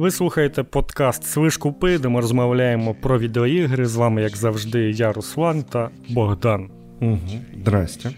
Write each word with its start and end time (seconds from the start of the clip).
Ви 0.00 0.10
слухаєте 0.10 0.62
подкаст 0.62 1.24
Свиш 1.24 1.56
Купи, 1.56 1.98
де 1.98 2.08
ми 2.08 2.20
розмовляємо 2.20 2.94
про 2.94 3.18
відеоігри. 3.18 3.86
З 3.86 3.96
вами, 3.96 4.22
як 4.22 4.36
завжди, 4.36 4.90
я 4.90 5.12
Руслан 5.12 5.62
та 5.62 5.90
Богдан. 6.08 6.70
Угу. 7.00 7.18
Здрастя. 7.60 8.10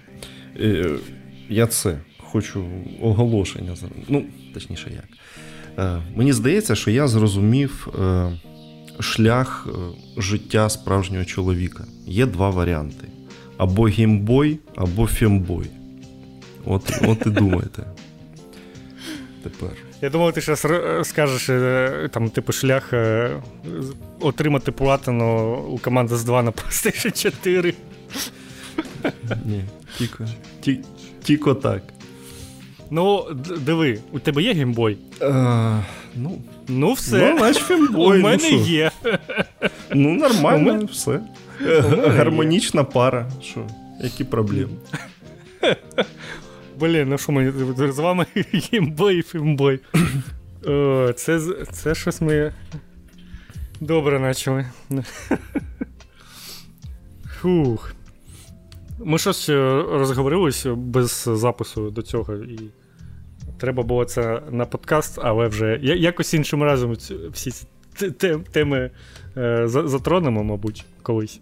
Е, 0.60 0.90
Я 1.48 1.66
це 1.66 1.98
хочу 2.18 2.64
оголошення. 3.00 3.74
Ну, 4.08 4.24
точніше, 4.54 4.90
як. 4.90 5.04
Е, 5.78 6.02
Мені 6.16 6.32
здається, 6.32 6.74
що 6.74 6.90
я 6.90 7.08
зрозумів 7.08 7.88
е, 8.02 8.32
шлях 9.00 9.68
життя 10.16 10.68
справжнього 10.68 11.24
чоловіка. 11.24 11.84
Є 12.06 12.26
два 12.26 12.50
варіанти: 12.50 13.08
або 13.56 13.88
gymboy, 13.88 14.58
або 14.76 15.06
femboy. 15.06 15.66
От, 16.64 16.92
от 17.08 17.26
і 17.26 17.30
думайте. 17.30 17.84
Тепер. 19.42 19.91
Я 20.02 20.10
думав, 20.10 20.32
ти 20.32 20.40
зараз 20.40 20.66
скажеш 21.08 21.48
е, 21.48 22.08
там, 22.12 22.30
типу, 22.30 22.52
шлях 22.52 22.92
е, 22.92 23.30
отримати 24.20 24.72
платину 24.72 25.56
у 25.56 25.78
Commandos 25.78 26.24
2 26.24 26.42
на 26.42 26.50
PlayStation 26.50 27.22
4. 27.22 27.74
Ні, 29.44 29.64
тільки, 29.98 30.24
ті, 30.60 30.80
тільки 31.22 31.54
так. 31.54 31.82
Ну, 32.90 33.26
диви, 33.58 33.98
у 34.12 34.18
тебе 34.18 34.42
є 34.42 34.52
gymboy? 34.52 34.98
Е, 35.20 35.84
ну, 36.16 36.38
ну, 36.68 36.92
все. 36.92 37.34
Ну, 37.40 37.52
femboy, 37.54 38.18
У 38.18 38.22
мене 38.22 38.48
ну, 38.52 38.58
є. 38.58 38.90
Ну, 39.94 40.14
нормально, 40.14 40.72
мене... 40.72 40.84
все. 40.84 41.20
Гармонічна 42.06 42.84
пара. 42.84 43.30
Що? 43.42 43.66
Які 44.00 44.24
проблеми? 44.24 44.72
Блін, 46.82 47.08
ну 47.08 47.18
що 47.18 47.32
ми 47.32 47.52
з 47.92 47.98
вами 47.98 48.26
gymboy 48.54 49.22
femboy. 49.22 49.80
О, 50.66 51.12
це, 51.12 51.40
це 51.72 51.94
щось 51.94 52.20
ми 52.20 52.52
добре 53.80 54.20
почали. 54.20 54.66
Фух. 57.40 57.92
Ми 58.98 59.18
щось 59.18 59.48
е, 59.48 59.84
розговорилися 59.90 60.74
без 60.74 61.28
запису 61.32 61.90
до 61.90 62.02
цього, 62.02 62.34
і 62.34 62.60
треба 63.58 63.82
було 63.82 64.04
це 64.04 64.42
на 64.50 64.66
подкаст, 64.66 65.18
але 65.22 65.48
вже 65.48 65.78
якось 65.82 66.34
іншим 66.34 66.62
разом 66.62 66.92
всі 67.32 67.50
ці 67.94 68.36
теми 68.52 68.90
е, 69.36 69.62
затронемо, 69.68 70.44
мабуть, 70.44 70.84
колись. 71.02 71.40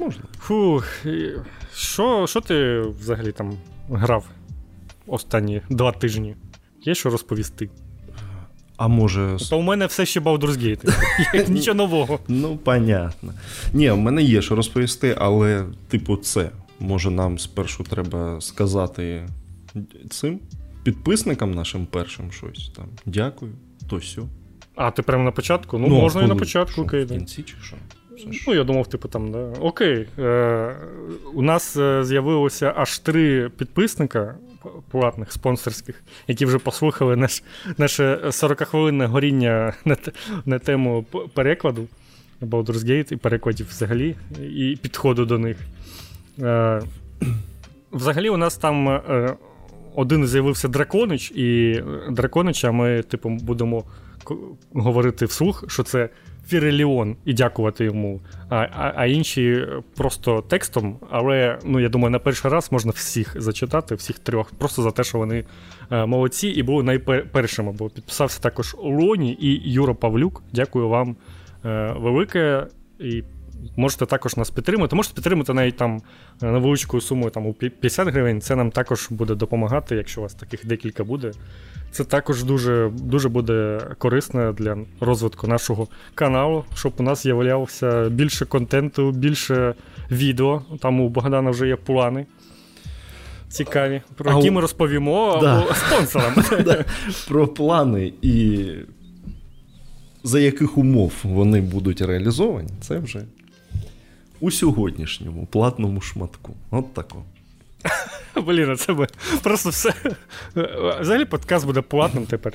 Можна. 0.00 0.22
Фух. 0.38 0.86
Що, 1.74 2.26
що 2.26 2.40
ти 2.40 2.80
взагалі 2.80 3.32
там 3.32 3.58
грав 3.88 4.24
останні 5.06 5.62
два 5.70 5.92
тижні? 5.92 6.36
Є 6.82 6.94
що 6.94 7.10
розповісти? 7.10 7.70
А 8.76 8.88
може. 8.88 9.36
То 9.50 9.58
у 9.58 9.62
мене 9.62 9.86
все 9.86 10.06
ще 10.06 10.20
Baldur's 10.20 10.58
Gate. 10.58 11.48
Нічого 11.50 11.74
нового. 11.74 12.18
Ну, 12.28 12.56
понятно. 12.56 13.32
Ні, 13.72 13.90
в 13.90 13.96
мене 13.96 14.22
є 14.22 14.42
що 14.42 14.56
розповісти, 14.56 15.16
але, 15.18 15.64
типу, 15.88 16.16
це. 16.16 16.50
Може, 16.80 17.10
нам 17.10 17.38
спершу 17.38 17.84
треба 17.84 18.40
сказати 18.40 19.28
цим 20.10 20.40
підписникам 20.82 21.54
нашим 21.54 21.86
першим 21.86 22.32
щось 22.32 22.70
там. 22.76 22.86
Дякую, 23.06 23.52
то 23.88 24.00
сьо. 24.00 24.28
А, 24.74 24.90
ти 24.90 25.02
прямо 25.02 25.24
на 25.24 25.30
початку? 25.30 25.78
Ну, 25.78 25.86
ну 25.88 26.00
можна 26.00 26.22
і 26.22 26.26
на 26.26 26.36
початку, 26.36 26.82
окей. 26.82 27.04
В 27.04 27.08
кінці 27.08 27.42
чи 27.42 27.54
що? 27.62 27.76
Ну, 28.46 28.54
я 28.54 28.64
думав, 28.64 28.86
типу, 28.86 29.08
там, 29.08 29.32
да. 29.32 29.52
Окей. 29.60 30.06
Е, 30.18 30.76
У 31.34 31.42
нас 31.42 31.76
е, 31.76 32.04
з'явилося 32.04 32.72
аж 32.76 32.98
три 32.98 33.50
підписника 33.58 34.34
платних, 34.90 35.32
спонсорських, 35.32 36.02
які 36.28 36.46
вже 36.46 36.58
послухали 36.58 37.16
наш, 37.16 37.42
наше 37.78 38.18
40-хвилинне 38.24 39.06
горіння 39.06 39.72
на 39.84 39.96
на 40.44 40.58
тему 40.58 41.04
перекладу 41.34 41.86
Baldur's 42.42 42.84
Gate 42.84 43.12
і 43.12 43.16
перекладів 43.16 43.66
взагалі, 43.68 44.16
і 44.40 44.78
підходу 44.82 45.24
до 45.24 45.38
них. 45.38 45.56
Е, 46.40 46.82
Взагалі, 47.92 48.28
у 48.28 48.36
нас 48.36 48.56
там 48.56 48.88
е, 48.88 49.36
один 49.94 50.26
з'явився 50.26 50.68
Драконич, 50.68 51.30
і 51.30 51.80
Драконича 52.10 52.72
ми, 52.72 53.02
типу, 53.02 53.28
будемо 53.28 53.84
говорити 54.72 55.26
вслух, 55.26 55.64
що 55.68 55.82
це 55.82 56.08
Фіреліон 56.46 57.16
і 57.24 57.34
дякувати 57.34 57.84
йому, 57.84 58.20
а 58.48 58.56
а, 58.56 58.92
а 58.96 59.06
інші 59.06 59.66
просто 59.96 60.42
текстом. 60.42 60.96
Але 61.10 61.58
ну 61.64 61.80
я 61.80 61.88
думаю, 61.88 62.10
на 62.10 62.18
перший 62.18 62.50
раз 62.50 62.72
можна 62.72 62.90
всіх 62.90 63.42
зачитати, 63.42 63.94
всіх 63.94 64.18
трьох, 64.18 64.50
просто 64.50 64.82
за 64.82 64.90
те, 64.90 65.04
що 65.04 65.18
вони 65.18 65.44
е, 65.90 66.06
молодці 66.06 66.48
і 66.48 66.62
були 66.62 66.82
найпершими. 66.82 67.72
Бо 67.72 67.90
підписався 67.90 68.42
також 68.42 68.76
Лоні 68.78 69.38
і 69.40 69.70
Юра 69.72 69.94
Павлюк. 69.94 70.42
Дякую 70.52 70.88
вам 70.88 71.16
е, 71.64 71.94
велике. 71.98 72.66
І 72.98 73.22
можете 73.76 74.06
також 74.06 74.36
нас 74.36 74.50
підтримати. 74.50 74.96
Можете 74.96 75.14
підтримати 75.14 75.52
навіть 75.52 75.76
там 75.76 76.02
е, 76.42 76.46
невеличкою 76.46 77.00
сумою 77.00 77.30
там, 77.30 77.46
у 77.46 77.52
50 77.52 78.08
гривень. 78.08 78.40
Це 78.40 78.56
нам 78.56 78.70
також 78.70 79.08
буде 79.10 79.34
допомагати, 79.34 79.96
якщо 79.96 80.20
у 80.20 80.22
вас 80.22 80.34
таких 80.34 80.66
декілька 80.66 81.04
буде. 81.04 81.32
Це 81.90 82.04
також 82.04 82.44
дуже 82.44 82.90
дуже 82.94 83.28
буде 83.28 83.80
корисно 83.98 84.52
для 84.52 84.78
розвитку 85.00 85.46
нашого 85.46 85.88
каналу, 86.14 86.64
щоб 86.74 86.92
у 86.96 87.02
нас 87.02 87.22
з'являвся 87.22 88.08
більше 88.08 88.46
контенту, 88.46 89.10
більше 89.10 89.74
відео. 90.10 90.62
Там 90.80 91.00
у 91.00 91.08
Богдана 91.08 91.50
вже 91.50 91.68
є 91.68 91.76
плани. 91.76 92.26
Цікаві, 93.48 94.02
про 94.14 94.36
які 94.36 94.50
ми 94.50 94.60
розповімо 94.60 95.38
да. 95.42 95.74
спонсорам. 95.74 96.34
Про 97.28 97.48
плани 97.48 98.12
і 98.22 98.64
за 100.24 100.40
яких 100.40 100.78
умов 100.78 101.12
вони 101.22 101.60
будуть 101.60 102.00
реалізовані, 102.00 102.68
це 102.80 102.98
вже 102.98 103.22
у 104.40 104.50
сьогоднішньому 104.50 105.46
платному 105.46 106.00
шматку. 106.00 106.54
От 106.70 106.94
тако. 106.94 107.22
Блін, 108.46 108.76
це 108.76 108.92
би 108.92 109.06
просто 109.42 109.70
все. 109.70 109.94
Взагалі 111.00 111.24
подкаст 111.24 111.66
буде 111.66 111.80
платним 111.80 112.26
тепер, 112.26 112.52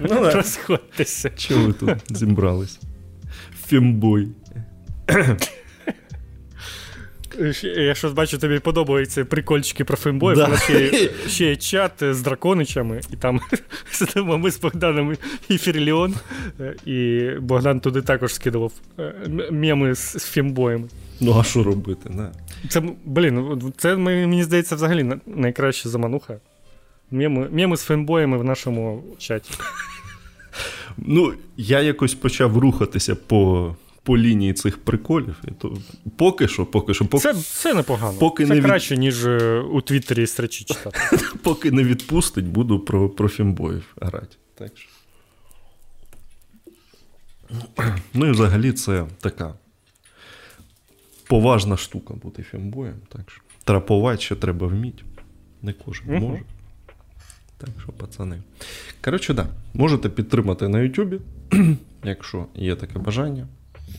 ну, 0.00 0.30
розходьтеся. 0.30 1.30
Чого 1.30 1.66
ви 1.66 1.72
тут 1.72 1.90
зібрались? 2.10 2.80
Femboy. 3.66 4.28
Я 7.76 7.94
щось 7.94 8.12
бачу, 8.12 8.38
тобі 8.38 8.58
подобаються 8.58 9.24
прикольчики 9.24 9.84
про 9.84 9.96
фембоїв. 9.96 10.38
Да. 10.38 10.56
Ще, 10.56 11.10
ще 11.28 11.44
є 11.46 11.56
чат 11.56 11.92
з 12.00 12.20
драконичами, 12.20 13.00
і 13.12 13.16
там 13.16 13.40
сидимо 13.90 14.38
ми 14.38 14.50
з 14.50 14.60
Богданом 14.60 15.16
і 15.48 15.58
Фірліон, 15.58 16.14
і 16.86 17.28
Богдан 17.40 17.80
туди 17.80 18.02
також 18.02 18.34
скидував 18.34 18.72
е, 18.98 19.14
меми 19.50 19.94
з 19.94 20.14
фембоями. 20.14 20.88
Ну, 21.20 21.38
а 21.40 21.44
що 21.44 21.62
робити? 21.62 22.10
Не. 22.10 22.30
Це, 22.68 22.82
блін, 23.04 23.34
ну, 23.34 23.72
це 23.76 23.96
мені 23.96 24.44
здається 24.44 24.74
взагалі 24.74 25.12
найкраща 25.26 25.88
замануха. 25.88 26.40
Меми, 27.10 27.48
меми 27.52 27.76
з 27.76 27.82
фембоями 27.82 28.38
в 28.38 28.44
нашому 28.44 29.04
чаті. 29.18 29.50
Ну, 30.96 31.34
я 31.56 31.80
якось 31.80 32.14
почав 32.14 32.58
рухатися 32.58 33.14
по 33.14 33.76
по 34.02 34.18
лінії 34.18 34.52
цих 34.52 34.78
приколів. 34.78 35.36
І 35.48 35.50
то 35.50 35.76
Поки 36.16 36.48
що, 36.48 36.66
поки 36.66 36.94
що. 36.94 37.04
Поки, 37.04 37.22
це 37.22 37.34
це 37.34 37.74
непогано. 37.74 38.18
Поки 38.18 38.46
це 38.46 38.54
не 38.54 38.62
краще, 38.62 38.94
від... 38.94 39.00
ніж 39.00 39.26
е, 39.26 39.58
у 39.60 39.80
Твіттері 39.80 40.26
стрічі 40.26 40.64
читати. 40.64 40.98
Поки 41.42 41.70
не 41.70 41.84
відпустить, 41.84 42.46
буду 42.46 42.80
про 42.80 43.08
про 43.08 43.28
фембоїв 43.28 43.84
грати. 44.00 44.36
Так 44.54 44.72
що. 44.74 44.88
Ну 48.14 48.26
і 48.26 48.30
взагалі 48.30 48.72
це 48.72 49.06
така 49.20 49.54
поважна 51.30 51.76
штука 51.76 52.14
бути 52.14 52.42
фембоєм. 52.42 52.94
Так 53.08 53.30
що 53.30 53.42
Трапувати 53.64 54.22
ще 54.22 54.34
треба 54.34 54.66
вміти. 54.66 55.02
Не 55.62 55.72
кожен 55.72 56.06
uh-huh. 56.06 56.20
може. 56.20 56.42
Так 57.58 57.68
що, 57.82 57.92
пацани. 57.92 58.42
Коротше, 59.04 59.34
да, 59.34 59.46
можете 59.74 60.08
підтримати 60.08 60.68
на 60.68 60.80
Ютубі, 60.80 61.20
якщо 62.04 62.46
є 62.54 62.76
таке 62.76 62.98
бажання. 62.98 63.46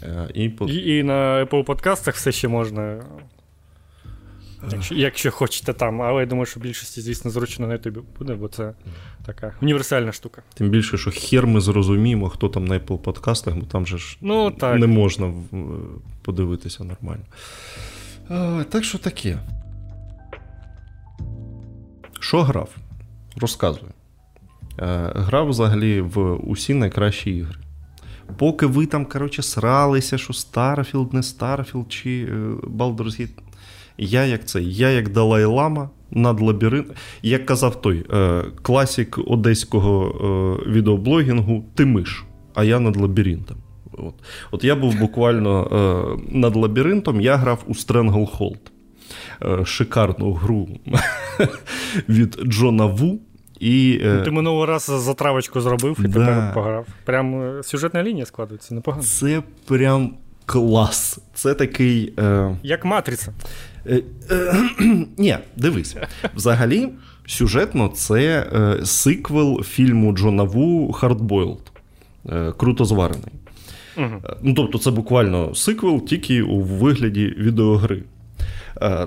Е, 0.04 0.30
і 0.34 0.44
і, 0.68 0.98
і 0.98 1.04
на 1.04 1.46
Apple 1.46 1.64
подкастах 1.64 2.16
все 2.16 2.32
ще 2.32 2.48
можна. 2.48 3.04
Якщо 4.72 4.96
якщо 4.96 5.32
хочете 5.32 5.74
там, 5.74 6.02
але 6.02 6.20
я 6.20 6.26
думаю, 6.26 6.46
що 6.46 6.60
більшості, 6.60 7.02
звісно, 7.02 7.32
зручно 7.32 7.68
на 7.68 7.74
Ютубі 7.74 8.00
буде, 8.20 8.34
бо 8.34 8.48
це 8.48 8.74
така 9.26 9.54
універсальна 9.62 10.12
штука. 10.12 10.42
Тим 10.54 10.70
більше, 10.70 10.98
що 10.98 11.12
хер 11.12 11.48
ми 11.48 11.62
зрозуміємо, 11.62 12.30
хто 12.30 12.50
там 12.50 12.66
на 12.66 12.80
Apple 12.80 12.98
подкастах, 12.98 13.56
бо 13.56 13.66
там 13.66 13.88
же 13.88 13.98
ж 13.98 14.18
ну, 14.22 14.52
так. 14.52 14.80
не 14.80 14.88
можна 14.88 15.34
подивитися 16.22 16.84
нормально. 16.84 17.24
А, 18.30 18.64
Так 18.70 18.84
що 18.84 18.98
таке. 18.98 19.40
Що 22.20 22.44
грав? 22.44 22.76
Розказую. 23.36 23.92
Е, 24.80 25.12
грав 25.16 25.48
взагалі 25.48 26.02
в 26.02 26.34
усі 26.34 26.74
найкращі 26.74 27.32
ігри. 27.32 27.60
Поки 28.38 28.66
ви 28.66 28.86
там, 28.86 29.06
коротше, 29.06 29.42
сралися, 29.42 30.18
що 30.18 30.34
Starfield, 30.34 31.14
не 31.14 31.22
Starfield 31.22 31.88
чи 31.88 32.28
е, 32.30 32.36
Baldur's 32.68 33.22
Gate, 33.22 33.40
я 33.98 34.26
як 34.26 34.46
це, 34.46 34.62
я 34.62 34.90
як 34.90 35.10
Далай 35.10 35.46
Лама 35.46 35.90
над 36.12 36.42
лабіринтом. 36.42 36.96
Як 37.22 37.46
казав 37.46 37.82
той 37.82 38.06
е, 38.14 38.44
класік 38.62 39.20
одеського 39.28 40.08
е, 40.66 40.70
відеоблогінгу 40.70 41.66
Тимиш, 41.76 42.26
а 42.54 42.64
я 42.64 42.80
над 42.80 42.98
лабіринтом. 42.98 43.58
От 43.94 44.14
От 44.52 44.64
я 44.64 44.76
був 44.76 45.00
буквально 45.00 45.68
е, 46.32 46.38
над 46.38 46.56
лабіринтом, 46.56 47.22
я 47.22 47.36
грав 47.36 47.64
у 47.68 47.74
Stranglehold. 47.74 48.58
Е, 49.46 49.66
шикарну 49.66 50.34
гру 50.34 50.68
від 52.10 52.40
Джона 52.46 52.86
Ву. 52.86 53.20
І, 53.60 54.02
е, 54.04 54.22
Ти 54.22 54.32
минулого 54.32 54.66
раз 54.66 54.86
затравочку 54.86 55.62
зробив 55.62 55.98
і 56.00 56.08
да. 56.08 56.20
тепер 56.20 56.54
пограв. 56.54 56.88
Прям 57.06 57.42
е, 57.42 57.64
сюжетна 57.64 58.04
лінія 58.04 58.26
складається, 58.26 58.76
непогано. 58.76 59.04
Це 59.04 59.44
прям 59.66 60.14
клас. 60.46 61.20
Це 61.34 61.54
такий. 61.54 62.14
Е... 62.20 62.56
Як 62.64 62.86
матриця. 62.86 63.34
Е, 63.86 64.02
е, 64.32 64.54
Ні, 65.18 65.38
дивись. 65.58 65.96
Взагалі, 66.36 66.90
сюжетно, 67.26 67.88
це 67.88 68.48
е, 68.54 68.86
сиквел 68.86 69.64
фільму 69.64 70.14
Джона 70.14 70.44
Ву. 70.44 70.96
Е, 72.30 72.54
Круто 72.58 72.86
зварений. 72.86 73.32
Угу. 73.98 74.22
Ну, 74.42 74.54
Тобто, 74.54 74.78
це 74.78 74.92
буквально 74.92 75.56
сиквел, 75.56 76.06
тільки 76.06 76.42
у 76.42 76.60
вигляді 76.60 77.36
відеогри. 77.38 78.04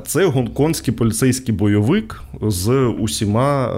Це 0.06 0.26
гонконгський 0.26 0.94
поліцейський 0.94 1.54
бойовик 1.54 2.22
з 2.42 2.70
усіма. 3.00 3.74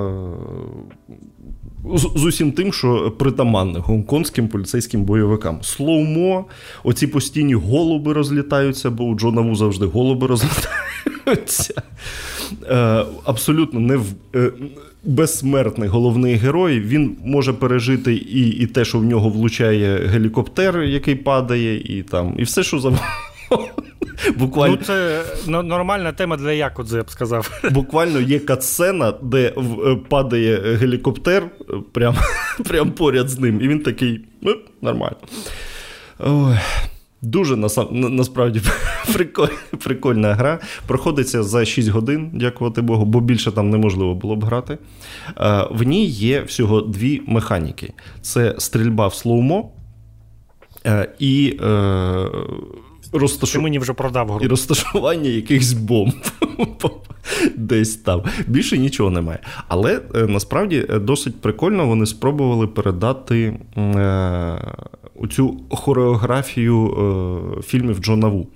Е, 1.94 1.98
з 1.98 2.24
усім 2.24 2.52
тим, 2.52 2.72
що 2.72 3.10
притаманне 3.10 3.78
гонконгським 3.78 4.48
поліцейським 4.48 5.04
бойовикам. 5.04 5.58
Слоумо, 5.62 6.44
оці 6.84 7.06
постійні 7.06 7.54
голуби 7.54 8.12
розлітаються, 8.12 8.90
бо 8.90 9.04
у 9.04 9.14
Джона 9.14 9.40
Ву 9.40 9.54
завжди 9.54 9.86
голуби 9.86 10.26
розлітаються. 10.26 11.82
Е, 12.70 13.04
абсолютно 13.24 13.80
не 13.80 13.96
в. 13.96 14.04
Безсмертний 15.04 15.88
головний 15.88 16.34
герой, 16.34 16.80
він 16.80 17.16
може 17.24 17.52
пережити 17.52 18.14
і 18.14 18.48
і 18.48 18.66
те, 18.66 18.84
що 18.84 18.98
в 18.98 19.04
нього 19.04 19.28
влучає 19.28 20.06
гелікоптер, 20.06 20.82
який 20.82 21.14
падає, 21.14 21.98
і 21.98 22.02
там, 22.02 22.34
і 22.38 22.42
все, 22.42 22.62
що 22.62 22.78
завгодно. 22.78 23.06
Буквально... 24.36 24.78
Ну, 24.80 24.84
Це 24.84 25.22
нормальна 25.46 26.12
тема 26.12 26.36
для 26.36 26.52
Якудзи, 26.52 26.96
я 26.96 27.02
б 27.02 27.10
сказав. 27.10 27.60
Буквально 27.70 28.20
є 28.20 28.38
катсцена, 28.38 29.14
де 29.22 29.46
е, 29.48 29.96
падає 30.08 30.76
гелікоптер 30.76 31.42
е, 31.42 31.74
прямо 31.92 32.18
прям 32.68 32.90
поряд 32.90 33.28
з 33.28 33.38
ним, 33.38 33.60
і 33.60 33.68
він 33.68 33.80
такий 33.80 34.24
ну, 34.42 34.56
нормально. 34.82 35.16
Ой. 36.18 36.56
Дуже 37.22 37.56
насправді 37.90 38.60
прикольна, 39.12 39.52
прикольна 39.84 40.34
гра. 40.34 40.58
Проходиться 40.86 41.42
за 41.42 41.64
6 41.64 41.88
годин, 41.88 42.30
дякувати 42.34 42.82
Богу, 42.82 43.04
бо 43.04 43.20
більше 43.20 43.52
там 43.52 43.70
неможливо 43.70 44.14
було 44.14 44.36
б 44.36 44.44
грати. 44.44 44.78
Е, 45.40 45.66
в 45.70 45.82
ній 45.82 46.06
є 46.06 46.42
всього 46.42 46.80
дві 46.80 47.22
механіки: 47.26 47.92
це 48.20 48.54
стрільба 48.58 49.06
в 49.06 49.14
слоумо 49.14 49.70
і 51.18 51.58
розташу... 53.18 53.52
Ти 53.52 53.58
мені 53.58 53.78
вже 53.78 53.92
продав 53.92 54.30
гру. 54.30 54.44
І 54.44 54.48
розташування 54.48 55.30
якихось 55.30 55.72
бомб 55.72 56.14
десь 57.56 57.96
там. 57.96 58.22
Більше 58.46 58.78
нічого 58.78 59.10
немає. 59.10 59.38
Але 59.68 60.00
е, 60.14 60.26
насправді 60.26 60.86
е, 60.90 60.98
досить 60.98 61.40
прикольно 61.40 61.86
вони 61.86 62.06
спробували 62.06 62.66
передати 62.66 63.58
е, 63.76 64.72
цю 65.30 65.60
хореографію 65.70 66.86
е, 67.58 67.62
фільмів 67.62 67.98
Джона 67.98 68.28
Ву. 68.28 68.46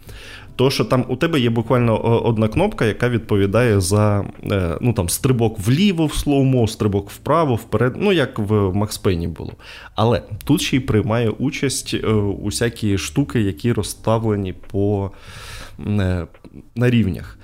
То, 0.60 0.70
що 0.70 0.84
там 0.84 1.04
у 1.08 1.16
тебе 1.16 1.40
є 1.40 1.50
буквально 1.50 1.98
одна 2.24 2.48
кнопка, 2.48 2.84
яка 2.84 3.08
відповідає 3.08 3.80
за 3.80 4.24
е, 4.50 4.78
ну, 4.80 4.92
там, 4.92 5.08
стрибок 5.08 5.58
вліво 5.58 6.06
в 6.06 6.14
слоумо, 6.14 6.68
стрибок 6.68 7.10
вправо, 7.10 7.54
вперед, 7.54 7.94
ну 7.98 8.12
як 8.12 8.38
в 8.38 8.72
Макс 8.72 8.98
Пейні 8.98 9.28
було. 9.28 9.52
Але 9.94 10.22
тут 10.44 10.60
ще 10.60 10.76
й 10.76 10.80
приймає 10.80 11.30
участь 11.30 11.94
е, 11.94 12.06
усякі 12.16 12.98
штуки, 12.98 13.40
які 13.40 13.72
розставлені 13.72 14.52
по, 14.52 15.10
е, 15.86 16.26
на 16.74 16.90
рівнях. 16.90 17.38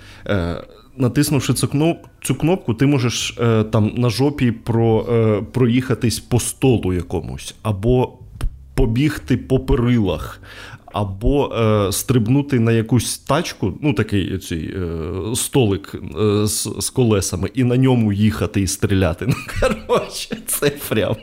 Натиснувши 0.97 1.55
цю 2.23 2.35
кнопку, 2.35 2.75
ти 2.75 2.87
можеш 2.87 3.39
там 3.71 3.93
на 3.97 4.11
жопі 4.11 4.51
про, 4.51 5.05
проїхатись 5.53 6.21
по 6.21 6.41
столу 6.41 6.93
якомусь, 6.93 7.55
або 7.63 8.13
побігти 8.75 9.37
по 9.37 9.61
перилах, 9.61 10.41
або 10.97 11.55
е, 11.55 11.93
стрибнути 11.93 12.61
на 12.61 12.73
якусь 12.73 13.19
тачку, 13.19 13.79
ну 13.83 13.93
такий 13.93 14.39
цей 14.39 14.75
е, 14.77 15.35
столик 15.35 15.95
е, 15.95 16.47
з, 16.47 16.69
з 16.79 16.91
колесами, 16.91 17.51
і 17.55 17.65
на 17.65 17.77
ньому 17.77 18.13
їхати 18.13 18.61
і 18.61 18.67
стріляти. 18.67 19.27
Ну, 19.29 19.35
коротше, 19.61 20.37
це 20.47 20.71
прям. 20.89 21.17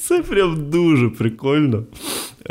Це 0.00 0.22
прям 0.22 0.70
дуже 0.70 1.08
прикольно. 1.08 1.84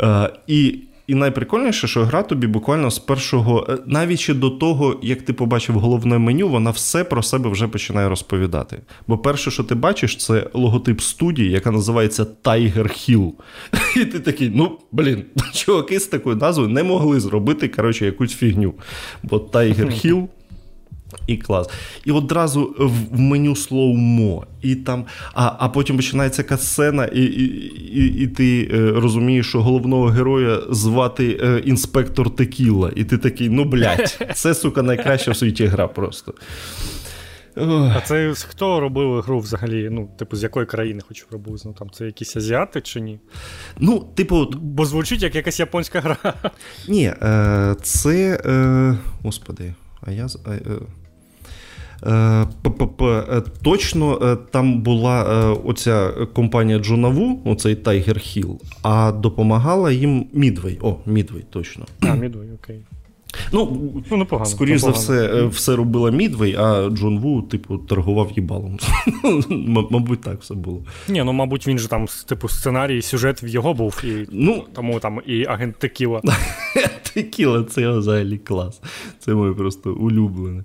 Е, 0.00 0.32
і 0.46 0.78
і 1.08 1.14
найприкольніше, 1.14 1.88
що 1.88 2.04
гра 2.04 2.22
тобі 2.22 2.46
буквально 2.46 2.90
з 2.90 2.98
першого, 2.98 3.66
е, 3.68 3.78
навіть 3.86 4.20
ще 4.20 4.34
до 4.34 4.50
того, 4.50 5.00
як 5.02 5.22
ти 5.22 5.32
побачив 5.32 5.78
головне 5.78 6.18
меню, 6.18 6.48
вона 6.48 6.70
все 6.70 7.04
про 7.04 7.22
себе 7.22 7.50
вже 7.50 7.68
починає 7.68 8.08
розповідати. 8.08 8.80
Бо 9.06 9.18
перше, 9.18 9.50
що 9.50 9.64
ти 9.64 9.74
бачиш, 9.74 10.16
це 10.16 10.50
логотип 10.54 11.00
студії, 11.00 11.50
яка 11.50 11.70
називається 11.70 12.26
Tiger 12.44 12.82
Hill. 12.82 13.32
І 13.96 14.04
ти 14.04 14.20
такий, 14.20 14.52
ну 14.54 14.78
блін, 14.92 15.24
чуваки 15.52 16.00
з 16.00 16.06
такою 16.06 16.36
назвою 16.36 16.68
не 16.68 16.82
могли 16.82 17.20
зробити 17.20 17.68
коротше, 17.68 18.06
якусь 18.06 18.34
фігню. 18.34 18.74
Бо 19.22 19.36
Tiger 19.36 19.86
Hill 20.06 20.26
і 21.26 21.36
клас. 21.36 21.68
І 22.04 22.12
одразу 22.12 22.74
в 23.12 23.20
меню 23.20 23.56
слоумо, 23.56 24.46
і 24.62 24.74
там, 24.74 25.04
а 25.34 25.52
а 25.58 25.68
потім 25.68 25.96
починається 25.96 26.42
катсцена, 26.42 27.04
і 27.04 27.22
і, 27.22 27.44
і, 28.00 28.22
і 28.22 28.26
ти 28.26 28.70
е, 28.72 28.92
розумієш, 28.92 29.48
що 29.48 29.62
головного 29.62 30.06
героя 30.06 30.60
звати 30.70 31.40
е, 31.42 31.62
інспектор 31.64 32.34
Текіла. 32.34 32.92
І 32.96 33.04
ти 33.04 33.18
такий, 33.18 33.48
ну 33.48 33.64
блядь, 33.64 34.18
це 34.34 34.54
сука 34.54 34.82
найкраща 34.82 35.30
в 35.30 35.36
світі 35.36 35.66
гра 35.66 35.88
просто. 35.88 36.34
А 37.66 38.00
це 38.00 38.34
хто 38.48 38.80
робив 38.80 39.20
гру 39.20 39.38
взагалі? 39.38 39.88
Ну, 39.90 40.10
типу, 40.18 40.36
з 40.36 40.42
якої 40.42 40.66
країни 40.66 41.00
хочу 41.08 41.26
приблизно? 41.28 41.72
Там 41.72 41.90
це 41.90 42.06
якісь 42.06 42.36
азіати 42.36 42.80
чи 42.80 43.00
ні? 43.00 43.20
Ну, 43.78 44.06
типу. 44.14 44.50
Бо 44.54 44.84
звучить 44.84 45.22
як 45.22 45.34
якась 45.34 45.60
японська 45.60 46.00
гра. 46.00 46.34
Ні, 46.88 47.04
е, 47.22 47.76
це. 47.82 48.42
Е, 48.46 48.98
Господи, 49.22 49.74
а 50.00 50.10
я. 50.10 50.26
Е, 52.06 52.46
Е, 53.00 53.04
е, 53.04 53.42
точно 53.62 54.18
е, 54.22 54.36
там 54.50 54.80
була 54.80 55.24
оця 55.64 56.10
компанія 56.34 56.78
Джонаву, 56.78 57.42
оцей 57.44 57.74
Tiger 57.74 58.16
Hill, 58.16 58.60
а 58.82 59.12
допомагала 59.12 59.92
їм 59.92 60.26
Мідвей. 60.32 60.78
О, 60.82 60.96
Мідвей, 61.06 61.44
точно. 61.50 61.86
А, 62.00 62.14
Мідвей, 62.14 62.48
окей. 62.62 62.80
Ну, 63.52 63.92
ну 64.10 64.16
непогано. 64.16 64.50
Скоріше 64.50 64.78
за 64.78 64.90
все, 64.90 65.46
все 65.46 65.76
робила 65.76 66.10
Мідвей, 66.10 66.54
а 66.58 66.88
Джон 66.90 67.18
Ву, 67.18 67.42
типу, 67.42 67.78
торгував 67.78 68.32
їбалом. 68.36 68.78
Мабуть, 69.90 70.20
так 70.20 70.40
все 70.40 70.54
було. 70.54 70.84
Ні, 71.08 71.22
ну, 71.24 71.32
мабуть, 71.32 71.66
він 71.66 71.78
же 71.78 71.88
там, 71.88 72.06
типу, 72.26 72.48
сценарій, 72.48 73.02
сюжет 73.02 73.42
в 73.42 73.46
його 73.46 73.74
був, 73.74 74.02
і 74.04 74.28
ну, 74.32 74.64
тому 74.72 75.00
там 75.00 75.20
і 75.26 75.44
агент 75.44 75.78
Текіла. 75.78 76.22
Текіла 77.14 77.64
це 77.64 77.90
взагалі 77.90 78.38
клас. 78.38 78.80
Це 79.18 79.34
моє 79.34 79.52
просто 79.52 79.92
улюблене. 79.92 80.64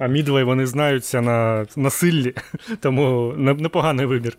А 0.00 0.06
Мідвей 0.06 0.44
вони 0.44 0.66
знаються 0.66 1.20
на 1.20 1.66
насиллі, 1.76 2.34
тому 2.80 3.34
непоганий 3.36 4.06
вибір. 4.06 4.36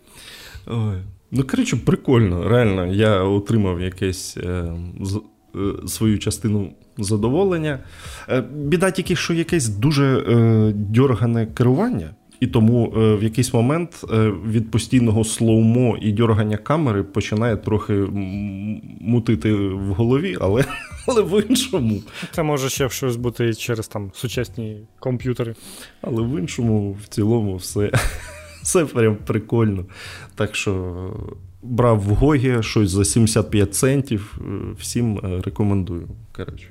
Ой. 0.66 0.96
Ну, 1.30 1.44
коротше, 1.44 1.76
прикольно, 1.76 2.48
реально. 2.48 2.86
Я 2.86 3.22
отримав 3.22 3.80
якесь 3.80 4.36
е, 4.36 4.72
е, 5.54 5.88
свою 5.88 6.18
частину 6.18 6.72
задоволення. 6.98 7.78
Е, 8.28 8.44
біда 8.54 8.90
тільки, 8.90 9.16
що 9.16 9.34
якесь 9.34 9.68
дуже 9.68 10.18
е, 10.18 10.72
дьоргане 10.74 11.46
керування. 11.46 12.10
І 12.40 12.46
тому 12.46 12.92
е, 12.96 13.14
в 13.14 13.22
якийсь 13.22 13.54
момент 13.54 14.04
е, 14.12 14.32
від 14.48 14.70
постійного 14.70 15.24
слоумо 15.24 15.98
і 16.00 16.12
дьоргання 16.12 16.56
камери 16.56 17.02
починає 17.02 17.56
трохи 17.56 17.94
мутити 19.00 19.54
в 19.54 19.92
голові, 19.94 20.36
але 20.40 20.64
але 21.08 21.22
в 21.22 21.42
іншому. 21.50 22.02
Це 22.32 22.42
може 22.42 22.68
ще 22.68 22.88
щось 22.88 23.16
бути 23.16 23.54
через 23.54 23.88
там 23.88 24.10
сучасні 24.14 24.80
комп'ютери. 24.98 25.54
Але 26.02 26.22
в 26.22 26.40
іншому, 26.40 26.96
в 27.04 27.08
цілому, 27.08 27.56
все 27.56 27.90
все 28.62 28.84
прям 28.84 29.16
прикольно. 29.16 29.84
Так 30.34 30.54
що 30.54 30.94
брав 31.62 32.00
в 32.00 32.08
Гогі 32.08 32.62
щось 32.62 32.90
за 32.90 33.04
75 33.04 33.74
центів. 33.74 34.38
Е, 34.40 34.74
всім 34.78 35.20
рекомендую. 35.44 36.08
Коротше. 36.32 36.68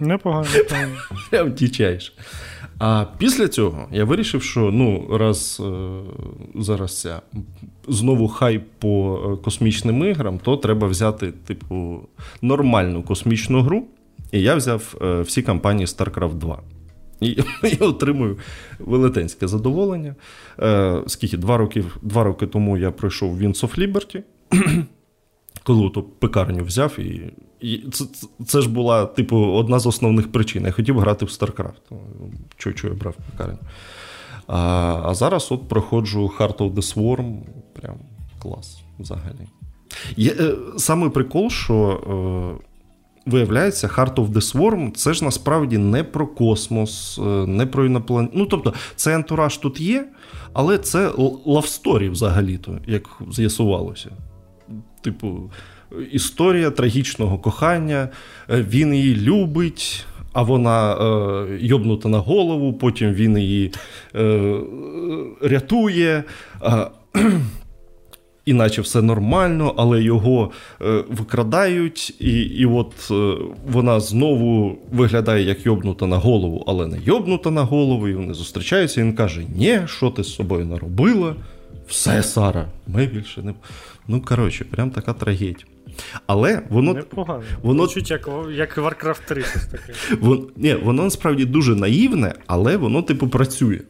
Непогано. 0.00 0.48
Прям 1.30 1.52
тічаєш. 1.52 2.14
А 2.78 3.04
після 3.18 3.48
цього 3.48 3.88
я 3.92 4.04
вирішив, 4.04 4.42
що 4.42 4.60
ну, 4.60 5.06
раз 5.18 5.62
е, 5.64 6.00
зараз 6.54 7.00
ця 7.00 7.22
знову 7.88 8.28
хайп 8.28 8.62
по 8.78 9.20
е, 9.32 9.44
космічним 9.44 10.04
іграм, 10.04 10.38
то 10.38 10.56
треба 10.56 10.86
взяти, 10.86 11.32
типу, 11.32 12.00
нормальну 12.42 13.02
космічну 13.02 13.62
гру. 13.62 13.84
І 14.32 14.42
я 14.42 14.54
взяв 14.54 14.94
е, 15.02 15.20
всі 15.20 15.42
кампанії 15.42 15.86
StarCraft 15.86 16.34
2. 16.34 16.62
І 17.20 17.38
я 17.80 17.86
отримую 17.86 18.38
велетенське 18.78 19.48
задоволення. 19.48 20.14
Е, 20.60 21.02
Скільки 21.06 21.36
два 21.36 21.56
роки 21.56 21.84
два 22.02 22.24
роки 22.24 22.46
тому 22.46 22.78
я 22.78 22.90
пройшов 22.90 23.42
Wings 23.42 23.60
of 23.64 23.78
Liberty, 23.78 24.22
коли 25.62 25.90
ту 25.90 26.02
пекарню 26.02 26.64
взяв, 26.64 27.00
і, 27.00 27.32
і 27.60 27.90
це, 27.92 28.04
це 28.46 28.60
ж 28.60 28.68
була, 28.68 29.06
типу, 29.06 29.36
одна 29.36 29.78
з 29.78 29.86
основних 29.86 30.32
причин. 30.32 30.64
Я 30.64 30.72
хотів 30.72 30.98
грати 30.98 31.24
в 31.24 31.28
StarCraft. 31.28 31.98
Чого 32.56 32.74
чого 32.74 32.94
я 32.94 33.00
брав 33.00 33.16
пекарню. 33.30 33.58
А 34.46 34.56
а 35.04 35.14
зараз 35.14 35.52
от 35.52 35.68
проходжу 35.68 36.30
Heart 36.38 36.56
of 36.56 36.74
the 36.74 36.94
Swarm. 36.94 37.36
Прям 37.72 37.96
клас 38.38 38.80
взагалі. 38.98 39.48
Є, 40.16 40.32
е, 40.40 40.54
Саме 40.76 41.10
прикол, 41.10 41.50
що. 41.50 42.58
Е, 42.60 42.67
Виявляється, 43.28 43.86
Heart 43.86 44.14
of 44.14 44.28
the 44.28 44.52
Swarm 44.52 44.92
це 44.92 45.14
ж 45.14 45.24
насправді 45.24 45.78
не 45.78 46.04
про 46.04 46.26
космос, 46.26 47.18
е, 47.18 47.46
не 47.46 47.66
про 47.66 47.86
інопланет. 47.86 48.30
Ну, 48.34 48.46
тобто, 48.46 48.74
цей 48.96 49.14
антураж 49.14 49.56
тут 49.56 49.80
є, 49.80 50.08
але 50.52 50.78
це 50.78 51.10
love 51.46 51.74
story 51.74 52.08
взагалі-то, 52.08 52.78
як 52.86 53.02
з'ясувалося. 53.30 54.10
Типу, 55.00 55.50
історія 56.12 56.70
трагічного 56.70 57.38
кохання, 57.38 58.08
е, 58.50 58.62
він 58.62 58.94
її 58.94 59.16
любить, 59.16 60.06
а 60.32 60.42
вона 60.42 60.94
е, 60.94 61.58
йобнута 61.60 62.08
на 62.08 62.18
голову, 62.18 62.72
потім 62.72 63.12
він 63.12 63.38
її 63.38 63.72
е, 64.14 64.60
рятує. 65.42 66.24
Е, 66.62 66.86
іначе 68.48 68.82
все 68.82 69.02
нормально, 69.02 69.74
але 69.76 70.02
його 70.02 70.50
е, 70.82 71.04
викрадають, 71.10 72.16
і 72.20 72.40
і 72.40 72.66
от 72.66 72.92
е, 73.10 73.34
вона 73.66 74.00
знову 74.00 74.78
виглядає 74.92 75.44
як 75.44 75.66
йобнута 75.66 76.06
на 76.06 76.16
голову, 76.16 76.64
але 76.66 76.86
не 76.86 76.98
йобнута 77.04 77.50
на 77.50 77.62
голову, 77.62 78.08
і 78.08 78.14
вони 78.14 78.34
зустрічаються, 78.34 79.00
і 79.00 79.04
він 79.04 79.14
каже: 79.14 79.44
Ні, 79.56 79.80
що 79.86 80.10
ти 80.10 80.24
з 80.24 80.34
собою 80.34 80.66
наробила? 80.66 81.34
Все, 81.88 82.22
Сара, 82.22 82.68
ми 82.86 83.06
більше 83.06 83.42
не. 83.42 83.54
Ну, 84.08 84.22
коротше, 84.22 84.64
прям 84.64 84.90
така 84.90 85.12
трагедія. 85.12 85.66
Але 86.26 86.62
воно 86.70 86.92
Непогано. 86.94 87.42
воно 87.62 87.86
чуть 87.86 88.10
як 88.10 88.28
як 88.56 88.78
Warcraft 88.78 89.20
3 89.28 89.42
щось 89.42 89.66
таке. 89.66 89.92
Вон, 90.20 90.46
ні, 90.56 90.74
воно 90.74 91.02
насправді 91.02 91.44
дуже 91.44 91.74
наївне, 91.74 92.34
але 92.46 92.76
воно, 92.76 93.02
типу, 93.02 93.28
працює. 93.28 93.80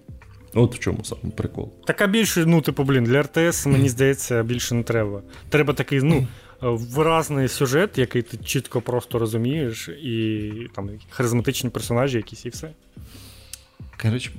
От 0.59 0.75
в 0.75 0.79
чому 0.79 1.05
саме 1.05 1.33
прикол. 1.37 1.73
Така 1.87 2.07
більше, 2.07 2.47
ну, 2.47 2.61
типу, 2.61 2.85
блін, 2.85 3.05
для 3.05 3.23
РТС, 3.23 3.67
мені 3.67 3.89
здається, 3.89 4.43
більше 4.43 4.75
не 4.75 4.83
треба. 4.83 5.23
Треба 5.49 5.75
такий, 5.75 6.03
ну, 6.03 6.27
виразний 6.61 7.49
сюжет, 7.49 7.99
який 7.99 8.23
ти 8.23 8.37
чітко 8.37 8.81
просто 8.81 9.19
розумієш, 9.19 9.89
і 9.89 10.53
там 10.75 10.91
харизматичні 11.11 11.71
персонажі 11.71 12.17
якісь, 12.17 12.47
і 12.47 12.49
все. 12.49 12.71
Коротше, 14.03 14.31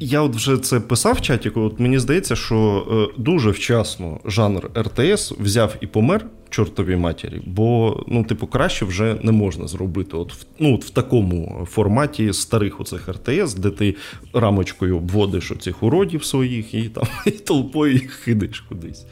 я 0.00 0.20
от 0.20 0.36
вже 0.36 0.58
це 0.58 0.80
писав 0.80 1.14
в 1.14 1.20
чаті, 1.20 1.48
от 1.48 1.80
мені 1.80 1.98
здається, 1.98 2.36
що 2.36 2.86
е, 2.90 3.20
дуже 3.22 3.50
вчасно 3.50 4.20
жанр 4.24 4.70
РТС 4.78 5.32
взяв 5.32 5.76
і 5.80 5.86
помер 5.86 6.26
чортовій 6.50 6.96
матері, 6.96 7.42
бо 7.46 8.00
ну, 8.08 8.24
типу, 8.24 8.46
краще 8.46 8.84
вже 8.84 9.16
не 9.22 9.32
можна 9.32 9.68
зробити. 9.68 10.16
От 10.16 10.32
в, 10.32 10.46
ну, 10.58 10.74
от 10.74 10.84
в 10.84 10.90
такому 10.90 11.66
форматі 11.70 12.32
старих 12.32 12.80
оцих 12.80 13.08
РТС, 13.08 13.54
де 13.54 13.70
ти 13.70 13.96
рамочкою 14.32 14.96
обводиш 14.96 15.50
оцих 15.50 15.82
уродів 15.82 16.24
своїх 16.24 16.74
і 16.74 16.88
там 16.88 17.04
і 17.26 17.30
толпою 17.30 17.92
їх 17.92 18.10
хидиш 18.10 18.60
кудись. 18.60 19.06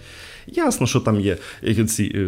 Ясно, 0.46 0.86
що 0.86 1.00
там 1.00 1.20
є 1.20 1.36
ці. 1.88 2.26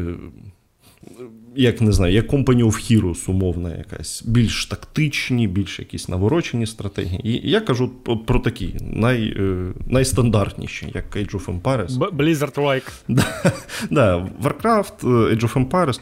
Як 1.57 1.81
не 1.81 1.93
знаю, 1.93 2.15
як 2.15 2.33
Company 2.33 2.65
of 2.65 2.73
Heroes, 2.73 3.31
умовна 3.31 3.77
якась, 3.77 4.23
більш 4.27 4.67
тактичні, 4.67 5.49
більш 5.49 5.79
якісь 5.79 6.09
наворочені 6.09 6.67
стратегії. 6.67 7.21
І 7.29 7.51
я 7.51 7.61
кажу 7.61 7.89
про 8.27 8.39
такі 8.39 8.75
най, 8.81 9.35
е, 9.37 9.73
найстандартніші, 9.87 10.93
як 10.95 11.17
Age 11.17 11.33
of 11.35 11.61
Empires. 11.61 12.11
Blizzard-like. 12.17 12.91
Да, 13.91 14.29
Warcraft, 14.43 14.93
е, 15.03 15.35
Age 15.35 15.43
of 15.43 15.69
Empires, 15.69 16.01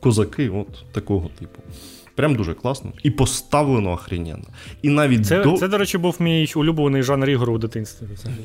козаки, 0.00 0.48
от 0.48 0.84
такого 0.92 1.30
типу. 1.38 1.62
Прям 2.14 2.34
дуже 2.34 2.54
класно. 2.54 2.92
І 3.02 3.10
поставлено 3.10 3.92
охрененно. 3.92 4.44
І 4.82 4.88
навіть 4.88 5.26
Це, 5.26 5.42
до... 5.42 5.56
це, 5.56 5.68
до 5.68 5.78
речі, 5.78 5.98
був 5.98 6.16
мій 6.20 6.52
улюблений 6.56 7.02
жанр 7.02 7.30
ігор 7.30 7.50
у 7.50 7.58
дитинстві. 7.58 8.06
взагалі. 8.14 8.40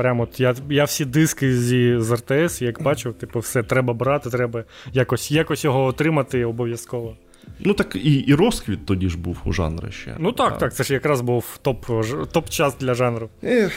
Прямо 0.00 0.22
от 0.22 0.40
я 0.40 0.54
я 0.70 0.84
всі 0.84 1.04
диски 1.04 1.56
зі 1.56 1.98
з 1.98 2.12
РТС, 2.12 2.62
як 2.62 2.82
бачив, 2.82 3.14
типу, 3.14 3.38
все 3.38 3.62
треба 3.62 3.94
брати, 3.94 4.30
треба 4.30 4.64
якось 4.92 5.30
якось 5.30 5.64
його 5.64 5.84
отримати 5.84 6.44
обов'язково. 6.44 7.16
Ну 7.58 7.74
так 7.74 7.96
і 7.96 8.14
і 8.14 8.34
розквіт 8.34 8.86
тоді 8.86 9.08
ж 9.08 9.18
був 9.18 9.42
у 9.44 9.52
жанрі 9.52 9.92
ще. 9.92 10.16
Ну 10.18 10.32
так, 10.32 10.52
а. 10.56 10.56
так, 10.56 10.74
це 10.74 10.84
ж 10.84 10.94
якраз 10.94 11.20
був 11.20 11.58
топ 11.62 11.86
топ-час 12.32 12.78
для 12.78 12.94
жанру. 12.94 13.28
Ех, 13.44 13.72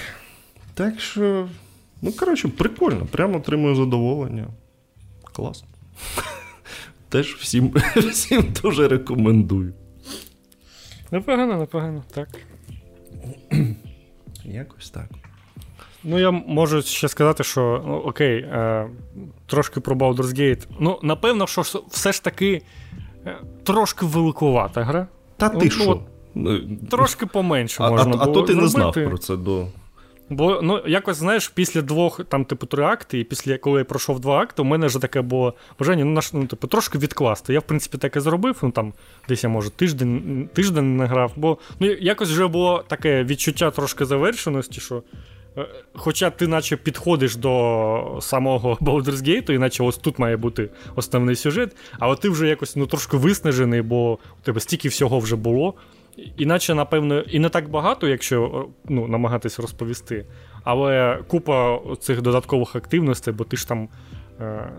Так 0.74 1.00
що, 1.00 1.50
ну 2.02 2.12
коротше, 2.12 2.48
прикольно, 2.48 3.06
прямо 3.12 3.38
отримую 3.38 3.76
задоволення. 3.76 4.48
Класно. 5.34 5.68
Теж 7.10 7.36
всім, 7.36 7.74
всім 7.96 8.54
дуже 8.64 8.88
рекомендую. 8.88 9.74
Непогано, 11.12 11.58
непогано, 11.58 12.04
так. 12.14 12.30
Якось 14.46 14.90
так. 14.90 15.10
Ну, 16.04 16.20
я 16.20 16.32
можу 16.32 16.82
ще 16.82 17.08
сказати, 17.08 17.44
що 17.44 17.84
ну, 17.88 17.96
окей, 17.96 18.38
е, 18.38 18.90
трошки 19.46 19.80
про 19.80 19.96
Baldur's 19.96 20.40
Gate. 20.40 20.68
Ну, 20.80 21.00
напевно, 21.04 21.48
що 21.48 21.62
все 21.90 22.12
ж 22.12 22.24
таки 22.24 22.62
е, 23.26 23.38
трошки 23.64 24.06
великувата 24.06 24.84
гра. 24.84 25.08
Та 25.38 25.50
ти 25.50 25.66
ну, 25.66 25.72
що? 25.72 26.02
Ну, 26.36 26.60
трошки 26.92 27.26
поменше 27.26 27.84
можна. 27.84 28.16
А, 28.16 28.20
а, 28.20 28.24
а 28.24 28.26
то 28.26 28.42
ти 28.42 28.54
зробити. 28.54 28.62
не 28.62 28.68
знав 28.68 28.94
про 28.94 29.18
це 29.18 29.38
до. 29.38 29.68
Бо 30.30 30.60
ну, 30.64 30.82
якось, 30.88 31.18
знаєш, 31.18 31.48
після 31.48 31.82
двох, 31.82 32.26
там, 32.26 32.46
типу, 32.46 32.66
три 32.66 32.84
акти, 32.84 33.20
і 33.20 33.24
після 33.24 33.58
коли 33.58 33.80
я 33.80 33.86
пройшов 33.86 34.20
два 34.20 34.38
акти, 34.40 34.62
у 34.62 34.66
мене 34.66 34.88
вже 34.88 35.00
таке 35.00 35.22
було 35.22 35.54
бажання 35.80 36.06
ну, 36.06 36.12
наш, 36.12 36.34
ну, 36.34 36.46
типу, 36.46 36.68
трошки 36.68 36.98
відкласти. 36.98 37.54
Я, 37.54 37.60
в 37.60 37.64
принципі, 37.64 37.98
таке 37.98 38.22
зробив, 38.22 38.60
ну 38.62 38.72
там 38.72 38.94
десь 39.30 39.44
я, 39.44 39.50
може, 39.50 39.70
тиждень 39.70 40.50
тиждень 40.54 40.98
не 40.98 41.06
грав, 41.06 41.32
бо 41.36 41.58
ну, 41.80 41.88
якось 41.88 42.30
вже 42.30 42.48
було 42.48 42.84
таке 42.88 43.24
відчуття 43.24 43.72
трошки 43.72 44.06
завершеності, 44.06 44.82
що 44.82 45.04
хоча 45.94 46.30
ти 46.30 46.48
наче 46.48 46.78
підходиш 46.78 47.36
до 47.36 48.18
самого 48.22 48.78
Baldur's 48.82 49.24
Gate, 49.24 49.52
іначе 49.52 49.84
ось 49.84 49.98
тут 49.98 50.20
має 50.20 50.38
бути 50.38 50.70
основний 50.96 51.36
сюжет, 51.36 51.76
але 52.00 52.16
ти 52.16 52.30
вже 52.30 52.48
якось 52.48 52.76
ну, 52.76 52.86
трошки 52.86 53.18
виснажений, 53.18 53.82
бо 53.82 54.14
у 54.14 54.44
тебе 54.44 54.60
стільки 54.60 54.88
всього 54.88 55.20
вже 55.20 55.36
було. 55.36 55.74
Іначе, 56.38 56.76
напевно, 56.76 57.20
і 57.20 57.40
не 57.40 57.50
так 57.50 57.70
багато, 57.70 58.08
якщо 58.08 58.68
ну, 58.90 59.08
намагатись 59.08 59.60
розповісти, 59.60 60.26
але 60.64 61.20
купа 61.28 61.80
цих 62.00 62.22
додаткових 62.22 62.76
активностей, 62.76 63.34
бо 63.34 63.44
ти 63.44 63.58
ж 63.58 63.68
там 63.68 63.90
Е, 63.90 64.23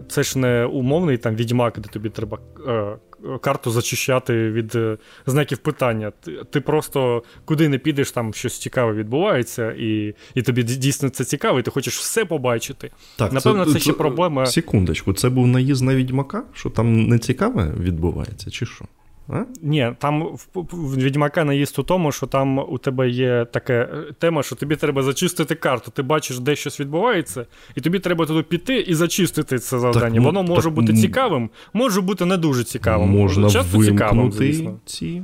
це 0.09 0.23
ж 0.23 0.39
не 0.39 0.65
умовний 0.65 1.19
там 1.19 1.37
відьмак, 1.37 1.79
де 1.81 1.89
тобі 1.89 2.09
треба 2.09 2.39
е, 2.69 2.97
карту 3.41 3.71
зачищати 3.71 4.51
від 4.51 4.75
е, 4.75 4.99
знаків 5.27 5.59
питання. 5.59 6.13
Ти 6.51 6.61
просто 6.61 7.23
куди 7.45 7.69
не 7.69 7.79
підеш, 7.79 8.11
там 8.11 8.35
щось 8.35 8.59
цікаве 8.59 8.93
відбувається, 8.93 9.73
і 9.79 10.15
і 10.35 10.43
тобі 10.43 10.63
дійсно 10.63 11.09
це 11.09 11.25
цікаво, 11.25 11.59
і 11.59 11.63
ти 11.63 11.71
хочеш 11.71 11.99
все 11.99 12.25
побачити. 12.25 12.91
Так, 13.17 13.33
Напевно, 13.33 13.65
це, 13.65 13.73
це 13.73 13.79
ще 13.79 13.93
проблема. 13.93 14.47
Секундочку, 14.47 15.13
це 15.13 15.29
був 15.29 15.47
наїзд 15.47 15.83
на 15.83 15.95
відьмака, 15.95 16.43
що 16.53 16.71
там 16.71 17.07
не 17.07 17.19
цікаве 17.19 17.75
відбувається, 17.81 18.51
чи 18.51 18.67
що? 18.67 18.85
А? 19.29 19.45
Ні, 19.63 19.93
там 19.99 20.23
в, 20.23 20.49
в 20.55 20.97
Відьмака 20.97 21.45
наїзд 21.45 21.79
у 21.79 21.83
тому, 21.83 22.13
що 22.13 22.27
там 22.27 22.59
у 22.59 22.79
тебе 22.79 23.09
є 23.09 23.47
така 23.53 23.73
е, 23.73 23.89
тема, 24.19 24.43
що 24.43 24.57
тобі 24.57 24.77
треба 24.77 25.03
зачистити 25.03 25.55
карту. 25.55 25.91
Ти 25.91 26.03
бачиш, 26.03 26.39
де 26.39 26.57
щось 26.57 26.81
відбувається, 26.81 27.47
і 27.75 27.81
тобі 27.81 27.99
треба 27.99 28.27
туди 28.27 28.43
піти 28.43 28.79
і 28.79 28.95
зачистити 28.95 29.59
це 29.59 29.79
завдання. 29.79 30.07
Так, 30.07 30.15
ну, 30.15 30.23
Воно 30.23 30.43
може 30.43 30.63
так, 30.63 30.73
бути 30.73 30.93
цікавим, 30.95 31.51
може 31.73 32.01
бути 32.01 32.25
не 32.25 32.37
дуже 32.37 32.65
цікавим. 32.65 33.09
Можна 33.09 33.51
Часто 33.51 33.85
цікавим, 33.85 34.33
звісно. 34.33 34.81
ці 34.87 35.23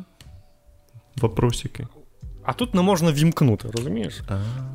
вопросики. 1.21 1.87
А 2.43 2.53
тут 2.53 2.75
не 2.75 2.83
можна 2.83 3.13
вімкнути, 3.13 3.69
розумієш? 3.73 4.21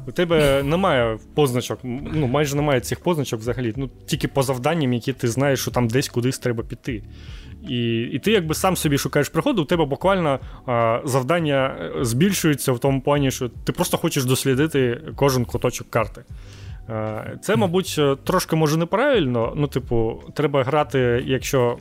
У 0.08 0.12
тебе 0.12 0.64
немає 0.64 1.18
позначок, 1.36 1.80
ну 2.14 2.28
майже 2.28 2.56
немає 2.56 2.80
цих 2.80 3.00
позначок 3.00 3.40
взагалі. 3.40 3.74
Ну 3.78 3.90
тільки 4.06 4.28
по 4.28 4.44
завданням, 4.44 4.94
які 4.94 5.14
ти 5.14 5.28
знаєш, 5.28 5.60
що 5.60 5.72
там 5.72 5.88
десь 5.88 6.10
кудись 6.10 6.40
треба 6.40 6.64
піти. 6.64 7.04
І 7.70 8.02
і 8.02 8.20
ти 8.20 8.32
якби 8.32 8.56
сам 8.56 8.76
собі 8.76 8.98
шукаєш 8.98 9.30
приходу, 9.30 9.62
у 9.62 9.66
тебе 9.66 9.86
буквально 9.86 10.40
а, 10.66 11.02
завдання 11.06 11.78
е, 11.80 12.06
збільшується 12.06 12.72
в 12.72 12.80
тому 12.80 13.02
плані, 13.02 13.32
що 13.32 13.50
ти 13.50 13.72
просто 13.72 13.98
хочеш 13.98 14.26
дослідити 14.26 15.02
кожен 15.16 15.46
куточок 15.46 15.90
карти. 15.90 16.24
А, 16.88 17.24
це, 17.42 17.56
мабуть, 17.56 18.00
трошки 18.24 18.56
може 18.56 18.78
неправильно. 18.78 19.54
Ну, 19.56 19.68
типу, 19.68 20.22
треба 20.36 20.64
грати, 20.64 21.24
якщо 21.26 21.78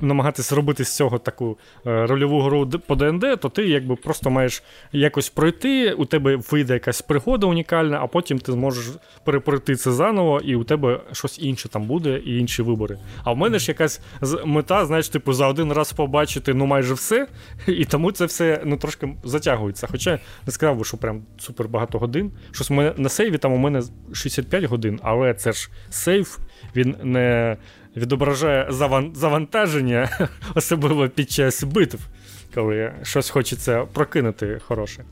намагатися 0.00 0.54
робити 0.54 0.84
з 0.84 0.96
цього 0.96 1.18
таку 1.18 1.58
е, 1.86 2.06
рольову 2.06 2.40
гру 2.40 2.70
по 2.86 2.94
ДНД, 2.94 3.40
то 3.40 3.48
ти 3.48 3.68
якби 3.68 3.96
просто 3.96 4.30
маєш 4.30 4.62
якось 4.92 5.28
пройти, 5.28 5.92
у 5.92 6.04
тебе 6.04 6.36
вийде 6.50 6.74
якась 6.74 7.02
пригода 7.02 7.46
унікальна, 7.46 7.98
а 8.02 8.06
потім 8.06 8.38
ти 8.38 8.52
зможеш 8.52 8.84
перепройти 9.24 9.76
це 9.76 9.92
заново, 9.92 10.40
і 10.40 10.54
у 10.54 10.64
тебе 10.64 11.00
щось 11.12 11.38
інше 11.38 11.68
там 11.68 11.82
буде, 11.82 12.18
і 12.24 12.38
інші 12.38 12.62
вибори. 12.62 12.98
А 13.24 13.32
в 13.32 13.36
мене 13.36 13.58
ж 13.58 13.70
якась 13.70 14.00
мета, 14.44 14.86
знаєш, 14.86 15.08
типу, 15.08 15.32
за 15.32 15.46
один 15.46 15.72
раз 15.72 15.92
побачити 15.92 16.54
ну 16.54 16.66
майже 16.66 16.94
все, 16.94 17.26
і 17.66 17.84
тому 17.84 18.12
це 18.12 18.24
все 18.24 18.62
ну, 18.64 18.76
трошки 18.76 19.16
затягується. 19.24 19.86
Хоча 19.90 20.18
не 20.46 20.52
сказав 20.52 20.76
би, 20.76 20.84
що 20.84 20.96
прям 20.96 21.22
супер 21.38 21.68
багато 21.68 21.98
годин. 21.98 22.32
Щось 22.52 22.70
мене 22.70 22.92
на 22.96 23.08
сейві 23.08 23.38
там 23.38 23.52
у 23.52 23.56
мене 23.56 23.82
65 24.12 24.64
годин, 24.64 25.00
але 25.02 25.34
це 25.34 25.52
ж 25.52 25.70
сейв, 25.90 26.38
він 26.76 26.96
не 27.02 27.56
відображає 27.96 28.68
завантаження, 29.12 30.28
особливо 30.54 31.08
під 31.08 31.30
час 31.30 31.64
битв, 31.64 31.98
коли 32.54 32.92
щось 33.02 33.30
хочеться 33.30 33.84
прокинути 33.92 34.60
хороше. 34.66 35.04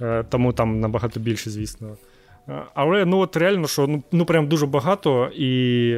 Е, 0.00 0.24
тому 0.28 0.52
там 0.52 0.80
набагато 0.80 1.20
більше, 1.20 1.50
звісно. 1.50 1.96
Е, 2.48 2.62
але 2.74 3.04
ну 3.04 3.18
от 3.18 3.36
реально, 3.36 3.68
що 3.68 3.86
ну, 3.86 4.02
ну 4.12 4.24
прям 4.24 4.48
дуже 4.48 4.66
багато, 4.66 5.30
і 5.34 5.96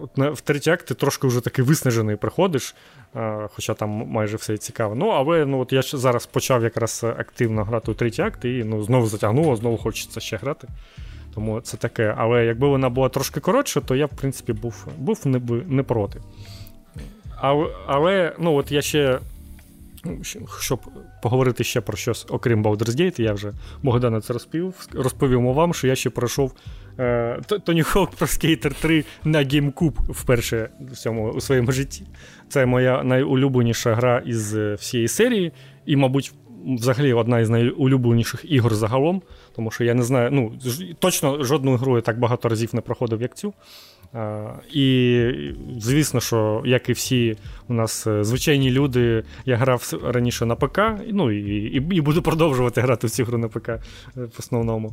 от 0.00 0.18
на, 0.18 0.30
в 0.30 0.40
третій 0.40 0.70
акт 0.70 0.86
ти 0.86 0.94
трошки 0.94 1.26
вже 1.26 1.40
такий 1.40 1.64
виснажений 1.64 2.16
приходиш, 2.16 2.74
е, 3.16 3.48
хоча 3.54 3.74
там 3.74 3.90
майже 3.90 4.36
все 4.36 4.58
цікаво. 4.58 4.94
Ну, 4.94 5.08
але 5.08 5.46
ну, 5.46 5.60
от 5.60 5.72
я 5.72 5.82
зараз 5.82 6.26
почав 6.26 6.62
якраз 6.62 7.04
активно 7.04 7.64
грати 7.64 7.90
у 7.90 7.94
третій 7.94 8.22
акт, 8.22 8.44
і 8.44 8.64
ну, 8.64 8.82
знову 8.82 9.06
затягнуло, 9.06 9.56
знову 9.56 9.76
хочеться 9.76 10.20
ще 10.20 10.36
грати. 10.36 10.68
Тому 11.34 11.60
це 11.60 11.76
таке. 11.76 12.14
Але 12.18 12.44
якби 12.44 12.68
вона 12.68 12.88
була 12.88 13.08
трошки 13.08 13.40
коротша, 13.40 13.80
то 13.80 13.94
я, 13.94 14.06
в 14.06 14.16
принципі, 14.16 14.52
був 14.52 14.86
був 14.98 15.26
не 15.26 15.40
не 15.68 15.82
проти. 15.82 16.20
Але, 17.40 17.66
але 17.86 18.36
ну, 18.38 18.54
от 18.54 18.72
я 18.72 18.82
ще, 18.82 19.18
щоб 20.60 20.80
поговорити 21.22 21.64
ще 21.64 21.80
про 21.80 21.96
щось, 21.96 22.26
окрім 22.28 22.64
Baldur's 22.64 23.00
Gate, 23.00 23.20
я 23.20 23.32
вже 23.32 23.52
Богдана 23.82 24.20
це 24.20 24.32
розповів, 24.32 24.88
розповів 24.92 25.42
вам, 25.42 25.74
що 25.74 25.86
я 25.86 25.94
ще 25.94 26.10
пройшов 26.10 26.52
е, 26.98 27.40
Tony 27.48 27.94
Hawk 27.94 28.18
Pro 28.18 28.18
Skater 28.18 28.74
3 28.80 29.04
на 29.24 29.38
GameCube 29.38 30.12
вперше 30.12 30.68
в 30.92 30.96
цьому, 30.96 31.30
у 31.30 31.40
своєму 31.40 31.72
житті. 31.72 32.04
Це 32.48 32.66
моя 32.66 33.02
найулюбленіша 33.02 33.94
гра 33.94 34.22
із 34.26 34.56
е, 34.56 34.74
всієї 34.74 35.08
серії, 35.08 35.52
і, 35.86 35.96
мабуть, 35.96 36.32
взагалі 36.66 37.12
одна 37.12 37.40
із 37.40 37.50
найулюбленіших 37.50 38.44
ігор 38.44 38.74
загалом, 38.74 39.22
тому 39.56 39.70
що 39.70 39.84
я 39.84 39.94
не 39.94 40.02
знаю, 40.02 40.30
ну, 40.32 40.52
точно 40.98 41.44
жодну 41.44 41.76
гру 41.76 41.96
я 41.96 42.02
так 42.02 42.18
багато 42.18 42.48
разів 42.48 42.74
не 42.74 42.80
проходив, 42.80 43.22
як 43.22 43.36
цю. 43.36 43.54
І 44.72 45.26
звісно, 45.78 46.20
що, 46.20 46.62
як 46.64 46.88
і 46.88 46.92
всі 46.92 47.36
у 47.68 47.74
нас 47.74 48.06
е, 48.06 48.24
звичайні 48.24 48.70
люди, 48.70 49.24
я 49.46 49.56
грав 49.56 49.92
раніше 50.04 50.46
на 50.46 50.56
ПК, 50.56 50.80
ну 51.12 51.30
і, 51.30 51.64
і, 51.64 51.96
і 51.96 52.00
буду 52.00 52.22
продовжувати 52.22 52.80
грати 52.80 53.06
в 53.06 53.10
цю 53.10 53.24
гру 53.24 53.38
на 53.38 53.48
ПК 53.48 53.68
е, 53.68 53.80
в 54.14 54.34
основному. 54.38 54.92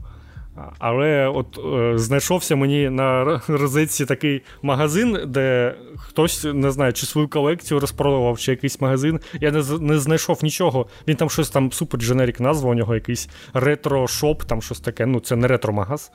Але 0.80 1.28
от 1.28 1.60
е, 1.66 1.98
знайшовся 1.98 2.56
мені 2.56 2.90
на 2.90 3.42
розетці 3.48 4.06
такий 4.06 4.42
магазин, 4.62 5.20
де 5.28 5.76
хтось 5.98 6.44
не 6.54 6.72
знаю, 6.72 6.94
чи 6.94 7.06
свою 7.06 7.28
колекцію 7.28 7.80
розпродавав, 7.80 8.40
чи 8.40 8.52
якийсь 8.52 8.82
магазин. 8.82 9.20
Я 9.42 9.52
не 9.52 9.64
не 9.80 10.00
знайшов 10.00 10.40
нічого. 10.44 10.88
Він 11.08 11.16
там 11.16 11.30
щось 11.30 11.50
там 11.50 11.72
супер 11.72 12.00
дженерік 12.00 12.40
назва, 12.40 12.70
у 12.70 12.74
нього 12.74 12.96
якийсь 12.96 13.30
ретро-шоп, 13.54 14.46
там 14.46 14.62
щось 14.62 14.80
таке. 14.80 15.06
Ну, 15.06 15.20
це 15.20 15.36
не 15.36 15.48
ретро-магаз, 15.48 16.12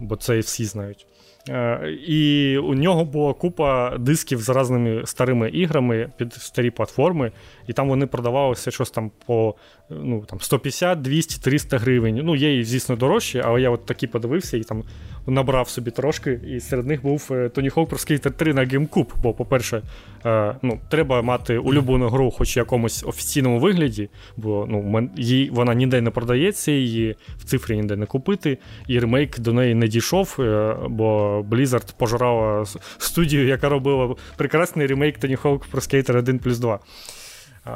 бо 0.00 0.16
це 0.16 0.38
всі 0.38 0.64
знають. 0.64 1.06
Е, 1.48 1.90
і 2.06 2.58
у 2.58 2.74
нього 2.74 3.04
була 3.04 3.32
купа 3.32 3.98
дисків 3.98 4.40
з 4.40 4.48
різними 4.48 5.02
старими 5.06 5.50
іграми 5.50 6.10
під 6.16 6.32
старі 6.32 6.70
платформи, 6.70 7.32
і 7.66 7.72
там 7.72 7.88
вони 7.88 8.06
продавалися 8.06 8.70
щось 8.70 8.90
там 8.90 9.10
по 9.26 9.54
ну, 9.90 10.24
там, 10.26 10.40
150, 10.40 11.02
200, 11.02 11.40
300 11.42 11.78
гривень. 11.78 12.20
Ну, 12.24 12.36
є, 12.36 12.64
звісно, 12.64 12.96
дорожчі, 12.96 13.42
але 13.44 13.60
я 13.60 13.70
от 13.70 13.86
такі 13.86 14.06
подивився 14.06 14.56
і 14.56 14.62
там 14.62 14.84
набрав 15.30 15.68
собі 15.68 15.90
трошки. 15.90 16.40
І 16.46 16.60
серед 16.60 16.86
них 16.86 17.02
був 17.02 17.28
е, 17.30 17.34
Tony 17.34 17.74
Hawk 17.74 17.88
Pro 17.88 17.92
Skater 17.92 18.30
3 18.30 18.54
на 18.54 18.64
GameCube. 18.64 19.12
Бо, 19.22 19.32
по-перше, 19.32 19.82
е, 20.26 20.54
ну, 20.62 20.78
треба 20.88 21.22
мати 21.22 21.58
улюблену 21.58 22.08
гру, 22.08 22.30
хоч 22.30 22.56
в 22.56 22.58
якомусь 22.58 23.04
офіційному 23.04 23.58
вигляді, 23.58 24.08
бо 24.36 24.66
ну, 24.68 25.10
їй, 25.16 25.50
вона 25.50 25.74
ніде 25.74 26.00
не 26.00 26.10
продається, 26.10 26.72
її 26.72 27.16
в 27.38 27.44
цифрі 27.44 27.76
ніде 27.76 27.96
не 27.96 28.06
купити. 28.06 28.58
І 28.86 28.98
ремейк 28.98 29.38
до 29.38 29.52
неї 29.52 29.74
не 29.74 29.88
дійшов, 29.88 30.36
е, 30.38 30.76
бо 30.88 31.40
Blizzard 31.50 31.94
пожирала 31.98 32.64
студію, 32.98 33.46
яка 33.46 33.68
робила 33.68 34.14
прекрасний 34.36 34.86
ремейк 34.86 35.18
Tony 35.18 35.42
Hawk 35.42 35.62
Pro 35.72 35.74
Skater 35.74 36.18
1 36.18 36.38
плюс 36.38 36.58
2 36.58 36.78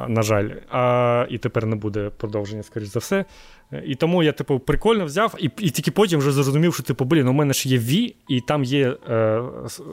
на 0.09 0.23
жаль. 0.23 0.51
А, 0.71 1.27
І 1.31 1.39
тепер 1.39 1.67
не 1.67 1.77
буде 1.77 2.11
продовження, 2.17 2.63
скоріш 2.63 2.89
за 2.89 2.99
все. 2.99 3.25
І 3.87 3.95
тому 3.95 4.23
я, 4.23 4.33
типу, 4.33 4.59
прикольно 4.59 5.05
взяв, 5.05 5.35
і 5.39 5.51
і 5.59 5.71
тільки 5.71 5.91
потім 5.91 6.19
вже 6.19 6.33
зрозумів, 6.33 6.75
що 6.75 6.83
типу, 6.83 7.05
блін, 7.05 7.29
у 7.29 7.33
мене 7.33 7.53
ж 7.53 7.69
є 7.69 7.79
Ві, 7.79 8.17
і 8.29 8.41
там 8.41 8.65
є 8.65 8.97
е, 9.11 9.43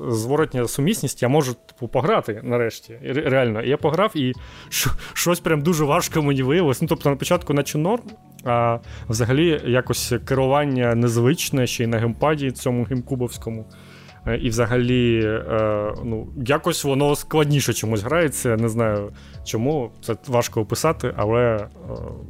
зворотня 0.07 0.67
сумісність, 0.67 1.21
я 1.21 1.27
можу 1.27 1.53
типу, 1.53 1.87
пограти 1.87 2.41
нарешті. 2.43 2.97
Реально. 3.03 3.61
Я 3.61 3.77
пограв, 3.77 4.11
і 4.15 4.33
щось 5.13 5.39
прям 5.39 5.61
дуже 5.61 5.83
важко 5.83 6.21
мені 6.21 6.43
виявилось. 6.43 6.81
Ну, 6.81 6.87
тобто, 6.87 7.09
на 7.09 7.15
початку 7.15 7.53
наче 7.53 7.77
норм, 7.77 8.03
а 8.43 8.79
взагалі 9.09 9.61
якось 9.65 10.13
керування 10.25 10.95
незвичне 10.95 11.67
ще 11.67 11.83
й 11.83 11.87
на 11.87 11.97
геймпаді 11.97 12.51
цьому 12.51 12.83
геймкубовському. 12.83 13.65
Е, 14.29 14.37
і 14.37 14.49
взагалі, 14.49 15.21
е, 15.25 15.93
ну, 16.03 16.27
якось 16.45 16.83
воно 16.83 17.15
складніше 17.15 17.73
чомусь 17.73 18.01
грається. 18.01 18.57
Не 18.57 18.69
знаю 18.69 19.11
чому, 19.43 19.91
це 20.01 20.15
важко 20.27 20.61
описати, 20.61 21.13
але 21.17 21.41
е, 21.41 21.67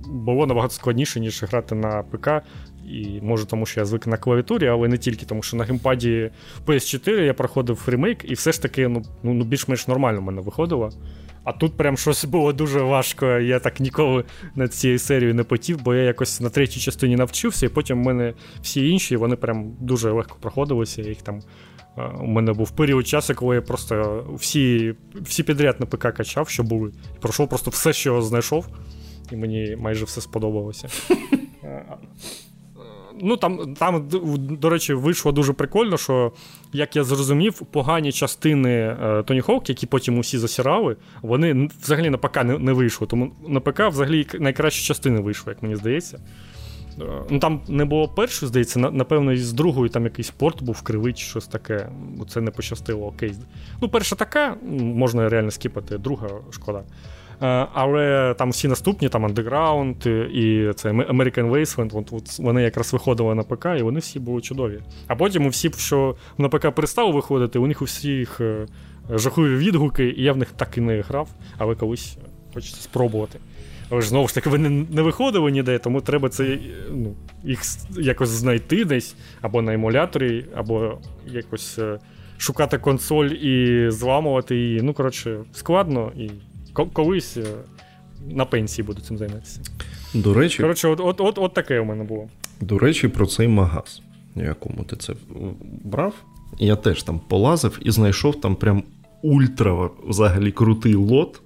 було 0.08 0.46
набагато 0.46 0.74
складніше, 0.74 1.20
ніж 1.20 1.44
грати 1.44 1.76
на 1.76 2.04
ПК. 2.04 2.30
І 2.86 3.20
може, 3.22 3.46
тому 3.46 3.66
що 3.66 3.80
я 3.80 3.86
звик 3.86 4.08
на 4.08 4.18
клавіатурі, 4.18 4.68
але 4.68 4.88
не 4.88 4.98
тільки, 4.98 5.26
тому 5.26 5.44
що 5.44 5.58
на 5.58 5.64
геймпаді 5.64 6.32
PS4 6.66 7.12
я 7.12 7.34
проходив 7.34 7.84
ремейк, 7.88 8.32
і 8.32 8.34
все 8.34 8.52
ж 8.52 8.62
таки 8.62 8.88
ну, 8.88 9.04
ну, 9.24 9.34
ну 9.34 9.44
більш-менш 9.44 9.88
нормально 9.88 10.20
в 10.20 10.24
мене 10.24 10.42
виходило. 10.42 10.92
А 11.44 11.52
тут 11.52 11.78
прям 11.78 11.98
щось 11.98 12.26
було 12.26 12.54
дуже 12.54 12.82
важко. 12.82 13.26
Я 13.26 13.60
так 13.60 13.80
ніколи 13.80 14.24
над 14.56 14.74
цією 14.74 15.00
серією 15.00 15.36
не 15.36 15.44
потів, 15.44 15.80
бо 15.84 15.96
я 15.96 16.04
якось 16.04 16.42
на 16.42 16.50
третій 16.50 16.80
частині 16.80 17.16
навчився, 17.16 17.66
і 17.66 17.70
потім 17.70 18.02
в 18.02 18.06
мене 18.06 18.34
всі 18.62 18.90
інші 18.90 19.16
вони 19.16 19.36
прям 19.36 19.72
дуже 19.80 20.12
легко 20.12 20.38
проходилися. 20.42 21.02
Я 21.02 21.10
їх 21.10 21.22
там 21.22 21.42
у 22.22 22.28
мене 22.28 22.54
був 22.54 22.72
період 22.72 23.08
часу, 23.08 23.36
коли 23.36 23.56
я 23.56 23.62
просто 23.62 24.26
всі 24.36 24.94
всі 25.16 25.44
підряд 25.44 25.80
на 25.80 25.86
ПК 25.86 26.14
качав, 26.14 26.50
що 26.50 26.64
були. 26.64 26.92
І 27.18 27.20
пройшов 27.20 27.50
просто 27.50 27.72
все, 27.72 27.94
що 27.94 28.22
знайшов, 28.22 28.68
і 29.32 29.36
мені 29.36 29.78
майже 29.80 30.06
все 30.06 30.22
сподобалося. 30.22 30.88
Ну, 33.22 33.38
Там, 33.38 33.74
там, 33.74 34.08
до 34.40 34.70
речі, 34.70 34.94
вийшло 34.94 35.32
дуже 35.32 35.54
прикольно, 35.54 35.98
що, 35.98 36.32
як 36.74 36.96
я 36.96 37.04
зрозумів, 37.04 37.62
погані 37.72 38.12
частини 38.12 38.98
Тоні 39.26 39.42
Хоук, 39.42 39.70
які 39.70 39.86
потім 39.86 40.20
усі 40.20 40.38
засирали, 40.38 40.96
вони 41.22 41.70
взагалі 41.82 42.10
на 42.10 42.18
ПК 42.18 42.44
не, 42.44 42.58
не 42.58 42.74
вийшли. 42.74 43.08
Тому 43.08 43.32
на 43.48 43.60
ПК 43.60 43.80
взагалі 43.80 44.28
найкращі 44.40 44.88
частини 44.88 45.20
вийшли, 45.20 45.54
як 45.54 45.64
мені 45.64 45.76
здається. 45.76 46.20
Ну 47.30 47.40
Там 47.40 47.62
не 47.68 47.86
було 47.86 48.08
першої, 48.08 48.48
здається, 48.48 48.80
напевно, 48.80 49.34
із 49.34 49.54
другої 49.54 49.90
там 49.90 50.04
якийсь 50.04 50.30
порт 50.30 50.64
був 50.64 50.82
кривий 50.82 51.14
чи 51.14 51.26
щось 51.26 51.48
таке. 51.48 51.90
Бо 52.16 52.26
Це 52.26 52.42
не 52.42 52.52
пощастило, 52.52 53.08
окей. 53.08 53.34
Ну, 53.82 53.90
перша 53.90 54.16
така, 54.16 54.56
можна 54.80 55.30
реально 55.30 55.52
скіпати, 55.52 55.98
друга 55.98 56.30
шкода. 56.52 56.84
Е, 57.42 57.68
але 57.74 58.36
там 58.38 58.50
всі 58.50 58.68
наступні, 58.68 59.10
там 59.10 59.28
Underground 59.28 60.28
і 60.28 60.74
це 60.74 60.92
American 60.92 61.52
Wasteland, 61.52 62.08
от, 62.12 62.40
вони 62.40 62.64
якраз 62.64 62.94
виходили 62.94 63.36
на 63.36 63.44
ПК, 63.44 63.66
і 63.80 63.82
вони 63.82 64.00
всі 64.00 64.20
були 64.20 64.42
чудові. 64.42 64.80
А 65.08 65.16
потім 65.16 65.50
всі, 65.50 65.72
що 65.78 66.16
на 66.38 66.50
ПК 66.50 66.72
перестали 66.72 67.12
виходити, 67.12 67.60
у 67.60 67.68
них 67.68 67.82
у 67.82 67.86
всіх 67.86 68.42
е, 68.42 68.68
жахливі 69.10 69.56
відгуки, 69.56 70.10
і 70.18 70.24
я 70.24 70.34
в 70.34 70.38
них 70.38 70.52
так 70.52 70.78
і 70.78 70.82
не 70.82 71.02
грав, 71.02 71.30
але 71.58 71.76
колись 71.76 72.18
хочеться 72.54 72.82
спробувати. 72.82 73.40
Але 73.90 74.02
ж 74.02 74.10
знову 74.10 74.28
ж 74.28 74.36
таки, 74.36 74.50
вони 74.50 74.70
не 74.70 75.02
виходили 75.02 75.52
ніде, 75.52 75.78
тому 75.78 76.02
треба 76.02 76.30
це 76.30 76.58
ну, 76.92 77.14
їх 77.44 77.62
якось 77.98 78.30
знайти 78.30 78.86
десь, 78.86 79.16
або 79.42 79.62
на 79.62 79.74
емуляторі, 79.74 80.46
або 80.56 80.98
якось 81.28 81.80
е, 81.80 82.00
шукати 82.38 82.78
консоль 82.78 83.26
і 83.26 83.86
зламувати 83.92 84.56
її. 84.56 84.82
Ну, 84.82 84.94
коротше, 84.94 85.40
складно 85.54 86.12
і 86.18 86.30
колись 86.94 87.38
е, 87.38 87.44
на 88.30 88.46
пенсії 88.46 88.86
буду 88.86 89.02
цим 89.02 89.18
займатися. 89.18 89.62
До 90.14 90.34
речі, 90.34 90.62
Коротше, 90.62 90.88
от 90.88 91.00
от, 91.00 91.22
от, 91.22 91.38
от 91.38 91.54
таке 91.54 91.80
у 91.80 91.86
мене 91.86 92.04
було. 92.04 92.28
До 92.62 92.80
речі, 92.80 93.08
про 93.08 93.26
цей 93.26 93.48
магаз, 93.48 94.02
якому 94.36 94.84
ти 94.84 94.96
це 94.96 95.14
брав. 95.84 96.14
Я 96.60 96.76
теж 96.76 97.04
там 97.04 97.20
полазив 97.28 97.80
і 97.82 97.92
знайшов 97.92 98.42
там 98.42 98.56
прям 98.56 98.84
ультра 99.22 99.90
взагалі 100.08 100.52
крутий 100.52 100.96
лот. 100.96 101.42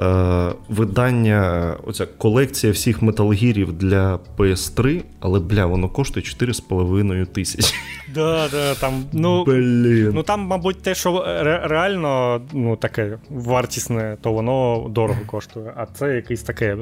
Е, 0.00 0.52
видання, 0.68 1.74
оця 1.86 2.06
колекція 2.06 2.72
всіх 2.72 3.02
металгірів 3.02 3.72
для 3.72 4.18
PS3, 4.38 5.02
але 5.20 5.40
бля, 5.40 5.66
воно 5.66 5.88
коштує 5.88 6.26
4,5 6.26 7.26
тисячі. 7.26 7.74
Да, 8.14 8.48
да, 8.48 8.74
там, 8.74 9.04
ну, 9.12 9.44
Блін. 9.44 10.10
ну 10.14 10.22
там, 10.22 10.40
мабуть, 10.40 10.82
те, 10.82 10.94
що 10.94 11.12
ре- 11.12 11.68
реально 11.68 12.40
ну, 12.52 12.76
таке 12.76 13.18
вартісне, 13.30 14.16
то 14.20 14.32
воно 14.32 14.86
дорого 14.90 15.20
коштує. 15.26 15.72
А 15.76 15.86
це 15.86 16.14
якесь 16.14 16.42
таке. 16.42 16.76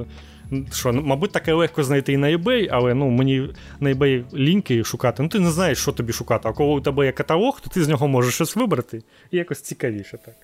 Що, 0.72 0.92
ну, 0.92 1.02
мабуть, 1.02 1.32
таке 1.32 1.52
легко 1.52 1.84
знайти 1.84 2.12
і 2.12 2.16
на 2.16 2.26
eBay, 2.26 2.68
але 2.70 2.94
ну, 2.94 3.10
мені 3.10 3.48
на 3.80 3.90
eBay 3.90 4.24
лінки 4.34 4.84
шукати. 4.84 5.22
Ну, 5.22 5.28
ти 5.28 5.40
не 5.40 5.50
знаєш, 5.50 5.78
що 5.78 5.92
тобі 5.92 6.12
шукати. 6.12 6.48
А 6.48 6.52
коли 6.52 6.74
у 6.74 6.80
тебе 6.80 7.06
є 7.06 7.12
каталог, 7.12 7.60
то 7.60 7.70
ти 7.70 7.84
з 7.84 7.88
нього 7.88 8.08
можеш 8.08 8.34
щось 8.34 8.56
вибрати 8.56 9.02
і 9.30 9.36
якось 9.36 9.60
цікавіше 9.60 10.18
так. 10.24 10.34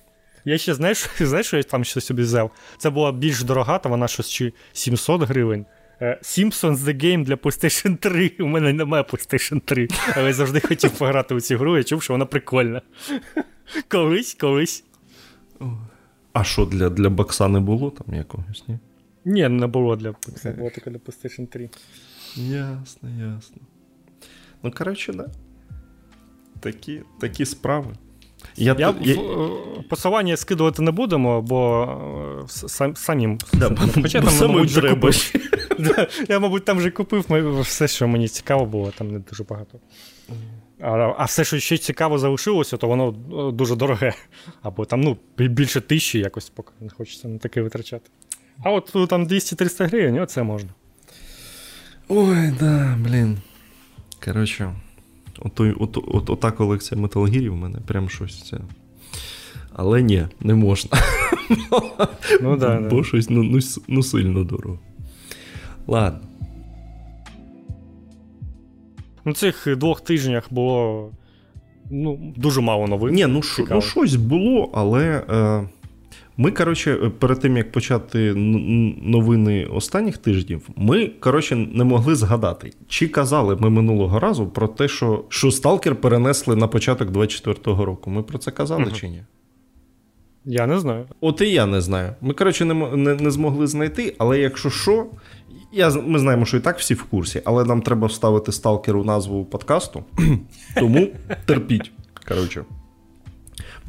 Я 0.45 0.57
ще 0.57 0.73
знаєш, 0.73 1.09
знаєш, 1.19 1.47
що 1.47 1.57
я 1.57 1.63
там 1.63 1.83
щось 1.83 2.05
собі 2.05 2.21
взяв? 2.21 2.51
Це 2.77 2.89
була 2.89 3.11
більш 3.11 3.43
дорога, 3.43 3.79
то 3.79 3.89
вона 3.89 4.07
щось 4.07 4.29
чи 4.29 4.53
700 4.73 5.21
гривень. 5.21 5.65
Е, 6.01 6.19
Simpsons 6.23 6.77
The 6.77 7.03
Game 7.05 7.23
для 7.23 7.35
PlayStation 7.35 7.97
3. 7.97 8.31
У 8.39 8.47
мене 8.47 8.73
немає 8.73 9.03
PlayStation 9.03 9.61
3, 9.61 9.87
але 10.15 10.27
я 10.27 10.33
завжди 10.33 10.59
хотів 10.59 10.91
пограти 10.91 11.35
у 11.35 11.41
цю 11.41 11.57
гру, 11.57 11.77
я 11.77 11.83
чув, 11.83 12.03
що 12.03 12.13
вона 12.13 12.25
прикольна. 12.25 12.81
Колись, 13.87 14.33
колись. 14.33 14.83
А 16.33 16.43
що 16.43 16.65
для, 16.65 16.89
для 16.89 17.09
бокса 17.09 17.47
не 17.47 17.59
було 17.59 17.91
там 17.91 18.15
якогось, 18.15 18.63
ні? 18.67 18.79
Ні, 19.25 19.49
не 19.49 19.67
було 19.67 19.95
для 19.95 20.13
це 20.35 20.51
було 20.51 20.69
тільки 20.69 20.89
для 20.89 20.97
PlayStation 20.97 21.47
3. 21.47 21.69
Ясно, 22.35 23.09
ясно. 23.09 23.57
Ну, 24.63 24.71
коротше, 24.71 25.13
да. 25.13 25.27
Такі, 26.59 27.01
такі 27.19 27.45
справи. 27.45 27.95
Я, 28.57 28.75
Я, 28.79 28.93
я, 29.01 29.15
е, 29.15 29.49
посилання 29.89 30.37
скидувати 30.37 30.81
не 30.81 30.91
будемо, 30.91 31.41
бо 31.41 31.83
е, 32.43 32.47
сам, 32.47 32.95
самим. 32.95 33.37
Да, 33.53 33.75
Хоча 33.93 34.19
бо 34.21 34.25
там, 34.27 34.35
самим 34.35 34.55
мабуть, 34.55 34.69
вже 34.69 34.81
треба. 34.81 34.95
купив. 34.95 35.31
Да, 35.79 36.07
Я, 36.29 36.39
мабуть, 36.39 36.65
там 36.65 36.77
вже 36.77 36.91
купив 36.91 37.25
все, 37.61 37.87
що 37.87 38.07
мені 38.07 38.27
цікаво 38.27 38.65
було, 38.65 38.91
там 38.97 39.11
не 39.11 39.19
дуже 39.19 39.43
багато. 39.43 39.79
А, 40.81 41.13
а 41.17 41.25
все, 41.25 41.43
що 41.43 41.59
ще 41.59 41.77
цікаво 41.77 42.17
залишилося, 42.17 42.77
то 42.77 42.87
воно 42.87 43.09
е, 43.49 43.51
дуже 43.51 43.75
дороге. 43.75 44.13
Або 44.61 44.85
там, 44.85 45.01
ну, 45.01 45.17
більше 45.37 45.81
тисячі 45.81 46.19
якось 46.19 46.49
поки 46.49 46.71
не 46.81 46.89
хочеться 46.89 47.27
на 47.27 47.37
таке 47.37 47.61
витрачати. 47.61 48.09
А 48.63 48.71
от 48.71 49.09
там 49.09 49.27
200-300 49.27 49.87
гривень, 49.87 50.19
оце 50.19 50.43
можна. 50.43 50.69
Ой, 52.09 52.53
да, 52.59 52.97
блін. 52.99 53.37
Коротше, 54.25 54.73
отой, 55.39 55.71
от, 55.79 55.97
от, 56.07 56.29
ота 56.29 56.51
колекція 56.51 57.01
металгірів 57.01 57.53
у 57.53 57.57
мене 57.57 57.79
прям 57.87 58.09
щось 58.09 58.43
це. 58.43 58.57
Але 59.73 60.01
ні, 60.01 60.27
не 60.39 60.55
можна. 60.55 60.91
Ну, 62.41 62.57
да, 62.57 62.79
Бо 62.79 62.97
да. 62.97 63.03
щось 63.03 63.29
ну, 63.29 63.43
ну, 63.43 63.59
ну 63.87 64.03
сильно 64.03 64.43
дорого. 64.43 64.79
Ладно. 65.87 66.19
Ну, 69.25 69.33
цих 69.33 69.67
двох 69.77 70.01
тижнях 70.01 70.47
було 70.53 71.11
ну, 71.91 72.33
дуже 72.35 72.61
мало 72.61 72.87
новин. 72.87 73.15
Ні, 73.15 73.25
ну, 73.25 73.41
шо, 73.41 73.65
ну 73.69 73.81
щось 73.81 74.15
було, 74.15 74.69
але. 74.73 75.23
Е, 75.29 75.69
ми, 76.37 76.51
коротше, 76.51 77.11
перед 77.19 77.39
тим 77.39 77.57
як 77.57 77.71
почати 77.71 78.33
новини 79.01 79.65
останніх 79.65 80.17
тижнів, 80.17 80.69
ми, 80.75 81.07
коротше, 81.07 81.55
не 81.55 81.83
могли 81.83 82.15
згадати, 82.15 82.73
чи 82.87 83.07
казали 83.07 83.57
ми 83.59 83.69
минулого 83.69 84.19
разу 84.19 84.47
про 84.47 84.67
те, 84.67 84.87
що, 84.87 85.23
що 85.29 85.51
Сталкер 85.51 85.95
перенесли 85.95 86.55
на 86.55 86.67
початок 86.67 87.09
24-го 87.09 87.85
року. 87.85 88.09
Ми 88.09 88.23
про 88.23 88.37
це 88.37 88.51
казали 88.51 88.81
Мгм. 88.81 88.91
чи 88.91 89.09
ні? 89.09 89.23
Я 90.45 90.67
не 90.67 90.79
знаю. 90.79 91.05
От 91.21 91.41
і 91.41 91.51
я 91.51 91.65
не 91.65 91.81
знаю. 91.81 92.15
Ми, 92.21 92.33
коротше, 92.33 92.65
не, 92.65 92.73
не, 92.73 93.15
не 93.15 93.31
змогли 93.31 93.67
знайти, 93.67 94.15
але 94.17 94.39
якщо 94.39 94.69
що, 94.69 95.05
я, 95.71 95.89
ми 95.89 96.19
знаємо, 96.19 96.45
що 96.45 96.57
і 96.57 96.59
так 96.59 96.79
всі 96.79 96.93
в 96.93 97.03
курсі, 97.03 97.41
але 97.45 97.65
нам 97.65 97.81
треба 97.81 98.07
вставити 98.07 98.51
сталкер 98.51 98.97
у 98.97 99.03
назву 99.03 99.45
подкасту. 99.45 100.03
Тому 100.75 101.07
терпіть. 101.45 101.91
Коротше. 102.27 102.65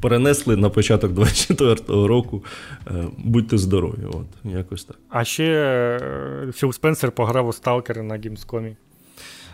Перенесли 0.00 0.56
на 0.56 0.68
початок 0.70 1.12
24-го 1.12 2.08
року. 2.08 2.44
Е, 2.86 3.04
Будьте 3.18 3.58
здорові. 3.58 4.04
От, 4.12 4.52
якось 4.52 4.84
так. 4.84 4.96
А 5.08 5.24
ще 5.24 5.44
е, 5.44 6.52
Філ 6.52 6.72
Спенсер 6.72 7.12
пограв 7.12 7.48
у 7.48 7.52
Сталкера 7.52 8.02
на 8.02 8.16
Gamescom 8.16 8.64
і. 8.64 8.76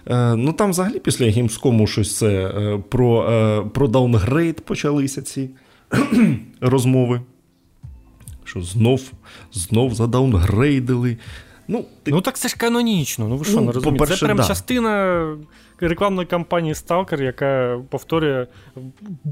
Е, 0.07 0.37
ну 0.37 0.53
там 0.53 0.71
взагалі 0.71 0.99
після 0.99 1.27
Gamescom 1.27 1.80
у 1.80 1.87
щось 1.87 2.17
це 2.19 2.53
про, 2.89 3.71
про 3.75 3.89
downgrade 3.89 4.61
почалися 4.61 5.23
ці 5.23 5.51
розмови. 6.61 7.21
Що 8.45 8.63
знов, 8.63 9.03
знов 9.53 9.95
задаунгрейдили. 9.95 11.17
Ну, 11.69 11.85
ти, 12.03 12.11
Ну 12.11 12.21
так 12.21 12.39
це 12.39 12.49
ж 12.49 12.57
канонічно. 12.57 13.29
Ну 13.29 13.37
ви 13.37 13.45
що, 13.45 13.55
Ну, 13.57 13.61
не 13.67 13.73
розумієте? 13.73 14.17
Це 14.17 14.25
прям 14.25 14.37
да. 14.37 14.45
частина 14.45 15.25
рекламної 15.89 16.27
кампанії 16.29 16.75
Stalker, 16.75 17.23
яка 17.23 17.81
повторює, 17.91 18.47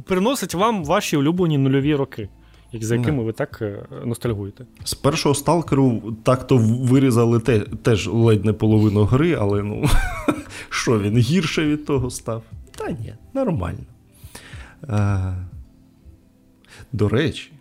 приносить 0.07 0.55
вам 0.55 0.85
ваші 0.85 1.17
улюблені 1.17 1.59
нульові 1.59 1.95
роки, 1.95 2.29
як- 2.73 2.85
за 2.85 2.97
якими 2.97 3.25
ви 3.25 3.33
так 3.33 3.59
е, 3.63 3.83
ностальгуєте. 4.05 4.65
З 4.85 4.95
першого 4.95 5.35
сталкеру 5.35 6.17
так-то 6.23 6.57
вирізали 6.59 7.41
те, 7.41 7.61
теж 7.61 8.09
ледь 8.09 8.45
не 8.45 8.53
половину 8.53 9.05
гри, 9.05 9.37
але 9.41 9.63
ну, 9.63 9.85
що 10.71 11.01
він 11.01 11.19
гірше 11.19 11.67
від 11.67 11.87
того 11.87 12.11
став? 12.11 12.43
Та 12.77 12.91
ні, 12.91 13.15
нормально. 13.35 13.79
Е, 14.89 15.35
до 16.93 17.09
речі. 17.09 17.53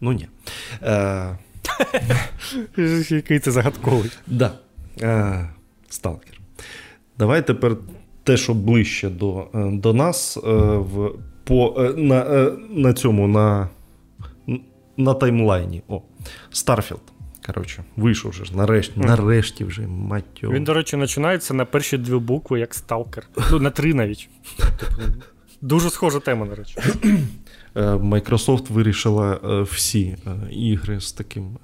Ну 0.00 0.12
ні. 0.12 0.28
Е, 0.82 1.38
Який 3.10 3.38
це 3.38 3.50
загадковий. 3.50 4.10
да. 4.26 4.50
Сталкер. 5.88 6.39
Давай 7.20 7.46
тепер 7.46 7.76
те, 8.24 8.36
що 8.36 8.54
ближче 8.54 9.08
до, 9.08 9.46
е, 9.54 9.70
до 9.72 9.94
нас, 9.94 10.36
е, 10.36 10.40
в, 10.76 11.12
по, 11.44 11.74
е, 11.78 11.94
на, 11.96 12.50
на 12.70 12.92
цьому, 12.92 13.28
на, 13.28 13.68
на 14.96 15.14
таймлайні. 15.14 15.82
О, 15.88 16.02
Старфілд. 16.50 17.00
Коротше, 17.46 17.84
вийшов 17.96 18.30
вже 18.30 18.44
ж 18.44 18.56
нарешті, 18.56 19.00
нарешті 19.00 19.64
вже, 19.64 19.82
мать 19.86 20.24
його. 20.42 20.54
Він, 20.54 20.64
до 20.64 20.74
речі, 20.74 20.96
починається 20.96 21.54
на 21.54 21.64
перші 21.64 21.98
дві 21.98 22.14
букви, 22.14 22.60
як 22.60 22.74
Сталкер. 22.74 23.26
Ну, 23.50 23.58
на 23.58 23.70
три 23.70 23.94
навіть. 23.94 24.28
Дуже 25.60 25.90
схожа 25.90 26.20
тема, 26.20 26.46
до 26.46 26.54
речі. 26.54 26.78
Microsoft 27.74 28.72
вирішила 28.72 29.38
всі 29.62 30.16
ігри 30.50 31.00
з 31.00 31.12
таким, 31.12 31.58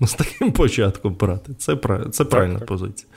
з 0.00 0.14
таким 0.14 0.52
початком 0.52 1.14
брати. 1.14 1.54
Це, 1.54 1.78
це 2.12 2.24
правильна 2.24 2.58
так. 2.58 2.68
позиція. 2.68 3.08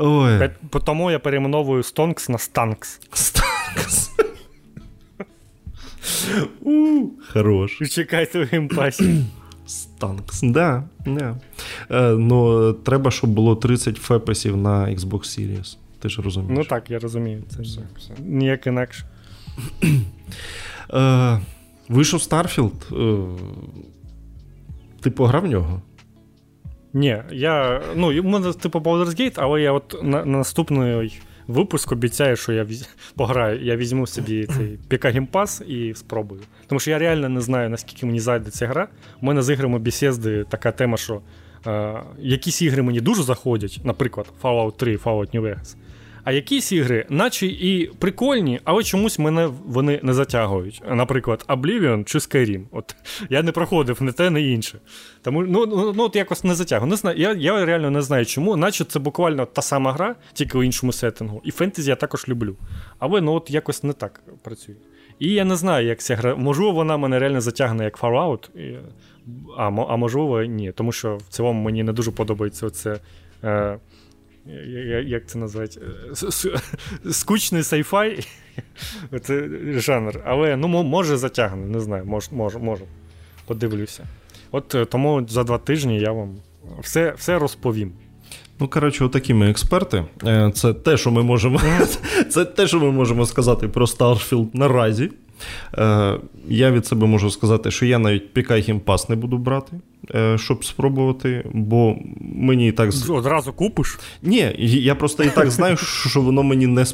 Ой, 0.00 0.50
Тому 0.84 1.10
я 1.10 1.18
перейменовую 1.18 1.82
Stonks 1.82 2.30
на 2.30 2.38
Станкс. 2.38 3.00
Станкс. 3.12 4.10
Хорош. 7.32 7.78
Чекайте 7.90 8.44
в 8.44 8.48
Game 8.48 8.78
Pass 8.78 9.09
і. 9.09 9.24
Станкс. 9.66 10.40
Да, 10.42 10.84
да. 11.06 11.36
Е, 11.90 12.10
ну, 12.10 12.72
треба, 12.72 13.10
щоб 13.10 13.30
було 13.30 13.56
30 13.56 13.96
FPS-ів 13.96 14.56
на 14.56 14.86
Xbox 14.86 15.20
Series. 15.20 15.76
Ти 15.98 16.08
ж 16.08 16.22
розумієш. 16.22 16.58
Ну 16.58 16.64
так, 16.64 16.90
я 16.90 16.98
розумію. 16.98 17.42
Це 17.48 17.62
Все, 17.62 17.80
все. 17.98 18.12
ніяк 18.22 18.66
інакше. 18.66 19.04
Е, 20.94 21.40
вийшов 21.88 22.22
Старфілд. 22.22 22.86
Е, 22.92 23.18
ти 25.00 25.10
пограв 25.10 25.42
в 25.42 25.46
нього? 25.46 25.82
Ні, 26.92 27.22
я. 27.30 27.82
Ну, 27.96 28.20
у 28.20 28.22
мене 28.22 28.52
типу 28.52 28.78
Baldur's 28.78 29.20
Gate, 29.20 29.34
але 29.36 29.62
я 29.62 29.72
от 29.72 29.96
на, 30.02 30.24
на 30.24 30.38
наступний 30.38 31.20
випуск 31.48 31.92
обіцяю, 31.92 32.36
що 32.36 32.52
я 32.52 32.64
віз... 32.64 32.88
пограю. 33.14 33.64
Я 33.64 33.76
візьму 33.76 34.06
собі 34.06 34.46
цей 34.46 34.78
PC 34.88 35.04
Game 35.04 35.64
і 35.66 35.94
спробую. 35.94 36.40
Тому 36.66 36.80
що 36.80 36.90
я 36.90 36.98
реально 36.98 37.28
не 37.28 37.40
знаю, 37.40 37.70
наскільки 37.70 38.06
мені 38.06 38.20
зайде 38.20 38.50
ця 38.50 38.66
гра. 38.66 38.88
У 39.22 39.26
мене 39.26 39.42
з 39.42 39.52
іграми 39.52 39.78
Bethesda 39.78 40.44
така 40.44 40.72
тема, 40.72 40.96
що 40.96 41.20
е, 41.66 41.94
якісь 42.18 42.62
ігри 42.62 42.82
мені 42.82 43.00
дуже 43.00 43.22
заходять, 43.22 43.80
наприклад, 43.84 44.26
Fallout 44.42 44.76
3, 44.76 44.96
Fallout 44.96 45.36
New 45.36 45.42
Vegas. 45.42 45.76
А 46.28 46.32
якісь 46.32 46.72
ігри, 46.72 47.06
наче 47.08 47.46
і 47.46 47.90
прикольні, 47.98 48.60
але 48.64 48.82
чомусь 48.82 49.18
мене 49.18 49.50
вони 49.66 50.00
не 50.02 50.14
затягують. 50.14 50.82
Наприклад, 50.90 51.44
Oblivion 51.48 52.04
чи 52.04 52.18
Skyrim. 52.18 52.64
От 52.72 52.96
я 53.30 53.42
не 53.42 53.52
проходив 53.52 54.02
не 54.02 54.12
те, 54.12 54.30
не 54.30 54.42
інше. 54.42 54.78
Тому 55.22 55.42
ну, 55.42 55.66
ну, 55.66 55.92
ну 55.96 56.02
от 56.02 56.16
якось 56.16 56.44
не 56.44 56.54
затягую. 56.54 56.90
Не 56.90 56.96
знаю, 56.96 57.18
я, 57.18 57.32
я 57.32 57.64
реально 57.64 57.90
не 57.90 58.02
знаю 58.02 58.26
чому, 58.26 58.56
наче 58.56 58.84
це 58.84 58.98
буквально 58.98 59.46
та 59.46 59.62
сама 59.62 59.92
гра, 59.92 60.16
тільки 60.32 60.58
у 60.58 60.62
іншому 60.62 60.92
сеттингу. 60.92 61.40
І 61.44 61.50
фентезі 61.50 61.90
я 61.90 61.96
також 61.96 62.28
люблю. 62.28 62.56
Але 62.98 63.20
ну 63.20 63.32
от 63.32 63.50
якось 63.50 63.82
не 63.84 63.92
так 63.92 64.22
працює. 64.42 64.76
І 65.18 65.32
я 65.32 65.44
не 65.44 65.56
знаю, 65.56 65.86
як 65.86 66.00
ця 66.00 66.16
гра. 66.16 66.34
Можливо, 66.34 66.72
вона 66.72 66.96
мене 66.96 67.18
реально 67.18 67.40
затягне 67.40 67.84
як 67.84 67.98
Fallout, 68.00 68.48
а, 69.56 69.64
а 69.66 69.96
можливо, 69.96 70.42
ні. 70.42 70.72
Тому 70.72 70.92
що 70.92 71.16
в 71.16 71.22
цілому 71.28 71.62
мені 71.62 71.82
не 71.82 71.92
дуже 71.92 72.10
подобається 72.10 72.66
оце. 72.66 73.00
Е, 73.44 73.78
як 75.06 75.26
це 75.26 75.38
назвати? 75.38 75.80
Е, 77.04 77.12
Скучний 77.12 77.62
сайфай. 77.62 78.26
Це 79.22 79.48
жанр. 79.76 80.20
Але 80.24 80.56
ну, 80.56 80.68
може 80.68 81.16
затягне, 81.16 81.66
не 81.66 81.80
знаю, 81.80 82.04
може, 82.04 82.28
може, 82.32 82.58
може. 82.58 82.84
Подивлюся. 83.46 84.04
От 84.50 84.76
тому 84.90 85.26
за 85.28 85.44
два 85.44 85.58
тижні 85.58 86.00
я 86.00 86.12
вам 86.12 86.36
все, 86.80 87.14
все 87.16 87.38
розповім. 87.38 87.92
Ну, 88.60 88.68
коротше, 88.68 89.04
отакі 89.04 89.34
ми 89.34 89.50
експерти. 89.50 90.04
Це 90.54 90.74
те, 90.74 90.96
що 90.96 91.10
ми 91.10 91.22
можемо 91.22 91.60
це 92.30 92.44
те, 92.44 92.66
що 92.66 92.80
ми 92.80 92.90
можемо 92.90 93.26
сказати 93.26 93.68
про 93.68 93.86
Starfield 93.86 94.48
наразі. 94.52 95.10
Я 96.48 96.70
від 96.70 96.86
себе 96.86 97.06
можу 97.06 97.30
сказати, 97.30 97.70
що 97.70 97.86
я 97.86 97.98
навіть 97.98 98.36
Pika 98.36 98.58
Гімпас 98.58 99.08
не 99.08 99.16
буду 99.16 99.38
брати, 99.38 99.72
щоб 100.36 100.64
спробувати, 100.64 101.44
бо 101.52 101.96
мені 102.20 102.68
і 102.68 102.72
так. 102.72 102.90
Одразу 103.08 103.52
купиш? 103.52 103.98
Ні, 104.22 104.54
я 104.58 104.94
просто 104.94 105.24
і 105.24 105.30
так 105.30 105.50
знаю, 105.50 105.76
що 105.76 106.20
воно 106.20 106.42
мені 106.42 106.66
не 106.66 106.84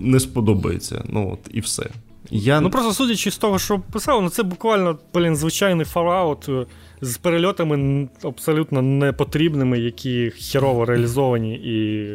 не 0.00 0.20
сподобається. 0.20 1.04
Ну, 1.08 1.30
от, 1.32 1.54
і 1.54 1.60
все. 1.60 1.86
Я... 2.30 2.60
Ну 2.60 2.70
просто 2.70 2.92
судячи 2.92 3.30
з 3.30 3.38
того, 3.38 3.58
що 3.58 3.78
писав, 3.92 4.22
ну 4.22 4.28
це 4.28 4.42
буквально 4.42 4.98
блін, 5.14 5.36
звичайний 5.36 5.86
Fallout 5.86 6.66
з 7.00 7.16
перельотами 7.16 8.08
абсолютно 8.22 8.82
непотрібними, 8.82 9.78
які 9.78 10.30
херово 10.30 10.84
реалізовані, 10.84 11.54
і 11.54 12.08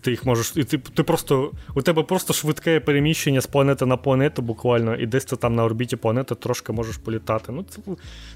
ти 0.00 0.10
їх 0.10 0.26
можеш. 0.26 0.52
І 0.56 0.64
ти 0.64 0.78
ти 0.78 1.02
просто, 1.02 1.52
У 1.74 1.82
тебе 1.82 2.02
просто 2.02 2.32
швидке 2.32 2.80
переміщення 2.80 3.40
з 3.40 3.46
планети 3.46 3.86
на 3.86 3.96
планету, 3.96 4.42
буквально, 4.42 4.96
і 4.96 5.06
десь 5.06 5.24
ти 5.24 5.36
там 5.36 5.54
на 5.54 5.64
орбіті 5.64 5.96
планети 5.96 6.34
трошки 6.34 6.72
можеш 6.72 6.96
політати. 6.96 7.52
Ну, 7.52 7.64
Це 7.68 7.80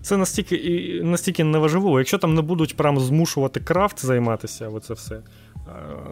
це 0.03 0.17
настільки 0.17 0.57
і 0.57 1.03
настільки 1.03 1.45
неважливо. 1.45 1.99
Якщо 1.99 2.19
там 2.19 2.35
не 2.35 2.43
будуть 2.43 2.77
прям 2.77 3.01
змушувати 3.01 3.61
крафт 3.61 4.05
займатися, 4.05 4.69
оце 4.69 4.95
все, 4.95 5.21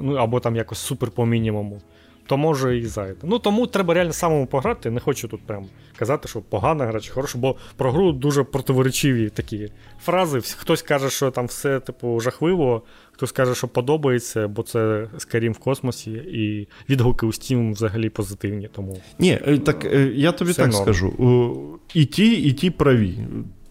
ну 0.01 0.15
або 0.15 0.41
там 0.41 0.57
якось 0.57 0.79
супер 0.79 1.11
по 1.11 1.27
мінімуму 1.27 1.81
то 2.27 2.37
може 2.37 2.79
і 2.79 2.87
зайде. 2.87 3.21
Ну 3.23 3.39
тому 3.39 3.67
треба 3.67 3.95
реально 3.95 4.13
самому 4.13 4.47
пограти. 4.47 4.91
Не 4.91 5.01
хочу 5.01 5.29
тут 5.29 5.41
прям 5.47 5.67
казати, 5.97 6.29
що 6.29 6.41
погана 6.41 6.87
гра 6.87 7.01
чи 7.01 7.13
хороша, 7.13 7.39
бо 7.39 7.57
про 7.77 7.93
гру 7.93 8.13
дуже 8.13 8.45
противоречиві 8.45 9.29
такі 9.31 9.73
фрази. 10.01 10.41
Хтось 10.41 10.83
каже, 10.83 11.11
що 11.11 11.31
там 11.31 11.47
все 11.47 11.81
типу 11.81 12.21
жахливо, 12.21 12.83
хтось 13.17 13.33
каже, 13.33 13.55
що 13.55 13.69
подобається, 13.69 14.49
бо 14.49 14.63
це 14.63 15.09
Skyrim 15.19 15.51
в 15.51 15.59
космосі, 15.59 16.11
і 16.11 16.69
відгуки 16.91 17.27
у 17.27 17.29
Steam 17.29 17.73
взагалі 17.73 18.09
позитивні. 18.09 18.69
Тому 18.73 18.99
ні, 19.19 19.39
е, 19.47 19.59
так 19.59 19.85
е, 19.85 20.13
я 20.15 20.33
тобі 20.33 20.53
так 20.53 20.73
норм. 20.73 20.83
скажу: 20.83 21.79
і 21.95 22.05
ті, 22.05 22.33
і 22.33 22.53
ті 22.53 22.71
праві. 22.71 23.15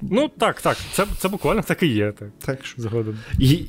Ну 0.01 0.29
так, 0.37 0.61
так, 0.61 0.77
це 0.91 1.05
це 1.17 1.27
буквально 1.27 1.61
так 1.61 1.83
і 1.83 1.87
є. 1.87 2.11
Так, 2.11 2.29
так 2.45 2.59
згодом. 2.77 3.17
І 3.39 3.65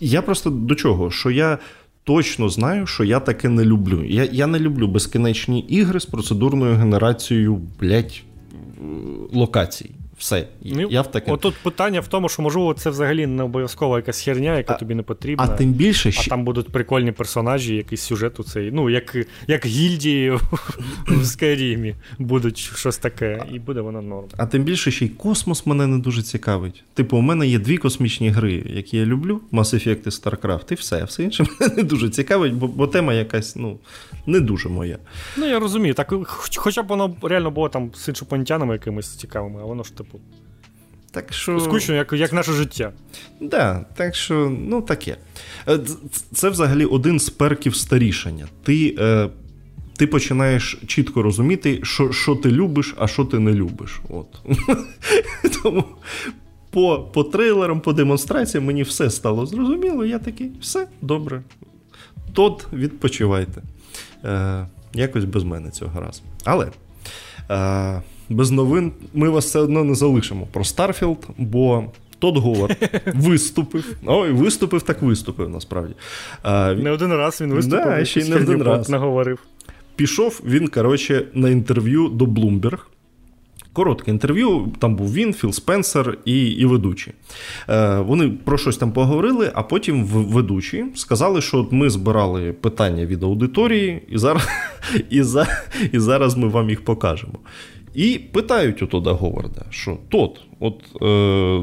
Я 0.00 0.22
просто 0.22 0.50
до 0.50 0.74
чого? 0.74 1.10
Що 1.10 1.30
я 1.30 1.58
точно 2.04 2.48
знаю, 2.48 2.86
що 2.86 3.04
я 3.04 3.20
таке 3.20 3.48
не 3.48 3.64
люблю. 3.64 4.04
Я 4.04 4.24
я 4.32 4.46
не 4.46 4.58
люблю 4.58 4.88
безкінечні 4.88 5.60
ігри 5.60 6.00
з 6.00 6.06
процедурною 6.06 6.76
генерацією, 6.76 7.60
блять, 7.80 8.24
локацій. 9.32 9.90
Все. 10.24 10.48
Ну, 10.62 10.88
я 10.90 11.02
в 11.02 11.10
таке... 11.10 11.32
Отут 11.32 11.54
питання 11.62 12.00
в 12.00 12.08
тому, 12.08 12.28
що, 12.28 12.42
можливо, 12.42 12.74
це 12.74 12.90
взагалі 12.90 13.26
не 13.26 13.42
обов'язкова 13.42 13.96
якась 13.96 14.20
херня, 14.20 14.56
яка 14.56 14.72
а, 14.72 14.76
тобі 14.76 14.94
не 14.94 15.02
потрібна. 15.02 15.44
А 15.44 15.48
тим 15.48 15.72
більше 15.72 16.12
а 16.18 16.28
там 16.28 16.44
будуть 16.44 16.68
прикольні 16.68 17.12
персонажі, 17.12 17.76
якийсь 17.76 18.00
сюжет 18.00 18.40
у 18.40 18.44
цей. 18.44 18.70
Ну, 18.72 18.90
як 18.90 19.16
як 19.46 19.66
гільдії 19.66 20.30
в 21.08 21.24
Скайрімі 21.24 21.94
будуть 22.18 22.58
щось 22.58 22.98
таке, 22.98 23.42
і 23.52 23.58
буде 23.58 23.80
воно 23.80 24.02
норм. 24.02 24.26
А 24.36 24.46
тим 24.46 24.62
більше 24.62 24.90
ще 24.90 25.04
й 25.04 25.08
космос 25.08 25.66
мене 25.66 25.86
не 25.86 25.98
дуже 25.98 26.22
цікавить. 26.22 26.84
Типу, 26.94 27.16
у 27.16 27.20
мене 27.20 27.46
є 27.46 27.58
дві 27.58 27.76
космічні 27.76 28.30
гри, 28.30 28.62
які 28.66 28.96
я 28.96 29.04
люблю: 29.04 29.40
Mass 29.52 29.74
Effect 29.74 30.06
і 30.06 30.10
StarCraft, 30.10 30.72
і 30.72 30.74
все. 30.74 31.04
Все 31.04 31.22
інше 31.22 31.46
мене 31.60 31.74
не 31.76 31.82
дуже 31.82 32.10
цікавить, 32.10 32.54
бо, 32.54 32.66
бо 32.66 32.86
тема 32.86 33.14
якась, 33.14 33.56
ну, 33.56 33.78
не 34.26 34.40
дуже 34.40 34.68
моя. 34.68 34.98
Ну, 35.36 35.46
я 35.46 35.58
розумію. 35.58 35.94
Так, 35.94 36.14
Хоча 36.56 36.82
б 36.82 36.86
воно 36.86 37.16
реально 37.22 37.50
було 37.50 37.68
там 37.68 37.90
з 37.94 38.08
іншопланетянами 38.08 38.72
якимись 38.72 39.16
цікавими, 39.16 39.60
а 39.62 39.64
воно 39.64 39.82
ж 39.82 39.96
типу. 39.96 40.13
Так 41.10 41.32
що... 41.32 41.60
Скучно, 41.60 41.94
як 41.94 42.12
як 42.12 42.32
наше 42.32 42.52
життя. 42.52 42.92
Да, 43.40 43.84
так 43.96 44.14
що, 44.14 44.56
ну 44.68 44.82
таке. 44.82 45.16
Е, 45.68 45.78
це 46.32 46.50
взагалі 46.50 46.84
один 46.84 47.20
з 47.20 47.30
перків 47.30 47.76
старішання. 47.76 48.46
Ти 48.62 48.96
е, 48.98 49.28
ти 49.96 50.06
починаєш 50.06 50.78
чітко 50.86 51.22
розуміти, 51.22 51.80
що 51.82 52.12
що 52.12 52.34
ти 52.34 52.50
любиш, 52.50 52.94
а 52.98 53.06
що 53.06 53.24
ти 53.24 53.38
не 53.38 53.52
любиш. 53.52 54.00
От. 54.08 54.26
Тому 55.62 55.84
по 56.70 56.98
по 56.98 57.24
трейлерам, 57.24 57.80
по 57.80 57.92
демонстраціям 57.92 58.64
мені 58.64 58.82
все 58.82 59.10
стало 59.10 59.46
зрозуміло. 59.46 60.04
Я 60.04 60.18
такий, 60.18 60.52
все 60.60 60.88
добре. 61.02 61.42
Тод, 62.32 62.66
відпочивайте. 62.72 63.62
Е, 64.24 64.66
Якось 64.94 65.24
без 65.24 65.44
мене 65.44 65.70
цього 65.70 66.00
разу. 66.00 66.22
Але. 66.44 66.70
Е, 67.50 68.02
без 68.28 68.50
новин 68.50 68.92
ми 69.14 69.28
вас 69.28 69.44
все 69.44 69.60
одно 69.60 69.84
не 69.84 69.94
залишимо 69.94 70.46
про 70.52 70.64
Старфілд, 70.64 71.26
бо. 71.38 71.84
Тот 72.18 72.36
Говард 72.38 72.76
виступив. 73.14 73.96
Ой, 74.06 74.32
виступив, 74.32 74.82
так 74.82 75.02
виступив, 75.02 75.48
насправді. 75.50 75.94
А, 76.42 76.74
Не 76.74 76.90
один 76.90 77.12
раз 77.12 77.40
він 77.40 77.52
виступив. 77.52 77.84
Да, 77.84 78.04
ще 78.04 78.20
й 78.20 78.28
не 78.28 78.36
один 78.36 78.62
раз. 78.62 78.88
наговорив. 78.88 79.38
Пішов 79.96 80.40
він, 80.46 80.68
коротше, 80.68 81.26
на 81.34 81.50
інтерв'ю 81.50 82.08
до 82.08 82.24
Bloomberg. 82.24 82.78
Коротке 83.72 84.10
інтерв'ю, 84.10 84.72
там 84.78 84.96
був 84.96 85.12
він, 85.14 85.34
Філ 85.34 85.52
Спенсер 85.52 86.18
і 86.24 86.46
і 86.46 86.64
ведучі. 86.64 87.12
Е, 87.68 87.98
Вони 87.98 88.28
про 88.44 88.58
щось 88.58 88.76
там 88.76 88.92
поговорили, 88.92 89.50
а 89.54 89.62
потім 89.62 90.04
ведучі 90.04 90.84
сказали, 90.94 91.40
що 91.40 91.58
от 91.58 91.72
ми 91.72 91.90
збирали 91.90 92.52
питання 92.52 93.06
від 93.06 93.22
аудиторії, 93.22 94.02
і 94.08 94.18
зараз 94.18 94.48
і, 95.10 95.22
за, 95.22 95.46
і 95.92 95.98
зараз 95.98 96.36
ми 96.36 96.48
вам 96.48 96.70
їх 96.70 96.84
покажемо. 96.84 97.32
І 97.94 98.18
питають 98.18 98.82
у 98.82 98.86
Тода 98.86 99.12
Говарда, 99.12 99.62
що 99.70 99.98
тот, 100.08 100.40
от 100.60 101.02
е, 101.02 101.06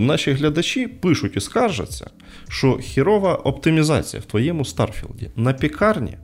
наші 0.04 0.32
глядачі 0.32 0.88
пишуть 0.88 1.38
і 1.38 1.40
скаржаться, 1.40 2.10
що 2.50 2.78
хєрова 2.78 3.36
оптимізація 3.36 4.22
в 4.22 4.26
твоєму 4.26 4.66
Старфілді 4.66 5.30
на 5.36 5.54
пікарні 5.54 6.18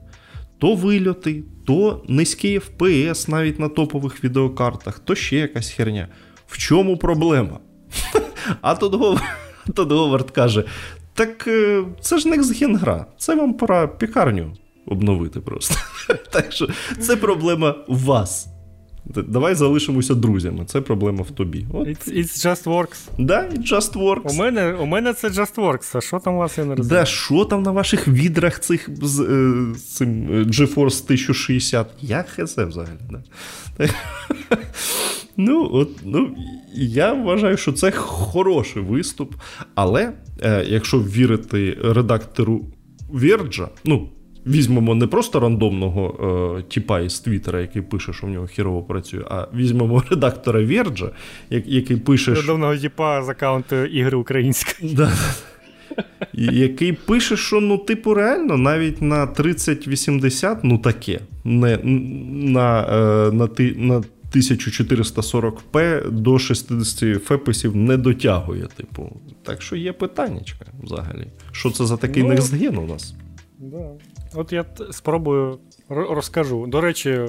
то 0.58 0.74
вильоти, 0.74 1.42
то 1.66 2.04
низький 2.08 2.58
FPS 2.58 3.30
навіть 3.30 3.58
на 3.58 3.68
топових 3.68 4.24
відеокартах, 4.24 4.98
то 4.98 5.14
ще 5.14 5.36
якась 5.36 5.70
херня. 5.70 6.08
В 6.46 6.58
чому 6.58 6.96
проблема? 6.96 7.60
А 8.60 8.74
Тод 8.74 8.94
Говард, 9.92 10.30
каже: 10.30 10.64
так 11.14 11.46
е, 11.46 11.84
це 12.00 12.18
ж 12.18 12.28
next 12.28 12.76
гра, 12.76 13.06
це 13.18 13.34
вам 13.34 13.54
пора 13.54 13.86
пікарню 13.86 14.56
обновити 14.86 15.40
просто. 15.40 15.74
Так 16.30 16.52
що 16.52 16.68
це 17.00 17.16
проблема 17.16 17.74
вас. 17.88 18.48
Давай 19.14 19.54
залишимося 19.54 20.14
друзями. 20.14 20.64
Це 20.66 20.80
проблема 20.80 21.22
в 21.22 21.30
тобі. 21.30 21.66
От. 21.72 21.88
It's, 21.88 22.18
it's 22.18 22.46
just 22.46 22.64
works. 22.64 23.08
Да, 23.18 23.48
it 23.48 23.72
just 23.72 23.92
works. 23.92 24.30
У 24.30 24.34
мене 24.34 24.74
у 24.74 24.86
мене 24.86 25.12
це 25.12 25.28
just 25.28 25.54
works. 25.54 25.96
А 25.96 26.00
що 26.00 26.18
там 26.18 26.34
у 26.34 26.38
вас 26.38 26.58
я 26.58 26.64
не 26.64 26.74
розумію? 26.74 27.00
Да, 27.00 27.04
що 27.04 27.44
там 27.44 27.62
на 27.62 27.70
ваших 27.70 28.08
відрах 28.08 28.60
цих 28.60 28.88
з, 29.02 29.20
е, 29.20 29.78
цим 29.78 30.28
е, 30.32 30.44
GeForce 30.44 31.04
1060? 31.04 31.86
Я 32.00 32.22
хз 32.22 32.58
взагалі. 32.58 32.98
Да. 33.10 33.22
Ну, 35.40 35.68
от, 35.72 35.90
ну, 36.04 36.36
я 36.74 37.12
вважаю, 37.12 37.56
що 37.56 37.72
це 37.72 37.90
хороший 37.90 38.82
виступ. 38.82 39.34
Але 39.74 40.12
е, 40.42 40.64
якщо 40.68 40.98
вірити 40.98 41.78
редактору 41.82 42.64
Верджа, 43.08 43.68
ну, 43.84 44.08
візьмемо 44.48 44.94
не 44.94 45.06
просто 45.06 45.40
рандомного 45.40 46.58
е, 46.58 46.62
тіпа 46.68 47.00
із 47.00 47.20
Твіттера, 47.20 47.60
який 47.60 47.82
пише, 47.82 48.12
що 48.12 48.26
в 48.26 48.30
нього 48.30 48.46
хірово 48.46 48.82
працює, 48.82 49.24
а 49.30 49.46
візьмемо 49.54 50.02
редактора 50.10 50.64
Верджа, 50.64 51.10
який 51.50 51.96
пише. 51.96 52.34
Рандомного 52.34 52.76
тіпа 52.76 53.22
з 53.22 53.28
аккаунту 53.28 53.76
ігри 53.76 54.16
української. 54.16 54.94
Да. 54.94 55.12
Який 56.32 56.92
пише, 56.92 57.36
що 57.36 57.60
ну, 57.60 57.78
типу, 57.78 58.14
реально, 58.14 58.56
навіть 58.56 59.02
на 59.02 59.26
3080, 59.26 60.64
ну 60.64 60.78
таке, 60.78 61.20
не 61.44 61.76
на 61.76 62.82
е, 62.82 63.32
на, 63.32 63.48
на 63.76 64.02
1440p 64.34 66.10
до 66.10 66.38
60 66.38 67.24
феписів 67.24 67.76
не 67.76 67.96
дотягує. 67.96 68.66
Типу. 68.76 69.20
Так 69.42 69.62
що 69.62 69.76
є 69.76 69.92
питаннячка 69.92 70.66
взагалі. 70.82 71.26
Що 71.52 71.70
це 71.70 71.86
за 71.86 71.96
такий 71.96 72.22
ну, 72.22 72.28
next 72.28 72.78
у 72.78 72.86
нас? 72.86 73.14
Да. 73.58 73.90
От 74.38 74.52
я 74.52 74.64
спробую 74.90 75.58
розкажу. 75.88 76.66
До 76.66 76.80
речі, 76.80 77.20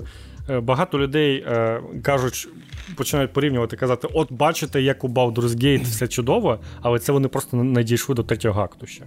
е, 0.50 0.60
багато 0.60 1.00
людей 1.00 1.46
е, 1.48 1.82
кажуть, 2.04 2.48
починають 2.96 3.34
порівнювати, 3.34 3.78
казати: 3.78 4.08
от 4.14 4.32
бачите, 4.32 4.82
як 4.82 5.04
у 5.04 5.08
Baldur's 5.08 5.56
Gate 5.64 5.84
все 5.84 6.08
чудово, 6.08 6.60
але 6.82 7.00
це 7.00 7.12
вони 7.12 7.28
просто 7.28 7.58
не 7.58 7.84
дійшли 7.84 8.16
до 8.16 8.24
третього 8.24 8.62
акту 8.62 8.86
ще. 8.86 9.04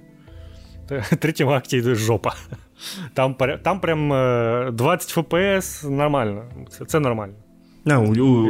Третьому 1.19 1.51
акті 1.51 1.77
йде 1.77 1.95
жопа. 1.95 2.35
Там 3.15 3.37
там 3.63 3.81
прям 3.81 4.09
20 4.75 5.09
ФПС 5.09 5.85
нормально. 5.85 6.45
Це, 6.71 6.85
це 6.85 7.01
нормально. 7.01 7.35
А, 7.87 7.99
у, 7.99 8.05
у, 8.05 8.49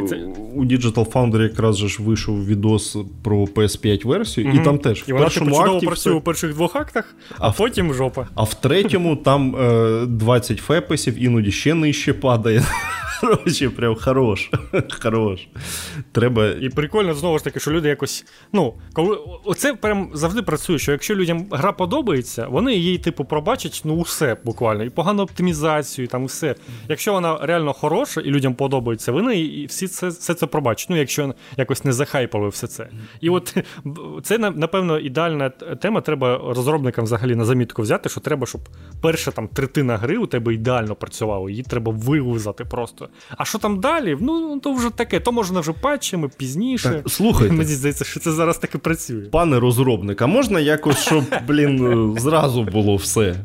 у 0.55 0.65
Digital 0.65 1.11
Foundry 1.11 1.41
якраз 1.41 1.77
же 1.77 1.87
ж 1.87 2.03
вийшов 2.03 2.45
відос 2.45 2.97
про 3.23 3.37
PS5 3.37 4.07
версію, 4.07 4.47
mm-hmm. 4.47 4.61
і 4.61 4.63
там 4.63 4.77
теж 4.77 5.03
і 5.07 5.13
першому 5.13 5.51
типу, 5.51 5.61
акті 5.63 5.85
працює 5.85 6.13
все... 6.13 6.17
у 6.17 6.21
перших 6.21 6.53
двох 6.53 6.75
актах, 6.75 7.15
а, 7.39 7.47
а 7.47 7.51
потім 7.51 7.89
в... 7.89 7.93
жопа. 7.93 8.27
А 8.35 8.43
в 8.43 8.53
третьому 8.53 9.15
там 9.15 9.55
е, 9.55 10.05
20 10.05 10.59
фепесів, 10.59 11.23
іноді 11.23 11.51
ще 11.51 11.73
нижче 11.73 12.13
падає. 12.13 12.63
Коротше, 13.21 13.69
прям 13.69 13.95
хорош. 13.95 14.51
хорош. 15.01 15.47
Треба... 16.11 16.47
І 16.47 16.69
прикольно 16.69 17.13
знову 17.13 17.37
ж 17.37 17.43
таки, 17.43 17.59
що 17.59 17.71
люди 17.71 17.89
якось. 17.89 18.25
Ну, 18.53 18.73
коли 18.93 19.19
оце 19.43 19.73
прям 19.73 20.09
завжди 20.13 20.41
працює, 20.41 20.79
що 20.79 20.91
якщо 20.91 21.15
людям 21.15 21.47
гра 21.51 21.71
подобається, 21.71 22.47
вони 22.47 22.73
її, 22.73 22.97
типу, 22.97 23.25
пробачать 23.25 23.81
ну, 23.85 23.95
усе 23.95 24.37
буквально. 24.43 24.83
І 24.83 24.89
погану 24.89 25.23
оптимізацію, 25.23 26.05
і 26.05 26.07
там 26.07 26.23
усе. 26.23 26.55
Якщо 26.89 27.13
вона 27.13 27.37
реально 27.41 27.73
хороша 27.73 28.21
і 28.21 28.29
людям 28.29 28.55
подобається, 28.55 29.11
вони 29.11 29.39
і 29.39 29.65
всі 29.65 29.87
це 29.87 30.07
все 30.07 30.33
це 30.33 30.47
пробачать. 30.47 30.89
Ну, 30.89 30.97
якщо 30.97 31.33
якось 31.57 31.83
не 31.83 31.93
захайпали 31.93 32.49
все 32.49 32.67
це. 32.67 32.89
І 33.21 33.29
от 33.29 33.57
це, 34.23 34.37
напевно, 34.37 34.99
ідеальна 34.99 35.49
тема. 35.49 36.01
Треба 36.01 36.37
розробникам 36.37 37.05
взагалі 37.05 37.35
на 37.35 37.45
замітку 37.45 37.81
взяти, 37.81 38.09
що 38.09 38.21
треба, 38.21 38.47
щоб 38.47 38.61
перша 39.01 39.31
там 39.31 39.47
третина 39.47 39.97
гри 39.97 40.17
у 40.17 40.25
тебе 40.25 40.53
ідеально 40.53 40.95
працювала, 40.95 41.49
її 41.49 41.63
треба 41.63 41.91
вилизати 41.91 42.65
просто. 42.65 43.09
А 43.37 43.45
що 43.45 43.57
там 43.57 43.79
далі? 43.79 44.17
Ну, 44.21 44.59
то 44.59 44.73
вже 44.73 44.89
таке, 44.89 45.19
то 45.19 45.31
можна 45.31 45.59
вже 45.59 45.73
патчами 45.73 46.29
пізніше. 46.37 46.89
Так, 46.89 47.09
Слухайте. 47.09 47.53
Мені 47.55 47.71
здається, 47.73 48.05
що 48.05 48.19
це 48.19 48.31
зараз 48.31 48.57
таки 48.57 48.77
працює. 48.77 49.21
Пане 49.21 49.59
розробник, 49.59 50.21
а 50.21 50.27
можна 50.27 50.59
якось, 50.59 50.97
щоб, 50.97 51.23
блін, 51.47 52.15
зразу 52.19 52.63
було 52.63 52.95
все 52.95 53.35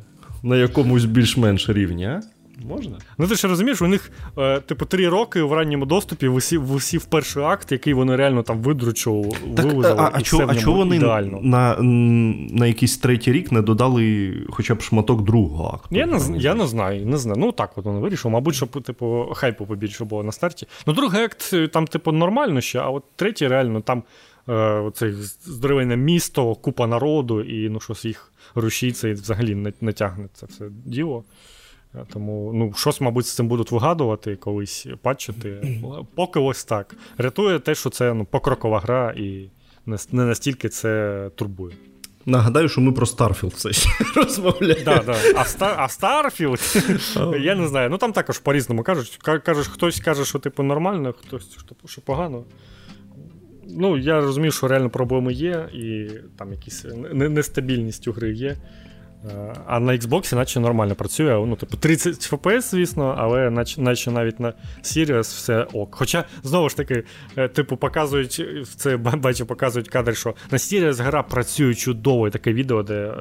на 0.42 0.56
якомусь 0.56 1.04
більш-менш 1.04 1.68
рівні, 1.68 2.06
а? 2.06 2.20
Можна? 2.64 2.98
Ну 3.18 3.26
ти 3.26 3.34
ж 3.34 3.48
розумієш, 3.48 3.82
у 3.82 3.86
них, 3.86 4.10
е, 4.38 4.60
типу, 4.60 4.84
три 4.84 5.08
роки 5.08 5.42
в 5.42 5.52
ранньому 5.52 5.86
доступі 5.86 6.28
висів, 6.28 6.62
висів 6.62 7.04
перший 7.04 7.42
акт, 7.42 7.72
який 7.72 7.94
вони 7.94 8.16
реально 8.16 8.42
там 8.42 8.62
видручували, 8.62 9.36
вивозили. 9.46 9.96
А, 9.98 10.10
а, 10.14 10.18
і 10.18 10.22
чо, 10.22 10.46
а 10.48 10.54
чого 10.54 10.76
вони 10.76 10.96
ідеально. 10.96 11.40
на 11.42 11.76
на 12.52 12.66
якийсь 12.66 12.98
третій 12.98 13.32
рік 13.32 13.52
не 13.52 13.62
додали 13.62 14.34
хоча 14.50 14.74
б 14.74 14.82
шматок 14.82 15.22
другого 15.22 15.74
акту? 15.74 15.96
Я 15.96 16.06
не 16.06 16.38
я 16.38 16.54
не 16.54 16.66
знаю. 16.66 17.06
не 17.06 17.16
знаю. 17.16 17.40
Ну 17.40 17.52
так 17.52 17.78
от 17.78 17.84
вони 17.84 18.00
вирішили. 18.00 18.32
Мабуть, 18.32 18.54
щоб 18.54 18.82
типу, 18.82 19.28
хайпу 19.34 19.66
побільше 19.66 20.04
було 20.04 20.22
на 20.22 20.32
старті. 20.32 20.66
Ну, 20.86 20.92
другий 20.92 21.24
акт 21.24 21.50
е, 21.52 21.68
там, 21.68 21.86
типу, 21.86 22.12
нормально 22.12 22.60
ще, 22.60 22.78
а 22.78 22.90
от 22.90 23.04
третій 23.16 23.48
реально 23.48 23.80
там 23.80 24.02
е, 24.48 24.90
це 24.94 25.12
здоровенне 25.44 25.96
місто, 25.96 26.54
купа 26.54 26.86
народу, 26.86 27.42
і 27.42 27.68
ну 27.68 27.80
щось 27.80 28.04
їх 28.04 28.32
рушиться 28.54 29.08
і 29.08 29.12
взагалі 29.12 29.54
не, 29.54 29.72
не 29.80 29.92
тягне 29.92 30.28
це 30.34 30.46
все 30.46 30.64
діло. 30.84 31.24
Тому 32.12 32.52
ну, 32.54 32.72
щось, 32.76 33.00
мабуть, 33.00 33.26
з 33.26 33.34
цим 33.34 33.48
будуть 33.48 33.70
вигадувати, 33.70 34.36
колись 34.36 34.86
патчити. 35.02 35.80
Поки 36.14 36.40
ось 36.40 36.64
так. 36.64 36.96
Рятує 37.18 37.58
те, 37.58 37.74
що 37.74 37.90
це 37.90 38.14
ну, 38.14 38.24
покрокова 38.24 38.80
гра, 38.80 39.14
і 39.16 39.50
не 39.86 40.24
настільки 40.24 40.68
це 40.68 41.30
турбує. 41.34 41.76
Нагадаю, 42.26 42.68
що 42.68 42.80
ми 42.80 42.92
про 42.92 43.06
Старфілд 43.06 43.52
все 43.52 43.72
ще 43.72 43.88
розмовляємо. 44.16 44.84
Да, 44.84 45.02
да. 45.06 45.12
А 45.12 45.42
Star, 45.42 45.74
а 45.76 45.86
Starfield, 45.86 47.38
я 47.44 47.54
не 47.54 47.68
знаю. 47.68 47.90
Ну 47.90 47.98
там 47.98 48.12
також 48.12 48.38
по-різному 48.38 48.82
кажуть. 48.82 49.18
Кажуть, 49.22 49.66
хтось 49.66 50.00
каже, 50.00 50.24
що 50.24 50.38
типу 50.38 50.62
нормально, 50.62 51.14
хтось 51.20 51.58
що 51.86 52.00
погано. 52.00 52.44
Ну, 53.70 53.98
я 53.98 54.20
розумію, 54.20 54.52
що 54.52 54.68
реально 54.68 54.90
проблеми 54.90 55.32
є, 55.32 55.68
і 55.74 56.10
там 56.38 56.52
якісь 56.52 56.86
нестабільність 57.12 58.08
у 58.08 58.12
гри 58.12 58.32
є. 58.32 58.56
А 59.66 59.80
на 59.80 59.92
Xbox 59.92 60.34
наче 60.34 60.60
нормально 60.60 60.94
працює. 60.94 61.46
Ну, 61.46 61.56
типу, 61.56 61.76
30 61.76 62.32
FPS, 62.32 62.60
звісно, 62.60 63.14
але 63.18 63.50
наче, 63.50 63.80
наче 63.80 64.10
навіть 64.10 64.40
на 64.40 64.52
Series 64.82 65.20
все 65.20 65.66
ок. 65.72 65.94
Хоча, 65.94 66.24
знову 66.42 66.68
ж 66.68 66.76
таки, 66.76 67.04
е, 67.36 67.48
типу, 67.48 67.76
показують 67.76 68.46
це 68.76 68.96
бачу, 68.96 69.46
показують 69.46 69.88
кадр, 69.88 70.16
що 70.16 70.34
на 70.50 70.58
Series 70.58 71.02
гра 71.02 71.22
працює 71.22 71.74
чудово. 71.74 72.28
І 72.28 72.30
таке 72.30 72.52
відео, 72.52 72.82
де 72.82 72.94
е, 72.94 73.14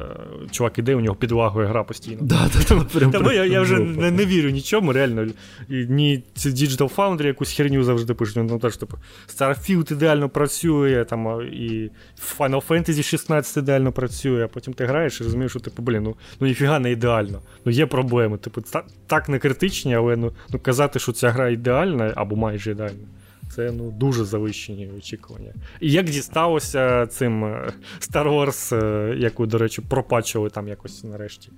чувак 0.51 0.79
іде, 0.79 0.95
у 0.95 0.99
нього 0.99 1.15
підлагує 1.15 1.67
гра 1.67 1.83
постійно. 1.83 2.17
Да, 2.21 2.49
да, 2.53 2.75
да, 2.75 2.83
прям, 2.83 3.11
Тому 3.11 3.31
я 3.31 3.45
я 3.45 3.61
вже 3.61 3.79
не, 3.79 4.11
не 4.11 4.25
вірю 4.25 4.49
нічому, 4.49 4.93
реально. 4.93 5.25
І, 5.69 5.85
ні 5.89 6.23
ці 6.33 6.49
Digital 6.49 6.95
Foundry 6.95 7.25
якусь 7.25 7.51
херню 7.51 7.83
завжди 7.83 8.13
пишуть. 8.13 8.35
Ну, 8.37 8.59
теж, 8.59 8.77
типу, 8.77 8.97
Starfield 9.37 9.93
ідеально 9.93 10.29
працює, 10.29 11.05
там, 11.09 11.41
і 11.51 11.89
Final 12.37 12.67
Fantasy 12.67 13.03
16 13.03 13.57
ідеально 13.57 13.91
працює, 13.91 14.45
а 14.45 14.47
потім 14.47 14.73
ти 14.73 14.85
граєш 14.85 15.21
і 15.21 15.23
розумієш, 15.23 15.51
що 15.51 15.59
типу 15.59 15.83
блін, 15.87 16.03
ну 16.03 16.15
ну 16.39 16.47
ніфіга 16.47 16.79
не 16.79 16.91
ідеально. 16.91 17.41
Ну 17.65 17.71
є 17.71 17.85
проблеми. 17.85 18.37
Типу, 18.37 18.61
та, 18.61 18.83
так 19.07 19.29
не 19.29 19.39
критичні, 19.39 19.95
але 19.95 20.15
ну, 20.15 20.31
ну 20.49 20.59
казати, 20.59 20.99
що 20.99 21.11
ця 21.11 21.29
гра 21.29 21.49
ідеальна 21.49 22.13
або 22.15 22.35
майже 22.35 22.71
ідеальна. 22.71 23.07
Це 23.55 23.71
ну 23.71 23.91
дуже 23.91 24.25
завищені 24.25 24.89
очікування. 24.97 25.53
І 25.79 25.91
як 25.91 26.05
дісталося 26.05 27.07
цим 27.07 27.45
е, 27.45 27.73
Star 27.99 28.29
Wars, 28.29 28.75
е, 28.75 29.15
яку, 29.17 29.45
до 29.45 29.57
речі, 29.57 29.81
пропачили 29.81 30.49
там 30.49 30.67
якось 30.67 31.03
нарешті. 31.03 31.49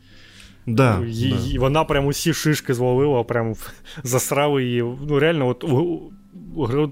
Да, 0.66 1.02
Ї, 1.06 1.54
да. 1.54 1.60
Вона 1.60 1.84
прям 1.84 2.06
усі 2.06 2.34
шишки 2.34 2.74
звалила, 2.74 3.24
прям 3.24 3.56
засрали 4.04 4.64
її. 4.64 4.82
Ну, 4.82 5.20
реально, 5.20 5.48
от 5.48 5.64
гру, 5.64 6.12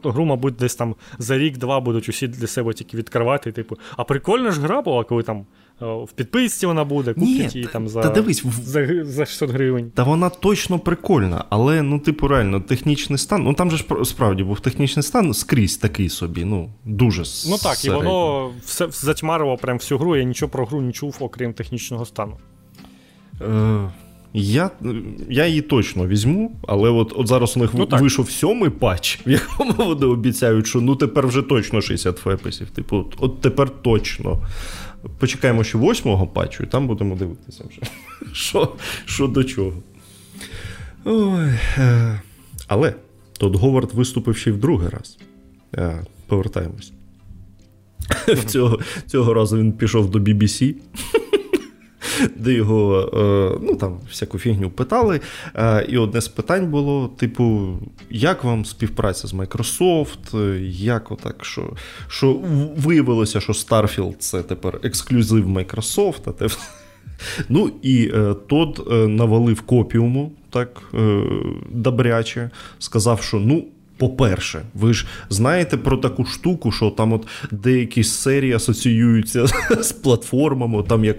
гру, 0.03 0.25
мабуть, 0.25 0.55
десь 0.55 0.75
там 0.75 0.95
за 1.17 1.37
рік-два 1.37 1.79
будуть 1.79 2.09
усі 2.09 2.27
для 2.27 2.47
себе 2.47 2.73
тільки 2.73 2.97
відкривати. 2.97 3.51
Типу, 3.51 3.77
а 3.97 4.03
прикольна 4.03 4.51
ж 4.51 4.61
гра 4.61 4.81
була, 4.81 5.03
коли 5.03 5.23
там 5.23 5.45
в 5.81 6.11
підписці 6.15 6.65
вона 6.65 6.83
буде, 6.83 7.13
куплять 7.13 7.55
її 7.55 7.67
там 7.73 7.87
за 7.87 8.01
та 8.01 8.09
дивись, 8.09 8.43
за, 8.63 9.05
за 9.05 9.25
600 9.25 9.49
гривень. 9.49 9.91
Та 9.95 10.03
вона 10.03 10.29
точно 10.29 10.79
прикольна, 10.79 11.45
але 11.49 11.81
ну, 11.81 11.99
типу, 11.99 12.27
реально, 12.27 12.59
технічний 12.59 13.17
стан. 13.17 13.43
Ну 13.43 13.53
там 13.53 13.71
же 13.71 13.77
ж 13.77 13.83
справді 14.05 14.43
був 14.43 14.59
технічний 14.59 15.03
стан 15.03 15.33
скрізь 15.33 15.77
такий 15.77 16.09
собі, 16.09 16.45
ну, 16.45 16.69
дуже 16.85 17.23
Ну 17.49 17.57
так, 17.57 17.75
середньо. 17.75 18.03
і 18.03 18.05
воно 18.05 18.51
все 18.65 18.87
затьмарило 18.91 19.57
прям 19.57 19.77
всю 19.77 19.97
гру. 19.97 20.15
Я 20.15 20.23
нічого 20.23 20.49
про 20.49 20.65
гру 20.65 20.81
не 20.81 20.91
чув, 20.91 21.17
окрім 21.19 21.53
технічного 21.53 22.05
стану. 22.05 22.37
Е, 23.41 23.91
я 24.33 24.71
я 25.29 25.47
її 25.47 25.61
точно 25.61 26.07
візьму, 26.07 26.51
але 26.67 26.89
от 26.89 27.13
от 27.15 27.27
зараз 27.27 27.57
у 27.57 27.59
них 27.59 27.69
ну, 27.73 27.87
вийшов 27.91 28.29
сьомий 28.29 28.69
патч, 28.69 29.19
в 29.27 29.29
якому 29.29 29.73
вони 29.77 30.05
обіцяють, 30.05 30.67
що 30.67 30.81
ну 30.81 30.95
тепер 30.95 31.27
вже 31.27 31.41
точно 31.41 31.81
60 31.81 32.17
фепесів. 32.17 32.69
Типу, 32.69 32.97
от, 32.97 33.15
от 33.19 33.41
тепер 33.41 33.69
точно. 33.69 34.47
Почекаємо 35.19 35.63
ще 35.63 35.77
восьмого 35.77 36.27
патчу, 36.27 36.63
і 36.63 36.67
там 36.67 36.87
будемо 36.87 37.15
дивитися 37.15 37.63
вже, 37.69 37.81
що 38.33 38.75
що 39.05 39.27
до 39.27 39.43
чого. 39.43 39.73
Ой, 41.05 41.49
е, 41.77 42.21
Але 42.67 42.93
Тодд 43.39 43.55
Говард 43.55 43.93
виступив 43.93 44.37
ще 44.37 44.49
й 44.49 44.53
в 44.53 44.57
другий 44.57 44.89
раз. 44.89 45.17
Е, 45.75 46.05
повертаємось. 46.27 46.91
Цього 48.45 48.79
цього 49.07 49.33
разу 49.33 49.57
він 49.57 49.71
пішов 49.71 50.11
до 50.11 50.19
BBC 50.19 50.75
де 52.35 52.53
його 52.53 53.11
е, 53.13 53.59
ну 53.61 53.75
там 53.75 53.99
всяку 54.09 54.39
фігню 54.39 54.69
питали. 54.69 55.21
Е, 55.55 55.85
і 55.89 55.97
одне 55.97 56.21
з 56.21 56.27
питань 56.27 56.67
було: 56.67 57.07
типу, 57.07 57.77
як 58.09 58.43
вам 58.43 58.65
співпраця 58.65 59.27
з 59.27 59.33
Microsoft? 59.33 60.57
Як 60.69 61.11
отак, 61.11 61.45
що 61.45 61.73
що 62.07 62.39
виявилося, 62.77 63.39
що 63.39 63.53
Starfield 63.53 64.15
це 64.19 64.43
тепер 64.43 64.79
ексклюзив 64.83 65.49
Microsoft, 65.49 66.21
а 66.25 66.31
те 66.31 66.47
Ну 67.49 67.71
і 67.81 68.11
е, 68.13 68.35
Тод 68.47 68.87
навалив 68.91 69.61
копіуму 69.61 70.31
так 70.49 70.81
добряче, 71.69 72.49
сказав, 72.79 73.21
що 73.21 73.37
ну. 73.37 73.65
По-перше, 73.97 74.61
ви 74.73 74.93
ж 74.93 75.05
знаєте 75.29 75.77
про 75.77 75.97
таку 75.97 76.25
штуку, 76.25 76.71
що 76.71 76.89
там 76.89 77.13
от 77.13 77.27
деякі 77.51 78.03
серії 78.03 78.53
асоціюються 78.53 79.47
з 79.81 79.91
платформами, 79.91 80.83
там 80.83 81.05
як 81.05 81.17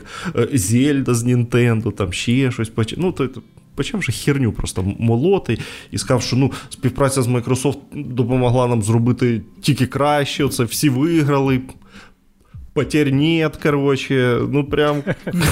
Зельда 0.52 1.14
з 1.14 1.24
Нінтендо, 1.24 1.90
там 1.90 2.12
ще 2.12 2.50
щось. 2.50 2.72
Ну, 2.96 3.12
то, 3.12 3.28
Почав 3.78 4.00
вже 4.00 4.12
херню 4.12 4.52
просто 4.52 4.82
молоти 4.98 5.58
і 5.90 5.98
сказав, 5.98 6.22
що 6.22 6.36
ну, 6.36 6.52
співпраця 6.68 7.22
з 7.22 7.28
Microsoft 7.28 7.78
допомогла 7.94 8.66
нам 8.66 8.82
зробити 8.82 9.42
тільки 9.60 9.86
краще, 9.86 10.48
це 10.48 10.64
всі 10.64 10.88
виграли. 10.88 11.60
Потерь 12.72 13.12
нет, 13.12 13.56
короче, 13.56 14.38
ну 14.48 14.64
прям 14.64 15.02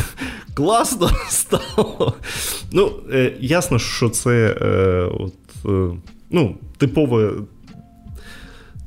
класно 0.54 1.10
стало. 1.28 2.14
Ну, 2.72 2.92
е, 3.12 3.32
ясно, 3.40 3.78
що 3.78 4.08
це 4.08 4.56
е, 4.60 4.66
от, 5.18 5.34
е, 5.64 5.96
ну, 6.30 6.56
типове, 6.76 7.32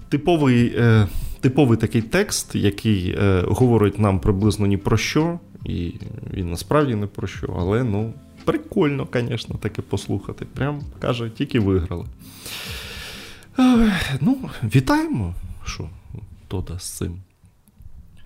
типовий 0.09 0.73
е, 0.77 1.07
типовий 1.41 1.77
такий 1.77 2.01
текст, 2.01 2.55
який 2.55 3.15
е, 3.19 3.43
говорить 3.47 3.99
нам 3.99 4.19
приблизно 4.19 4.67
ні 4.67 4.77
про 4.77 4.97
що, 4.97 5.39
і 5.65 5.93
він 6.33 6.49
насправді 6.49 6.95
не 6.95 7.07
про 7.07 7.27
що, 7.27 7.55
але 7.59 7.83
ну, 7.83 8.13
прикольно, 8.45 9.07
звісно, 9.13 9.55
таке 9.61 9.81
послухати. 9.81 10.45
Прям 10.53 10.81
каже, 10.99 11.29
тільки 11.29 11.59
виграли. 11.59 12.05
Е, 13.59 13.93
ну, 14.21 14.37
вітаємо, 14.63 15.33
що 15.65 15.89
Тода 16.47 16.79
з 16.79 16.89
цим. 16.89 17.21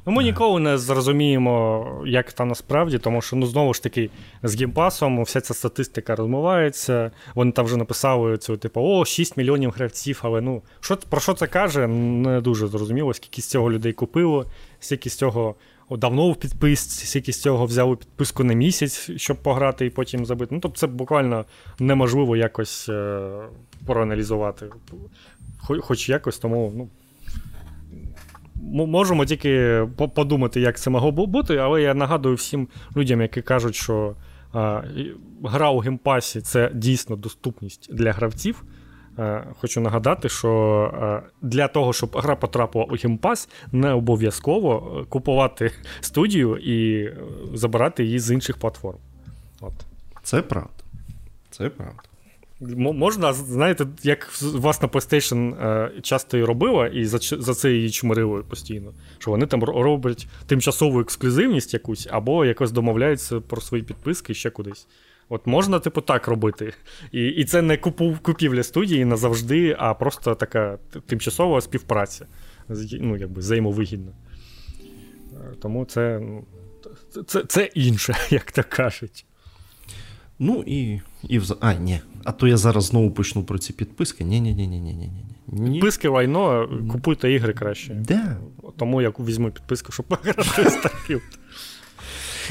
Ну, 0.06 0.14
Ми 0.14 0.24
ніколи 0.24 0.60
не 0.60 0.78
зрозуміємо, 0.78 2.04
як 2.06 2.34
там 2.34 2.48
насправді, 2.48 2.98
тому 2.98 3.22
що 3.22 3.36
ну, 3.36 3.46
знову 3.46 3.74
ж 3.74 3.84
таки 3.84 4.10
з 4.44 4.56
геймпасом 4.56 5.24
вся 5.24 5.42
ця 5.42 5.54
статистика 5.54 6.16
розмивається. 6.16 7.12
Вони 7.36 7.52
там 7.52 7.66
вже 7.66 7.78
написали 7.78 8.38
цю, 8.38 8.58
типу, 8.58 8.82
о, 8.82 9.06
6 9.06 9.38
мільйонів 9.38 9.72
гравців, 9.72 10.20
але 10.24 10.42
ну, 10.42 10.62
що, 10.80 10.98
про 10.98 11.20
що 11.20 11.34
це 11.34 11.48
каже, 11.48 11.88
не 11.88 12.42
дуже 12.42 12.68
зрозуміло, 12.68 13.14
скільки 13.14 13.42
з 13.42 13.46
цього 13.46 13.72
людей 13.72 13.94
купило, 13.94 14.46
скільки 14.80 15.10
з 15.10 15.16
цього 15.16 15.56
давно 15.92 16.32
в 16.32 16.36
підписці, 16.36 17.06
скільки 17.06 17.34
з 17.34 17.42
цього 17.42 17.66
взяли 17.66 17.96
підписку 17.96 18.44
на 18.44 18.54
місяць, 18.54 19.12
щоб 19.16 19.38
пограти 19.38 19.86
і 19.86 19.90
потім 19.90 20.26
забити. 20.26 20.56
Ну, 20.56 20.62
тобто 20.62 20.78
це 20.78 20.88
буквально 20.88 21.46
неможливо 21.80 22.36
якось 22.36 22.90
е, 22.90 23.30
проаналізувати. 23.86 24.66
Хоч 25.82 26.10
якось, 26.10 26.38
тому 26.38 26.74
ну, 26.76 26.90
можемо 28.72 29.26
тільки 29.26 29.84
подумати, 30.16 30.62
як 30.62 30.80
це 30.80 30.90
могло 30.90 31.12
бути, 31.12 31.58
але 31.58 31.82
я 31.82 31.94
нагадую 31.94 32.36
всім 32.36 32.68
людям, 32.98 33.22
які 33.22 33.42
кажуть, 33.42 33.76
що 33.76 34.16
а, 34.54 34.82
гра 35.44 35.70
у 35.70 35.80
геймпасі 35.80 36.42
це 36.42 36.72
дійсно 36.74 37.16
доступність 37.16 37.96
для 37.96 38.12
гравців. 38.12 38.64
Е, 39.20 39.44
хочу 39.60 39.82
нагадати, 39.82 40.30
що 40.30 40.92
е, 41.24 41.30
для 41.42 41.68
того, 41.68 41.94
щоб 41.94 42.18
гра 42.18 42.36
потрапила 42.36 42.86
у 42.86 42.96
геймпас, 42.96 43.50
не 43.72 43.92
обов'язково 43.92 45.00
е, 45.02 45.06
купувати 45.10 45.72
студію 46.02 46.58
і 46.58 47.10
забирати 47.54 48.04
її 48.04 48.20
з 48.20 48.32
інших 48.32 48.58
платформ. 48.58 48.98
От. 49.62 49.74
Це 50.24 50.42
правда. 50.42 50.84
Це 51.50 51.70
правда. 51.70 52.02
Можна, 52.78 53.34
знаєте, 53.34 53.86
як 54.04 54.30
вас 54.42 54.82
на 54.82 54.88
PlayStation 54.88 56.02
часто 56.02 56.38
і 56.38 56.44
робила, 56.44 56.88
і 56.88 57.06
за 57.06 57.18
за 57.42 57.54
це 57.54 57.72
її 57.72 57.90
чмирили 57.90 58.44
постійно. 58.44 58.94
Що 59.18 59.32
вони 59.32 59.46
там 59.46 59.64
роблять 59.64 60.28
тимчасову 60.46 61.02
ексклюзивність 61.02 61.74
якусь, 61.74 62.08
або 62.12 62.46
якось 62.46 62.72
домовляються 62.72 63.40
про 63.40 63.62
свої 63.62 63.84
підписки 63.84 64.34
ще 64.34 64.50
кудись. 64.50 64.88
От 65.30 65.48
можна, 65.48 65.80
типу, 65.80 66.02
так 66.02 66.28
робити. 66.28 66.74
І 67.12 67.28
і 67.28 67.46
це 67.46 67.62
не 67.62 67.78
купу, 67.78 68.18
купівля 68.22 68.64
студії 68.64 69.06
назавжди, 69.06 69.76
а 69.80 69.94
просто 69.94 70.36
така 70.36 70.78
тимчасова 71.06 71.62
співпраця. 71.62 72.26
Ну, 72.92 73.18
якби 73.18 73.40
взаємовигідна. 73.40 74.12
Е, 75.34 75.56
тому 75.62 75.86
це, 75.86 76.20
ну, 76.20 76.46
це, 77.26 77.44
це 77.44 77.70
інше, 77.74 78.16
як 78.30 78.52
то 78.52 78.64
кажуть. 78.70 79.26
Ну 80.40 80.64
і. 80.68 81.02
і 81.30 81.40
вз... 81.40 81.56
А, 81.60 81.74
ні. 81.74 82.00
А 82.24 82.32
то 82.32 82.48
я 82.48 82.58
зараз 82.58 82.86
знову 82.86 83.12
почну 83.12 83.44
про 83.44 83.58
ці 83.58 83.74
підписки. 83.74 84.24
Ні-ні-ні. 84.24 85.12
Підписки 85.52 86.08
лайно, 86.08 86.70
купуйте 86.92 87.32
ігри 87.32 87.54
краще. 87.54 87.94
Да. 88.08 88.38
Тому 88.78 89.02
я 89.02 89.10
візьму 89.10 89.52
підписку, 89.52 89.92
щоб 89.92 90.06
пограти 90.06 90.62
Starfield. 90.62 91.22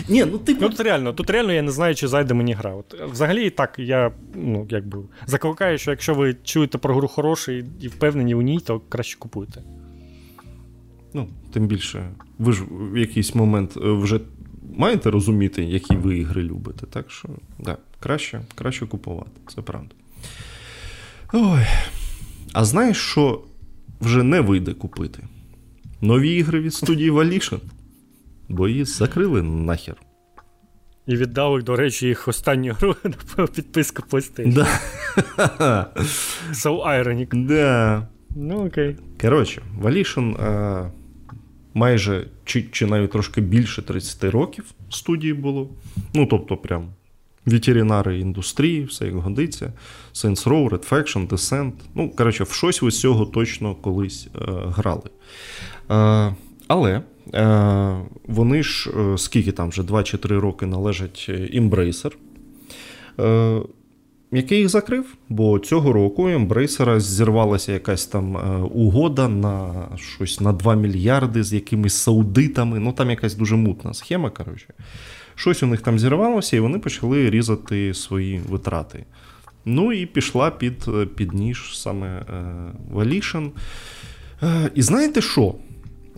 Ні, 0.09 0.25
ну 0.25 0.39
типу... 0.39 0.61
Ну, 0.63 0.69
Тут 0.69 0.81
реально, 0.81 1.13
тут 1.13 1.31
реально 1.31 1.53
я 1.53 1.63
не 1.63 1.71
знаю, 1.71 1.95
чи 1.95 2.09
зайде 2.09 2.35
мені 2.35 2.53
гра. 2.53 2.75
От, 2.75 2.95
Взагалі, 3.13 3.51
так, 3.51 3.75
я 3.79 4.13
ну, 4.35 4.67
якби 4.71 4.99
закликаю, 5.27 5.79
що 5.79 5.91
якщо 5.91 6.15
ви 6.15 6.37
чуєте 6.45 6.79
про 6.79 6.95
гру 6.95 7.09
хорошу 7.09 7.53
і 7.53 7.89
впевнені 7.89 8.35
у 8.35 8.43
ній, 8.43 8.61
то 8.61 8.81
краще 8.89 9.19
купуйте. 9.19 9.63
Ну, 11.15 11.29
тим 11.53 11.67
більше, 11.67 12.11
ви 12.39 12.53
ж 12.53 12.65
в 12.71 12.99
якийсь 12.99 13.35
момент 13.35 13.77
е, 13.77 13.81
вже 13.93 14.21
маєте 14.77 15.11
розуміти, 15.11 15.65
які 15.65 15.97
ви 15.97 16.19
ігри 16.19 16.43
любите. 16.43 16.87
Так 16.87 17.11
що, 17.11 17.29
да, 17.59 17.77
краще, 18.01 18.41
краще 18.55 18.87
купувати, 18.87 19.31
це 19.55 19.63
правда. 19.63 19.95
Ой. 21.33 21.67
А 22.53 22.65
знаєш, 22.65 22.97
що 22.97 23.45
вже 24.01 24.23
не 24.23 24.41
вийде 24.41 24.75
купити? 24.75 25.23
Нові 26.01 26.37
ігри 26.37 26.61
від 26.61 26.75
студії 26.75 27.11
Volition 27.11 27.61
бо 28.53 28.69
її 28.69 28.85
закрили 28.85 29.43
нахер. 29.43 29.97
І 31.07 31.17
віддали, 31.17 31.63
до 31.63 31.77
речі, 31.77 32.07
їх 32.07 32.29
останню 32.29 32.73
гру 32.73 32.97
на 33.39 33.47
підписку 33.47 34.03
PlayStation. 34.11 34.53
Да. 34.53 34.67
So 36.53 36.87
ironic. 36.87 37.47
Да. 37.47 38.09
Ну, 38.37 38.67
окей. 38.67 38.97
Коротше, 39.21 39.63
Volition 39.81 40.43
а, 40.43 40.91
майже 41.75 42.27
чи, 42.45 42.63
чи 42.73 42.87
навіть 42.87 43.11
трошки 43.11 43.41
більше 43.41 43.83
30 43.83 44.25
років 44.25 44.65
студії 44.91 45.35
було. 45.35 45.69
Ну, 46.15 46.27
тобто, 46.27 46.57
прям 46.57 46.89
ветеринари 47.47 48.21
індустрії, 48.21 48.85
все 48.85 49.07
як 49.07 49.15
годиться. 49.15 49.73
Saints 50.15 50.45
Row, 50.49 50.69
Red 50.69 50.89
Faction, 50.89 51.29
Descent. 51.29 51.73
Ну, 51.95 52.11
коротше, 52.11 52.45
в 52.45 52.53
щось 52.53 52.83
ви 52.83 52.91
з 52.91 53.01
цього 53.01 53.27
точно 53.27 53.75
колись 53.75 54.29
а, 54.35 54.51
грали. 54.53 55.11
А, 55.89 56.31
але 56.69 57.03
Е, 57.35 57.97
вони 58.29 58.63
ж 58.63 58.91
е, 58.91 59.19
скільки 59.19 59.53
там 59.53 59.69
вже 59.69 59.83
2 59.83 60.03
чи 60.03 60.19
3 60.19 60.39
роки 60.39 60.67
належать 60.67 61.31
Embracer, 61.55 62.13
е, 63.21 63.63
який 64.33 64.59
їх 64.59 64.69
закрив, 64.69 65.17
бо 65.29 65.59
цього 65.59 65.93
року 65.93 66.29
Embracer 66.29 67.01
зірвалася 67.01 67.73
якась 67.73 68.07
там 68.07 68.37
угода 68.75 69.29
на 69.29 69.89
щось 69.97 70.41
на 70.41 70.53
2 70.53 70.75
мільярди 70.75 71.43
з 71.45 71.53
якимись 71.53 71.95
саудитами. 71.95 72.79
Ну 72.79 72.93
там 72.93 73.11
якась 73.11 73.35
дуже 73.35 73.57
мутна 73.57 73.95
схема. 73.95 74.31
коротше. 74.31 74.67
Щось 75.35 75.63
у 75.63 75.67
них 75.67 75.81
там 75.81 75.99
зірвалося, 75.99 76.57
і 76.57 76.61
вони 76.61 76.79
почали 76.79 77.31
різати 77.31 77.95
свої 77.95 78.41
витрати. 78.49 79.05
Ну 79.65 79.93
і 79.93 80.07
пішла 80.07 80.51
під 80.51 80.89
під 81.17 81.33
ніж 81.33 81.79
саме 81.79 82.25
Volition. 82.93 83.51
І 84.75 84.83
знаєте 84.83 85.21
що? 85.21 85.55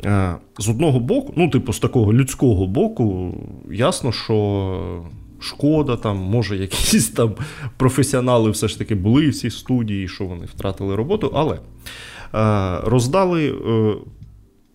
Е, 0.05 0.35
з 0.59 0.69
одного 0.69 1.01
боку, 1.01 1.33
ну, 1.37 1.51
типу, 1.51 1.73
з 1.73 1.79
такого 1.79 2.13
людського 2.13 2.67
боку, 2.67 3.35
ясно, 3.71 4.13
що 4.13 5.05
шкода, 5.45 5.97
там, 5.97 6.17
може, 6.17 6.57
якісь 6.57 7.09
там 7.09 7.35
професіонали 7.77 8.51
все 8.51 8.69
ж 8.69 8.79
таки 8.79 8.95
були 8.95 9.29
в 9.29 9.35
цій 9.35 9.51
студії, 9.51 10.09
що 10.09 10.25
вони 10.25 10.47
втратили 10.47 10.97
роботу, 10.97 11.33
але 11.35 11.55
е, 11.55 11.61
роздали 12.85 13.49
е, 13.49 13.95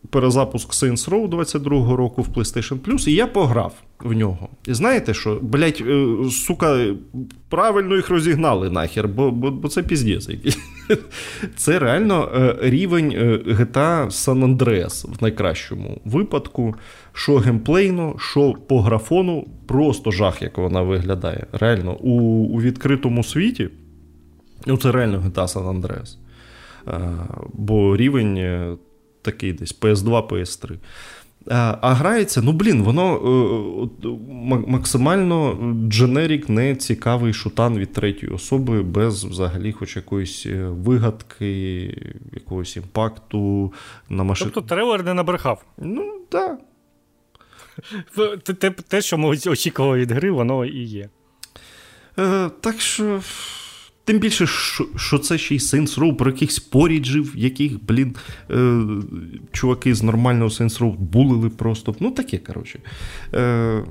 перезапуск 0.10 0.70
Saints 0.70 1.10
Row 1.10 1.30
22-го 1.30 1.96
року 1.96 2.22
в 2.22 2.28
PlayStation 2.28 2.80
Plus, 2.80 3.10
і 3.10 3.14
я 3.14 3.28
пограв 3.28 3.74
в 4.00 4.14
нього. 4.14 4.50
І 4.68 4.74
знаєте 4.74 5.14
що, 5.14 5.40
блять, 5.42 5.84
сука, 6.32 6.96
правильно 7.50 7.96
їх 7.96 8.10
розігнали 8.10 8.70
нахер, 8.70 9.08
бо 9.08 9.32
бо, 9.32 9.52
бо 9.52 9.68
це 9.68 9.84
піздець 9.84 10.30
якийсь. 10.30 10.58
Це 11.56 11.80
реально 11.80 12.32
е, 12.36 12.56
рівень 12.70 13.12
е, 13.12 13.38
GTA 13.46 14.06
San 14.06 14.58
Andreas 14.58 15.14
в 15.20 15.24
найкращому 15.24 16.02
випадку. 16.06 16.76
Що 17.14 17.38
геймплейно, 17.38 18.16
що 18.18 18.54
по 18.54 18.82
графону, 18.82 19.48
просто 19.68 20.12
жах, 20.12 20.42
як 20.42 20.58
вона 20.58 20.82
виглядає. 20.82 21.48
Реально, 21.52 21.96
у 21.96 22.20
у 22.46 22.62
відкритому 22.62 23.24
світі. 23.24 23.70
Ну, 24.66 24.78
це 24.78 24.92
реально 24.92 25.18
GTA 25.18 25.48
San 25.48 25.82
Andreas. 25.82 26.18
Е, 26.88 27.00
бо 27.54 27.98
рівень 27.98 28.38
такий 29.22 29.54
десь 29.54 29.80
PS2, 29.80 30.28
PS3. 30.28 30.78
А 31.52 31.94
грається, 31.94 32.42
ну 32.42 32.52
блін, 32.52 32.84
воно 32.84 33.16
е, 34.04 34.08
максимально 34.68 35.58
дженерік, 35.90 36.50
не 36.50 36.76
цікавий 36.76 37.34
шутан 37.34 37.78
від 37.78 37.94
третьої 37.94 38.32
особи, 38.32 38.82
без 38.82 39.24
взагалі 39.24 39.72
хоч 39.72 39.96
якоїсь 39.96 40.46
е, 40.46 40.68
вигадки, 40.70 41.84
якогось 42.34 42.76
імпакту 42.76 43.74
на 44.10 44.24
машину. 44.24 44.52
Тобто 44.54 44.76
трейлер 44.76 45.04
не 45.04 45.14
набрехав. 45.14 45.66
Ну, 45.78 46.20
так. 46.30 46.60
Те, 48.44 48.72
те, 48.72 49.02
що 49.02 49.18
ми 49.18 49.30
очікували 49.30 49.98
від 49.98 50.12
гри, 50.12 50.32
воно 50.32 50.66
і 50.66 50.84
є. 50.84 51.10
Е, 52.20 52.50
Так 52.62 52.82
що. 52.82 53.22
Тим 54.10 54.20
більше, 54.20 54.48
що 54.96 55.20
це 55.20 55.38
ще 55.38 55.56
й 55.56 55.58
Saints 55.58 56.00
Row, 56.00 56.16
про 56.16 56.32
якихось 56.32 56.60
поріджів, 56.60 57.34
яких, 57.36 57.84
блін, 57.84 58.16
е, 58.52 58.82
чуваки 59.52 59.96
з 59.96 60.04
нормального 60.04 60.50
Saints 60.50 60.80
Row 60.80 60.98
булили 60.98 61.50
просто. 61.50 61.96
Ну, 62.00 62.12
таке, 62.12 62.38
коротше. 62.38 62.80
Е, 63.34 63.84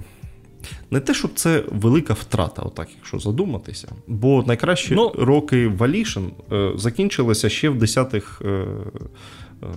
Не 0.91 1.01
те, 1.01 1.15
щоб 1.15 1.31
це 1.35 1.65
велика 1.73 2.15
втрата, 2.15 2.63
отак, 2.63 2.89
якщо 2.97 3.19
задуматися. 3.19 3.89
Бо 4.07 4.45
найкращі 4.47 4.95
ну, 4.95 5.13
роки 5.19 5.69
Валішин 5.69 6.31
е, 6.53 6.73
закінчилися 6.77 7.49
ще 7.49 7.69
в 7.69 7.83
10-х. 7.83 8.45
Е, 8.45 8.67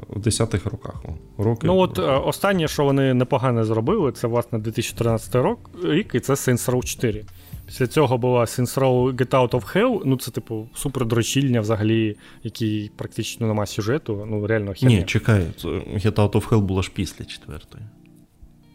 в 0.10 0.20
10-х 0.20 0.70
роках. 0.70 1.04
Роки. 1.38 1.68
Ну, 1.68 1.78
от 1.78 2.00
е, 2.00 2.02
останнє, 2.02 2.68
що 2.68 2.84
вони 2.84 3.14
непогано 3.14 3.66
зробили, 3.66 4.12
це 4.12 4.28
власне 4.28 4.60
2013 4.60 5.36
рік, 5.84 6.12
і 6.14 6.20
це 6.20 6.34
Saints 6.34 6.72
Row 6.72 6.84
4. 6.84 7.24
Після 7.72 7.88
цього 7.88 8.18
була 8.18 8.42
Saints 8.42 8.80
Row 8.80 9.16
Get 9.16 9.30
Out 9.30 9.50
of 9.50 9.76
Hell. 9.76 10.02
Ну, 10.06 10.18
це, 10.18 10.32
типу, 10.32 10.70
супер 10.74 11.06
дрочільня 11.06 11.62
взагалі, 11.62 12.16
який 12.44 12.92
практично 12.96 13.48
нема 13.48 13.66
сюжету. 13.66 14.28
Ну, 14.30 14.48
реально 14.48 14.74
херня. 14.74 14.98
Ні, 14.98 15.04
чекай, 15.04 15.42
Get 15.64 16.14
Out 16.14 16.32
of 16.32 16.50
Hell 16.50 16.60
було 16.60 16.82
ж 16.82 16.92
після 16.94 17.26
четвертої. 17.26 17.84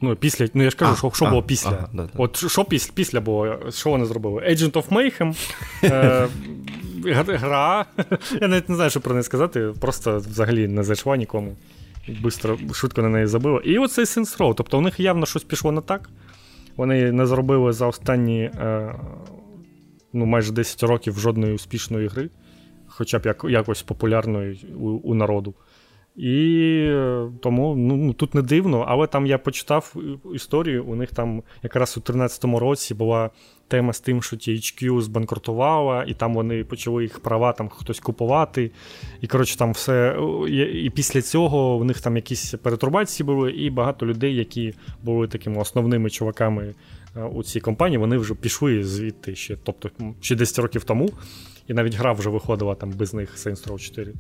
Ну, 0.01 0.17
після, 0.17 0.49
ну 0.55 0.63
я 0.63 0.71
ж 0.71 0.77
кажу, 0.77 0.93
а, 0.93 0.97
що 0.97 1.11
що 1.15 1.25
а, 1.25 1.31
було 1.31 1.43
після. 1.43 1.71
Ага, 1.71 1.89
да, 1.93 2.03
да. 2.03 2.11
От 2.17 2.51
що 2.51 2.65
після 2.65 2.93
після 2.95 3.21
було, 3.21 3.59
що 3.71 3.91
вони 3.91 4.05
зробили? 4.05 4.43
Agent 4.43 4.73
of 4.73 4.89
Mayhem, 4.89 5.37
е, 5.85 6.29
гра. 7.37 7.87
Я 8.41 8.49
навіть 8.49 8.69
не 8.69 8.75
знаю, 8.75 8.91
що 8.91 9.01
про 9.01 9.15
неї 9.15 9.23
сказати, 9.23 9.73
просто 9.81 10.17
взагалі 10.17 10.69
не 10.69 10.83
зайшла 10.83 11.17
нікому. 11.17 11.57
Бистро, 12.23 12.59
швидко 12.73 13.03
на 13.03 13.09
неї 13.09 13.27
забила. 13.27 13.61
І 13.65 13.79
оцей 13.79 14.05
Saints 14.05 14.39
Row. 14.39 14.55
Тобто 14.55 14.79
у 14.79 14.81
них 14.81 15.01
явно 15.01 15.27
щось 15.27 15.45
пішло 15.45 15.73
не 15.73 15.81
так. 15.81 16.11
Вони 16.77 17.13
не 17.13 17.27
зробили 17.27 17.73
за 17.73 17.87
останні 17.87 18.41
е, 18.41 18.95
ну, 20.13 20.27
майже 20.27 20.53
10 20.53 20.83
років 20.83 21.19
жодної 21.19 21.55
успішної 21.55 22.09
гри, 22.09 22.31
хоча 22.87 23.19
б 23.19 23.27
як, 23.27 23.45
якось 23.49 23.83
популярної 23.83 24.75
у, 24.81 24.89
у 24.89 25.15
народу. 25.15 25.55
І 26.17 26.79
е, 26.89 27.29
тому 27.41 27.77
ну, 27.77 27.97
ну, 27.97 28.13
тут 28.13 28.35
не 28.35 28.43
дивно, 28.43 28.85
але 28.89 29.07
там 29.07 29.27
я 29.27 29.39
почитав 29.39 29.95
історію. 30.35 30.85
У 30.85 30.95
них 30.95 31.11
там 31.15 31.43
якраз 31.63 31.97
у 31.97 32.01
13-му 32.01 32.59
році 32.59 32.95
була 32.95 33.31
тема 33.69 33.93
з 33.93 34.01
тим, 34.01 34.23
що 34.23 34.37
THQ 34.37 35.01
збанкрутувала, 35.01 36.05
і 36.05 36.15
там 36.15 36.35
вони 36.35 36.65
почали 36.65 37.03
їх 37.03 37.21
права 37.21 37.53
там 37.53 37.69
хтось 37.69 38.01
купувати. 38.01 38.71
І 39.21 39.27
коротше, 39.27 39.59
там 39.59 39.73
все. 39.73 40.17
І 40.75 40.91
після 40.91 41.23
цього 41.23 41.79
в 41.79 41.85
них 41.85 42.01
там 42.01 42.17
якісь 42.17 42.55
перетурбації 42.63 43.27
були, 43.27 43.53
і 43.53 43.71
багато 43.71 44.07
людей, 44.07 44.35
які 44.35 44.75
були 45.03 45.29
такими 45.29 45.61
основними 45.61 46.11
чуваками 46.11 46.75
е, 47.17 47.23
у 47.23 47.43
цій 47.43 47.61
компанії, 47.61 47.99
вони 47.99 48.17
вже 48.17 48.35
пішли 48.35 48.85
звідти 48.85 49.35
ще, 49.35 49.57
тобто 49.63 49.91
ще 50.21 50.35
10 50.35 50.59
років 50.59 50.85
тому. 50.85 51.11
І 51.69 51.75
навіть 51.75 51.95
гра 51.95 52.13
вже 52.13 52.31
виходила 52.31 52.75
там 52.75 52.91
без 52.91 53.15
них 53.15 53.37
Saints 53.37 53.69
Row 53.69 53.79
4. 53.79 54.13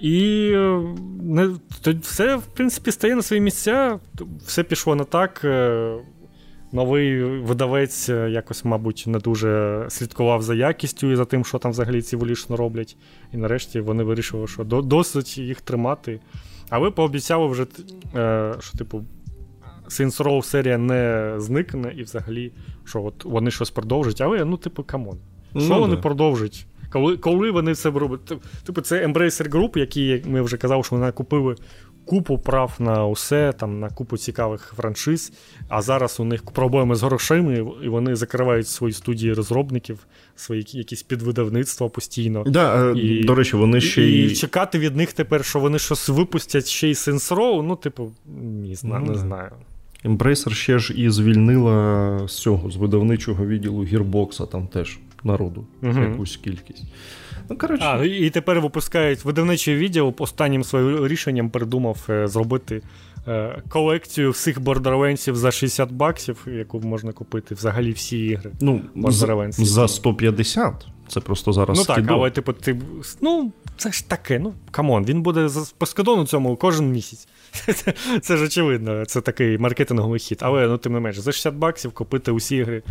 І 0.00 0.50
е, 0.54 0.82
не, 1.22 1.50
все, 2.00 2.36
в 2.36 2.42
принципі, 2.42 2.92
стає 2.92 3.14
на 3.14 3.22
свої 3.22 3.42
місця, 3.42 3.98
все 4.46 4.62
пішло 4.62 4.94
не 4.94 5.04
так. 5.04 5.40
Е, 5.44 5.94
новий 6.72 7.22
видавець 7.22 8.08
е, 8.08 8.30
якось, 8.30 8.64
мабуть, 8.64 9.04
не 9.06 9.18
дуже 9.18 9.84
слідкував 9.88 10.42
за 10.42 10.54
якістю 10.54 11.12
і 11.12 11.16
за 11.16 11.24
тим, 11.24 11.44
що 11.44 11.58
там 11.58 11.70
взагалі 11.70 12.02
ці 12.02 12.16
Volition 12.16 12.56
роблять. 12.56 12.96
І 13.32 13.36
нарешті 13.36 13.80
вони 13.80 14.02
вирішили, 14.02 14.46
що 14.46 14.64
досить 14.64 15.38
їх 15.38 15.60
тримати. 15.60 16.20
А 16.70 16.78
ви 16.78 16.90
пообіцяли 16.90 17.46
вже, 17.46 17.66
що, 18.60 18.78
типу, 18.78 19.04
Saints 19.88 20.22
Row 20.22 20.42
серія 20.42 20.78
не 20.78 21.34
зникне, 21.36 21.94
і 21.96 22.02
взагалі, 22.02 22.52
що 22.84 23.04
от 23.04 23.24
вони 23.24 23.50
щось 23.50 23.70
продовжать, 23.70 24.20
але, 24.20 24.44
ну, 24.44 24.56
типу, 24.56 24.84
come 24.84 25.03
on. 25.03 25.18
Що 25.50 25.68
ну, 25.68 25.80
вони 25.80 25.96
да. 25.96 26.02
продовжать? 26.02 26.66
Коли 26.90 27.16
коли 27.16 27.50
вони 27.50 27.74
це 27.74 27.90
роблять? 27.90 28.32
Типу, 28.64 28.80
це 28.80 29.06
Embracer 29.06 29.48
Group, 29.50 29.78
які 29.78 30.22
ми 30.26 30.42
вже 30.42 30.56
казали, 30.56 30.82
що 30.82 30.96
вони 30.96 31.12
купили 31.12 31.56
купу 32.08 32.38
прав 32.38 32.76
на 32.78 33.06
усе, 33.06 33.52
там, 33.52 33.80
на 33.80 33.90
купу 33.90 34.16
цікавих 34.16 34.74
франшиз, 34.76 35.32
а 35.68 35.82
зараз 35.82 36.20
у 36.20 36.24
них 36.24 36.42
проблеми 36.44 36.94
з 36.94 37.02
грошима, 37.02 37.52
і 37.84 37.88
вони 37.88 38.16
закривають 38.16 38.68
свої 38.68 38.92
студії 38.92 39.32
розробників, 39.32 39.98
свої 40.36 40.66
якісь 40.72 41.02
підвидавництва 41.02 41.88
постійно. 41.88 42.44
Да, 42.46 42.90
е, 42.90 42.98
і, 42.98 43.24
До 43.24 43.34
речі, 43.34 43.56
вони 43.56 43.80
ще 43.80 44.02
і, 44.02 44.26
і 44.26 44.34
чекати 44.34 44.78
від 44.78 44.96
них 44.96 45.12
тепер, 45.12 45.44
що 45.44 45.58
вони 45.58 45.78
щось 45.78 46.08
випустять 46.08 46.66
ще 46.66 46.88
й 46.88 46.92
Saints 46.92 47.34
Row, 47.34 47.62
ну, 47.62 47.76
типу, 47.76 48.12
не 48.66 48.74
знаю. 48.74 49.04
Ну, 49.06 49.12
не 49.12 49.18
знаю. 49.18 49.50
Embracer 50.04 50.50
ще 50.50 50.78
ж 50.78 50.94
і 50.94 51.10
звільнила 51.10 52.28
з 52.28 52.36
цього 52.36 52.70
з 52.70 52.76
видавничого 52.76 53.46
відділу 53.46 53.84
гірбокса 53.84 54.46
там 54.46 54.66
теж 54.66 54.98
народу 55.24 55.66
угу. 55.82 56.00
якусь 56.00 56.36
кількість. 56.36 56.84
Ну, 57.50 57.58
коротше. 57.58 57.84
А, 57.86 58.04
І 58.04 58.30
тепер 58.30 58.60
випускають 58.60 59.24
видавничий 59.24 59.76
відділ 59.76 60.14
останнім 60.18 60.64
своїм 60.64 61.06
рішенням 61.06 61.50
придумав 61.50 62.06
е, 62.08 62.28
зробити 62.28 62.82
е, 63.28 63.62
колекцію 63.68 64.30
всіх 64.30 64.60
бордерленсів 64.60 65.36
за 65.36 65.50
60 65.50 65.92
баксів, 65.92 66.46
яку 66.46 66.80
можна 66.80 67.12
купити 67.12 67.54
взагалі 67.54 67.92
всі 67.92 68.18
ігри. 68.18 68.50
Ну, 68.60 68.80
За 69.66 69.88
150. 69.88 70.86
Це 71.08 71.20
просто 71.20 71.52
зараз. 71.52 71.78
Ну 71.78 71.84
так, 71.84 71.96
скидо. 71.96 72.14
але 72.14 72.30
типу, 72.30 72.52
ти. 72.52 72.80
Ну, 73.20 73.52
це 73.76 73.92
ж 73.92 74.08
таке. 74.08 74.38
Ну, 74.38 74.54
come 74.70 74.89
on, 74.89 75.04
він 75.04 75.22
буде 75.22 75.48
по 75.78 75.86
скидону 75.86 76.26
цьому 76.26 76.56
кожен 76.56 76.92
місяць. 76.92 77.28
Це, 77.52 77.94
це 78.20 78.36
ж 78.36 78.44
очевидно, 78.44 79.04
це 79.04 79.20
такий 79.20 79.58
маркетинговий 79.58 80.20
хід. 80.20 80.38
Але 80.42 80.66
ну, 80.66 80.78
тим 80.78 80.92
не 80.92 81.00
менше, 81.00 81.20
за 81.20 81.32
60 81.32 81.54
баксів 81.54 81.92
купити 81.92 82.30
усі 82.30 82.56
ігри 82.56 82.82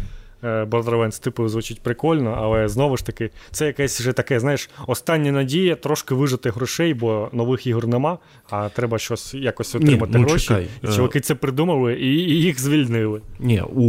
Borderlands, 0.44 1.24
типу, 1.24 1.48
звучить 1.48 1.82
прикольно, 1.82 2.36
але 2.38 2.68
знову 2.68 2.98
ж 2.98 3.06
таки, 3.06 3.30
це 3.52 3.66
якесь 3.66 4.00
вже 4.00 4.14
таке, 4.14 4.40
знаєш, 4.40 4.70
остання 4.88 5.32
надія 5.32 5.76
трошки 5.76 6.16
вижити 6.16 6.50
грошей, 6.50 6.94
бо 6.94 7.30
нових 7.34 7.68
ігор 7.68 7.88
нема, 7.88 8.18
а 8.50 8.70
треба 8.70 8.98
щось 8.98 9.34
якось 9.34 9.76
отримати 9.76 10.18
Ні, 10.18 10.24
ну, 10.24 10.28
гроші. 10.28 10.48
Чекай. 10.48 10.68
І 10.84 10.88
чуваки 10.88 11.20
це 11.20 11.36
придумали 11.36 11.94
і, 11.94 12.14
і 12.16 12.42
їх 12.42 12.62
звільнили. 12.62 13.22
Ні, 13.40 13.62
у 13.62 13.84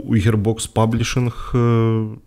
у 0.00 0.16
Gearbox 0.16 0.72
Publishing, 0.72 1.58
е, 1.58 2.18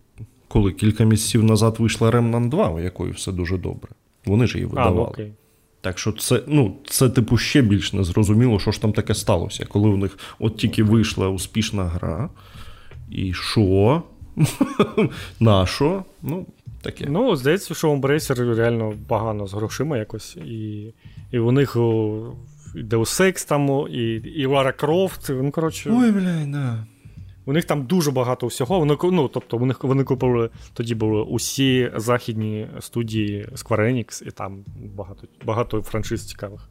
коли 0.47 0.71
кілька 0.71 1.03
місяців 1.03 1.43
назад 1.43 1.75
вийшла 1.79 2.11
Remnant 2.11 2.49
2, 2.49 2.69
у 2.69 2.79
якої 2.79 3.11
все 3.11 3.31
дуже 3.31 3.57
добре. 3.57 3.89
Вони 4.25 4.47
ж 4.47 4.57
її 4.57 4.65
видавали. 4.65 4.95
А, 4.95 4.99
ну, 4.99 5.03
окей. 5.03 5.33
Так 5.81 5.99
що 5.99 6.11
це, 6.11 6.41
ну, 6.47 6.75
це, 6.85 7.09
типу, 7.09 7.37
ще 7.37 7.61
більш 7.61 7.93
незрозуміло, 7.93 8.59
що 8.59 8.71
ж 8.71 8.81
там 8.81 8.93
таке 8.93 9.15
сталося, 9.15 9.65
коли 9.65 9.89
у 9.89 9.97
них 9.97 10.17
от 10.39 10.57
тільки 10.57 10.83
вийшла 10.83 11.29
успішна 11.29 11.83
гра. 11.83 12.29
І 13.13 13.33
що? 13.33 14.03
На 15.39 15.65
що? 15.65 16.03
Ну, 16.21 16.45
таке. 16.81 17.05
Ну, 17.09 17.35
здається, 17.35 17.73
що 17.73 17.91
Embracer 17.91 18.55
реально 18.55 18.93
погано 19.07 19.47
з 19.47 19.53
грошима 19.53 19.97
якось. 19.97 20.35
І 20.35 20.93
і 21.31 21.39
у 21.39 21.51
них 21.51 21.75
Deus 21.75 23.21
Ex 23.21 23.47
там, 23.47 23.87
і 23.89 24.03
і 24.13 24.47
Lara 24.47 24.83
Croft. 24.83 25.41
Ну, 25.43 25.51
коротше, 25.51 25.91
Ой, 25.93 26.11
блядь, 26.11 26.51
да. 26.51 26.85
У 27.45 27.53
них 27.53 27.65
там 27.65 27.85
дуже 27.85 28.11
багато 28.11 28.47
всього. 28.47 28.79
Вони 28.79 28.97
ну, 29.03 29.27
тобто, 29.27 29.57
вони, 29.57 29.73
вони 29.81 30.03
купили 30.03 30.49
тоді 30.73 30.95
були 30.95 31.21
усі 31.21 31.91
західні 31.95 32.67
студії 32.79 33.47
Square 33.51 33.79
Enix, 33.79 34.27
і 34.27 34.31
там 34.31 34.65
багато 34.95 35.27
багато 35.45 35.81
франшиз 35.81 36.27
цікавих. 36.27 36.69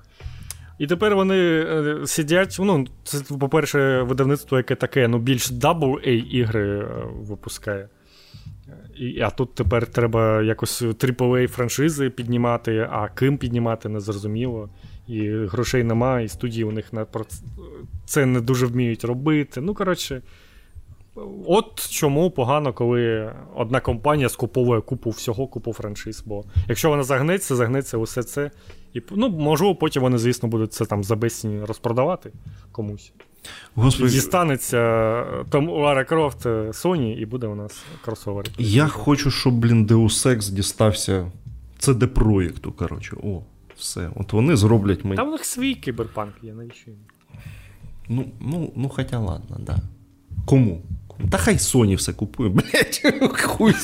І 0.78 0.86
тепер 0.86 1.14
вони 1.14 1.36
е, 1.36 2.00
сидять. 2.06 2.56
Ну, 2.60 2.86
це, 3.04 3.18
по-перше, 3.38 4.02
видавництво, 4.02 4.56
яке 4.56 4.74
таке, 4.74 5.08
ну, 5.08 5.18
більш 5.18 5.52
AA 5.52 6.08
ігри 6.08 6.78
е, 6.78 6.86
випускає. 7.16 7.88
І, 8.96 9.20
А 9.20 9.30
тут 9.30 9.54
тепер 9.54 9.86
треба 9.86 10.42
якось 10.42 10.82
AAA 10.82 11.46
франшизи 11.46 12.10
піднімати, 12.10 12.88
а 12.90 13.08
ким 13.08 13.38
піднімати, 13.38 13.88
незрозуміло. 13.88 14.68
І 15.08 15.30
грошей 15.30 15.84
немає, 15.84 16.24
і 16.24 16.28
студії 16.28 16.64
у 16.64 16.72
них 16.72 16.92
на 16.92 17.06
це 18.04 18.26
не 18.26 18.40
дуже 18.40 18.66
вміють 18.66 19.04
робити. 19.04 19.60
Ну, 19.60 19.74
коротше, 19.74 20.22
от 21.46 21.90
чому 21.90 22.30
погано, 22.30 22.72
коли 22.72 23.32
одна 23.54 23.80
компанія 23.80 24.28
скуповує 24.28 24.80
купу 24.80 25.10
всього, 25.10 25.46
купу 25.46 25.72
франшиз. 25.72 26.22
Бо 26.26 26.44
якщо 26.68 26.88
вона 26.88 27.02
загнеться, 27.02 27.56
загнеться 27.56 27.98
усе 27.98 28.22
це. 28.22 28.50
І, 28.94 29.02
ну, 29.10 29.28
Можливо, 29.28 29.74
потім 29.74 30.02
вони, 30.02 30.18
звісно, 30.18 30.48
будуть 30.48 30.72
це 30.72 30.84
там 30.84 31.04
за 31.04 31.16
безцінь 31.16 31.64
розпродавати 31.64 32.32
комусь. 32.72 33.12
Господи. 33.74 34.10
Дістанеться 34.10 34.78
е, 34.78 35.44
там 35.50 35.68
Лара 35.68 36.04
Крофт 36.04 36.46
е, 36.46 36.48
Sony, 36.48 37.16
і 37.16 37.26
буде 37.26 37.46
у 37.46 37.54
нас 37.54 37.84
кросовер. 38.04 38.44
Я 38.58 38.88
хочу, 38.88 39.30
щоб, 39.30 39.54
блін, 39.54 39.86
Deus 39.86 40.26
Ex 40.28 40.52
дістався 40.52 41.32
cd 41.80 42.06
проєкту 42.06 42.72
коротше. 42.72 43.16
О, 43.22 43.42
все. 43.76 44.10
От 44.16 44.32
вони 44.32 44.56
зроблять 44.56 45.04
мені. 45.04 45.16
Там 45.16 45.28
у 45.28 45.32
них 45.32 45.44
свій 45.44 45.74
кіберпанк 45.74 46.34
є, 46.42 46.52
навіщо 46.52 46.90
їм? 46.90 47.00
Ну, 48.08 48.24
ну, 48.40 48.72
ну, 48.76 48.88
хоча 48.88 49.18
ладно, 49.18 49.56
да. 49.60 49.78
Кому? 50.46 50.82
Та 51.30 51.38
хай 51.38 51.54
Sony 51.54 51.96
все 51.96 52.12
купує, 52.12 52.50
блять, 52.54 53.02
хуй. 53.42 53.74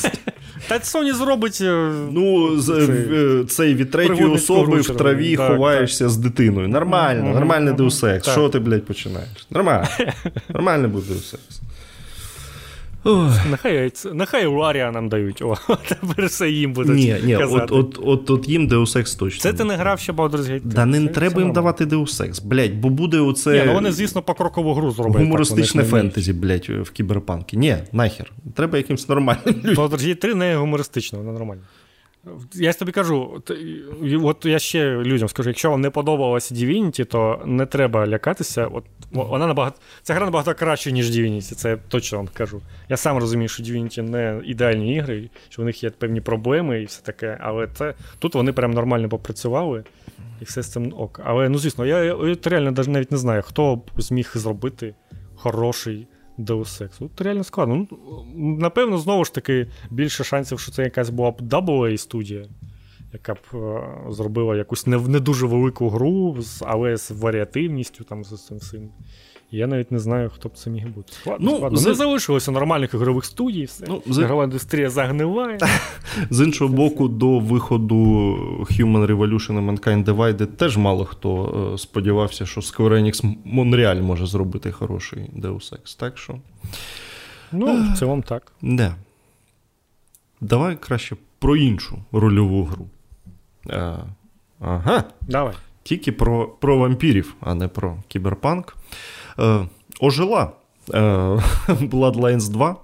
Та 0.68 0.79
Sony 0.79 1.14
зробить. 1.14 1.59
Е, 1.61 1.93
ну, 2.12 2.57
цей, 2.62 2.89
е, 2.91 3.45
цей 3.45 3.74
від 3.74 3.91
третьої 3.91 4.24
особи 4.24 4.81
в 4.81 4.97
траві 4.97 5.37
так, 5.37 5.51
ховаєшся 5.53 6.05
так. 6.05 6.11
з 6.11 6.16
дитиною. 6.16 6.68
Нормально, 6.68 7.24
mm-hmm. 7.24 7.35
нормальний. 7.35 7.74
Deus 7.74 8.05
Ex. 8.05 8.31
Що 8.31 8.49
ти, 8.49 8.59
блядь, 8.59 8.85
починаєш? 8.85 9.47
Нормально. 9.51 9.89
Нормальний 10.49 10.91
буде 10.91 11.12
Deus 11.12 11.35
Ex. 11.35 11.61
Нехай 13.51 13.93
нехай 14.13 14.47
Ларія 14.47 14.91
нам 14.91 15.09
дають. 15.09 15.43
О, 15.43 15.57
тепер 15.89 16.27
все 16.27 16.51
їм 16.51 16.73
будуть. 16.73 16.97
Ні, 16.97 17.17
ні, 17.25 17.37
казати. 17.37 17.65
От 17.65 17.73
от, 17.73 17.99
от, 18.03 18.31
от 18.31 18.49
їм 18.49 18.69
Deus 18.69 18.97
Ex 18.97 19.19
точно. 19.19 19.43
Це 19.43 19.53
ти 19.53 19.65
не 19.65 19.77
грав 19.77 20.01
ще 20.01 20.13
Baldur's 20.13 20.51
Gate 20.51 20.75
Та 20.75 20.87
не 20.87 21.07
це, 21.07 21.09
треба 21.09 21.35
це 21.35 21.41
їм 21.41 21.53
давати 21.53 21.85
Deus 21.85 22.29
Ex, 22.29 22.45
блядь, 22.45 22.75
бо 22.75 22.89
буде 22.89 23.21
оце. 23.21 23.53
Ні, 23.53 23.63
ну 23.67 23.73
вони, 23.75 23.93
звісно, 23.93 24.23
покрокову 24.23 24.75
гру 24.75 24.91
зроблять. 24.91 25.23
Гумористичне 25.23 25.83
так, 25.83 25.91
фентезі, 25.91 26.33
блядь, 26.33 26.69
в 26.69 26.91
кіберпанки. 26.91 27.57
Ні, 27.57 27.77
нахер. 27.93 28.33
Треба 28.55 28.79
якимось 28.79 29.09
нормальним 29.09 29.55
людям. 29.65 29.75
Baldur's 29.75 30.07
Gate 30.09 30.17
3 30.17 30.35
не 30.35 30.57
гумористично, 30.57 31.19
воно 31.19 31.33
нормально. 31.33 31.63
Я 32.55 32.72
тобі 32.72 32.93
кажу, 32.93 33.43
от 34.22 34.45
я 34.45 34.59
ще 34.59 34.91
людям 34.91 35.29
скажу, 35.29 35.51
якщо 35.51 35.70
вам 35.70 35.81
не 35.81 35.91
подобалося 35.91 36.55
Divinity, 36.55 37.05
то 37.05 37.43
не 37.47 37.66
треба 37.66 38.07
лякатися. 38.07 38.66
От 38.66 38.85
вона 39.11 39.47
набагато 39.47 39.76
ця 40.03 40.14
гра 40.14 40.24
набагато 40.24 40.55
краще, 40.55 40.93
ніж 40.93 41.11
Divinity, 41.11 41.55
це 41.55 41.70
я 41.70 41.76
точно 41.76 42.18
вам 42.18 42.29
кажу. 42.35 42.61
Я 42.89 42.97
сам 42.97 43.18
розумію, 43.18 43.49
що 43.49 43.62
Divinity 43.62 44.03
не 44.03 44.41
ідеальні 44.45 44.95
ігри, 44.95 45.31
що 45.49 45.62
в 45.62 45.64
них 45.64 45.83
є 45.85 45.91
певні 45.91 46.20
проблеми 46.20 46.83
і 46.83 46.85
все 46.85 47.03
таке, 47.03 47.39
але 47.41 47.68
це 47.74 47.95
тут 48.18 48.35
вони 48.35 48.53
прям 48.53 48.70
нормально 48.70 49.09
попрацювали 49.09 49.85
і 50.41 50.45
все 50.45 50.62
з 50.62 50.72
цим 50.72 50.95
ок. 50.97 51.20
Але 51.24 51.49
ну 51.49 51.59
звісно, 51.59 51.87
я, 51.87 52.05
я 52.05 52.37
реально 52.45 52.70
навіть 52.87 53.11
не 53.11 53.18
знаю, 53.18 53.43
хто 53.43 53.76
б 53.76 53.91
зміг 53.97 54.31
зробити 54.35 54.95
хороший. 55.35 56.07
Deus 56.39 56.82
Ex. 56.82 56.91
От 57.01 57.20
реально 57.20 57.45
складно. 57.45 57.86
Ну, 57.91 58.24
Напевно, 58.61 58.99
знову 58.99 59.24
ж 59.24 59.34
таки, 59.34 59.66
більше 59.91 60.24
шансів, 60.24 60.61
що 60.61 60.72
це 60.72 60.82
якась 60.82 61.11
була 61.11 61.30
б 61.30 61.41
AA 61.41 61.97
студія, 61.97 62.45
яка 63.12 63.34
б 63.34 63.39
е, 63.55 63.80
зробила 64.11 64.57
якусь 64.57 64.86
не 64.86 64.99
не 64.99 65.20
дуже 65.20 65.47
велику 65.47 65.89
гру, 65.89 66.36
але 66.61 66.97
з 66.97 67.11
варіативністю 67.11 68.05
там 68.05 68.24
з 68.24 68.47
цим 68.47 68.57
всім. 68.57 68.91
Я 69.51 69.67
навіть 69.67 69.93
не 69.93 69.99
знаю, 69.99 70.31
хто 70.35 70.49
б 70.49 70.53
це 70.57 70.71
міг 70.71 70.89
бути. 70.89 71.13
Складно, 71.13 71.51
ну, 71.51 71.57
складно. 71.57 71.79
За... 71.79 71.89
Не 71.89 71.95
залишилося 71.95 72.51
нормальних 72.51 72.95
ігрових 72.95 73.25
студій, 73.25 73.65
все. 73.65 73.85
Ну, 73.89 74.03
за... 74.07 74.23
Ігрова 74.23 74.45
індустрія 74.45 74.91
загниває. 74.91 75.59
З 76.31 76.45
іншого 76.45 76.75
боку, 76.75 77.09
до 77.09 77.39
виходу 77.39 77.97
Human 78.71 79.07
Revolution 79.07 79.59
і 79.59 79.71
Mankind 79.71 80.05
Divided 80.05 80.47
теж 80.47 80.77
мало 80.77 81.05
хто 81.05 81.73
е, 81.75 81.79
сподівався, 81.79 82.47
що 82.47 82.61
Square 82.61 82.93
Enix 82.93 83.37
Montreal 83.55 84.03
може 84.03 84.27
зробити 84.27 84.73
хороший 84.73 85.31
Deus 85.37 85.73
Ex. 85.73 85.99
Так 85.99 86.19
що. 86.19 86.39
Ну, 87.53 87.93
в 87.93 87.99
цілому 87.99 88.23
так. 88.23 88.53
Не. 88.63 88.95
Давай 90.41 90.77
краще 90.77 91.17
про 91.39 91.57
іншу 91.57 91.99
рольову 92.13 92.65
гру. 92.65 92.89
А, 93.67 93.77
е, 93.77 93.99
Ага. 94.61 95.05
Давай. 95.21 95.55
Тільки 95.83 96.13
про 96.13 96.49
про 96.49 96.79
вампірів, 96.79 97.35
а 97.41 97.55
не 97.55 97.69
про 97.69 97.97
кіберпанк. 98.09 98.77
Е, 99.41 99.66
Ожила 100.01 100.53
е, 100.95 100.99
Bloodlines 101.68 102.49
2. 102.49 102.76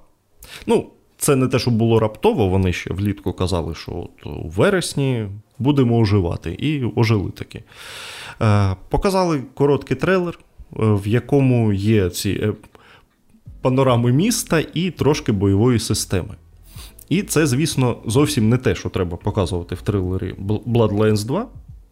Ну, 0.67 0.87
це 1.17 1.37
не 1.37 1.49
те, 1.49 1.59
що 1.59 1.71
було 1.71 1.99
раптово, 1.99 2.49
вони 2.49 2.73
ще 2.73 2.95
влітку 2.95 3.33
казали, 3.33 3.75
що 3.75 3.93
от 3.93 4.27
у 4.27 4.49
вересні 4.49 5.29
будемо 5.59 5.99
оживати. 5.99 6.53
І 6.53 6.85
ожили 6.97 7.31
таки. 7.31 7.63
Е, 8.43 8.77
Показали 8.89 9.43
короткий 9.55 9.97
трейлер, 9.97 10.39
в 10.73 11.09
якому 11.09 11.73
є 11.73 12.11
ці 12.11 12.53
панорами 13.61 14.13
міста 14.13 14.63
і 14.75 14.91
трошки 14.91 15.33
бойової 15.33 15.79
системи. 15.79 16.35
І 17.09 17.23
це, 17.23 17.47
звісно, 17.47 17.97
зовсім 18.07 18.49
не 18.49 18.59
те, 18.59 18.75
що 18.75 18.89
треба 18.89 19.17
показувати 19.17 19.75
в 19.75 19.83
трейлері 19.83 20.35
Bloodlines 20.67 21.25
2. 21.25 21.47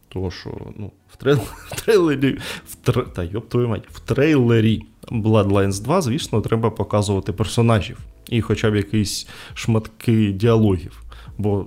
Тому 0.09 0.31
що 0.31 0.51
ну, 0.77 0.91
в, 1.23 1.35
в 1.67 1.83
трейлері 1.85 2.39
в 2.67 2.75
тр... 2.75 3.07
та, 3.15 3.23
йоп, 3.23 3.49
твою 3.49 3.69
мать, 3.69 3.85
в 3.93 4.01
трейлері 4.01 4.83
Bloodlines 5.11 5.83
2, 5.83 6.03
звісно, 6.03 6.41
треба 6.41 6.71
показувати 6.71 7.33
персонажів 7.33 7.99
і 8.29 8.41
хоча 8.41 8.71
б 8.71 8.77
якісь 8.77 9.29
шматки 9.55 10.33
діалогів. 10.33 11.03
Бо, 11.39 11.67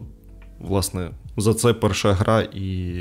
власне, 0.59 1.11
за 1.37 1.53
це 1.53 1.73
перша 1.73 2.13
гра 2.13 2.41
і 2.41 2.93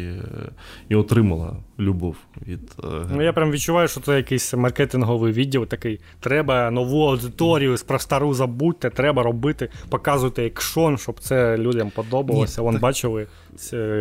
і 0.89 0.95
отримала 0.95 1.57
любов 1.79 2.17
від. 2.47 2.61
Е, 2.85 2.87
ну, 3.11 3.23
Я 3.23 3.33
прям 3.33 3.51
відчуваю, 3.51 3.89
що 3.89 4.01
це 4.01 4.17
якийсь 4.17 4.55
маркетинговий 4.55 5.33
відділ 5.33 5.67
такий. 5.67 6.01
Треба 6.21 6.71
нову 6.71 7.03
аудиторію, 7.09 7.77
про 7.87 7.99
стару 7.99 8.35
забудьте, 8.35 8.91
треба 8.91 9.23
робити, 9.23 9.69
показувати 9.89 10.47
екшон, 10.47 10.99
щоб 10.99 11.21
це 11.21 11.59
людям 11.59 11.93
подобалося. 11.95 12.61
Ні, 12.61 12.65
Вон 12.65 12.75
так... 12.75 12.83
бачили, 12.83 13.27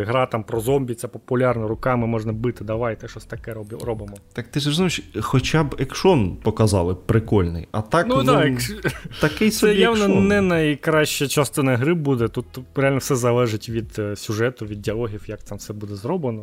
гра 0.06 0.26
там 0.26 0.44
про 0.44 0.60
зомбі, 0.60 0.94
це 0.94 1.08
популярно, 1.08 1.68
руками 1.68 2.06
можна 2.06 2.32
бити, 2.32 2.64
давайте 2.64 3.08
щось 3.08 3.24
таке 3.24 3.54
робимо. 3.84 4.16
Так 4.32 4.48
ти 4.48 4.60
ж 4.60 4.68
розумієш, 4.68 5.02
хоча 5.20 5.64
б 5.64 5.76
екшон 5.78 6.36
показали 6.36 6.94
прикольний, 6.94 7.68
а 7.72 7.82
так 7.82 8.06
ну, 8.08 8.22
ну 8.22 8.32
так, 8.32 8.52
такий 9.20 9.50
собі 9.50 9.72
Це 9.72 9.78
явно 9.78 10.04
екшон. 10.04 10.28
не 10.28 10.40
найкраща 10.40 11.28
частина 11.28 11.76
гри 11.76 11.94
буде. 11.94 12.28
Тут 12.28 12.46
реально 12.74 12.98
все 12.98 13.16
залежить 13.16 13.68
від 13.68 13.98
е, 13.98 14.16
сюжету, 14.16 14.66
від 14.66 14.82
діалогів, 14.82 15.24
як 15.26 15.42
там 15.42 15.58
все 15.58 15.72
буде 15.72 15.94
зроблено. 15.94 16.42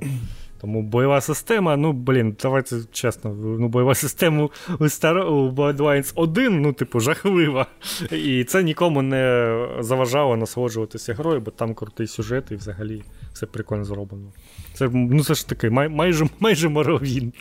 Тому 0.62 0.82
бойова 0.82 1.22
система, 1.22 1.78
ну, 1.78 1.94
блін, 1.94 2.36
давайте 2.42 2.76
чесно, 2.92 3.34
ну, 3.60 3.68
бойова 3.68 3.96
система 4.06 4.50
у 4.80 4.84
Star 4.84 5.24
у 5.24 5.52
Bloodlines 5.52 6.12
1, 6.16 6.62
ну, 6.62 6.74
типу, 6.74 7.00
жахлива. 7.00 7.66
І 8.12 8.44
це 8.44 8.64
нікому 8.64 9.02
не 9.02 9.56
заважало 9.80 10.38
насолоджуватися 10.38 11.14
грою, 11.14 11.42
бо 11.42 11.52
там 11.52 11.74
крутий 11.74 12.08
сюжет 12.08 12.44
і 12.52 12.56
взагалі 12.56 13.04
все 13.34 13.46
прикольно 13.46 13.86
зроблено. 13.86 14.28
Це 14.74 14.90
ну, 14.94 15.24
це 15.24 15.34
ж 15.34 15.50
таки, 15.50 15.70
май, 15.70 15.90
майже 15.90 16.26
майже 16.40 16.70
Морровінд. 16.70 17.36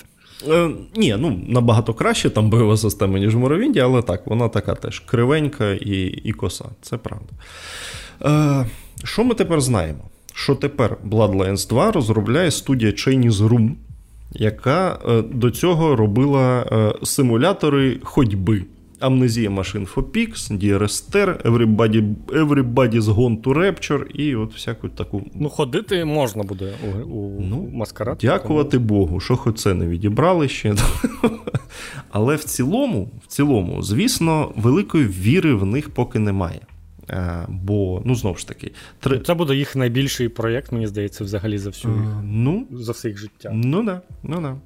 Е, 0.49 0.71
Ні, 0.95 1.16
ну 1.18 1.41
набагато 1.49 1.95
краще 1.95 2.31
там 2.31 2.51
бойова 2.51 2.77
система, 2.77 3.18
ніж 3.18 3.35
в 3.35 3.39
Морровінді, 3.38 3.80
але 3.81 4.03
так, 4.03 4.27
вона 4.27 4.49
така 4.49 4.75
теж 4.75 5.01
кривенька 5.01 5.71
і 5.71 6.03
і 6.03 6.33
коса, 6.33 6.64
це 6.83 6.97
правда. 6.97 7.33
Е, 8.23 8.66
Що 9.05 9.25
ми 9.25 9.35
тепер 9.35 9.61
знаємо? 9.61 10.11
Що 10.41 10.55
тепер 10.55 10.97
Bloodlines 11.11 11.68
2 11.68 11.93
розробляє 11.93 12.51
студія 12.51 12.91
Chinese 12.91 13.49
Room, 13.49 13.70
яка 14.32 14.99
е, 15.09 15.22
до 15.22 15.51
цього 15.51 15.97
робила 15.97 16.66
е, 16.72 17.07
симулятори 17.07 17.99
ходьби. 18.03 18.64
Amnesia 19.01 19.51
Machine 19.51 19.86
for 19.95 20.03
Pigs, 20.03 20.59
DRSTR, 20.59 21.43
Everybody, 21.43 22.14
Everybody's 22.26 23.03
Gone 23.03 23.43
to 23.43 23.55
Rapture 23.55 24.03
і 24.07 24.36
от 24.36 24.55
всяку 24.55 24.88
таку. 24.88 25.22
Ну, 25.34 25.49
ходити 25.49 26.05
можна 26.05 26.43
буде 26.43 26.72
у, 27.07 27.11
у 27.11 27.41
ну, 27.41 27.70
маскарад. 27.72 28.18
Дякувати 28.20 28.70
тому... 28.70 28.84
Богу, 28.84 29.20
що 29.20 29.36
хоч 29.36 29.57
це 29.61 29.74
не 29.74 29.86
відібрали 29.86 30.49
ще. 30.49 30.74
Але 32.11 32.36
в 32.36 32.45
цілому, 32.45 33.11
в 33.22 33.26
цілому, 33.26 33.82
звісно, 33.82 34.53
великої 34.57 35.05
віри 35.05 35.55
в 35.55 35.66
них 35.66 35.91
поки 35.91 36.18
немає. 36.18 36.61
Е, 37.11 37.46
бо, 37.48 38.02
ну, 38.04 38.14
знову 38.14 38.36
ж 38.36 38.48
таки, 38.48 38.72
три... 39.00 39.20
це 39.20 39.34
буде 39.34 39.54
їх 39.54 39.76
найбільший 39.76 40.28
проєкт, 40.28 40.72
мені 40.72 40.86
здається, 40.86 41.24
взагалі 41.24 41.58
за 41.58 41.70
всю 41.70 41.94
їх, 41.94 42.04
uh, 42.04 42.22
ну, 42.24 42.66
за 42.70 42.92
все 42.92 43.08
їх 43.08 43.18
життя. 43.18 43.50
Ну 43.54 43.82
да, 43.82 44.00
ну 44.22 44.40
да. 44.40 44.56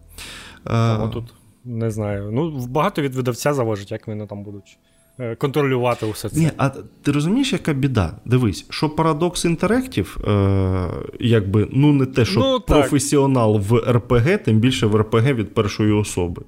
Uh... 0.64 1.11
тут 1.11 1.34
не 1.64 1.90
знаю. 1.90 2.30
Ну, 2.32 2.66
багато 2.66 3.03
від 3.03 3.14
видавця 3.14 3.55
залежить, 3.55 3.90
як 3.90 4.07
вони 4.07 4.26
там 4.26 4.45
будуть. 4.45 4.78
Е, 5.18 5.34
контролювати 5.34 6.07
усе 6.07 6.28
це. 6.28 6.40
Ні, 6.40 6.51
а 6.57 6.68
ти 7.03 7.12
розумієш, 7.12 7.53
яка 7.53 7.72
біда? 7.72 8.16
Дивись, 8.24 8.66
що 8.70 8.86
Paradox 8.86 9.59
Interactive, 9.59 10.30
е, 10.30 10.90
якби 11.20 11.68
ну 11.72 11.92
не 11.92 12.07
те, 12.07 12.24
що 12.24 12.40
ну, 12.40 12.61
професіонал 12.61 13.59
в 13.59 13.92
РПГ, 13.92 14.38
тим 14.45 14.59
більше 14.59 14.86
в 14.86 14.97
РПГ 14.97 15.32
від 15.32 15.55
першої 15.55 15.92
особи. 15.92 16.42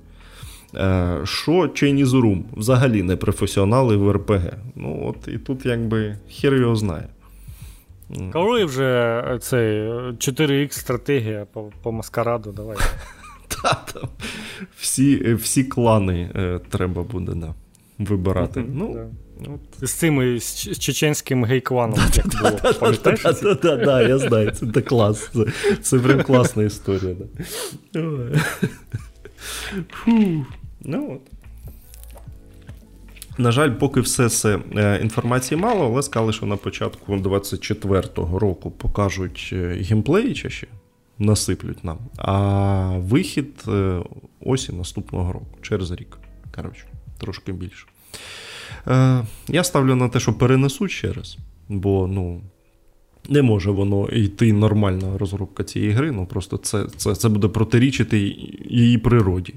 Е, 0.76 1.20
що 1.24 1.52
Room? 2.12 2.42
Взагалі 2.52 3.02
не 3.02 3.16
професіонали 3.16 3.96
в 3.96 4.12
РПГ. 4.12 4.52
Ну, 4.74 5.02
от 5.04 5.28
і 5.28 5.38
тут 5.38 5.66
якби 5.66 6.16
хер 6.30 6.54
його 6.54 6.76
знає. 6.76 7.08
Коли 8.32 8.64
вже 8.64 9.24
е, 9.34 9.38
цей 9.38 9.90
4Х 9.90 10.72
стратегія 10.72 11.46
по 11.52 11.70
по 11.82 11.92
маскараду, 11.92 12.52
давай. 12.52 12.76
Та, 13.48 13.84
там 13.92 14.08
Всі 14.78 15.34
всі 15.34 15.64
клани 15.64 16.30
е, 16.34 16.60
треба 16.70 17.02
буде 17.02 17.32
да, 17.34 17.54
вибирати. 17.98 18.64
Ну, 18.74 19.10
З 19.82 19.92
цим 19.92 20.38
з 20.40 20.78
чеченським 20.78 21.44
гей-кланом, 21.44 22.00
як 22.14 22.26
було. 22.26 22.72
Пам'ятаєш? 22.80 23.22
Так, 23.62 24.08
я 24.08 24.18
знаю, 24.18 24.50
це 24.50 24.80
клас. 24.80 25.30
Це 25.82 25.98
прям 25.98 26.22
класна 26.22 26.62
історія. 26.62 27.14
Фу. 29.90 30.44
Ну 30.86 31.12
от. 31.12 31.20
На 33.38 33.52
жаль, 33.52 33.70
поки 33.70 34.00
все 34.00 34.28
це 34.28 34.58
е, 34.76 34.98
інформації 35.02 35.60
мало, 35.60 35.86
але 35.86 36.02
сказали, 36.02 36.32
що 36.32 36.46
на 36.46 36.56
початку 36.56 37.16
24-го 37.16 38.38
року 38.38 38.70
покажуть 38.70 39.50
е, 39.52 39.78
геймплей 39.80 40.34
чи 40.34 40.50
ще 40.50 40.66
насиплють 41.18 41.84
нам. 41.84 41.98
А 42.16 42.98
вихід 42.98 43.64
е, 43.68 44.02
осінь 44.40 44.78
наступного 44.78 45.32
року, 45.32 45.58
через 45.62 45.90
рік. 45.90 46.18
Коротше, 46.54 46.84
трошки 47.18 47.52
більше. 47.52 47.86
Я 49.48 49.64
ставлю 49.64 49.94
на 49.94 50.08
те, 50.08 50.20
що 50.20 50.32
перенесуть 50.32 50.90
ще 50.90 51.12
раз, 51.12 51.38
бо 51.68 52.06
ну, 52.06 52.40
не 53.28 53.42
може 53.42 53.70
воно 53.70 54.08
йти 54.08 54.52
нормальна 54.52 55.18
розробка 55.18 55.64
цієї 55.64 55.92
гри. 55.92 56.12
Ну 56.12 56.26
просто 56.26 56.56
це 56.56 56.86
це, 56.96 57.14
це 57.14 57.28
буде 57.28 57.48
протирічити 57.48 58.18
її 58.68 58.98
природі. 58.98 59.54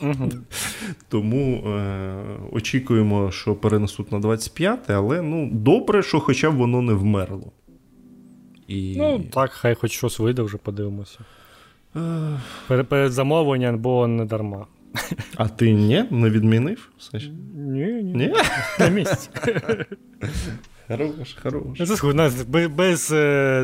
Угу. 0.00 0.30
Тому 1.08 1.56
е, 1.56 2.14
очікуємо, 2.52 3.30
що 3.30 3.54
перенесуть 3.54 4.12
на 4.12 4.18
25, 4.18 4.90
але 4.90 5.22
ну, 5.22 5.50
добре, 5.52 6.02
що 6.02 6.20
хоча 6.20 6.50
б 6.50 6.54
воно 6.54 6.82
не 6.82 6.92
вмерло. 6.92 7.52
І... 8.68 8.94
Ну, 8.98 9.24
так, 9.32 9.50
хай 9.50 9.74
хоч 9.74 9.92
щось 9.92 10.18
вийде, 10.18 10.42
вже 10.42 10.56
подивимося. 10.56 11.18
Перед, 12.68 12.88
перед 12.88 13.12
замовленням 13.12 13.78
було 13.78 14.06
не 14.06 14.24
дарма. 14.24 14.66
А 15.36 15.48
ти 15.48 15.72
ні? 15.72 16.04
Не 16.10 16.30
відмінив? 16.30 16.90
Ні, 17.54 17.84
ні. 17.84 18.02
ні? 18.02 18.34
На 18.80 18.88
місці. 18.88 19.30
Хорош, 20.96 21.36
хорош. 21.42 21.78
Це 21.88 21.96
без 22.68 23.08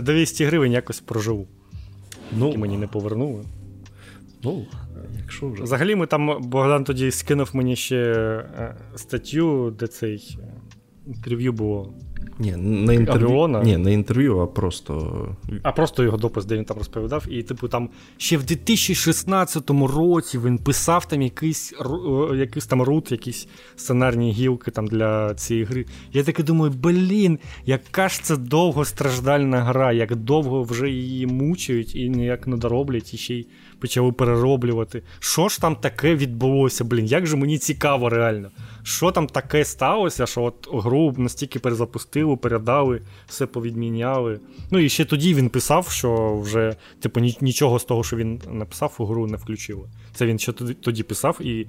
200 0.05 0.45
е, 0.45 0.47
гривень 0.47 0.73
якось 0.73 1.01
проживу. 1.01 1.47
Ну, 2.33 2.47
які 2.47 2.59
мені 2.59 2.77
не 2.79 2.87
повернули. 2.87 3.45
Ну, 4.43 4.67
якщо 5.21 5.49
вже. 5.49 5.63
Взагалі, 5.63 5.95
ми 5.95 6.07
там 6.07 6.43
Богдан 6.43 6.85
тоді 6.85 7.11
скинув 7.11 7.51
мені 7.53 7.77
ще 7.77 7.97
е, 8.59 8.75
статтю, 8.97 9.71
де 9.71 9.87
цей 9.87 10.39
інтерв'ю 11.09 11.53
було 11.53 11.95
Ні, 12.39 12.57
на 12.57 12.93
інтерв'ю. 12.93 13.49
Ні, 13.65 13.77
не 13.77 13.93
інтерв'ю, 13.93 14.39
а 14.41 14.47
просто. 14.47 15.37
А 15.63 15.73
просто 15.73 16.03
його 16.03 16.17
допис, 16.17 16.45
де 16.45 16.57
він 16.57 16.65
там 16.65 16.79
розповідав. 16.79 17.25
І, 17.31 17.43
типу, 17.43 17.69
там 17.69 17.89
ще 18.17 18.37
в 18.37 18.45
2016 18.45 19.71
році 19.71 20.39
він 20.39 20.59
писав 20.59 21.09
там 21.09 21.23
якийсь 21.23 21.75
е, 22.33 22.37
якийсь 22.37 22.67
там 22.67 22.83
рут, 22.83 23.13
якісь 23.13 23.49
сценарні 23.77 24.33
гілки 24.33 24.71
там 24.71 24.87
для 24.87 25.35
цієї 25.35 25.65
гри. 25.65 25.87
Я 26.13 26.25
таки 26.25 26.43
думаю, 26.43 26.73
блін, 26.83 27.39
яка 27.67 28.09
ж 28.09 28.23
це 28.23 28.37
довгостраждальна 28.37 29.61
гра, 29.63 29.93
як 29.93 30.17
довго 30.17 30.63
вже 30.63 30.91
її 30.91 31.27
мучають 31.27 31.97
і 31.97 32.09
ніяк 32.09 32.47
не 32.47 32.57
дороблять, 32.57 33.15
і 33.15 33.17
ще 33.17 33.35
й 33.35 33.47
почали 33.81 34.13
перероблювати. 34.13 35.03
Що 35.19 35.49
ж 35.49 35.61
там 35.61 35.77
таке 35.77 36.15
відбулося, 36.15 36.85
блін? 36.85 37.07
Як 37.07 37.27
же 37.27 37.37
мені 37.37 37.59
цікаво 37.59 38.09
реально? 38.09 38.51
Що 38.83 39.11
там 39.11 39.27
таке 39.27 39.65
сталося, 39.65 40.27
що 40.27 40.43
от 40.43 40.69
гру 40.73 41.15
настільки 41.17 41.59
перезапустили, 41.59 42.37
передали, 42.37 43.01
все 43.27 43.47
повідміняли. 43.47 44.41
Ну 44.71 44.79
і 44.79 44.89
ще 44.89 45.05
тоді 45.05 45.35
він 45.35 45.49
писав, 45.49 45.89
що 45.91 46.39
вже 46.39 46.77
типу, 47.01 47.21
нічого 47.41 47.79
з 47.79 47.85
того, 47.85 48.05
що 48.05 48.17
він 48.17 48.41
написав, 48.53 48.95
у 48.99 49.07
гру 49.07 49.27
не 49.27 49.37
включили. 49.37 49.89
Це 50.15 50.27
він 50.27 50.39
ще 50.39 50.53
тоді, 50.53 51.03
писав, 51.03 51.39
і 51.41 51.67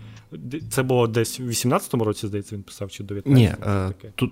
це 0.70 0.84
було 0.84 1.08
десь 1.08 1.40
у 1.40 1.44
18-му 1.44 2.04
році, 2.04 2.28
здається, 2.28 2.56
він 2.56 2.64
писав, 2.64 2.92
чи 2.92 3.04
19-му? 3.04 3.36
Ні, 3.36 3.54
е, 3.66 3.92
тут 4.16 4.30
тут 4.30 4.32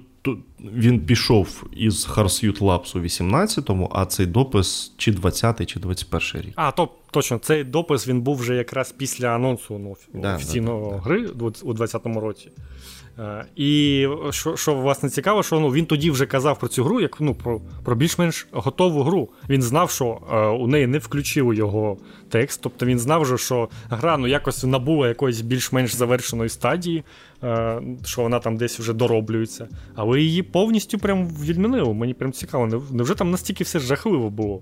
він 0.59 0.99
пішов 0.99 1.63
із 1.71 2.05
Hardsuit 2.05 2.61
Labs 2.61 2.95
у 2.95 2.99
18-му, 2.99 3.91
а 3.93 4.05
цей 4.05 4.25
допис 4.25 4.93
чи 4.97 5.11
20-й, 5.11 5.65
чи 5.65 5.79
21-й 5.79 6.41
рік. 6.41 6.53
А, 6.55 6.71
то 6.71 6.89
точно, 7.11 7.37
цей 7.37 7.63
допис 7.63 8.07
він 8.07 8.21
був 8.21 8.37
вже 8.37 8.55
якраз 8.55 8.91
після 8.91 9.27
анонсу 9.27 9.77
ну, 9.77 10.21
да, 10.21 10.35
офіційного 10.35 10.91
да, 10.91 10.97
гри 10.97 11.27
у 11.63 11.73
20-му 11.73 12.19
році. 12.19 12.49
Е, 13.19 13.45
і 13.55 14.07
що 14.29 14.55
що 14.55 14.73
власне 14.75 15.09
цікаво, 15.09 15.43
що 15.43 15.59
ну, 15.59 15.69
він 15.69 15.85
тоді 15.85 16.11
вже 16.11 16.25
казав 16.25 16.59
про 16.59 16.67
цю 16.67 16.83
гру, 16.83 17.01
як 17.01 17.21
ну, 17.21 17.35
про 17.35 17.61
про 17.83 17.95
більш-менш 17.95 18.47
готову 18.51 19.03
гру. 19.03 19.29
Він 19.49 19.61
знав, 19.61 19.91
що 19.91 20.19
е, 20.31 20.37
у 20.47 20.67
неї 20.67 20.87
не 20.87 20.97
включили 20.97 21.55
його 21.55 21.97
текст. 22.29 22.59
Тобто 22.63 22.85
він 22.85 22.99
знав, 22.99 23.21
вже, 23.21 23.37
що 23.37 23.69
гра 23.89 24.17
ну, 24.17 24.27
якось 24.27 24.63
набула 24.63 25.07
якоїсь 25.07 25.41
більш-менш 25.41 25.95
завершеної 25.95 26.49
стадії, 26.49 27.03
е, 27.43 27.81
що 28.05 28.21
вона 28.21 28.39
там 28.39 28.57
десь 28.57 28.79
вже 28.79 28.93
дороблюється. 28.93 29.67
Але 29.95 30.21
її 30.21 30.43
повністю 30.43 30.99
прям 30.99 31.27
відмінили. 31.27 31.93
Мені 31.93 32.13
прям 32.13 32.31
цікаво. 32.31 32.83
Невже 32.91 33.15
там 33.15 33.31
настільки 33.31 33.63
все 33.63 33.79
жахливо 33.79 34.29
було? 34.29 34.61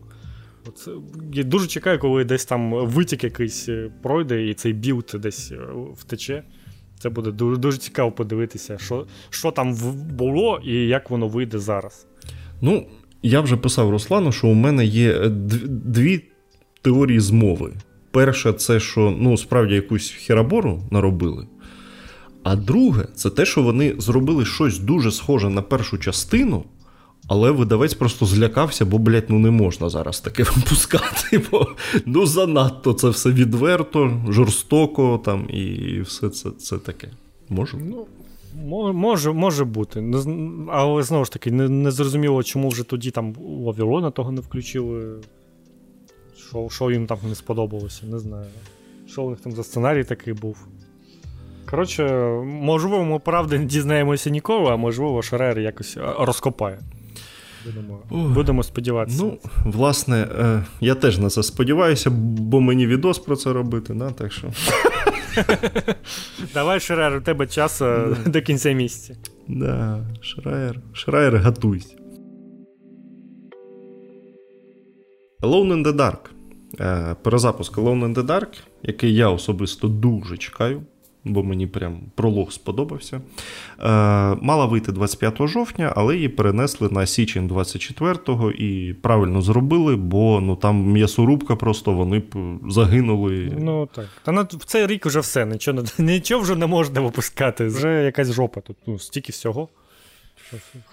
От, 0.67 0.89
я 1.33 1.43
дуже 1.43 1.67
чекаю, 1.67 1.99
коли 1.99 2.23
десь 2.23 2.45
там 2.45 2.71
витік 2.87 3.23
якийсь 3.23 3.69
е, 3.69 3.91
пройде, 4.01 4.47
і 4.47 4.53
цей 4.53 4.73
білд 4.73 5.11
десь 5.13 5.51
е, 5.51 5.59
втече. 5.97 6.43
Це 6.99 7.09
буде 7.09 7.31
дуже 7.31 7.57
дуже 7.57 7.77
цікаво 7.77 8.11
подивитися, 8.11 8.77
що 8.77 9.05
що 9.29 9.51
там 9.51 9.75
було 10.17 10.61
і 10.65 10.73
як 10.73 11.09
воно 11.09 11.27
вийде 11.27 11.59
зараз. 11.59 12.07
Ну, 12.61 12.85
я 13.23 13.41
вже 13.41 13.57
писав 13.57 13.89
Руслану, 13.89 14.31
що 14.31 14.47
у 14.47 14.53
мене 14.53 14.85
є 14.85 15.11
е, 15.11 15.29
дві 15.65 16.21
теорії 16.81 17.19
змови. 17.19 17.73
Перша, 18.11 18.53
це 18.53 18.79
що 18.79 19.15
ну, 19.19 19.37
справді 19.37 19.75
якусь 19.75 20.09
херабору 20.09 20.83
наробили. 20.91 21.47
А 22.43 22.55
друге, 22.55 23.05
це 23.15 23.29
те, 23.29 23.45
що 23.45 23.63
вони 23.63 23.95
зробили 23.97 24.45
щось 24.45 24.79
дуже 24.79 25.11
схоже 25.11 25.49
на 25.49 25.61
першу 25.61 25.97
частину, 25.97 26.63
але 27.27 27.51
видавець 27.51 27.93
просто 27.93 28.25
злякався, 28.25 28.85
бо, 28.85 28.97
блядь, 28.97 29.29
ну 29.29 29.39
не 29.39 29.51
можна 29.51 29.89
зараз 29.89 30.19
таке 30.19 30.43
випускати, 30.55 31.41
бо 31.51 31.67
ну 32.05 32.25
занадто 32.25 32.93
це 32.93 33.09
все 33.09 33.29
відверто, 33.29 34.21
жорстоко 34.29 35.21
там 35.25 35.49
і 35.49 36.01
все 36.01 36.29
це 36.29 36.49
це 36.51 36.77
таке. 36.77 37.09
Може? 37.49 37.77
Ну, 37.77 38.05
Може 38.93 39.31
може 39.31 39.65
бути. 39.65 40.03
Але 40.71 41.03
знову 41.03 41.25
ж 41.25 41.31
таки, 41.31 41.51
не, 41.51 41.69
не 41.69 41.91
зрозуміло, 41.91 42.43
чому 42.43 42.69
вже 42.69 42.83
тоді 42.83 43.11
там 43.11 43.29
у 43.37 44.11
того 44.11 44.31
не 44.31 44.41
включили. 44.41 45.19
Що 46.49 46.67
що 46.69 46.91
їм 46.91 47.07
там 47.07 47.17
не 47.29 47.35
сподобалося, 47.35 48.05
не 48.05 48.19
знаю. 48.19 48.45
Що 49.07 49.23
у 49.23 49.29
них 49.29 49.39
там 49.39 49.51
за 49.51 49.63
сценарій 49.63 50.03
такий 50.03 50.33
був. 50.33 50.67
Коротше, 51.69 52.03
можливо, 52.45 53.05
ми 53.05 53.19
правда 53.19 53.57
не 53.57 53.65
дізнаємося 53.65 54.29
ніколи, 54.29 54.71
а 54.71 54.75
можливо, 54.75 55.21
Шрер 55.21 55.59
якось 55.59 55.97
розкопає. 56.19 56.79
Будемо 57.65 58.03
будемо 58.33 58.63
сподіватися. 58.63 59.23
Ну, 59.23 59.37
власне, 59.65 60.27
е, 60.39 60.63
я 60.81 60.95
теж 60.95 61.19
на 61.19 61.29
це 61.29 61.43
сподіваюся, 61.43 62.09
бо 62.09 62.61
мені 62.61 62.87
відос 62.87 63.19
про 63.19 63.35
це 63.35 63.53
робити, 63.53 63.93
да? 63.93 64.11
так 64.11 64.31
що. 64.31 64.47
Давай, 66.53 66.79
Шрайер, 66.79 67.17
у 67.17 67.21
тебе 67.21 67.47
час 67.47 67.81
е, 67.81 68.07
до 68.25 68.41
кінця 68.41 68.71
місяця. 68.71 69.19
Да, 69.47 70.07
Шрайер, 70.21 70.79
Шрайер, 70.93 71.37
готуйся. 71.37 71.95
Alone 75.41 75.73
in 75.73 75.85
the 75.85 75.95
Dark. 75.95 76.19
Е, 76.79 77.15
перезапуск 77.23 77.77
Alone 77.77 78.05
in 78.05 78.15
the 78.15 78.25
Dark, 78.25 78.47
який 78.83 79.13
я 79.13 79.29
особисто 79.29 79.87
дуже 79.87 80.37
чекаю 80.37 80.81
бо 81.25 81.43
мені 81.43 81.67
прям 81.67 81.99
пролог 82.15 82.51
сподобався. 82.51 83.15
Е, 83.15 83.21
Мала 84.41 84.65
вийти 84.65 84.91
25 84.91 85.47
жовтня, 85.47 85.93
але 85.95 86.15
її 86.15 86.29
перенесли 86.29 86.89
на 86.89 87.05
січень 87.05 87.49
24-го 87.49 88.51
і 88.51 88.93
правильно 88.93 89.41
зробили, 89.41 89.95
бо 89.95 90.41
ну 90.41 90.55
там 90.55 90.91
м'ясорубка 90.91 91.55
просто 91.55 91.91
вони 91.91 92.19
б 92.19 92.59
загинули. 92.69 93.53
Ну 93.59 93.89
так. 93.95 94.07
Та 94.23 94.31
на 94.31 94.41
в 94.41 94.65
цей 94.65 94.87
рік 94.87 95.05
вже 95.05 95.19
все, 95.19 95.45
нічого 95.45 95.83
нічого 95.97 96.41
вже 96.41 96.55
не 96.55 96.67
можна 96.67 97.01
випускати. 97.01 97.65
Вже 97.65 98.03
якась 98.03 98.31
жопа 98.31 98.61
тут. 98.61 98.77
Ну, 98.87 98.99
стільки 98.99 99.31
всього. 99.31 99.69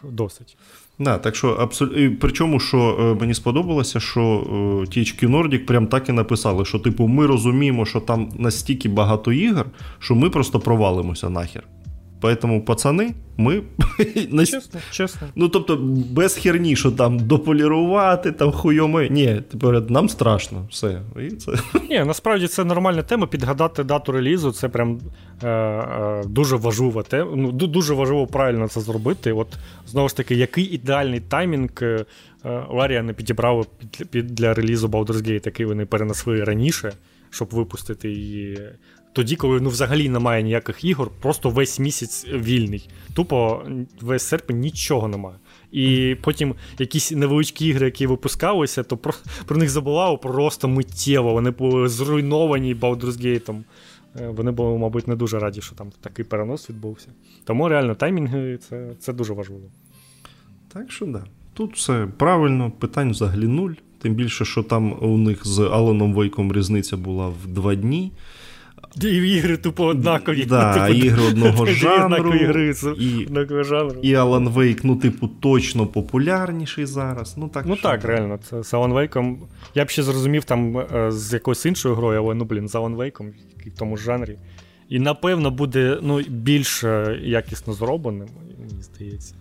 Досить. 0.03 0.57
Да, 1.03 1.19
так 1.19 1.37
що 1.37 1.49
абсолютно. 1.49 2.17
Причому, 2.21 2.61
що 2.61 2.97
е, 3.01 3.21
мені 3.21 3.35
сподобалося, 3.35 4.01
що 4.01 4.21
е, 4.21 4.53
THQ 4.99 5.29
Nordic 5.29 5.67
прям 5.67 5.87
так 5.87 6.09
і 6.09 6.13
написали, 6.13 6.65
що, 6.65 6.79
типу, 6.79 7.07
ми 7.07 7.27
розуміємо, 7.27 7.87
що 7.87 8.01
там 8.01 8.29
настільки 8.39 8.89
багато 8.89 9.33
ігор, 9.33 9.67
що 9.99 10.15
ми 10.15 10.31
просто 10.31 10.61
провалимося 10.61 11.31
нахер. 11.31 11.63
Поэтому, 12.23 12.62
пацани, 12.62 13.14
ми. 13.37 13.62
Чесно, 14.47 14.81
чесно. 14.91 15.29
Ну, 15.37 15.49
тобто, 15.49 15.77
без 16.11 16.35
херні, 16.37 16.77
що 16.77 16.91
там 16.91 17.18
дополірувати, 17.18 18.33
там 18.33 18.53
хуйоми. 18.53 19.09
Ні, 19.11 19.43
тепер 19.51 19.91
нам 19.91 20.09
страшно. 20.09 20.66
Все. 20.70 21.03
І 21.20 21.31
це... 21.31 21.53
Ні, 21.91 22.05
насправді 22.05 22.47
це 22.47 22.64
нормальна 22.64 23.03
тема. 23.03 23.27
Підгадати 23.27 23.85
дату 23.85 24.12
релізу 24.12 24.53
це 24.53 24.68
прям 24.68 25.01
е, 25.43 25.49
е, 25.49 26.23
дуже 26.27 26.57
важлива 26.57 27.03
тема. 27.03 27.33
Ну, 27.37 27.53
дуже 27.53 27.95
важливо 27.95 28.27
правильно 28.27 28.68
це 28.68 28.81
зробити. 28.81 29.33
От 29.33 29.49
знову 29.87 30.09
ж 30.09 30.16
таки, 30.16 30.35
який 30.35 30.64
ідеальний 30.64 31.20
таймінг 31.20 31.70
е, 31.83 32.05
Ларія 32.70 33.03
не 33.03 33.12
підібрала 33.12 33.64
під, 33.79 34.09
під, 34.09 34.27
для 34.27 34.55
релізу 34.55 34.89
Baldur's 34.89 35.23
Gate, 35.29 35.47
який 35.47 35.66
вони 35.66 35.87
перенесли 35.87 36.45
раніше, 36.45 36.93
щоб 37.31 37.49
випустити 37.51 38.11
її 38.11 38.59
тоді, 39.13 39.37
коли 39.37 39.61
ну 39.61 39.71
взагалі 39.71 40.09
немає 40.09 40.43
ніяких 40.43 40.85
ігор, 40.85 41.11
просто 41.21 41.51
весь 41.51 41.79
місяць 41.79 42.27
вільний. 42.33 42.89
Тупо 43.15 43.63
весь 44.01 44.23
серпень 44.23 44.61
нічого 44.61 45.09
немає. 45.09 45.37
І 45.73 46.17
потім 46.23 46.55
якісь 46.79 47.13
невеличкі 47.13 47.67
ігри, 47.67 47.87
які 47.87 48.07
випускалися, 48.07 48.83
то 48.83 48.97
про, 48.97 49.13
про 49.47 49.57
них 49.57 49.71
забувало 49.71 50.19
просто 50.19 50.69
миттєво. 50.69 51.33
Вони 51.33 51.51
були 51.51 51.89
зруйновані 51.89 52.75
Baldur's 52.75 53.23
Gate. 53.23 53.63
Е, 54.21 54.29
вони 54.29 54.51
були, 54.51 54.79
мабуть, 54.79 55.09
не 55.09 55.17
дуже 55.17 55.39
раді, 55.39 55.61
що 55.61 55.75
там 55.75 55.93
такий 56.01 56.25
перенос 56.25 56.71
відбувся. 56.71 57.09
Тому 57.45 57.69
реально 57.69 57.95
таймінги 57.95 58.59
це 58.69 58.91
це 58.99 59.13
дуже 59.13 59.33
важливо. 59.33 59.65
Так 60.73 60.93
що 60.93 61.07
да. 61.07 61.25
Тут 61.55 61.77
все 61.77 62.09
правильно, 62.19 62.71
питань 62.71 63.11
взагалі 63.11 63.47
нуль. 63.47 63.73
Тим 63.99 64.15
більше, 64.15 64.45
що 64.45 64.63
там 64.63 64.97
у 65.01 65.19
них 65.19 65.47
з 65.47 65.59
Аланом 65.59 66.15
Вейком 66.15 66.53
різниця 66.53 66.97
була 66.97 67.29
в 67.29 67.47
два 67.47 67.75
дні. 67.75 68.13
І 69.03 69.09
ігри 69.09 69.57
тупо 69.57 69.85
однакові. 69.85 70.45
Да, 70.45 70.89
типу, 70.89 70.99
ігри 70.99 71.22
одного 71.22 71.66
жанру. 71.66 72.35
Ігри, 72.35 72.74
і, 72.99 73.26
жанру. 73.64 74.01
І 74.03 74.14
Alan 74.14 74.53
Wake, 74.53 74.80
ну, 74.83 74.97
типу, 74.97 75.28
точно 75.28 75.87
популярніший 75.87 76.87
зараз. 76.87 77.35
Ну 77.37 77.49
так, 77.49 77.66
ну, 77.66 77.76
так 77.76 78.05
реально. 78.05 78.39
Це 78.51 78.62
з 78.62 78.74
Alan 78.74 78.93
Wake. 78.93 79.37
Я 79.74 79.85
б 79.85 79.91
ще 79.91 80.03
зрозумів 80.03 80.45
там 80.45 80.78
е, 80.78 81.12
з 81.12 81.33
якоюсь 81.33 81.66
іншою 81.66 81.95
грою, 81.95 82.24
але 82.24 82.35
ну, 82.35 82.45
блін, 82.45 82.68
з 82.68 82.74
Alan 82.74 82.97
Wake 82.97 83.33
в 83.66 83.78
тому 83.78 83.97
ж 83.97 84.05
жанрі. 84.05 84.39
І 84.89 84.99
напевно 84.99 85.51
буде 85.51 85.99
ну, 86.03 86.22
більш 86.28 86.85
е, 86.85 87.20
якісно 87.22 87.72
зробленим, 87.72 88.28
мені 88.59 88.83
здається. 88.83 89.35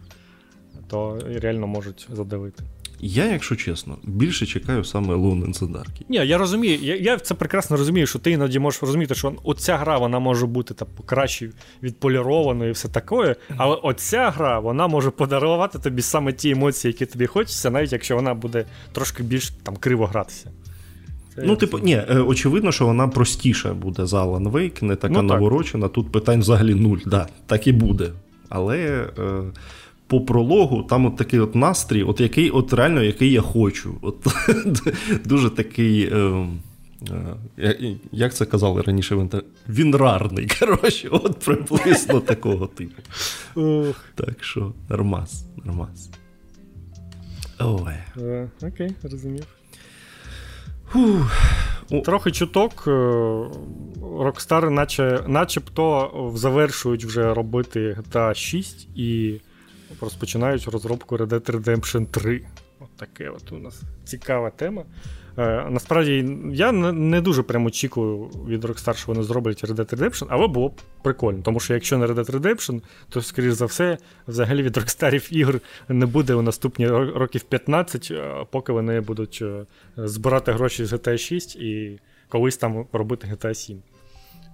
То 0.87 1.19
реально 1.41 1.67
можуть 1.67 2.07
задавити. 2.13 2.63
Я, 3.03 3.25
якщо 3.25 3.55
чесно, 3.55 3.97
більше 4.03 4.45
чекаю 4.45 4.83
саме 4.83 5.13
Alone 5.15 5.45
in 5.45 5.59
the 5.59 5.71
Dark. 5.71 5.89
Ні, 6.09 6.17
я 6.17 6.37
розумію, 6.37 6.79
я 6.81 6.95
я 6.95 7.17
це 7.17 7.33
прекрасно 7.33 7.77
розумію, 7.77 8.07
що 8.07 8.19
ти 8.19 8.31
іноді 8.31 8.59
можеш 8.59 8.81
розуміти, 8.81 9.15
що 9.15 9.33
оця 9.43 9.77
гра 9.77 9.97
вона 9.97 10.19
може 10.19 10.45
бути 10.45 10.73
так, 10.73 10.87
краще 11.05 11.49
відполірованою 11.83 12.69
і 12.69 12.73
все 12.73 12.87
таке, 12.87 13.35
але 13.57 13.75
оця 13.75 14.29
гра 14.29 14.59
вона 14.59 14.87
може 14.87 15.09
подарувати 15.09 15.79
тобі 15.79 16.01
саме 16.01 16.33
ті 16.33 16.49
емоції, 16.49 16.91
які 16.91 17.05
тобі 17.05 17.25
хочеться, 17.25 17.69
навіть 17.69 17.91
якщо 17.91 18.15
вона 18.15 18.33
буде 18.33 18.65
трошки 18.91 19.23
більш 19.23 19.49
там 19.49 19.75
криво 19.77 20.05
гратися. 20.05 20.51
Це 21.35 21.43
ну, 21.45 21.55
типу, 21.55 21.79
ні, 21.79 21.93
е, 21.93 22.19
очевидно, 22.19 22.71
що 22.71 22.85
вона 22.85 23.07
простіша 23.07 23.73
буде 23.73 24.05
за 24.05 24.25
Alan 24.25 24.51
Wake, 24.51 24.83
не 24.83 24.95
така 24.95 25.13
ну, 25.13 25.21
наворочена. 25.21 25.87
Тут 25.87 26.11
питань 26.11 26.39
взагалі 26.39 26.75
нуль. 26.75 26.97
Да, 27.05 27.27
Так 27.45 27.67
і 27.67 27.71
буде. 27.71 28.09
Але. 28.49 29.07
Е, 29.19 29.43
по 30.11 30.21
прологу 30.21 30.83
там 30.83 31.05
от 31.05 31.15
такий 31.17 31.39
от 31.39 31.55
настрій, 31.55 32.03
от 32.03 32.19
який 32.19 32.49
от 32.49 32.73
реально 32.73 33.03
який 33.03 33.31
я 33.31 33.41
хочу. 33.41 33.95
От 34.01 34.27
Дуже 35.25 35.49
такий. 35.49 36.09
Е, 36.13 36.47
е, 37.59 37.95
як 38.11 38.33
це 38.33 38.45
казали 38.45 38.81
раніше 38.81 39.15
в 39.15 39.19
інтернеті? 39.19 39.49
Він 39.69 39.95
рарний. 39.95 40.47
Коротше, 40.59 41.07
от 41.11 41.39
приблизно 41.39 42.19
такого 42.19 42.67
типу. 42.67 43.01
Так 44.15 44.43
що, 44.43 44.73
нормас, 44.89 45.45
нормас. 45.65 46.09
Ой. 47.59 47.93
Е, 48.17 48.49
окей, 48.61 48.91
розумів. 49.03 49.45
Трохи 52.05 52.31
чуток. 52.31 52.87
Rockstar 54.01 54.69
наче, 54.69 55.23
начебто 55.27 56.11
завершують 56.35 57.05
вже 57.05 57.33
робити 57.33 57.97
GTA 57.99 58.33
6 58.33 58.87
і 58.95 59.39
розпочинають 60.01 60.67
розробку 60.67 61.17
Red 61.17 61.27
Dead 61.27 61.51
Redemption 61.51 62.05
3. 62.05 62.41
От 62.79 62.89
таке 62.97 63.29
от 63.29 63.51
у 63.51 63.57
нас 63.57 63.81
цікава 64.05 64.49
тема. 64.49 64.83
Е, 65.37 65.67
Насправді, 65.69 66.37
я 66.53 66.71
не 66.71 67.21
дуже 67.21 67.43
прямо 67.43 67.67
очікую 67.67 68.17
від 68.47 68.65
Rockstar, 68.65 68.95
що 68.95 69.07
вони 69.07 69.23
зроблять 69.23 69.63
Red 69.63 69.75
Dead 69.75 69.95
Redemption, 69.95 70.27
але 70.29 70.47
було 70.47 70.69
б 70.69 70.81
прикольно. 71.03 71.41
Тому 71.43 71.59
що 71.59 71.73
якщо 71.73 71.97
не 71.97 72.05
Red 72.05 72.15
Dead 72.15 72.39
Redemption, 72.39 72.81
то, 73.09 73.21
скоріш 73.21 73.53
за 73.53 73.65
все, 73.65 73.97
взагалі 74.27 74.63
від 74.63 74.77
Rockstar 74.77 75.33
ігор 75.33 75.59
не 75.89 76.05
буде 76.05 76.33
у 76.33 76.41
наступні 76.41 76.87
років 76.87 77.41
15, 77.41 78.07
е, 78.11 78.45
поки 78.51 78.71
вони 78.71 79.01
будуть 79.01 79.39
е, 79.41 79.65
збирати 79.97 80.51
гроші 80.51 80.85
з 80.85 80.93
GTA 80.93 81.17
6 81.17 81.55
і 81.55 81.99
колись 82.29 82.57
там 82.57 82.85
робити 82.93 83.27
GTA 83.31 83.53
7. 83.53 83.81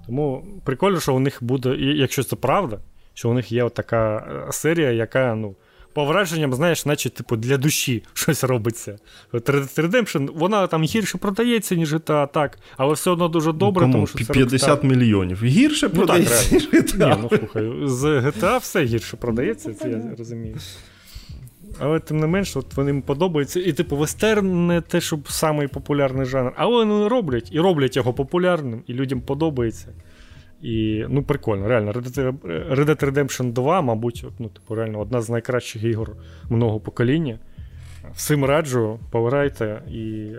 Тому 0.06 0.46
прикольно, 0.64 1.00
що 1.00 1.16
у 1.16 1.20
них 1.20 1.38
буде, 1.42 1.76
якщо 1.76 2.24
це 2.24 2.36
правда, 2.36 2.80
що 3.18 3.30
у 3.30 3.34
них 3.34 3.52
є 3.52 3.70
така 3.70 4.18
е, 4.18 4.52
серія, 4.52 4.92
яка, 4.92 5.36
ну, 5.36 5.56
по 5.94 6.06
враженням, 6.06 6.54
знаєш, 6.54 6.86
наче 6.86 7.10
типу, 7.10 7.36
для 7.36 7.58
душі 7.58 8.04
щось 8.14 8.44
робиться. 8.44 8.98
Redemption, 9.34 10.30
вона 10.34 10.68
там 10.68 10.84
гірше 10.84 11.18
продається, 11.18 11.76
ніж 11.76 11.94
GTA, 11.94 12.28
так, 12.32 12.60
але 12.78 12.94
все 12.94 13.12
одно 13.12 13.28
дуже 13.28 13.54
добре, 13.54 13.88
ну, 13.88 13.94
тому 13.94 14.08
що 14.08 14.18
50 14.34 14.70
Rockstar. 14.70 14.86
мільйонів. 14.86 15.44
Гірше 15.44 15.90
ну, 15.94 15.96
продається, 15.96 16.56
ніж 16.56 16.70
GTA. 16.70 17.10
Ні, 17.10 17.16
ну 17.22 17.38
слухай, 17.38 17.72
з 17.84 18.04
GTA 18.04 18.58
все 18.60 18.84
гірше 18.84 19.18
продається, 19.18 19.74
це 19.74 19.90
я 19.90 20.02
розумію. 20.18 20.56
Але 21.80 22.00
тим 22.00 22.20
не 22.20 22.28
менш, 22.28 22.58
от 22.58 22.74
вони 22.76 22.92
їм 22.92 23.02
подобаються. 23.02 23.60
І, 23.60 23.74
типу, 23.74 23.98
вестерн 23.98 24.68
не 24.68 24.82
те, 24.82 25.02
щоб 25.02 25.32
самий 25.32 25.68
популярний 25.68 26.26
жанр, 26.26 26.54
але 26.56 26.86
вони 26.86 27.08
роблять 27.08 27.50
і 27.52 27.60
роблять 27.60 27.96
його 27.96 28.14
популярним, 28.14 28.84
і 28.88 28.94
людям 28.94 29.22
подобається. 29.22 29.88
І 30.62 31.06
ну, 31.10 31.24
прикольно, 31.24 31.68
реально. 31.68 31.92
Red 31.92 32.86
Dead 32.86 33.12
Redemption 33.12 33.54
2, 33.54 33.82
мабуть, 33.82 34.26
ну, 34.40 34.50
типу, 34.50 34.76
реально 34.76 35.00
одна 35.00 35.22
з 35.22 35.30
найкращих 35.30 35.84
ігор 35.84 36.16
мого 36.50 36.80
покоління. 36.80 37.40
Всім 38.16 38.46
раджу, 38.46 39.00
повирайте, 39.12 39.82
і 39.92 40.32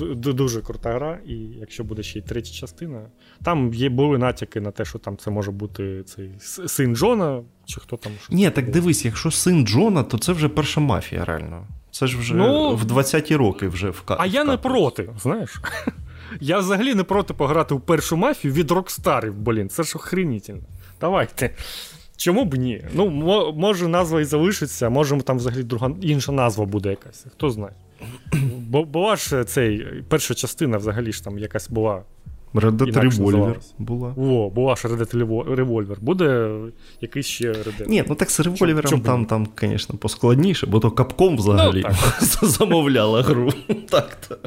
е, 0.00 0.14
дуже 0.14 0.60
крута 0.60 0.92
гра. 0.92 1.18
І 1.26 1.34
якщо 1.34 1.84
буде 1.84 2.02
ще 2.02 2.18
й 2.18 2.22
третя 2.22 2.50
частина, 2.50 3.00
там 3.42 3.74
є 3.74 3.88
були 3.88 4.18
натяки 4.18 4.60
на 4.60 4.70
те, 4.70 4.84
що 4.84 4.98
там 4.98 5.16
це 5.16 5.30
може 5.30 5.50
бути 5.50 6.02
цей 6.02 6.30
син 6.66 6.96
Джона, 6.96 7.42
чи 7.64 7.80
хто 7.80 7.96
там. 7.96 8.12
Що 8.22 8.34
Ні, 8.34 8.50
так 8.50 8.70
дивись, 8.70 9.04
якщо 9.04 9.30
син 9.30 9.66
Джона, 9.66 10.02
то 10.02 10.18
це 10.18 10.32
вже 10.32 10.48
перша 10.48 10.80
мафія, 10.80 11.24
реально. 11.24 11.66
Це 11.90 12.06
ж 12.06 12.18
вже 12.18 12.34
ну, 12.34 12.76
в 12.76 12.84
20-ті 12.84 13.36
роки 13.36 13.68
вже 13.68 13.90
в 13.90 14.02
А 14.06 14.26
я 14.26 14.44
не 14.44 14.56
проти, 14.56 15.10
знаєш. 15.22 15.60
Я 16.40 16.58
взагалі 16.58 16.94
не 16.94 17.02
проти 17.02 17.34
пограти 17.34 17.74
у 17.74 17.80
першу 17.80 18.16
мафію 18.16 18.54
від 18.54 18.70
Рокстарів, 18.70 19.34
блін, 19.34 19.68
це 19.68 19.82
ж 19.82 19.92
охренітельно. 19.96 20.62
Давайте. 21.00 21.50
Чому 22.16 22.44
б 22.44 22.54
ні? 22.54 22.84
Ну, 22.94 23.10
може, 23.56 23.88
назва 23.88 24.20
і 24.20 24.24
залишиться, 24.24 24.88
може 24.88 25.20
там 25.20 25.36
взагалі 25.36 25.62
друга 25.62 25.90
інша 26.02 26.32
назва 26.32 26.64
буде 26.64 26.90
якась. 26.90 27.26
Хто 27.32 27.50
знає. 27.50 27.74
Бо 28.58 28.84
була 28.84 29.16
ж 29.16 29.44
цей 29.44 29.86
перша 30.08 30.34
частина 30.34 30.78
взагалі 30.78 31.12
ж 31.12 31.24
там 31.24 31.38
якась 31.38 31.70
була 31.70 32.02
Red 32.54 32.70
Dead 32.70 33.04
Revolver 33.04 33.54
була. 33.78 34.14
О, 34.16 34.50
була 34.50 34.76
ж 34.76 34.88
Red 34.88 35.14
Dead 35.14 35.54
Revolver. 35.54 35.96
Буде 36.00 36.50
якийсь 37.00 37.26
ще 37.26 37.52
Red 37.52 37.80
Dead. 37.80 37.88
Ні, 37.88 38.04
ну 38.08 38.14
так 38.14 38.30
з 38.30 38.40
револьвером 38.40 39.00
там, 39.00 39.26
там, 39.26 39.48
звісно, 39.60 39.98
поскладніше, 39.98 40.66
бо 40.66 40.80
то 40.80 40.90
капком 40.90 41.36
взагалі 41.36 41.84
ну, 42.42 42.48
замовляла 42.48 43.22
гру. 43.22 43.52
так 43.90 44.18
то. 44.28 44.38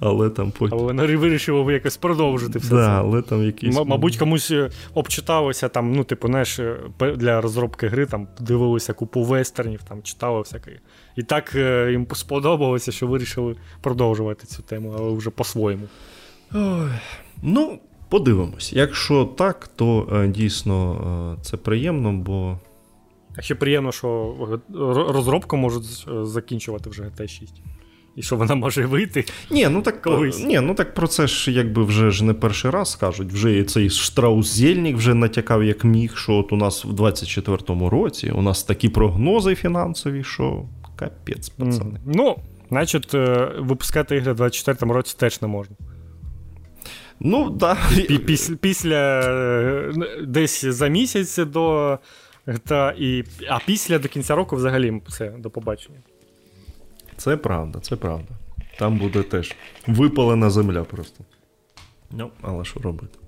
Але 0.00 0.30
там 0.30 0.52
потім. 0.58 0.78
Але 0.78 0.86
вони 0.92 1.16
вирішили 1.16 1.72
якось 1.72 1.96
продовжити 1.96 2.58
все 2.58 2.70
да, 2.70 2.86
це. 2.86 2.90
але 2.90 3.22
там 3.22 3.42
якісь... 3.42 3.76
М- 3.76 3.88
мабуть, 3.88 4.16
комусь 4.16 4.50
е, 4.50 4.70
обчиталося 4.94 5.68
там, 5.68 5.92
ну, 5.92 6.04
типу, 6.04 6.28
знаєш, 6.28 6.58
е, 6.58 6.76
для 7.16 7.40
розробки 7.40 7.88
гри 7.88 8.06
там 8.06 8.28
дивилися 8.40 8.92
купу 8.92 9.22
вестернів, 9.22 9.80
там 9.88 10.02
читали 10.02 10.38
всяке. 10.38 10.80
І 11.16 11.22
так 11.22 11.54
е, 11.54 11.88
їм 11.90 12.06
сподобалося, 12.12 12.92
що 12.92 13.06
вирішили 13.06 13.56
продовжувати 13.80 14.46
цю 14.46 14.62
тему, 14.62 14.94
але 14.98 15.16
вже 15.16 15.30
по-своєму. 15.30 15.86
Ой. 16.54 16.90
Ну, 17.42 17.78
подивимось. 18.08 18.72
Якщо 18.72 19.24
так, 19.24 19.68
то 19.76 20.08
е, 20.12 20.28
дійсно 20.28 21.36
е, 21.38 21.42
це 21.42 21.56
приємно, 21.56 22.12
бо. 22.12 22.58
А 23.36 23.42
ще 23.42 23.54
приємно, 23.54 23.92
що 23.92 24.34
розробку 25.08 25.56
можуть 25.56 26.06
е, 26.08 26.24
закінчувати 26.24 26.90
вже 26.90 27.02
gt 27.02 27.28
6. 27.28 27.62
І 28.16 28.22
що 28.22 28.36
вона 28.36 28.54
може 28.54 28.86
вийти. 28.86 29.24
Ні, 29.50 29.68
ну 29.68 29.82
так 29.82 30.02
колись. 30.02 30.44
Ні, 30.44 30.60
ну 30.60 30.74
так 30.74 30.94
про 30.94 31.06
це 31.08 31.26
ж 31.26 31.52
якби 31.52 31.84
вже 31.84 32.10
ж 32.10 32.24
не 32.24 32.34
перший 32.34 32.70
раз 32.70 32.94
кажуть. 32.94 33.32
Вже 33.32 33.64
цей 33.64 33.90
Штраус 33.90 34.56
Зельник 34.56 34.96
вже 34.96 35.14
натякав, 35.14 35.64
як 35.64 35.84
міг, 35.84 36.16
що 36.16 36.32
от 36.34 36.52
у 36.52 36.56
нас 36.56 36.84
в 36.84 36.90
24-му 36.90 37.90
році 37.90 38.30
у 38.30 38.42
нас 38.42 38.64
такі 38.64 38.88
прогнози 38.88 39.54
фінансові, 39.54 40.24
що 40.24 40.62
капець, 40.96 41.48
пацани. 41.48 41.90
Mm. 41.90 42.12
Ну, 42.14 42.36
значить, 42.68 43.14
випускати 43.58 44.16
ігри 44.16 44.32
в 44.32 44.40
24-му 44.40 44.92
році 44.92 45.16
теж 45.18 45.42
не 45.42 45.48
можна. 45.48 45.76
Ну, 47.20 47.50
да. 47.50 47.78
Після, 48.26 48.56
після 48.56 49.20
е, 49.20 49.92
десь 50.26 50.64
за 50.64 50.88
місяць 50.88 51.36
до 51.36 51.98
та, 52.64 52.94
і, 52.98 53.24
а 53.48 53.58
після 53.66 53.98
до 53.98 54.08
кінця 54.08 54.34
року 54.34 54.56
взагалі 54.56 55.02
все, 55.06 55.30
до 55.30 55.50
побачення. 55.50 55.98
Це 57.16 57.36
правда, 57.36 57.80
це 57.80 57.96
правда. 57.96 58.34
Там 58.78 58.98
буде 58.98 59.22
теж 59.22 59.54
випалена 59.86 60.50
земля 60.50 60.84
просто. 60.84 61.24
Ну, 62.10 62.30
але 62.42 62.64
що 62.64 62.80
робити? 62.80 63.18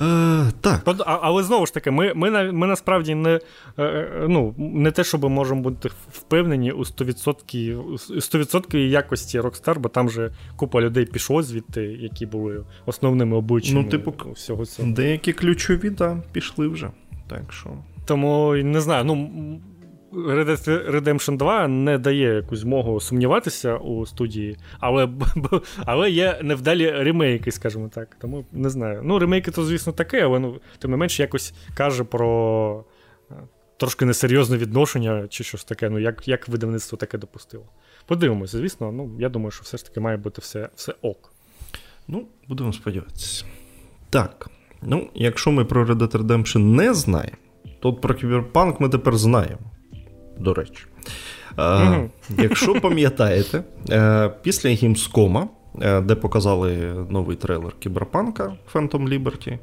Е, 0.00 0.44
так. 0.60 0.96
Але 1.06 1.42
знову 1.42 1.66
ж 1.66 1.74
таки, 1.74 1.90
ми 1.90 2.12
ми, 2.14 2.52
ми 2.52 2.66
насправді 2.66 3.14
не 3.14 3.40
е, 3.78 3.84
е, 3.84 4.26
ну, 4.28 4.54
не 4.58 4.90
те, 4.90 5.04
щоб 5.04 5.24
можемо 5.24 5.60
бути 5.60 5.90
впевнені 6.12 6.72
у 6.72 6.80
100% 6.80 7.82
100% 7.98 8.76
якості 8.76 9.40
Rockstar, 9.40 9.78
бо 9.78 9.88
там 9.88 10.10
же 10.10 10.32
купа 10.56 10.80
людей 10.80 11.04
пішло 11.04 11.42
звідти, 11.42 11.82
які 11.82 12.26
були 12.26 12.64
основними 12.86 13.36
обличчями 13.36 13.82
ну, 13.82 13.88
типу, 13.88 14.14
всього 14.32 14.66
цього. 14.66 14.92
Деякі 14.92 15.32
ключові, 15.32 15.90
да, 15.90 16.22
пішли 16.32 16.68
вже. 16.68 16.90
Так 17.28 17.52
що. 17.52 17.70
Тому 18.04 18.54
не 18.54 18.80
знаю, 18.80 19.04
ну 19.04 19.30
Red 20.12 20.46
Dead 20.46 20.90
Redemption 20.90 21.36
2 21.36 21.68
не 21.68 21.98
дає 21.98 22.34
якусь 22.34 22.58
змогу 22.58 23.00
сумніватися 23.00 23.76
у 23.76 24.06
студії, 24.06 24.56
але 24.80 25.08
але 25.86 26.10
є 26.10 26.40
невдалі 26.42 26.90
ремейки, 26.90 27.52
скажімо 27.52 27.90
так. 27.94 28.16
Тому 28.20 28.44
не 28.52 28.70
знаю. 28.70 29.00
Ну, 29.04 29.18
ремейки 29.18 29.50
то, 29.50 29.64
звісно, 29.64 29.92
таке, 29.92 30.24
але 30.24 30.38
ну, 30.38 30.60
тим 30.78 30.90
не 30.90 30.96
менш 30.96 31.20
якось 31.20 31.54
каже 31.74 32.04
про 32.04 32.84
е, 33.30 33.34
трошки 33.76 34.04
несерйозне 34.04 34.56
відношення 34.56 35.28
чи 35.28 35.44
щось 35.44 35.64
таке, 35.64 35.90
ну 35.90 35.98
як 35.98 36.28
як 36.28 36.48
видавництво 36.48 36.98
таке 36.98 37.18
допустило. 37.18 37.64
Подивимося, 38.06 38.58
звісно, 38.58 38.92
ну 38.92 39.10
я 39.18 39.28
думаю, 39.28 39.50
що 39.50 39.62
все 39.62 39.76
ж 39.76 39.84
таки 39.84 40.00
має 40.00 40.16
бути 40.16 40.40
все, 40.40 40.68
все 40.74 40.94
ок. 41.02 41.32
Ну, 42.08 42.26
будемо 42.48 42.72
сподіватися. 42.72 43.44
Так. 44.10 44.50
Ну, 44.82 45.10
якщо 45.14 45.50
ми 45.50 45.64
про 45.64 45.84
Red 45.84 45.96
Dead 45.96 46.16
Redemption 46.16 46.58
не 46.58 46.94
знаємо, 46.94 47.36
то 47.80 47.94
про 47.94 48.14
Cyberpunk 48.14 48.76
ми 48.78 48.88
тепер 48.88 49.16
знаємо 49.16 49.60
до 50.38 50.54
речі. 50.54 50.84
Mm-hmm. 51.56 52.08
Якщо 52.38 52.74
пам'ятаєте, 52.74 53.64
е, 53.90 54.30
після 54.42 54.70
Gamescom, 54.70 55.46
е, 55.80 56.00
де 56.00 56.14
показали 56.14 56.94
новий 57.10 57.36
трейлер 57.36 57.72
Кіберпанка 57.78 58.52
Phantom 58.74 59.08
Liberty, 59.08 59.58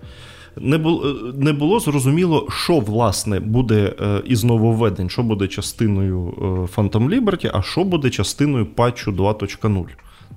не 0.57 0.77
було 0.77 1.15
не 1.35 1.53
було 1.53 1.79
зрозуміло, 1.79 2.47
що 2.51 2.79
власне 2.79 3.39
буде 3.39 3.93
із 4.25 4.43
нововведень, 4.43 5.09
що 5.09 5.23
буде 5.23 5.47
частиною 5.47 6.33
Phantom 6.75 7.09
Liberty, 7.09 7.51
а 7.53 7.61
що 7.61 7.83
буде 7.83 8.09
частиною 8.09 8.65
патчу 8.65 9.11
2.0. 9.11 9.85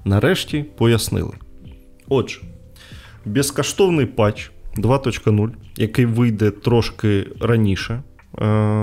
Нарешті 0.04 0.64
пояснили. 0.78 1.32
Отже, 2.08 2.40
безкоштовний 3.24 4.06
патч 4.06 4.50
2.0, 4.76 5.50
який 5.76 6.06
вийде 6.06 6.50
трошки 6.50 7.26
раніше 7.40 8.02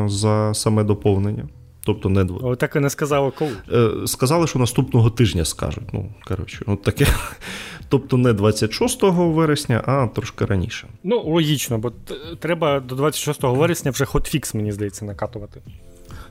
за 0.05 0.51
саме 0.53 0.83
доповнення. 0.83 1.47
Тобто 1.85 2.09
не 2.09 2.27
Але 2.43 2.55
так 2.55 2.75
і 2.75 2.79
не 2.79 2.89
сказали 2.89 3.31
коли. 3.37 3.51
Е, 3.71 4.07
сказали, 4.07 4.47
що 4.47 4.59
наступного 4.59 5.09
тижня 5.09 5.45
скажуть. 5.45 5.93
Ну, 5.93 6.09
коротше, 6.27 6.63
от 6.67 6.81
таке. 6.81 7.07
Тобто 7.89 8.17
не 8.17 8.33
26 8.33 8.99
вересня, 9.03 9.83
а 9.85 10.07
трошки 10.07 10.45
раніше. 10.45 10.87
Ну, 11.03 11.21
логічно, 11.21 11.77
бо 11.77 11.91
треба 12.39 12.79
до 12.79 12.95
26 12.95 13.43
вересня 13.43 13.91
вже 13.91 14.05
хотфікс, 14.05 14.53
мені 14.53 14.71
здається, 14.71 15.05
накатувати. 15.05 15.61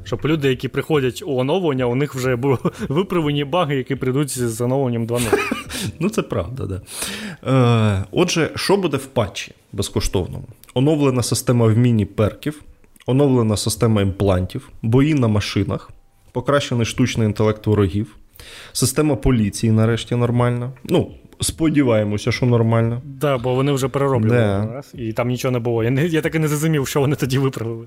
щоб 0.04 0.20
люди, 0.24 0.48
які 0.48 0.68
приходять 0.68 1.22
у 1.26 1.36
оновлення, 1.36 1.84
у 1.86 1.94
них 1.94 2.14
вже 2.14 2.36
були 2.36 2.58
виправлені 2.88 3.44
баги, 3.44 3.76
які 3.76 3.96
прийдуть 3.96 4.30
з 4.30 4.60
оновленням 4.60 5.06
2.0. 5.06 5.20
Ну, 6.00 6.08
це 6.10 6.22
правда, 6.22 6.66
да. 6.66 6.80
Е, 8.00 8.04
Отже, 8.10 8.50
що 8.56 8.76
буде 8.76 8.96
в 8.96 9.06
патчі 9.06 9.52
безкоштовному? 9.72 10.44
Оновлена 10.74 11.22
система 11.22 11.66
вмінні 11.66 12.04
перків, 12.04 12.62
оновлена 13.12 13.56
система 13.56 14.02
імплантів, 14.02 14.70
бої 14.82 15.14
на 15.14 15.28
машинах, 15.28 15.90
покращений 16.32 16.86
штучний 16.86 17.26
інтелект 17.26 17.66
ворогів, 17.66 18.16
система 18.72 19.16
поліції 19.16 19.72
нарешті 19.72 20.14
нормальна. 20.14 20.72
Ну, 20.84 21.10
сподіваємося, 21.40 22.32
що 22.32 22.46
нормально. 22.46 22.94
Так, 22.94 23.04
да, 23.20 23.38
бо 23.38 23.54
вони 23.54 23.72
вже 23.72 23.88
перероблювали 23.88 24.66
Да. 24.66 24.72
раз, 24.74 24.92
і 24.94 25.12
там 25.12 25.28
нічого 25.28 25.52
не 25.52 25.58
було. 25.58 25.84
Я, 25.84 25.90
не, 25.90 26.06
я 26.06 26.20
так 26.20 26.34
і 26.34 26.38
не 26.38 26.48
зрозумів, 26.48 26.88
що 26.88 27.00
вони 27.00 27.16
тоді 27.16 27.38
виправили. 27.38 27.86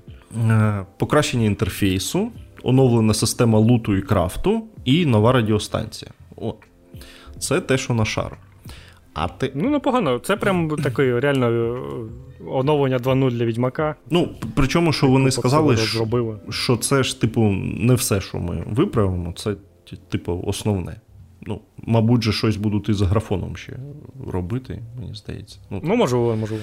Е, 0.50 0.86
Покращення 0.98 1.46
інтерфейсу, 1.46 2.28
оновлена 2.62 3.14
система 3.14 3.58
луту 3.58 3.96
і 3.96 4.02
крафту 4.02 4.64
і 4.84 5.06
нова 5.06 5.32
радіостанція. 5.32 6.10
От. 6.36 6.56
Це 7.38 7.60
те, 7.60 7.78
що 7.78 7.94
на 7.94 8.04
шару. 8.04 8.36
А 9.14 9.28
ти. 9.28 9.52
Ну, 9.54 9.70
непогано. 9.70 10.18
Це 10.18 10.36
прям 10.36 10.70
таке 10.70 11.20
реально 11.20 11.46
е, 11.50 11.80
оновлення 12.48 12.98
2.0 12.98 13.30
для 13.30 13.44
відьмака. 13.44 13.94
Ну, 14.10 14.28
причому, 14.54 14.92
що 14.92 15.06
вони 15.06 15.30
сказали, 15.30 15.76
що, 15.76 16.06
що 16.50 16.76
це 16.76 17.02
ж, 17.02 17.20
типу, 17.20 17.40
не 17.78 17.94
все, 17.94 18.20
що 18.20 18.38
ми 18.38 18.64
виправимо, 18.70 19.32
це, 19.36 19.54
типу, 20.08 20.44
основне. 20.46 21.00
Ну, 21.46 21.60
мабуть, 21.82 22.22
же 22.22 22.32
щось 22.32 22.56
будуть 22.56 22.88
і 22.88 22.92
з 22.92 23.00
графоном 23.00 23.56
ще 23.56 23.72
робити, 24.26 24.82
мені 25.00 25.14
здається. 25.14 25.58
Ну, 25.70 25.80
Ну, 25.84 25.96
можливо, 25.96 26.36
можливо. 26.36 26.62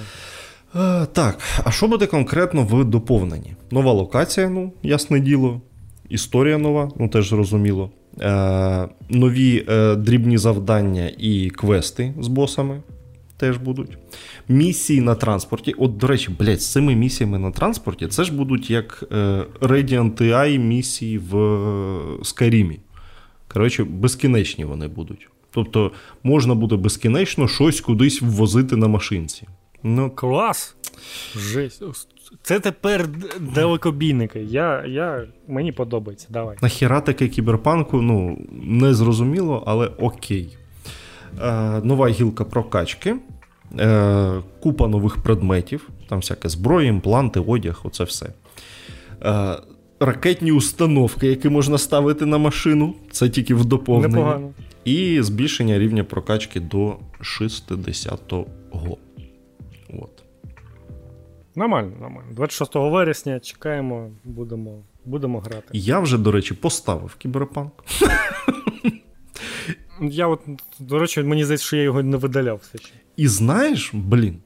Е, 0.76 1.06
так, 1.06 1.38
а 1.64 1.70
що 1.70 1.88
буде 1.88 2.06
конкретно 2.06 2.62
в 2.62 2.84
доповненні? 2.84 3.54
Нова 3.70 3.92
локація, 3.92 4.48
ну, 4.48 4.72
ясне 4.82 5.20
діло. 5.20 5.60
Історія 6.08 6.58
нова, 6.58 6.90
ну 6.96 7.08
теж 7.08 7.28
зрозуміло. 7.28 7.90
Е, 8.20 8.88
нові 9.08 9.66
е, 9.68 9.96
дрібні 9.96 10.38
завдання 10.38 11.12
і 11.18 11.50
квести 11.50 12.14
з 12.20 12.28
босами 12.28 12.82
теж 13.36 13.56
будуть. 13.56 13.98
Місії 14.48 15.00
на 15.00 15.14
транспорті. 15.14 15.74
От, 15.78 15.96
до 15.96 16.06
речі, 16.06 16.30
блядь, 16.38 16.62
з 16.62 16.72
цими 16.72 16.94
місіями 16.94 17.38
на 17.38 17.50
транспорті 17.50 18.06
це 18.06 18.24
ж 18.24 18.32
будуть 18.32 18.70
як 18.70 19.04
е, 19.12 19.44
Radiant 19.60 20.22
AI 20.22 20.58
місії 20.58 21.18
в 21.18 21.34
Skyrim. 22.18 22.76
Коротше, 23.48 23.84
безкінечні 23.84 24.64
вони 24.64 24.88
будуть. 24.88 25.28
Тобто 25.50 25.92
можна 26.22 26.54
буде 26.54 26.76
безкінечно 26.76 27.48
щось 27.48 27.80
кудись 27.80 28.22
ввозити 28.22 28.76
на 28.76 28.88
машинці. 28.88 29.46
Ну, 29.82 30.10
Клас! 30.10 30.76
Жесть. 31.36 31.82
Це 32.42 32.60
тепер 32.60 33.08
далекобійники. 33.54 34.40
Я, 34.40 34.84
я, 34.86 35.26
мені 35.48 35.72
подобається. 35.72 36.26
Давай. 36.30 36.56
Нахіра 36.62 37.00
таке 37.00 37.28
кіберпанку, 37.28 38.02
ну, 38.02 38.38
не 38.62 38.94
зрозуміло, 38.94 39.62
але 39.66 39.86
окей. 39.86 40.56
Е, 41.42 41.80
нова 41.84 42.08
гілка 42.08 42.44
прокачки, 42.44 43.16
е, 43.78 44.32
купа 44.60 44.88
нових 44.88 45.16
предметів, 45.16 45.88
там 46.08 46.18
всяке 46.18 46.48
зброя, 46.48 46.88
імпланти, 46.88 47.40
одяг, 47.40 47.80
оце 47.84 48.04
все. 48.04 48.26
Е, 49.24 49.56
ракетні 50.00 50.52
установки, 50.52 51.26
які 51.26 51.48
можна 51.48 51.78
ставити 51.78 52.26
на 52.26 52.38
машину, 52.38 52.94
це 53.10 53.28
тільки 53.28 53.54
в 53.54 53.64
доповненні. 53.64 54.14
Непогано. 54.14 54.50
І 54.84 55.22
збільшення 55.22 55.78
рівня 55.78 56.04
прокачки 56.04 56.60
до 56.60 56.96
60-го. 57.20 58.96
Нормально, 61.54 61.92
нормально. 62.00 62.30
26 62.32 62.74
вересня 62.74 63.40
чекаємо, 63.40 64.10
будемо, 64.24 64.82
будемо 65.04 65.40
грати. 65.40 65.68
Я 65.72 66.00
вже, 66.00 66.18
до 66.18 66.32
речі, 66.32 66.54
поставив 66.54 67.14
кіберпанк. 67.14 67.72
Я 70.02 70.26
от, 70.26 70.40
до 70.78 70.98
речі, 70.98 71.22
мені 71.22 71.44
здається, 71.44 71.66
що 71.66 71.76
я 71.76 71.82
його 71.82 72.02
не 72.02 72.16
видаляв 72.16 72.60
все 72.62 72.78
ще. 72.78 72.92
І 73.16 73.28
знаєш, 73.28 73.90
блін, 73.94 74.38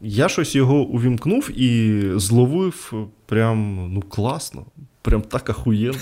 я 0.00 0.28
щось 0.28 0.54
його 0.54 0.76
увімкнув 0.76 1.50
і 1.60 2.02
зловив 2.16 2.92
прям 3.26 3.88
ну 3.92 4.02
класно, 4.02 4.66
прям 5.02 5.22
так 5.22 5.50
ахуєнно. 5.50 5.98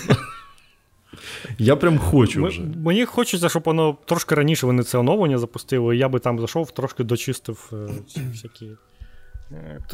Я 1.57 1.75
прям 1.75 1.97
хочу 1.97 2.45
вже. 2.45 2.61
Мені 2.61 3.05
хочеться, 3.05 3.49
щоб 3.49 3.63
воно 3.65 3.97
трошки 4.05 4.35
раніше 4.35 4.65
вони 4.65 4.83
це 4.83 4.97
оновлення 4.97 5.37
запустили, 5.37 5.95
і 5.95 5.99
я 5.99 6.09
би 6.09 6.19
там 6.19 6.39
зайшов, 6.39 6.71
трошки 6.71 7.03
дочистив 7.03 7.71
е, 7.73 7.87
всякі 8.31 8.69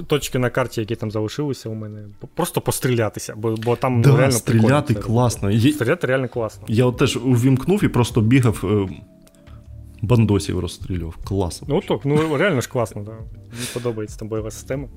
точки 0.07 0.39
на 0.39 0.49
карті, 0.49 0.81
які 0.81 0.95
там 0.95 1.11
залишилися 1.11 1.69
у 1.69 1.73
мене. 1.73 2.07
Просто 2.35 2.61
пострілятися, 2.61 3.33
бо, 3.37 3.55
бо 3.55 3.75
там 3.75 4.01
Да, 4.01 4.17
реально 4.17 4.31
стріляти 4.31 4.93
прикольно 4.93 5.07
класно. 5.15 5.51
Є- 5.51 5.71
Стріляти 5.71 6.07
реально 6.07 6.29
класно. 6.29 6.63
Я 6.67 6.85
от 6.85 6.97
теж 6.97 7.17
увімкнув 7.17 7.83
і 7.83 7.87
просто 7.87 8.21
бігав, 8.21 8.61
е, 8.63 8.95
бандосів 10.01 10.59
розстрілював. 10.59 11.15
Класно. 11.23 11.67
Ну 11.69 11.81
так, 11.81 12.05
ну 12.05 12.37
реально 12.37 12.61
ж 12.61 12.69
класно, 12.69 13.03
да. 13.03 13.11
Мені 13.11 13.65
подобається 13.73 14.19
там 14.19 14.27
бойова 14.27 14.51
система. 14.51 14.87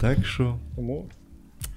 Так 0.00 0.26
що. 0.26 0.56
Тому. 0.76 1.06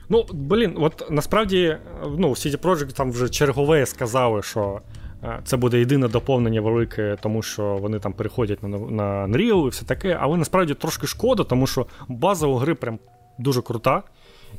Ну, 0.10 0.26
блін, 0.34 0.74
от 0.78 1.08
насправді, 1.12 1.78
ну, 2.18 2.30
CD 2.30 2.58
Projekt 2.58 2.94
там 2.94 3.12
вже 3.12 3.30
чергове 3.30 3.86
сказали, 3.86 4.42
що 4.44 4.80
е, 4.88 5.03
це 5.44 5.58
буде 5.58 5.80
єдине 5.80 6.08
доповнення 6.08 6.62
велике, 6.62 7.18
тому 7.22 7.42
що 7.42 7.78
вони 7.82 8.00
там 8.00 8.14
переходять 8.14 8.64
на, 8.64 8.68
на 8.70 9.28
Unreal 9.28 9.66
і 9.66 9.70
все 9.70 9.86
таке. 9.86 10.18
Але 10.22 10.38
насправді 10.38 10.74
трошки 10.74 11.08
шкода, 11.08 11.44
тому 11.44 11.68
що 11.68 11.86
база 12.08 12.48
у 12.48 12.56
гри 12.56 12.76
прям 12.76 13.00
дуже 13.38 13.62
крута. 13.62 14.04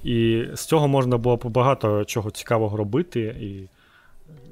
І 0.05 0.45
з 0.55 0.65
цього 0.67 0.89
можна 0.89 1.19
було 1.19 1.37
багато 1.37 2.05
чого 2.05 2.31
цікавого 2.31 2.77
робити. 2.77 3.21
І 3.21 3.69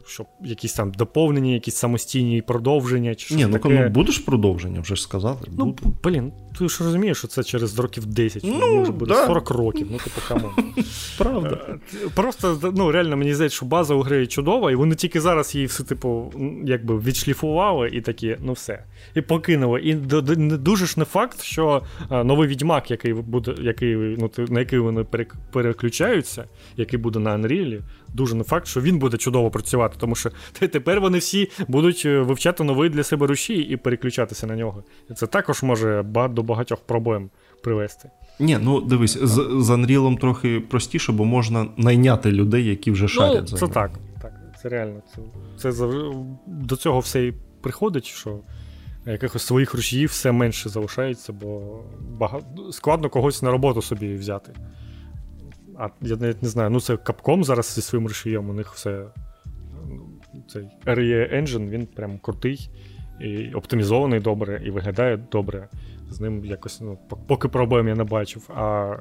щоб 0.07 0.27
якісь 0.45 0.75
там 0.75 0.93
доповнення, 0.93 1.53
якісь 1.53 1.75
самостійні 1.75 2.43
продовження. 2.43 3.15
Чи 3.15 3.35
Ні, 3.35 3.47
ну 3.47 3.53
таке. 3.53 3.69
ну 3.69 3.89
будеш 3.89 4.19
продовження, 4.19 4.81
вже 4.81 4.97
ж 4.97 5.03
сказали. 5.03 5.39
Ну, 5.59 5.77
блін, 6.05 6.33
ти 6.59 6.69
ж 6.69 6.85
розумієш, 6.85 7.19
що 7.19 7.29
це 7.29 7.43
через 7.45 7.79
років 7.79 8.07
10, 8.07 8.43
Ну, 8.45 8.59
мені 8.59 8.83
вже 8.83 8.93
буде 8.93 9.15
да. 9.15 9.27
40 9.27 9.51
років, 9.51 9.89
ну 9.91 9.99
типу 9.99 10.21
come 10.29 10.41
on. 10.41 10.51
правда. 11.19 11.59
Е, 11.69 12.09
Просто 12.15 12.73
ну, 12.77 12.93
реально 12.93 13.17
мені 13.17 13.35
здається, 13.35 13.57
що 13.57 13.67
база 13.67 13.95
у 13.95 14.01
гри 14.01 14.27
чудова, 14.27 14.73
і 14.73 14.75
вони 14.75 14.95
тільки 14.95 15.21
зараз 15.21 15.55
її 15.55 15.67
все, 15.67 15.85
типу, 15.85 16.33
якби 16.65 16.99
відшліфували 16.99 17.89
і 17.89 18.01
такі, 18.01 18.37
ну 18.41 18.53
все. 18.53 18.85
І 19.15 19.21
покинули. 19.21 19.81
І 19.81 19.95
дуже 19.95 20.87
ж 20.87 20.95
не 20.99 21.05
факт, 21.05 21.43
що 21.43 21.83
е, 22.11 22.25
новий 22.25 22.49
відьмак, 22.49 22.91
який 22.91 23.13
буде, 23.15 23.55
який, 23.61 23.95
ну, 23.97 24.31
на 24.49 24.61
який 24.61 24.79
вони 24.79 25.05
переключаються, 25.53 26.45
який 26.77 26.99
буде 26.99 27.19
на 27.19 27.37
Unreal, 27.39 27.81
дуже 28.15 28.35
не 28.35 28.45
факт, 28.45 28.67
що 28.67 28.81
він 28.81 28.99
буде 28.99 29.17
чудово 29.17 29.51
працювати, 29.51 29.97
тому 29.99 30.15
що 30.15 30.31
тепер 30.59 31.01
вони 31.01 31.19
всі 31.19 31.51
будуть 31.69 32.03
е, 32.07 32.19
вивчати 32.21 32.65
новий 32.65 32.91
для 32.91 33.03
себе 33.03 33.27
рушій 33.27 33.55
і 33.61 33.77
переключатися 33.77 34.47
на 34.47 34.57
нього. 34.57 34.85
І 35.11 35.15
це 35.15 35.27
також 35.27 35.63
може 35.63 36.03
ба- 36.03 36.29
до 36.43 36.47
багатьох 36.49 36.79
проблем 36.81 37.31
привести. 37.63 38.11
Ні, 38.41 38.59
ну 38.63 38.81
дивись, 38.81 39.19
з, 39.23 39.35
з 39.61 39.71
Unreal 39.71 40.19
трохи 40.21 40.61
простіше, 40.61 41.13
бо 41.13 41.25
можна 41.25 41.67
найняти 41.77 42.33
людей, 42.33 42.65
які 42.65 42.91
вже 42.91 43.09
шарять 43.09 43.49
Ну, 43.53 43.59
це 43.59 43.65
ним. 43.65 43.75
так, 43.75 43.91
так. 44.23 44.33
Це 44.63 44.69
реально. 44.69 45.03
Це, 45.15 45.21
це 45.57 45.73
завжди- 45.73 46.17
до 46.47 46.77
цього 46.77 46.99
все 47.01 47.27
і 47.27 47.33
приходить, 47.61 48.05
що 48.05 48.39
якихось 49.07 49.43
своїх 49.43 49.75
рушіїв 49.75 50.09
все 50.09 50.33
менше 50.33 50.69
залишається, 50.69 51.33
бо 51.33 51.79
бага... 52.19 52.41
складно 52.73 53.09
когось 53.09 53.43
на 53.43 53.51
роботу 53.51 53.83
собі 53.83 54.15
взяти. 54.15 54.53
А 55.79 55.89
я 56.01 56.17
навіть 56.17 56.43
не 56.43 56.49
знаю, 56.49 56.71
ну 56.71 56.81
це 56.81 56.95
Capcom 56.95 57.45
зараз 57.45 57.75
зі 57.75 57.83
своїм 57.83 58.07
рушієм, 58.09 58.51
у 58.51 58.53
них 58.53 58.73
все. 58.75 59.05
ну, 59.89 60.09
Цей 60.49 60.63
RE 60.87 61.35
Engine, 61.43 61.69
він 61.69 61.87
прям 61.87 62.19
крутий 62.19 62.71
і 63.21 63.53
оптимізований 63.55 64.21
добре, 64.21 64.63
і 64.67 64.71
виглядає 64.71 65.17
добре. 65.33 65.69
З 66.13 66.21
ним 66.21 66.45
якось, 66.45 66.81
ну, 66.81 66.99
пок- 67.11 67.19
поки 67.27 67.49
проблем 67.49 67.89
я 67.89 67.95
не 67.95 68.05
бачив. 68.05 68.51
А 68.57 68.95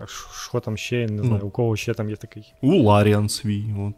що 0.49 0.59
там 0.59 0.78
ще, 0.78 0.97
я 0.97 1.07
не 1.07 1.24
знаю, 1.24 1.39
Ну. 1.41 1.47
у 1.47 1.51
кого 1.51 1.76
ще 1.76 1.93
там 1.93 2.09
є 2.09 2.16
такий. 2.16 2.53
У 2.62 2.76
Ларіан 2.84 3.30
свій, 3.30 3.64
от, 3.80 3.93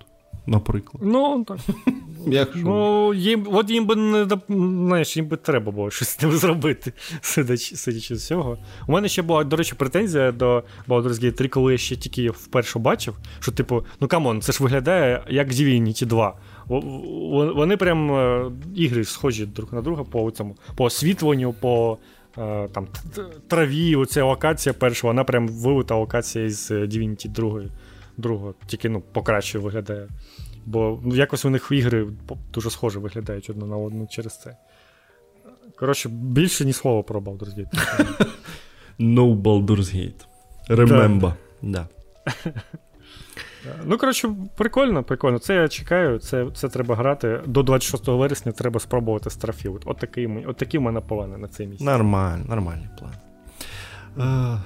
наприклад. 0.46 1.04
Ну, 1.06 1.44
так. 1.48 1.58
Якщо. 2.28 2.60
Ну, 2.60 3.14
їм, 3.14 3.48
от 3.52 3.70
їм 3.70 3.86
би 3.86 3.96
не 3.96 4.28
знаєш, 4.50 5.18
їм 5.18 5.26
би 5.28 5.38
треба 5.38 5.72
було 5.72 5.92
щось 5.92 6.10
з 6.10 6.22
ним 6.22 6.32
зробити, 6.32 6.94
сидячи, 7.22 7.76
сидячи 7.76 8.16
з 8.16 8.28
цього. 8.28 8.58
У 8.88 8.92
мене 8.92 9.08
ще 9.08 9.22
була, 9.22 9.44
до 9.44 9.56
речі, 9.56 9.76
претензія 9.78 10.32
до 10.32 10.64
Baldur's 10.88 11.24
Gate 11.24 11.32
3, 11.34 11.48
коли 11.48 11.72
я 11.72 11.78
ще 11.78 11.96
тільки 11.96 12.30
вперше 12.30 12.80
бачив, 12.80 13.16
що, 13.40 13.52
типу, 13.52 13.84
ну 14.02 14.08
come 14.08 14.27
on, 14.27 14.42
це 14.42 14.52
ж 14.52 14.64
виглядає 14.64 15.24
як 15.30 15.50
Divinity 15.52 16.06
2. 16.06 16.36
Во- 16.68 16.80
во- 16.80 17.54
Вони 17.54 17.78
прям 17.78 18.12
е, 18.16 18.52
ігри 18.76 19.04
схожі 19.04 19.46
друг 19.46 19.74
на 19.74 19.82
друга 19.82 20.04
по 20.04 20.32
цьому, 20.32 20.56
по 20.76 20.84
освітленню, 20.84 21.54
по 21.54 21.98
там, 22.72 22.88
т- 22.88 23.10
т- 23.16 23.30
траві, 23.48 23.96
оця 23.96 24.24
локація 24.24 24.74
перша, 24.74 25.08
вона 25.08 25.24
прям 25.24 25.48
вилита 25.48 25.96
локація 25.96 26.46
із 26.46 26.72
е, 26.72 26.76
Divinity 26.76 27.28
2, 27.30 27.62
другого, 28.18 28.54
тільки 28.68 28.90
ну, 28.90 29.02
покраще 29.02 29.60
виглядає. 29.60 30.08
Бо 30.66 31.00
ну, 31.04 31.16
якось 31.16 31.46
у 31.46 31.50
них 31.50 31.68
ігри 31.72 32.08
дуже 32.54 32.70
схоже 32.70 33.00
виглядають 33.00 33.50
одна 33.50 33.66
на 33.66 33.78
одну 33.78 34.08
через 34.08 34.40
це. 34.42 34.58
Коротше, 35.76 36.10
більше 36.10 36.66
ні 36.66 36.74
слова 36.74 37.04
про 37.04 37.20
Baldur's 37.20 37.58
Gate. 37.60 38.26
No 39.00 39.42
Baldur's 39.42 39.96
Gate. 39.96 40.26
Remember. 40.70 41.34
Да. 41.62 41.88
Ну, 43.86 43.98
коротше, 43.98 44.30
прикольно, 44.56 45.04
прикольно. 45.04 45.40
Це 45.40 45.56
я 45.56 45.68
чекаю, 45.68 46.20
це 46.20 46.48
це 46.54 46.70
треба 46.70 46.96
грати. 46.96 47.40
До 47.46 47.64
26 47.64 48.08
вересня 48.08 48.52
треба 48.52 48.80
спробувати 48.80 49.30
Starfield. 49.30 49.82
От 49.86 49.98
такий, 49.98 50.46
от 50.48 50.58
такі 50.58 50.78
в 50.78 50.82
мене 50.82 51.02
плани 51.02 51.38
на 51.38 51.48
цей 51.48 51.68
місяць. 51.68 51.86
Нормально, 51.86 52.46
нормальний 52.50 52.88
план. 53.00 53.12
Uh, 54.18 54.60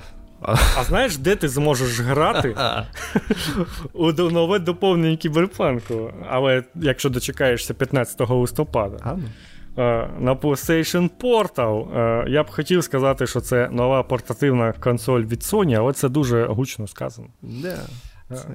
а 0.78 0.84
знаєш, 0.84 1.18
де 1.18 1.36
ти 1.36 1.50
зможеш 1.50 2.00
грати 2.00 2.56
у 3.93 4.12
нове 4.12 4.60
доповнення 4.60 5.18
кіберпанку? 5.18 6.12
Але 6.30 6.64
якщо 6.76 7.10
дочекаєшся 7.10 7.74
15 7.74 8.30
листопада. 8.30 8.98
А, 9.04 9.14
ну. 9.14 9.24
На 10.20 10.36
PlayStation 10.36 11.10
Portal. 11.22 12.28
Я 12.30 12.43
б 12.43 12.50
хотів 12.50 12.84
сказати, 12.84 13.28
що 13.28 13.41
це 13.41 13.70
нова 13.72 14.04
портативна 14.04 14.74
консоль 14.74 15.22
від 15.22 15.39
Sony, 15.39 15.74
але 15.74 15.93
це 15.93 16.10
дуже 16.10 16.45
гучно 16.45 16.88
сказано. 16.88 17.28
Yeah, 17.43 17.78
це... 18.30 18.48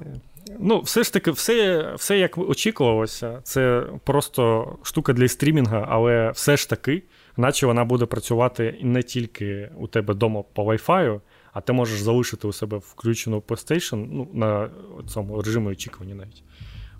Ну, 0.59 0.81
все 0.81 1.03
ж 1.03 1.13
таки, 1.13 1.31
все 1.31 1.87
все 1.95 2.19
як 2.19 2.37
очікувалося. 2.37 3.39
Це 3.43 3.83
просто 4.03 4.67
штука 4.83 5.13
для 5.13 5.27
стрімінга, 5.27 5.87
але 5.89 6.31
все 6.31 6.57
ж 6.57 6.69
таки, 6.69 7.03
наче 7.37 7.65
вона 7.65 7.85
буде 7.85 8.05
працювати 8.05 8.79
не 8.81 9.03
тільки 9.03 9.69
у 9.77 9.87
тебе 9.87 10.13
вдома 10.13 10.43
по 10.53 10.63
Wi-Fi, 10.63 11.19
а 11.53 11.61
ти 11.61 11.73
можеш 11.73 12.01
залишити 12.01 12.47
у 12.47 12.53
себе 12.53 12.77
включену 12.77 13.43
PlayStation 13.47 14.07
ну, 14.11 14.27
на 14.33 14.69
цьому 15.07 15.41
режимі 15.41 15.67
очікування 15.67 16.15
навіть. 16.15 16.43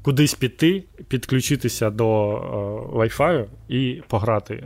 Кудись 0.01 0.33
піти, 0.33 0.83
підключитися 1.07 1.89
до 1.89 2.07
uh, 2.07 2.97
Wi-Fi 2.97 3.45
і 3.67 4.01
пограти 4.07 4.63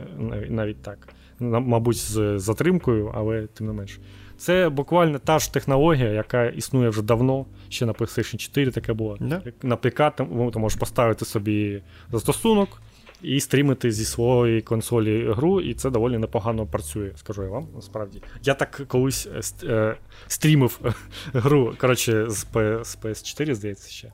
навіть 0.48 0.82
так. 0.82 1.08
Мабуть, 1.40 1.96
з 1.96 2.38
затримкою, 2.38 3.12
але 3.14 3.46
тим 3.46 3.66
не 3.66 3.72
менш. 3.72 3.98
Це 4.38 4.68
буквально 4.68 5.18
та 5.18 5.38
ж 5.38 5.52
технологія, 5.52 6.08
яка 6.08 6.44
існує 6.44 6.88
вже 6.88 7.02
давно, 7.02 7.46
ще 7.68 7.86
на 7.86 7.92
PlayStation 7.92 8.36
4 8.36 8.70
таке 8.70 8.92
було. 8.92 9.16
Yeah. 9.16 9.52
На 9.62 9.76
ПК 9.76 10.16
ти 10.16 10.24
можеш 10.58 10.78
поставити 10.78 11.24
собі 11.24 11.82
застосунок, 12.12 12.82
і 13.22 13.40
стрімити 13.40 13.92
зі 13.92 14.04
своєї 14.04 14.62
консолі 14.62 15.32
гру, 15.32 15.60
і 15.60 15.74
це 15.74 15.90
доволі 15.90 16.18
непогано 16.18 16.66
працює, 16.66 17.10
скажу 17.16 17.42
я 17.42 17.48
вам. 17.48 17.66
Насправді. 17.74 18.22
Я 18.42 18.54
так 18.54 18.82
колись 18.88 19.28
е, 19.34 19.66
е 19.68 19.96
стрімив 20.26 20.80
гру 21.32 21.74
коротше, 21.78 22.30
з 22.30 22.46
PS4, 22.52 23.54
здається, 23.54 23.90
ще. 23.90 24.12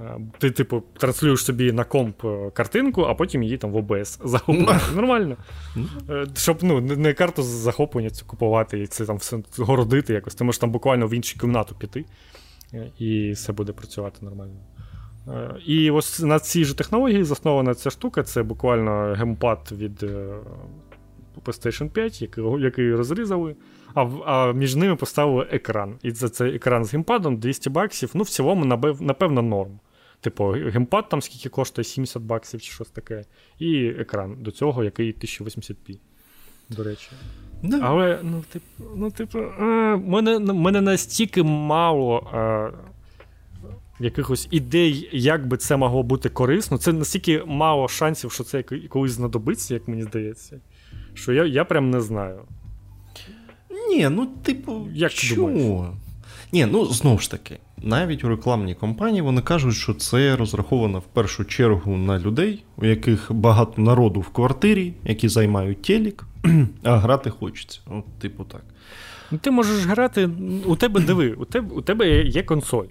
Е, 0.00 0.20
ти, 0.38 0.50
типу, 0.50 0.82
транслюєш 0.98 1.44
собі 1.44 1.72
на 1.72 1.84
комп 1.84 2.24
е, 2.24 2.50
картинку, 2.50 3.02
а 3.02 3.14
потім 3.14 3.42
її 3.42 3.56
там 3.56 3.72
в 3.72 3.76
ОБС 3.76 4.18
захоплюєш. 4.24 4.82
Нормально. 4.94 5.36
Щоб 6.36 6.58
ну, 6.62 6.80
не 6.80 7.12
карту 7.12 7.42
захоплення 7.42 8.10
цю 8.10 8.26
купувати 8.26 8.80
і 8.80 8.86
це 8.86 9.06
там 9.06 9.16
все 9.16 9.38
городити 9.58 10.12
якось. 10.12 10.34
Ти 10.34 10.44
можеш 10.44 10.58
там 10.58 10.70
буквально 10.70 11.06
в 11.06 11.14
іншу 11.14 11.38
кімнату 11.38 11.74
піти, 11.74 12.04
і 12.98 13.30
все 13.30 13.52
буде 13.52 13.72
працювати 13.72 14.18
нормально. 14.24 14.60
Е, 15.28 15.54
і 15.66 15.90
ось 15.90 16.20
на 16.20 16.38
цій 16.38 16.64
ж 16.64 16.78
технології 16.78 17.24
заснована 17.24 17.74
ця 17.74 17.90
штука, 17.90 18.22
це 18.22 18.42
буквально 18.42 19.14
геймпад 19.18 19.72
від 19.72 20.02
е, 20.02 20.34
PlayStation 21.44 21.88
5, 21.88 22.22
який 22.22 22.44
який 22.60 22.94
розрізали, 22.94 23.56
а 23.94 24.02
а 24.26 24.52
між 24.52 24.76
ними 24.76 24.96
поставили 24.96 25.46
екран. 25.50 25.94
І 26.02 26.10
за 26.10 26.28
цей 26.28 26.54
екран 26.54 26.84
з 26.84 26.92
геймпадом 26.92 27.36
200 27.36 27.70
баксів, 27.70 28.10
ну, 28.14 28.22
в 28.22 28.28
цілому, 28.28 28.64
напевно, 29.00 29.42
норм. 29.42 29.80
Типу, 30.24 30.44
геймпад 30.50 31.08
там 31.08 31.22
скільки 31.22 31.48
коштує 31.48 31.84
70 31.84 32.22
баксів 32.22 32.60
чи 32.60 32.72
щось 32.72 32.88
таке, 32.88 33.24
і 33.58 33.86
екран 33.86 34.36
до 34.40 34.50
цього, 34.50 34.84
який 34.84 35.14
1080p, 35.14 35.98
до 36.68 36.84
речі. 36.84 37.08
No. 37.62 37.78
Але, 37.82 38.20
ну, 38.22 38.44
типу, 38.52 38.84
ну, 38.96 39.10
типу, 39.10 39.38
е, 39.38 39.64
мене 39.96 40.38
мене 40.38 40.80
настільки 40.80 41.42
мало. 41.42 42.30
Е, 42.34 42.72
якихось 44.00 44.48
ідей, 44.50 45.08
як 45.12 45.46
би 45.46 45.56
це 45.56 45.76
могло 45.76 46.02
бути 46.02 46.28
корисно. 46.28 46.78
Це 46.78 46.92
настільки 46.92 47.42
мало 47.46 47.88
шансів, 47.88 48.32
що 48.32 48.44
це 48.44 48.62
колись 48.62 49.12
знадобиться, 49.12 49.74
як 49.74 49.88
мені 49.88 50.02
здається. 50.02 50.60
Що 51.14 51.32
я 51.32 51.44
я 51.44 51.64
прям 51.64 51.90
не 51.90 52.00
знаю. 52.00 52.40
Ні, 53.88 54.08
ну, 54.08 54.26
типу, 54.26 54.88
як 54.92 55.12
чому? 55.12 55.46
ти 55.46 55.64
думаєш? 55.64 55.94
Ні, 56.52 56.66
ну 56.66 56.84
знову 56.84 57.18
ж 57.18 57.30
таки, 57.30 57.58
навіть 57.84 58.24
у 58.24 58.28
рекламній 58.28 58.74
компанії 58.74 59.22
вони 59.22 59.40
кажуть, 59.40 59.74
що 59.74 59.94
це 59.94 60.36
розраховано 60.36 60.98
в 60.98 61.06
першу 61.06 61.44
чергу 61.44 61.96
на 61.96 62.18
людей, 62.18 62.64
у 62.76 62.84
яких 62.84 63.32
багато 63.32 63.82
народу 63.82 64.20
в 64.20 64.28
квартирі, 64.28 64.94
які 65.04 65.28
займають 65.28 65.82
телек, 65.82 66.24
а 66.82 66.96
грати 66.96 67.30
хочеться. 67.30 67.80
От, 67.86 68.04
типу 68.18 68.44
так. 68.44 68.62
Ну, 69.30 69.38
Ти 69.38 69.50
можеш 69.50 69.84
грати, 69.84 70.30
у 70.66 70.76
тебе 70.76 71.00
диви, 71.00 71.32
у 71.32 71.44
тебе 71.44 71.74
у 71.74 71.80
тебе 71.80 72.22
є 72.22 72.42
консоль. 72.42 72.86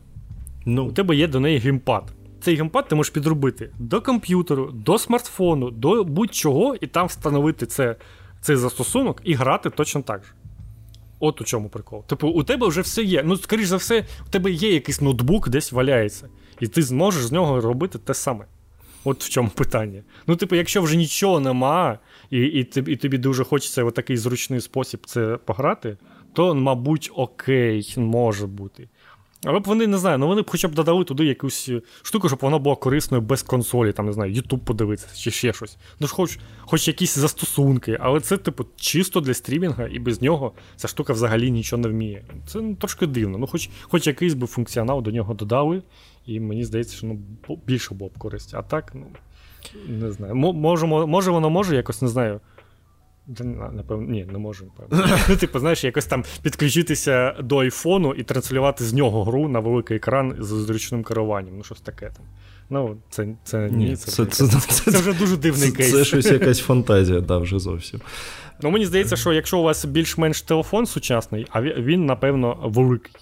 Ну. 0.66 0.86
У 0.86 0.92
тебе 0.92 1.16
є 1.16 1.28
до 1.28 1.40
неї 1.40 1.58
геймпад. 1.58 2.04
Цей 2.42 2.56
геймпад 2.56 2.88
ти 2.88 2.96
можеш 2.96 3.14
підробити 3.14 3.70
до 3.80 4.02
комп'ютеру, 4.02 4.72
до 4.74 4.98
смартфону, 4.98 5.72
до 5.72 6.04
будь-чого, 6.04 6.76
і 6.82 6.88
там 6.88 7.08
встановити 7.08 7.66
це, 7.66 7.96
цей 8.42 8.56
застосунок 8.56 9.22
і 9.24 9.34
грати 9.34 9.70
точно 9.70 10.02
так 10.02 10.24
же. 10.24 10.32
От 11.24 11.42
у 11.42 11.44
чому 11.44 11.70
прикол. 11.70 12.06
Типу, 12.06 12.28
у 12.28 12.44
тебе 12.44 12.68
вже 12.68 12.82
все 12.82 13.04
є. 13.04 13.24
Ну, 13.26 13.38
скоріш 13.38 13.68
за 13.68 13.78
все, 13.78 14.06
у 14.28 14.30
тебе 14.30 14.52
є 14.52 14.74
якийсь 14.74 15.02
ноутбук, 15.02 15.50
десь 15.50 15.72
валяється, 15.72 16.30
і 16.60 16.68
ти 16.68 16.82
зможеш 16.82 17.26
з 17.26 17.32
нього 17.32 17.62
робити 17.62 18.00
те 18.00 18.14
саме. 18.14 18.46
От 19.04 19.24
в 19.24 19.30
чому 19.30 19.50
питання. 19.50 20.04
Ну, 20.28 20.36
типу, 20.36 20.56
якщо 20.56 20.82
вже 20.82 20.98
нічого 20.98 21.40
нема, 21.40 22.00
і 22.30 22.40
і, 22.40 22.60
і 22.88 22.96
тобі 22.96 23.18
дуже 23.18 23.44
хочеться 23.44 23.84
в 23.84 23.92
такий 23.92 24.18
зручний 24.18 24.62
спосіб 24.62 25.00
це 25.06 25.38
пограти, 25.46 25.98
то, 26.34 26.56
мабуть, 26.56 27.12
окей, 27.16 27.94
може 27.98 28.48
бути. 28.48 28.90
Але 29.46 29.60
б 29.60 29.64
вони 29.64 29.88
не 29.88 29.98
знаю, 29.98 30.18
ну 30.18 30.28
вони 30.28 30.42
б 30.42 30.50
хоча 30.50 30.68
б 30.68 30.76
додали 30.76 31.04
туди 31.04 31.26
якусь 31.26 31.70
е, 31.70 31.82
штуку, 32.02 32.28
щоб 32.28 32.40
вона 32.42 32.58
була 32.58 32.76
корисною 32.76 33.22
без 33.22 33.42
консолі, 33.42 33.92
там, 33.92 34.06
не 34.06 34.14
знаю, 34.14 34.34
YouTube 34.34 34.60
подивитися 34.60 35.16
чи 35.16 35.32
ще 35.32 35.54
щось. 35.54 35.78
Ну 36.00 36.08
ж 36.08 36.14
хоч 36.14 36.40
хоч 36.60 36.88
якісь 36.88 37.18
застосунки, 37.18 37.98
але 38.02 38.20
це, 38.20 38.38
типу, 38.38 38.66
чисто 38.76 39.22
для 39.22 39.34
стрімінга, 39.34 39.88
і 39.88 40.00
без 40.00 40.22
нього 40.22 40.52
ця 40.76 40.88
штука 40.88 41.14
взагалі 41.14 41.52
нічого 41.52 41.82
не 41.82 41.88
вміє. 41.88 42.26
Це 42.48 42.62
ну, 42.62 42.76
трошки 42.76 43.08
дивно. 43.08 43.38
Ну, 43.38 43.48
хоч 43.48 43.70
хоч 43.82 44.08
якийсь 44.08 44.34
би 44.34 44.48
функціонал 44.48 45.02
до 45.02 45.12
нього 45.12 45.34
додали, 45.34 45.84
і 46.26 46.40
мені 46.40 46.64
здається, 46.64 46.98
що 46.98 47.08
ну, 47.08 47.20
більше 47.66 47.96
було 47.96 48.10
б 48.10 48.18
користь. 48.18 48.54
А 48.54 48.62
так, 48.62 48.92
ну 48.96 49.06
не 49.88 50.12
знаю. 50.12 50.36
Може, 50.36 50.86
може 50.86 51.32
воно 51.32 51.50
може 51.50 51.76
якось 51.76 52.02
не 52.02 52.08
знаю. 52.08 52.40
Напевно, 53.28 54.12
ні, 54.12 54.26
не 54.32 54.38
можу, 54.38 54.66
напевно. 54.66 55.18
Ну, 55.30 55.36
типу, 55.36 55.60
знаєш, 55.60 55.84
якось 55.84 56.06
там 56.06 56.24
підключитися 56.42 57.36
до 57.40 57.58
айфону 57.58 58.14
і 58.14 58.24
транслювати 58.24 58.84
з 58.84 58.94
нього 58.94 59.24
гру 59.24 59.48
на 59.48 59.60
великий 59.60 59.98
екран 59.98 60.36
з 60.40 60.48
зручним 60.48 61.04
керуванням. 61.04 61.58
Ну, 61.58 61.64
щось 61.64 61.82
таке 61.82 62.06
там. 62.06 62.26
Ну, 62.70 62.98
це 63.10 63.28
це 63.44 63.70
ні. 63.72 63.96
Це, 63.96 64.12
це, 64.12 64.26
це, 64.26 64.60
це, 64.70 64.92
це 64.92 65.00
вже 65.00 65.14
дуже 65.14 65.38
дивний 65.38 65.72
це, 65.72 65.78
кейс. 65.78 65.92
Це 65.92 66.06
щось 66.06 66.26
якась 66.26 66.60
фантазія, 66.60 67.20
да, 67.22 67.38
вже 67.38 67.60
зовсім. 67.60 68.02
Ну, 68.62 68.72
мені 68.72 68.86
здається, 68.86 69.16
що 69.16 69.34
якщо 69.34 69.60
у 69.60 69.64
вас 69.64 69.86
більш-менш 69.86 70.42
телефон 70.42 70.86
сучасний, 70.86 71.48
а 71.50 71.62
він, 71.62 72.06
напевно, 72.06 72.58
великий. 72.64 73.14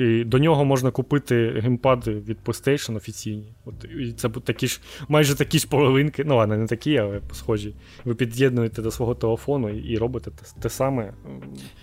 І 0.00 0.24
До 0.24 0.38
нього 0.38 0.64
можна 0.64 0.90
купити 0.90 1.60
геймпади 1.60 2.10
від 2.10 2.38
PlayStation 2.44 2.96
офіційні. 2.96 3.52
От, 3.64 3.74
і 3.84 4.12
Це 4.12 4.28
такі 4.28 4.66
ж, 4.66 4.80
майже 5.08 5.34
такі 5.34 5.58
ж 5.58 5.68
половинки. 5.68 6.24
Ну, 6.24 6.36
ладно, 6.36 6.56
не 6.56 6.66
такі, 6.66 6.96
але 6.96 7.20
схожі. 7.32 7.74
Ви 8.04 8.14
під'єднуєте 8.14 8.82
до 8.82 8.90
свого 8.90 9.14
телефону 9.14 9.68
і, 9.68 9.78
і 9.78 9.98
робите 9.98 10.30
те, 10.30 10.60
те 10.60 10.68
саме, 10.68 11.12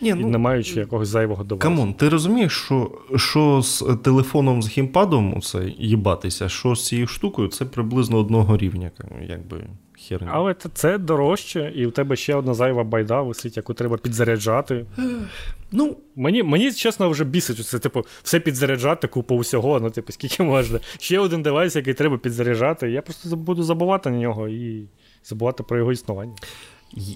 Ні, 0.02 0.14
ну, 0.14 0.28
не 0.28 0.38
маючи 0.38 0.80
якогось 0.80 1.08
зайвого 1.08 1.44
девайсу. 1.44 1.64
Come 1.64 1.81
on, 1.81 1.94
ти 1.94 2.10
розумієш, 2.10 2.54
що 2.66 2.92
що 3.16 3.62
з 3.62 3.98
телефоном 4.04 4.62
з 4.62 4.78
геймпадом 4.78 5.42
це 5.42 5.72
їбатися, 5.78 6.50
що 6.50 6.76
з 6.76 6.86
цією 6.86 7.08
штукою, 7.08 7.48
це 7.48 7.66
приблизно 7.66 8.18
одного 8.18 8.58
рівня. 8.58 8.92
якби 9.28 9.64
херня. 10.08 10.30
Але 10.34 10.54
це, 10.54 10.70
це 10.74 10.98
дорожче, 10.98 11.72
і 11.76 11.86
у 11.86 11.92
тебе 11.92 12.16
ще 12.16 12.36
одна 12.36 12.54
зайва 12.54 12.84
байда 12.84 13.22
висить, 13.22 13.58
яку 13.58 13.74
треба 13.74 13.98
підзаряджати. 13.98 14.86
Ну, 15.72 15.98
Мені, 16.16 16.44
мені 16.44 16.72
чесно, 16.72 17.10
вже 17.10 17.24
бісить. 17.24 17.68
Це, 17.68 17.80
типу, 17.80 18.06
все 18.24 18.40
підзаряджати, 18.40 19.08
купу 19.08 19.36
усього, 19.36 19.80
ну, 19.80 19.90
типу, 19.90 20.12
скільки 20.12 20.44
можна. 20.44 20.80
Ще 21.00 21.20
один 21.20 21.42
девайс, 21.42 21.76
який 21.76 21.94
треба 21.94 22.18
підзаряджати. 22.18 22.92
Я 22.92 23.02
просто 23.02 23.36
буду 23.36 23.64
забувати 23.64 24.10
на 24.10 24.18
нього 24.18 24.48
і 24.48 24.88
забувати 25.24 25.64
про 25.64 25.78
його 25.78 25.92
існування. 25.92 26.36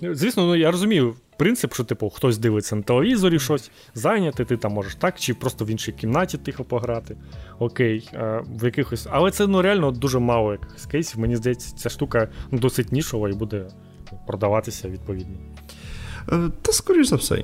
Звісно, 0.01 0.45
ну 0.45 0.55
я 0.55 0.71
розумію 0.71 1.15
принцип, 1.41 1.73
що 1.73 1.83
типу 1.83 2.09
хтось 2.09 2.37
дивиться 2.37 2.75
на 2.75 2.81
телевізорі 2.81 3.39
щось, 3.39 3.71
зайняти, 3.93 4.45
ти 4.45 4.57
там 4.57 4.73
можеш 4.73 4.95
так, 4.95 5.19
чи 5.19 5.33
просто 5.33 5.65
в 5.65 5.69
іншій 5.69 5.91
кімнаті 5.91 6.37
тихо 6.37 6.63
пограти. 6.63 7.17
Окей, 7.59 8.09
а, 8.13 8.41
в 8.59 8.65
якихось. 8.65 9.07
Але 9.11 9.31
це 9.31 9.47
ну 9.47 9.61
реально 9.61 9.91
дуже 9.91 10.19
мало 10.19 10.51
якихось 10.51 10.85
кейсів. 10.85 11.19
Мені 11.19 11.35
здається, 11.35 11.75
ця 11.75 11.89
штука 11.89 12.27
ну, 12.51 12.59
досить 12.59 12.91
нішова 12.91 13.29
і 13.29 13.33
буде 13.33 13.65
продаватися 14.27 14.89
відповідно. 14.89 15.35
Е, 16.31 16.49
та, 16.61 16.71
скоріш 16.71 17.07
за 17.07 17.15
все, 17.15 17.43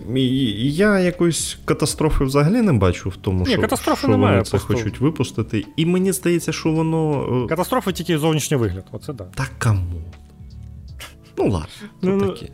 я 0.59 0.99
якоїсь 0.99 1.57
катастрофи 1.65 2.23
взагалі 2.25 2.61
не 2.61 2.73
бачу 2.73 3.09
в 3.09 3.15
тому, 3.15 3.43
Ні, 3.45 3.51
що 3.51 3.61
катастрофи 3.61 3.99
що 3.99 4.07
немає, 4.07 4.33
вони 4.33 4.45
це 4.45 4.51
просто... 4.51 4.73
хочуть 4.73 4.99
випустити. 4.99 5.65
І 5.77 5.85
мені 5.85 6.11
здається, 6.11 6.51
що 6.51 6.71
воно. 6.71 7.27
Е, 7.43 7.47
Катастрофи 7.47 7.91
тільки 7.93 8.17
зовнішній 8.17 8.57
вигляд. 8.57 8.85
Оце 8.91 9.13
да. 9.13 9.23
Та 9.23 9.47
кому? 9.59 10.01
Ну, 11.37 11.43
ладно, 11.43 11.67
то 12.01 12.07
ну, 12.07 12.27
такі. 12.27 12.51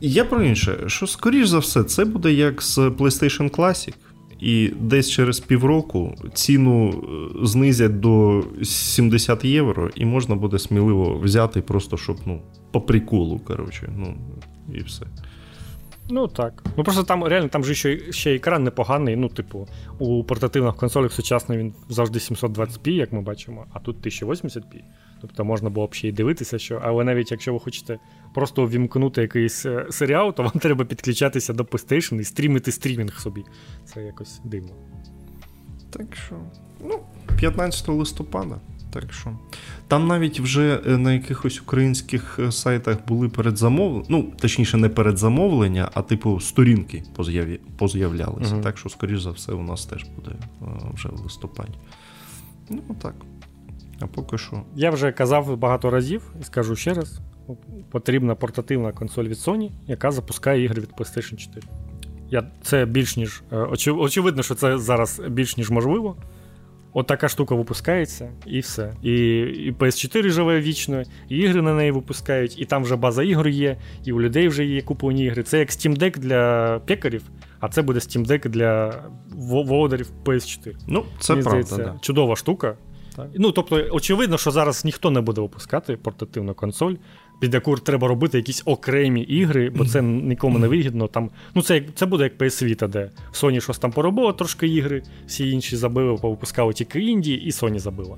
Я 0.00 0.24
про 0.24 0.42
інше, 0.42 0.84
що, 0.86 1.06
скоріш 1.06 1.48
за 1.48 1.58
все, 1.58 1.84
це 1.84 2.04
буде 2.04 2.32
як 2.32 2.62
з 2.62 2.78
PlayStation 2.78 3.50
Classic. 3.50 3.94
і 4.40 4.72
десь 4.80 5.10
через 5.10 5.40
півроку 5.40 6.14
ціну 6.34 6.90
е, 6.90 7.46
знизять 7.46 8.00
до 8.00 8.44
70 8.62 9.44
євро, 9.44 9.90
і 9.94 10.04
можна 10.04 10.34
буде 10.34 10.58
сміливо 10.58 11.18
взяти, 11.18 11.60
просто 11.60 11.96
щоб 11.96 12.16
ну, 12.26 12.42
по 12.72 12.80
приколу, 12.80 13.38
коротше, 13.38 13.92
ну 13.96 14.14
і 14.74 14.80
все. 14.80 15.06
Ну 16.08 16.28
так. 16.28 16.62
Ну 16.76 16.84
просто 16.84 17.02
там 17.02 17.24
реально 17.24 17.48
там 17.48 17.64
же 17.64 17.74
ще 17.74 18.12
ще 18.12 18.34
екран 18.34 18.64
непоганий. 18.64 19.16
Ну, 19.16 19.28
типу, 19.28 19.68
у 19.98 20.24
портативних 20.24 20.76
консолях 20.76 21.12
сучасно 21.12 21.56
він 21.56 21.74
завжди 21.88 22.18
720p, 22.18 22.90
як 22.90 23.12
ми 23.12 23.20
бачимо, 23.20 23.66
а 23.72 23.78
тут 23.78 24.06
1080p. 24.06 24.82
Тобто 25.20 25.44
можна 25.44 25.70
було 25.70 25.86
б 25.86 25.94
ще 25.94 26.08
й 26.08 26.12
дивитися, 26.12 26.58
що. 26.58 26.80
Але 26.84 27.04
навіть 27.04 27.30
якщо 27.30 27.52
ви 27.52 27.60
хочете 27.60 27.98
просто 28.34 28.62
увімкнути 28.62 29.20
якийсь 29.20 29.66
е, 29.66 29.86
серіал, 29.90 30.34
то 30.34 30.42
вам 30.42 30.52
треба 30.60 30.84
підключатися 30.84 31.52
до 31.52 31.62
PlayStation 31.62 32.20
і 32.20 32.24
стрімити 32.24 32.72
стрімінг 32.72 33.18
собі. 33.18 33.44
Це 33.84 34.02
якось 34.02 34.40
дивно. 34.44 34.72
Так 35.90 36.16
що, 36.16 36.34
ну, 36.80 36.98
15 37.36 37.88
листопада. 37.88 38.60
Так 38.90 39.12
що 39.12 39.38
там 39.88 40.06
навіть 40.06 40.40
вже 40.40 40.80
е, 40.86 40.98
на 40.98 41.12
якихось 41.12 41.60
українських 41.60 42.38
е, 42.38 42.52
сайтах 42.52 43.06
були 43.08 43.28
передзамовлення, 43.28 44.06
ну 44.08 44.32
точніше, 44.40 44.76
не 44.76 44.88
передзамовлення, 44.88 45.90
а 45.94 46.02
типу 46.02 46.40
сторінки 46.40 47.02
поз'яві... 47.16 47.60
поз'являлися. 47.78 48.54
uh 48.54 48.62
Так 48.62 48.78
що, 48.78 48.88
скоріш 48.88 49.20
за 49.20 49.30
все, 49.30 49.52
у 49.52 49.62
нас 49.62 49.86
теж 49.86 50.04
буде 50.04 50.36
вже 50.94 51.08
в 51.08 51.20
листопаді. 51.20 51.74
Ну, 52.70 52.82
так. 53.02 53.14
А 54.00 54.06
поки 54.06 54.38
що. 54.38 54.62
Я 54.74 54.90
вже 54.90 55.12
казав 55.12 55.56
багато 55.56 55.90
разів 55.90 56.34
і 56.40 56.44
скажу 56.44 56.76
ще 56.76 56.94
раз: 56.94 57.20
потрібна 57.90 58.34
портативна 58.34 58.92
консоль 58.92 59.24
від 59.24 59.38
Sony, 59.38 59.70
яка 59.86 60.10
запускає 60.10 60.64
ігри 60.64 60.82
від 60.82 60.90
PlayStation 60.90 61.36
4. 61.36 61.66
Я, 62.30 62.50
Це 62.62 62.86
більш 62.86 63.16
ніж. 63.16 63.42
Е, 63.52 63.56
очевидно, 63.86 64.42
що 64.42 64.54
це 64.54 64.78
зараз 64.78 65.22
більш 65.28 65.56
ніж 65.56 65.70
можливо. 65.70 66.16
От 66.92 67.06
така 67.06 67.28
штука 67.28 67.54
випускається, 67.54 68.30
і 68.46 68.60
все. 68.60 68.94
І 69.02 69.12
і 69.38 69.72
PS4 69.72 70.30
живе 70.30 70.60
вічно, 70.60 71.02
і 71.28 71.36
ігри 71.36 71.62
на 71.62 71.74
неї 71.74 71.90
випускають, 71.90 72.60
і 72.60 72.64
там 72.64 72.82
вже 72.82 72.96
база 72.96 73.22
ігор 73.22 73.48
є, 73.48 73.76
і 74.04 74.12
у 74.12 74.20
людей 74.20 74.48
вже 74.48 74.64
є 74.64 74.82
куповані 74.82 75.24
ігри. 75.24 75.42
Це 75.42 75.58
як 75.58 75.68
Steam 75.68 75.98
Deck 75.98 76.18
для 76.18 76.78
пекарів, 76.86 77.22
а 77.60 77.68
це 77.68 77.82
буде 77.82 77.98
Steam 77.98 78.26
Deck 78.26 78.48
для 78.48 79.02
володарів 79.34 80.10
PS4. 80.24 80.74
Ну, 80.86 81.04
це 81.18 81.32
Мені 81.32 81.44
правда, 81.44 81.62
здається, 81.62 81.92
да. 81.92 81.98
чудова 82.00 82.36
штука. 82.36 82.76
Так. 83.16 83.26
Ну, 83.34 83.52
тобто, 83.52 83.88
очевидно, 83.90 84.38
що 84.38 84.50
зараз 84.50 84.84
ніхто 84.84 85.10
не 85.10 85.20
буде 85.20 85.40
випускати 85.40 85.96
портативну 85.96 86.54
консоль, 86.54 86.94
під 87.40 87.54
яку 87.54 87.76
треба 87.76 88.08
робити 88.08 88.38
якісь 88.38 88.62
окремі 88.64 89.20
ігри, 89.20 89.70
бо 89.70 89.86
це 89.86 90.02
нікому 90.02 90.58
не 90.58 90.68
вигідно. 90.68 91.08
Там, 91.08 91.30
ну 91.54 91.62
Це 91.62 91.82
це 91.94 92.06
буде 92.06 92.24
як 92.24 92.38
PS 92.38 92.64
Vita, 92.64 92.88
де 92.88 93.10
Sony 93.32 93.60
щось 93.60 93.78
там 93.78 93.92
поробила 93.92 94.32
трошки 94.32 94.68
ігри, 94.68 95.02
всі 95.26 95.50
інші 95.50 95.76
забили, 95.76 96.16
повипускали 96.16 96.72
тільки 96.72 97.00
Індії, 97.00 97.44
і 97.44 97.50
Sony 97.50 97.78
забила. 97.78 98.16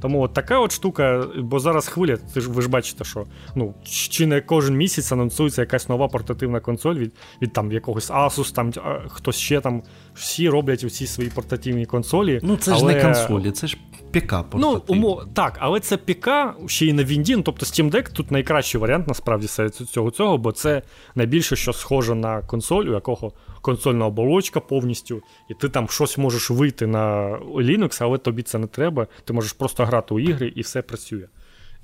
Тому 0.00 0.22
от 0.22 0.32
така 0.32 0.58
от 0.58 0.72
штука, 0.72 1.26
бо 1.38 1.60
зараз 1.60 1.88
хвиля, 1.88 2.16
ти 2.16 2.40
ж 2.40 2.50
ви 2.50 2.62
ж 2.62 2.68
бачите, 2.68 3.04
що 3.04 3.26
ну, 3.54 3.74
чи 3.84 4.26
не 4.26 4.40
кожен 4.40 4.76
місяць 4.76 5.12
анонсується 5.12 5.62
якась 5.62 5.88
нова 5.88 6.08
портативна 6.08 6.60
консоль 6.60 6.94
від 6.94 7.12
від 7.42 7.52
там 7.52 7.72
якогось 7.72 8.10
Asus, 8.10 8.54
там 8.54 8.72
хтось 9.08 9.36
ще 9.36 9.60
там. 9.60 9.82
Всі 10.14 10.48
роблять 10.48 10.84
усі 10.84 11.06
свої 11.06 11.30
портативні 11.30 11.86
консолі. 11.86 12.40
Ну, 12.42 12.56
це 12.56 12.72
але... 12.72 12.80
ж 12.80 12.96
не 12.96 13.02
консолі, 13.02 13.50
це 13.50 13.66
ж 13.66 13.78
ПК 14.20 14.44
Ну, 14.54 14.82
умов... 14.86 15.22
Так, 15.34 15.56
але 15.60 15.80
це 15.80 15.96
ПК 15.96 16.28
ще 16.66 16.86
й 16.86 16.92
на 16.92 17.04
Вінді, 17.04 17.36
ну, 17.36 17.42
тобто 17.42 17.66
Steam 17.66 17.90
Deck 17.90 18.12
тут 18.12 18.30
найкращий 18.30 18.80
варіант 18.80 19.08
насправді 19.08 19.46
серед 19.46 19.74
цього 19.74 20.10
цього, 20.10 20.38
бо 20.38 20.52
це 20.52 20.82
найбільше, 21.14 21.56
що 21.56 21.72
схоже 21.72 22.14
на 22.14 22.42
консоль, 22.42 22.84
у 22.84 22.92
якого 22.92 23.32
консольна 23.60 24.06
оболочка 24.06 24.60
повністю, 24.60 25.22
і 25.50 25.54
ти 25.54 25.68
там 25.68 25.88
щось 25.88 26.18
можеш 26.18 26.50
вийти 26.50 26.86
на 26.86 27.30
Linux, 27.38 27.98
але 28.00 28.18
тобі 28.18 28.42
це 28.42 28.58
не 28.58 28.66
треба. 28.66 29.06
Ти 29.24 29.32
можеш 29.32 29.52
просто 29.52 29.84
грати 29.84 30.14
у 30.14 30.20
ігри 30.20 30.52
і 30.56 30.60
все 30.60 30.82
працює. 30.82 31.26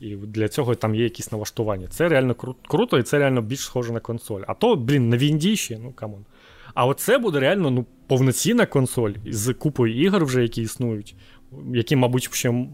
І 0.01 0.17
для 0.17 0.49
цього 0.49 0.75
там 0.75 0.95
є 0.95 1.05
якісь 1.05 1.33
налаштування. 1.33 1.89
Це 1.89 2.09
реально 2.09 2.33
кру- 2.33 2.55
круто, 2.69 2.99
і 2.99 3.03
це 3.03 3.19
реально 3.19 3.43
більш 3.43 3.61
схоже 3.61 3.93
на 3.93 4.01
консоль. 4.01 4.41
А 4.47 4.55
то, 4.55 4.77
блін, 4.77 5.09
на 5.09 5.17
Вінді 5.17 5.57
ще, 5.57 5.79
ну 5.79 5.93
come 5.93 6.11
on. 6.11 6.25
А 6.75 6.87
оце 6.87 7.19
буде 7.19 7.41
реально 7.41 7.71
ну, 7.71 7.87
повноцінна 8.07 8.67
консоль 8.67 9.13
з 9.27 9.55
купою 9.55 10.01
ігор, 10.03 10.25
вже 10.25 10.43
які 10.43 10.63
існують, 10.63 11.15
які, 11.75 11.97
мабуть, 11.97 12.35
ще 12.35 12.67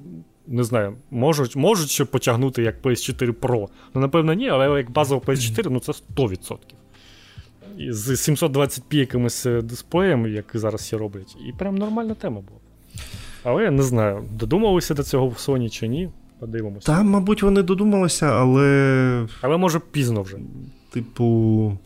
не 0.47 0.65
знаю, 0.65 0.97
можуть 1.11 1.57
можуть 1.57 1.91
ще 1.91 2.05
потягнути 2.05 2.63
як 2.63 2.83
PS4 2.83 3.33
Pro. 3.33 3.69
Ну, 3.95 4.01
напевно, 4.01 4.35
ні, 4.35 4.49
але 4.49 4.79
як 4.79 4.91
базова 4.91 5.21
PS4, 5.21 5.71
ну 5.71 5.81
це 5.81 5.93
100%. 6.17 6.57
І 7.79 7.93
з 7.93 8.11
720p 8.11 8.95
якимось 8.95 9.47
е, 9.47 9.63
дисплеєм, 9.63 10.27
як 10.27 10.45
зараз 10.55 10.81
всі 10.81 10.97
роблять, 10.97 11.37
і 11.49 11.53
прям 11.53 11.75
нормальна 11.75 12.15
тема 12.15 12.41
була. 12.41 12.61
Але 13.45 13.63
я 13.63 13.71
не 13.71 13.83
знаю, 13.83 14.25
додумалися 14.33 14.95
до 14.95 15.03
цього 15.03 15.29
в 15.29 15.33
Sony 15.33 15.71
чи 15.71 15.89
ні. 15.89 16.09
Подивимося. 16.39 16.87
Та, 16.87 17.03
мабуть, 17.03 17.43
вони 17.43 17.63
додумалися, 17.63 18.27
але. 18.27 19.27
Але 19.41 19.57
може 19.57 19.81
пізно 19.91 20.23
вже. 20.23 20.37
Типу. 20.91 21.79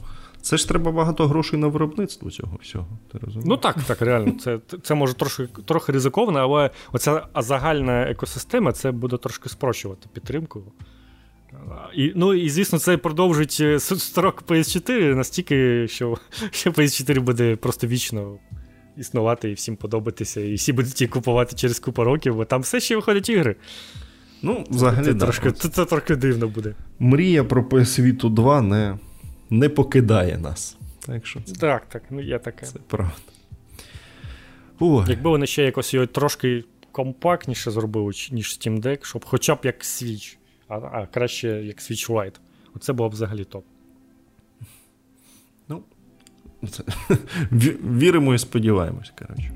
Це 0.43 0.56
ж 0.56 0.69
треба 0.69 0.93
багато 0.93 1.28
грошей 1.28 1.59
на 1.59 1.66
виробництво 1.66 2.31
цього 2.31 2.59
всього. 2.62 2.86
ти 3.12 3.19
розумієш? 3.19 3.48
Ну 3.48 3.56
так, 3.56 3.82
так, 3.86 4.02
реально. 4.02 4.32
Це 4.32 4.59
це 4.82 4.94
може 4.94 5.14
трошки 5.14 5.48
трохи 5.64 5.93
ризиковано, 5.93 6.39
але 6.39 6.70
оця 6.93 7.27
загальна 7.36 8.02
екосистема 8.02 8.73
це 8.73 8.93
буде 8.93 9.16
трошки 9.16 9.48
спрощувати 9.48 10.09
підтримку. 10.12 10.62
І, 11.94 12.12
Ну 12.16 12.35
і 12.35 12.48
звісно, 12.48 12.78
це 12.78 12.97
продовжить 12.97 13.59
е, 13.60 13.81
строк 13.81 14.43
PS4 14.48 15.14
настільки, 15.14 15.89
що, 15.89 16.19
що 16.51 16.70
PS4 16.70 17.20
буде 17.20 17.56
просто 17.56 17.86
вічно 17.86 18.39
існувати 18.97 19.51
і 19.51 19.55
всім 19.55 19.77
подобатися, 19.77 20.40
і 20.40 20.55
всі 20.55 20.73
будуть 20.73 21.01
її 21.01 21.09
купувати 21.09 21.56
через 21.56 21.78
купу 21.78 22.05
років, 22.05 22.36
бо 22.36 22.44
там 22.44 22.60
все 22.60 22.81
ще 22.81 22.97
виходять 22.97 23.28
ігри. 23.28 23.56
Ну, 24.43 24.64
взагалі, 24.70 25.05
це, 25.05 25.12
да, 25.12 25.24
трошки, 25.24 25.52
це, 25.52 25.69
це 25.69 25.85
трохи 25.85 26.16
дивно 26.16 26.48
буде. 26.48 26.74
Мрія 26.98 27.44
про 27.44 27.62
PS 27.62 28.01
Vita 28.01 28.31
2 28.31 28.62
не 28.62 28.98
не 29.53 29.69
покидає 29.69 30.39
нас. 30.39 30.77
Так, 31.07 31.27
що 31.27 31.41
це... 31.41 31.55
так, 31.55 31.89
так, 31.89 32.03
ну 32.11 32.20
є 32.20 32.39
таке. 32.39 32.66
Це 32.66 32.79
правда. 32.87 33.12
Ой. 34.81 35.05
Якби 35.09 35.31
вони 35.31 35.47
ще 35.47 35.65
якось 35.65 35.95
його 35.95 36.07
трошки 36.07 36.65
компактніше 36.93 37.70
зробили, 37.70 38.12
ніж 38.31 38.47
Steam 38.47 38.81
Deck, 38.81 39.05
щоб 39.05 39.24
хоча 39.24 39.55
б 39.55 39.59
як 39.62 39.81
Switch, 39.81 40.37
а 40.69 40.74
а 40.74 41.07
краще 41.07 41.49
як 41.49 41.77
Switch 41.77 42.11
Lite. 42.11 42.35
Оце 42.77 42.93
було 42.93 43.09
б 43.09 43.12
взагалі 43.12 43.45
топ. 43.45 43.65
Ну, 45.69 45.83
це... 46.70 46.85
віримо 47.83 48.35
і 48.35 48.39
сподіваємось, 48.39 49.12
коротше. 49.19 49.53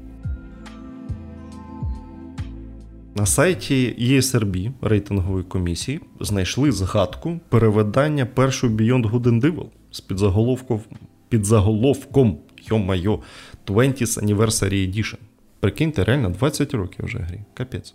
На 3.14 3.27
сайті 3.27 3.97
ESRB 4.01 4.73
рейтингової 4.81 5.44
комісії 5.44 6.01
знайшли 6.20 6.73
згадку 6.73 7.40
переведення 7.48 8.27
першої 8.27 8.73
Beyond 8.73 9.10
Good 9.10 9.23
and 9.23 9.40
Evil 9.40 9.66
з 9.97 10.01
підзаголовком 10.01 10.81
підзаголовком 11.28 12.39
йо-майо 12.70 13.18
20th 13.66 14.24
Anniversary 14.24 14.89
Edition. 14.89 15.16
Прикиньте, 15.60 16.05
реально 16.05 16.31
20 16.31 16.74
років 16.74 17.05
вже 17.05 17.18
грі. 17.18 17.40
Капець. 17.55 17.94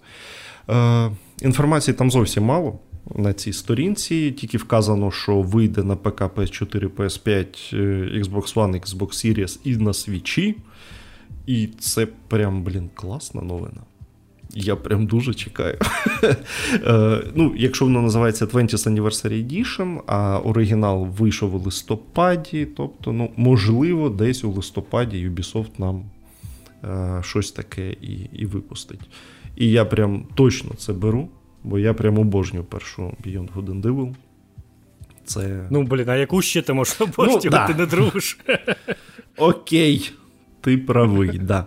Е, 0.69 1.11
Інформації 1.41 1.95
там 1.95 2.11
зовсім 2.11 2.43
мало. 2.43 2.79
На 3.15 3.33
цій 3.33 3.53
сторінці 3.53 4.31
тільки 4.31 4.57
вказано, 4.57 5.11
що 5.11 5.41
вийде 5.41 5.83
на 5.83 5.95
ПК 5.95 6.21
PS4, 6.21 6.87
PS5, 6.87 7.75
Xbox 8.23 8.53
One, 8.53 8.85
Xbox 8.85 9.07
Series 9.07 9.59
і 9.63 9.77
на 9.77 9.93
свічі. 9.93 10.55
І 11.47 11.67
це 11.79 12.07
прям, 12.27 12.63
блін, 12.63 12.89
класна 12.95 13.41
новина. 13.41 13.81
Я 14.53 14.75
прям 14.75 15.05
дуже 15.05 15.33
чекаю. 15.33 15.77
Е, 16.73 17.23
ну, 17.35 17.53
Якщо 17.57 17.85
воно 17.85 18.01
називається 18.01 18.45
20th 18.45 18.89
Anniversary 18.89 19.47
Edition, 19.47 20.01
а 20.07 20.39
оригінал 20.39 21.05
вийшов 21.05 21.55
у 21.55 21.59
листопаді, 21.59 22.67
тобто, 22.77 23.11
ну, 23.11 23.31
можливо, 23.35 24.09
десь 24.09 24.43
у 24.43 24.51
листопаді 24.51 25.29
Ubisoft 25.29 25.69
нам 25.77 26.03
е, 26.83 27.21
щось 27.23 27.51
таке 27.51 27.91
і 27.91 28.29
і 28.33 28.45
випустить. 28.45 29.09
І 29.55 29.71
я 29.71 29.85
прям 29.85 30.25
точно 30.35 30.71
це 30.77 30.93
беру, 30.93 31.29
бо 31.63 31.79
я 31.79 31.93
прям 31.93 32.17
обожнюю 32.17 32.65
першу 32.65 33.01
Beyond 33.01 33.47
Good 33.55 33.65
and 33.65 33.81
Evil. 33.81 34.15
Це... 35.25 35.67
Ну, 35.69 35.83
блін, 35.83 36.09
а 36.09 36.15
яку 36.15 36.41
ще 36.41 36.61
ти 36.61 36.73
можеш 36.73 37.01
обожнювати, 37.01 37.49
ну, 37.49 37.51
да. 37.51 37.67
ти 37.67 37.73
не 37.73 37.85
друж? 37.85 38.37
Окей, 39.37 40.11
ти 40.61 40.77
правий, 40.77 41.39
да. 41.39 41.65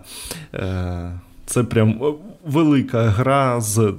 Е, 0.53 1.19
Це 1.45 1.63
прям 1.63 2.17
велика 2.45 3.03
гра 3.03 3.61
з 3.61 3.79
е, 3.79 3.93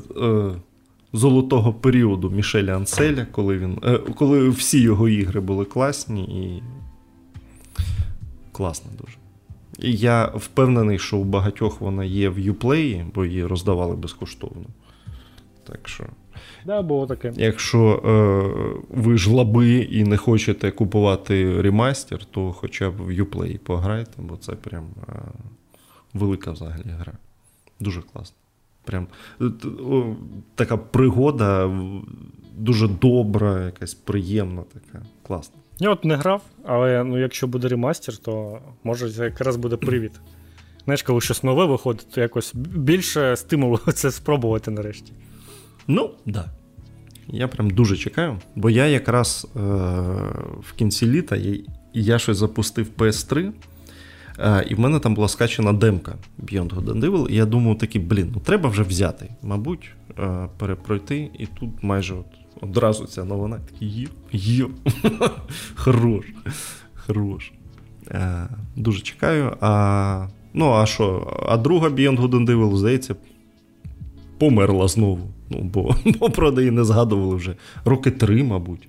золотого 1.13 1.73
періоду 1.73 2.31
Мішеля 2.31 2.77
Анселя, 2.77 3.27
коли 3.33 3.59
він, 3.59 3.79
е, 3.85 3.99
коли 3.99 4.49
всі 4.49 4.81
його 4.81 5.09
ігри 5.09 5.41
були 5.41 5.65
класні 5.65 6.23
і 6.25 6.63
класно 8.53 8.91
дуже. 9.01 9.17
І 9.79 9.97
я 9.97 10.27
впевнений, 10.27 10.99
що 10.99 11.17
у 11.17 11.25
багатьох 11.25 11.81
вона 11.81 12.05
є 12.05 12.29
в 12.29 12.39
Uplay, 12.39 13.07
бо 13.15 13.25
її 13.25 13.47
роздавали 13.47 13.97
безкоштовно. 13.97 14.67
Так 15.65 15.89
що. 15.89 16.05
Да, 16.67 16.83
було 16.83 17.07
таке. 17.07 17.33
Якщо 17.37 18.03
е, 18.05 19.01
ви 19.03 19.19
ж 19.19 19.31
лаби 19.31 19.69
і 19.69 20.05
не 20.05 20.17
хочете 20.17 20.71
купувати 20.71 21.63
ремастер, 21.63 22.25
то 22.25 22.53
хоча 22.53 22.91
б 22.91 22.97
в 22.97 23.11
Uplay 23.11 23.59
пограйте, 23.59 24.13
бо 24.19 24.37
це 24.37 24.53
прям 24.53 24.85
е, 25.09 25.13
велика 26.15 26.51
взагалі 26.51 26.95
гра. 26.99 27.13
Дуже 27.81 28.03
класно. 28.03 28.37
Прям 28.85 29.07
така 30.55 30.77
пригода, 30.77 31.71
дуже 32.57 32.89
добра, 32.89 33.65
якась 33.65 33.95
приємна, 33.95 34.63
така 34.63 35.07
класна. 35.23 35.57
Я 35.79 35.91
от 35.91 36.05
не 36.05 36.17
грав, 36.17 36.43
але 36.65 37.05
ну, 37.05 37.19
якщо 37.19 37.47
буде 37.47 37.69
ремастер, 37.69 38.17
то 38.17 38.59
може 38.85 39.11
це 39.11 39.25
якраз 39.25 39.57
буде 39.57 39.77
привід. 39.77 40.13
Знаєш, 40.85 41.03
коли 41.03 41.21
щось 41.21 41.43
нове 41.43 41.65
виходить, 41.65 42.07
то 42.11 42.21
якось 42.21 42.55
більше 42.55 43.37
стимулу 43.37 43.79
це 43.95 44.11
спробувати 44.11 44.71
нарешті. 44.71 45.13
Ну, 45.87 46.03
так. 46.09 46.17
Да. 46.27 46.45
Я 47.29 47.49
прям 47.49 47.71
дуже 47.71 47.97
чекаю, 47.97 48.39
бо 48.55 48.71
я 48.71 48.87
якраз 48.87 49.47
е- 49.57 49.59
в 50.61 50.73
кінці 50.77 51.07
літа 51.07 51.37
я, 51.37 51.59
я 51.93 52.19
щось 52.19 52.37
запустив 52.37 52.89
PS3. 52.99 53.53
І 54.69 54.75
в 54.75 54.81
мене 54.81 54.99
там 54.99 55.15
була 55.15 55.29
скачена 55.29 55.73
демка 55.73 56.15
Beyond 56.43 56.75
Good 56.75 56.85
and 56.85 57.11
Evil, 57.11 57.29
і 57.29 57.35
я 57.35 57.47
думав 57.47 57.79
такий, 57.79 58.01
блін, 58.01 58.31
ну 58.35 58.41
треба 58.41 58.69
вже 58.69 58.83
взяти, 58.83 59.29
мабуть, 59.43 59.91
перепройти, 60.59 61.31
і 61.39 61.47
тут 61.47 61.71
майже 61.83 62.15
от 62.15 62.27
одразу 62.61 63.05
ця 63.05 63.25
новина 63.25 63.59
такий 63.73 63.89
є, 63.89 64.09
є. 64.33 64.67
Хорош. 65.75 66.25
Хорош. 67.07 67.53
Дуже 68.77 69.01
чекаю. 69.01 69.57
А 69.61 70.27
ну, 70.55 70.73
а 70.73 70.87
що? 70.87 71.37
А 71.49 71.57
друга 71.57 71.89
Beyond 71.89 72.21
Good 72.21 72.31
and 72.31 72.51
Evil, 72.51 72.77
здається, 72.77 73.17
померла 74.39 74.89
знову. 74.89 75.29
Ну, 75.51 75.59
Бо 75.61 75.95
бо 76.21 76.31
про 76.31 76.53
неї 76.53 76.71
не 76.71 76.85
згадували 76.85 77.35
вже 77.37 77.57
роки 77.85 78.11
три, 78.11 78.45
мабуть. 78.45 78.89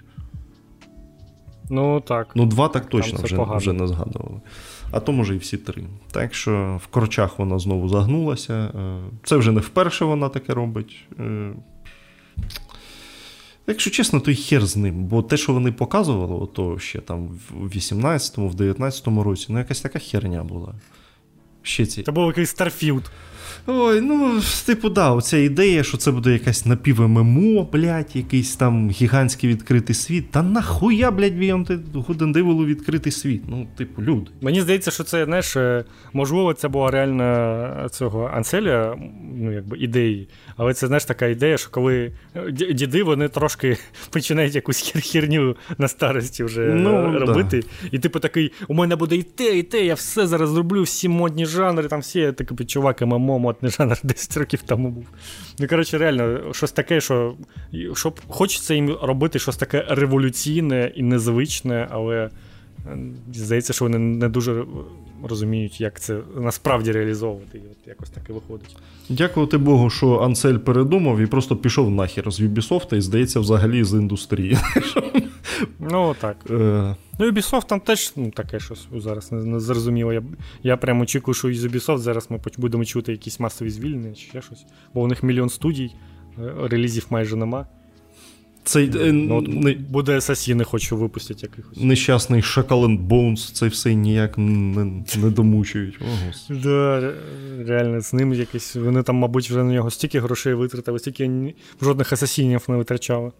Ну, 1.70 2.02
так. 2.02 2.28
Ну, 2.36 2.46
два 2.46 2.68
так 2.68 2.90
точно 2.90 3.20
вже 3.24 3.38
вже 3.58 3.74
не 3.74 3.88
згадували 3.88 4.42
а 4.92 5.00
то 5.00 5.12
може 5.12 5.36
і 5.36 5.38
всі 5.38 5.58
три. 5.58 5.84
Так 6.12 6.34
що 6.34 6.80
в 6.84 6.88
корчах 6.88 7.40
вона 7.40 7.60
знову 7.60 7.90
загнулася. 7.90 8.54
Е, 8.54 9.00
це 9.24 9.38
вже 9.38 9.52
не 9.52 9.60
вперше 9.60 10.06
вона 10.06 10.30
таке 10.30 10.54
робить. 10.54 10.96
Е, 11.20 11.54
якщо 13.68 13.92
чесно, 13.92 14.20
то 14.20 14.32
й 14.32 14.36
хер 14.36 14.66
з 14.66 14.78
ним, 14.78 15.04
бо 15.04 15.22
те, 15.22 15.38
що 15.38 15.54
вони 15.54 15.72
показували, 15.72 16.48
то 16.54 16.80
ще 16.80 17.00
там 17.00 17.28
в 17.52 17.68
18-му, 17.68 18.50
в 18.50 18.56
19-му 18.56 19.24
році, 19.24 19.46
ну 19.50 19.58
якась 19.58 19.82
така 19.82 20.00
херня 20.00 20.44
була. 20.44 20.74
Ще 21.62 21.86
ці... 21.86 22.04
Це 22.04 22.12
був 22.12 22.28
якийсь 22.28 22.50
Starfield. 22.50 23.12
Ой, 23.66 24.02
ну, 24.02 24.42
типу, 24.66 24.90
да, 24.90 25.12
оця 25.12 25.38
ідея, 25.38 25.84
що 25.84 25.98
це 25.98 26.12
буде 26.12 26.34
якась 26.34 26.66
напів-ММО, 26.66 27.72
блядь, 27.72 28.16
якийсь 28.16 28.56
там 28.56 28.90
гігантський 28.90 29.50
відкритий 29.50 29.96
світ. 29.96 30.32
Та 30.32 30.44
нахуя, 30.44 31.12
блядь, 31.12 31.38
Good 31.94 32.16
and 32.16 32.32
Evil'у 32.32 32.66
відкритий 32.66 33.12
світ? 33.12 33.42
Ну, 33.48 33.68
типу, 33.78 34.02
люди. 34.02 34.32
Мені 34.42 34.62
здається, 34.62 34.92
що 34.92 35.04
це, 35.04 35.26
знаєш, 35.26 35.56
е, 35.58 35.86
можливо, 36.14 36.54
це 36.54 36.68
була 36.68 36.92
реальна 36.92 37.88
цього 37.92 38.32
Анселя, 38.34 38.96
ну, 39.36 39.52
якби 39.52 39.78
ідеї. 39.78 40.28
Але 40.58 40.74
це, 40.74 40.88
знаєш, 40.88 41.06
така 41.06 41.26
ідея, 41.26 41.58
що 41.58 41.70
коли 41.70 42.12
е, 42.36 42.52
діди, 42.52 43.04
вони 43.04 43.30
трошки 43.30 43.78
починають 44.10 44.56
якусь 44.56 44.94
херню 45.12 45.56
на 45.78 45.88
старості 45.88 46.44
вже 46.44 46.62
ну, 46.62 47.20
робити. 47.20 47.62
Да. 47.62 47.90
І 47.92 48.00
типу 48.00 48.20
такий, 48.20 48.52
у 48.68 48.74
мене 48.74 48.96
буде 48.96 49.16
і 49.16 49.24
те, 49.24 49.58
і 49.58 49.64
те, 49.64 49.86
я 49.86 49.94
все 49.94 50.28
зараз 50.28 50.50
зроблю, 50.50 50.84
всі 50.84 51.10
модні 51.10 51.46
жанри, 51.46 51.88
там 51.88 52.00
всі, 52.00 52.20
я 52.20 52.32
такий 52.32 52.68
чувак, 52.68 53.02
ММО, 53.02 53.40
модний 53.40 53.72
жанр 53.72 53.98
10 54.04 54.38
років 54.38 54.62
тому 54.62 54.90
був. 54.90 55.06
Ну, 55.60 55.68
коротше, 55.68 55.98
реально, 55.98 56.54
щось 56.54 56.72
таке, 56.72 57.02
що 57.02 57.36
щоб 57.94 58.20
хочеться 58.28 58.74
їм 58.74 58.98
робити 59.02 59.40
щось 59.40 59.58
таке 59.58 59.86
революційне 59.90 60.92
і 60.96 61.04
незвичне, 61.04 61.88
але 61.92 62.30
е, 62.88 62.98
здається, 63.34 63.74
що 63.74 63.86
вони 63.86 63.98
не 63.98 64.30
дуже 64.30 64.66
розуміють, 65.24 65.82
як 65.82 66.00
це 66.00 66.20
насправді 66.36 66.92
реалізовувати. 66.92 67.58
І 67.58 67.62
от 67.72 67.88
якось 67.88 68.10
таке 68.10 68.34
виходить. 68.34 68.76
Дякувати 69.10 69.58
Богу, 69.58 69.90
що 69.90 70.20
Анцель 70.20 70.58
передумав 70.58 71.20
і 71.20 71.26
просто 71.26 71.56
пішов 71.56 71.92
нахер 71.92 72.32
з 72.32 72.42
Ubisoft 72.42 72.96
і, 72.96 73.02
здається, 73.02 73.40
взагалі 73.40 73.84
з 73.84 73.94
індустрії. 73.94 74.58
Ну, 75.80 76.16
так. 76.20 76.38
Е... 76.50 76.96
Ну, 77.20 77.32
Ubisoft 77.32 77.68
там 77.68 77.80
теж 77.80 78.14
ну, 78.16 78.32
таке 78.32 78.60
щось 78.60 78.88
зараз 78.96 79.32
не, 79.32 79.44
не 79.44 79.60
зрозуміло. 79.60 80.14
Я 80.14 80.24
я 80.64 80.78
прямо 80.78 81.04
очікую, 81.04 81.36
що 81.36 81.50
із 81.50 81.66
Ubisoft 81.66 81.98
зараз 81.98 82.32
ми 82.32 82.40
будемо 82.58 82.86
чути 82.86 83.12
якісь 83.12 83.40
масові 83.40 83.70
звільнення 83.70 84.16
чи 84.16 84.28
ще 84.28 84.42
щось. 84.42 84.66
Бо 84.94 85.02
у 85.02 85.08
них 85.08 85.24
мільйон 85.24 85.50
студій, 85.50 85.92
е, 86.40 86.54
релізів 86.68 87.06
майже 87.10 87.36
нема. 87.36 87.68
Цей, 88.68 88.92
е, 88.96 89.12
ну, 89.12 89.38
от 89.38 89.48
не, 89.48 89.74
Буде 89.74 90.18
асасіни, 90.18 90.64
хочу 90.64 90.98
випустити 90.98 91.40
якихось. 91.42 91.78
Нещасний 91.78 92.42
Шакален 92.42 92.98
Боунс, 92.98 93.52
цей 93.52 93.70
все 93.70 93.94
ніяк 93.94 94.38
не 94.38 94.86
не 95.18 95.30
домучують. 95.30 96.00
О, 96.02 96.54
да, 96.54 97.14
Реально, 97.68 98.02
з 98.02 98.14
ним 98.14 98.34
якось. 98.34 98.76
Вони 98.76 99.04
там, 99.04 99.16
мабуть, 99.16 99.50
вже 99.50 99.64
на 99.64 99.74
нього 99.74 99.92
стільки 99.92 100.20
грошей 100.20 100.54
витратили, 100.54 101.00
стільки 101.00 101.54
жодних 101.82 102.14
асасінів 102.14 102.66
не 102.68 102.76
витрачали. 102.76 103.32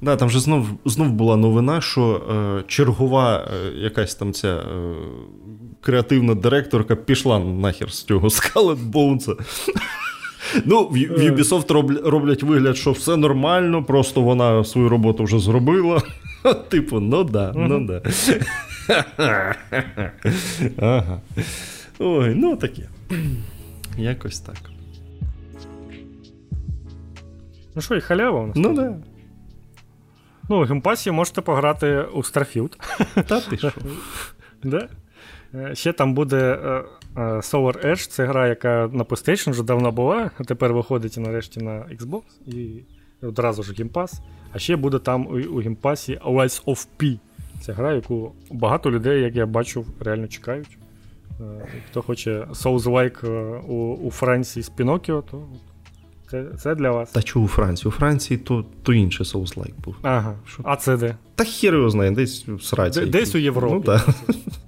Да, 0.00 0.16
Там 0.16 0.30
же 0.30 0.40
знов 0.40 0.66
знов 0.84 1.12
була 1.12 1.36
новина, 1.36 1.80
що 1.80 2.22
е, 2.30 2.64
чергова 2.66 3.36
е, 3.36 3.72
якась 3.78 4.14
там 4.14 4.32
ця 4.32 4.56
е, 4.56 4.94
креативна 5.80 6.34
директорка 6.34 6.96
пішла 6.96 7.38
нахер 7.38 7.92
з 7.92 8.02
цього 8.02 8.28
Scarlet 8.28 8.90
Bones. 8.90 9.36
Ну, 10.64 10.84
в, 10.84 10.92
в. 10.92 11.20
Ubisoft 11.20 11.72
роблять 12.10 12.42
вигляд, 12.42 12.76
що 12.76 12.92
все 12.92 13.16
нормально, 13.16 13.84
просто 13.84 14.20
вона 14.20 14.64
свою 14.64 14.88
роботу 14.88 15.24
вже 15.24 15.38
зробила. 15.38 16.02
Типу, 16.68 17.00
ну 17.00 17.24
да, 17.24 17.52
ну 17.56 17.86
да. 17.86 18.02
Ага. 20.78 21.20
Ой, 21.98 22.34
ну 22.34 22.56
таке. 22.56 22.88
Якось 23.98 24.40
так. 24.40 24.56
Ну 27.74 27.82
що, 27.82 27.96
і 27.96 28.00
халява 28.00 28.40
у 28.40 28.46
нас? 28.46 28.56
Ну 28.56 28.74
да. 28.74 28.94
Ну, 30.48 30.62
у 30.62 30.64
геймпасі 30.64 31.10
можете 31.10 31.40
пограти 31.40 32.02
у 32.02 32.18
Starfield. 32.18 32.72
Та 33.26 33.40
ти 33.40 33.56
що? 33.58 33.72
Да? 34.62 34.88
Е, 35.54 35.74
ще 35.74 35.92
там 35.92 36.14
буде 36.14 36.36
е, 36.36 36.68
е, 36.68 37.20
Solar 37.20 37.86
Ash, 37.86 38.08
це 38.08 38.26
гра, 38.26 38.48
яка 38.48 38.90
на 38.92 39.04
PlayStation 39.04 39.50
вже 39.50 39.62
давно 39.62 39.92
була, 39.92 40.30
а 40.38 40.44
тепер 40.44 40.72
виходить 40.72 41.16
нарешті 41.18 41.60
на 41.60 41.70
Xbox 41.70 42.22
і 42.46 42.84
одразу 43.22 43.62
ж 43.62 43.72
геймпас. 43.72 44.20
А 44.52 44.58
ще 44.58 44.76
буде 44.76 44.98
там 44.98 45.26
у 45.26 45.60
геймпасі 45.60 46.20
Lies 46.24 46.64
of 46.64 46.86
P. 46.98 47.18
Це 47.60 47.72
гра, 47.72 47.92
яку 47.92 48.32
багато 48.50 48.90
людей, 48.90 49.22
як 49.22 49.36
я 49.36 49.46
бачу, 49.46 49.84
реально 50.00 50.28
чекають. 50.28 50.78
Хто 51.90 52.02
хоче 52.02 52.46
Souls-like 52.50 53.26
у, 53.68 53.94
у 53.94 54.10
Франції 54.10 54.62
з 54.62 54.70
Pinocchio, 54.70 55.22
то 55.30 55.48
це 56.30 56.44
це 56.58 56.74
для 56.74 56.90
вас. 56.90 57.10
Та 57.10 57.22
чого 57.22 57.44
у 57.44 57.48
Франції? 57.48 57.88
У 57.88 57.92
Франції 57.92 58.38
то 58.38 58.64
то 58.82 58.92
інший 58.92 59.26
Souls-like 59.26 59.72
був. 59.84 59.94
Ага. 60.02 60.34
Що? 60.46 60.62
А 60.66 60.76
це 60.76 60.96
де? 60.96 61.16
Та 61.34 61.44
хер 61.44 61.74
його 61.74 61.90
знає, 61.90 62.10
десь 62.10 62.48
в 62.48 62.62
сраці. 62.62 63.06
Десь 63.06 63.34
у 63.34 63.38
Європі. 63.38 63.74
Ну, 63.74 63.80
так. 63.82 64.08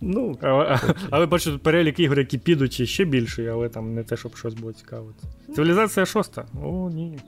Ну, 0.00 0.38
Але, 0.42 0.80
але 1.10 1.26
бачу, 1.26 1.50
тут 1.50 1.62
перелік 1.62 2.00
ігор, 2.00 2.18
які 2.18 2.38
підуть 2.38 2.88
ще 2.88 3.04
більше, 3.04 3.50
але 3.52 3.68
там 3.68 3.94
не 3.94 4.02
те, 4.02 4.16
щоб 4.16 4.36
щось 4.36 4.54
було 4.54 4.72
цікаве. 4.72 5.06
Цивілізація 5.54 6.06
шоста. 6.06 6.44
О, 6.62 6.90
ні. 6.90 7.18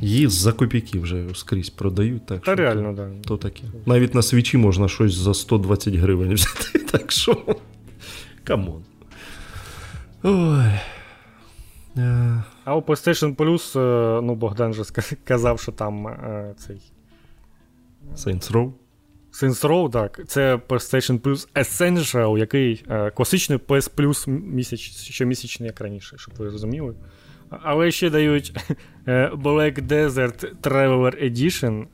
Її 0.00 0.26
за 0.26 0.52
копійки 0.52 0.98
вже 0.98 1.26
скрізь 1.34 1.70
продають. 1.70 2.26
так 2.26 2.38
Та 2.40 2.44
що 2.44 2.54
реально, 2.54 2.94
так. 2.94 3.10
Да. 3.10 3.28
То 3.28 3.36
таке. 3.36 3.62
Навіть 3.86 4.14
на 4.14 4.22
свічі 4.22 4.56
можна 4.56 4.88
щось 4.88 5.14
за 5.14 5.34
120 5.34 5.94
гривень 5.94 6.34
взяти. 6.34 6.78
Так 6.92 7.12
що. 7.12 7.56
Come 8.44 8.67
on. 8.67 8.84
Ой. 10.22 10.64
А 12.64 12.76
у 12.76 12.80
PlayStation 12.80 13.36
Plus, 13.36 13.80
е, 13.80 14.20
ну, 14.22 14.34
Богдан 14.34 14.74
же 14.74 14.84
сказав, 14.84 15.60
що 15.60 15.72
там 15.72 16.08
е, 16.08 16.54
цей. 16.58 16.80
Saints 18.16 18.52
Row. 18.52 18.72
Saints 19.42 19.68
Row, 19.68 19.90
так. 19.90 20.20
Це 20.26 20.56
PlayStation 20.68 21.20
Plus 21.20 21.48
Essential, 21.54 22.38
який 22.38 22.84
е, 22.88 23.10
класичний 23.10 23.58
PS 23.58 23.90
Plus 23.96 24.28
місяць, 24.28 24.80
щомісячний, 24.80 25.66
як 25.66 25.80
раніше, 25.80 26.16
щоб 26.18 26.34
ви 26.38 26.44
розуміли. 26.50 26.94
Але 27.62 27.90
ще 27.90 28.10
дають 28.10 28.52
Black 29.32 29.86
Desert 29.86 30.46
Traveler 30.62 31.24
Edition. 31.30 31.84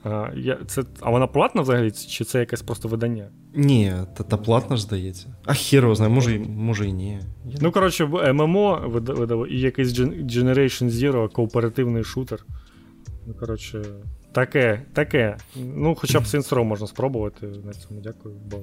Це, 0.67 0.83
А 1.01 1.11
вона 1.11 1.27
платна 1.27 1.63
взагалі, 1.63 1.91
чи 1.91 2.25
це 2.25 2.39
якесь 2.39 2.63
просто 2.63 2.89
видання? 2.89 3.29
Ні, 3.55 3.93
та, 4.17 4.25
та 4.25 4.37
платна 4.37 4.77
ж 4.77 4.83
здається. 4.83 5.35
А 5.45 5.55
хіро 5.55 5.95
знає, 5.95 6.13
може 6.13 6.39
може 6.39 6.87
і 6.87 6.93
ні. 6.93 7.21
Я... 7.47 7.59
Ну, 7.61 7.73
коротше, 7.73 8.07
ММО 8.33 8.83
видало 8.87 9.47
і 9.47 9.61
якийсь 9.61 9.89
Generation 9.89 10.91
Zero, 10.91 11.33
кооперативний 11.33 12.05
шутер. 12.05 12.47
Ну, 13.27 13.35
коротше, 13.35 13.83
таке, 14.33 14.83
таке. 14.93 15.37
Ну, 15.57 15.95
хоча 15.95 16.21
б 16.21 16.23
Saints 16.23 16.55
Row 16.55 16.65
можна 16.65 16.87
спробувати. 16.87 17.47
На 17.47 17.73
цьому 17.73 18.01
дякую. 18.01 18.35
Бо 18.51 18.59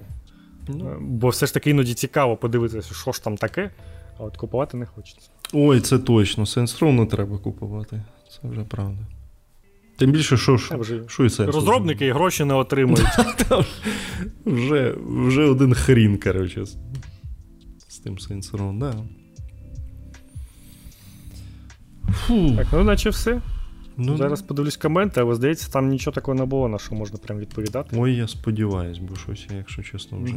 ну. 0.67 0.97
бо 0.99 1.29
все 1.29 1.45
ж 1.45 1.53
таки 1.53 1.69
іноді 1.69 1.93
цікаво 1.93 2.37
подивитися, 2.37 2.93
що 2.93 3.11
ж 3.11 3.23
там 3.23 3.37
таке, 3.37 3.71
а 4.19 4.23
от 4.23 4.37
купувати 4.37 4.77
не 4.77 4.85
хочеться. 4.85 5.29
Ой, 5.53 5.81
це 5.81 5.99
точно. 5.99 6.43
Saints 6.43 6.79
Row 6.79 6.91
не 6.91 7.05
треба 7.05 7.37
купувати. 7.37 8.01
Це 8.29 8.47
вже 8.47 8.61
правда. 8.61 9.07
Тим 9.97 10.11
більше, 10.11 10.37
що 10.37 10.57
ж, 10.57 10.79
що 11.07 11.25
і 11.25 11.29
це. 11.29 11.45
Розробники 11.45 12.05
і 12.05 12.11
гроші 12.11 12.43
не 12.43 12.53
отримують. 12.53 13.07
Вже 14.45 14.95
вже 15.07 15.43
один 15.43 15.73
хрін, 15.73 16.17
коротше. 16.17 16.65
з 17.87 17.97
тим 17.97 18.19
сенсором, 18.19 18.79
да. 18.79 18.93
Фу. 22.11 22.55
Так, 22.55 22.67
ну 22.71 22.83
наче 22.83 23.09
все. 23.09 23.41
Ну, 23.97 24.17
Зараз 24.17 24.41
подивлюсь 24.41 24.77
коменти, 24.77 25.21
але 25.21 25.35
здається, 25.35 25.71
там 25.71 25.87
нічого 25.87 26.15
такого 26.15 26.35
не 26.35 26.45
було, 26.45 26.67
на 26.67 26.79
що 26.79 26.95
можна 26.95 27.17
прям 27.17 27.39
відповідати. 27.39 27.95
Ой, 27.99 28.15
я 28.15 28.27
сподіваюсь, 28.27 28.97
бо 28.97 29.15
щось, 29.15 29.47
якщо 29.57 29.83
чесно, 29.83 30.19
вже. 30.23 30.35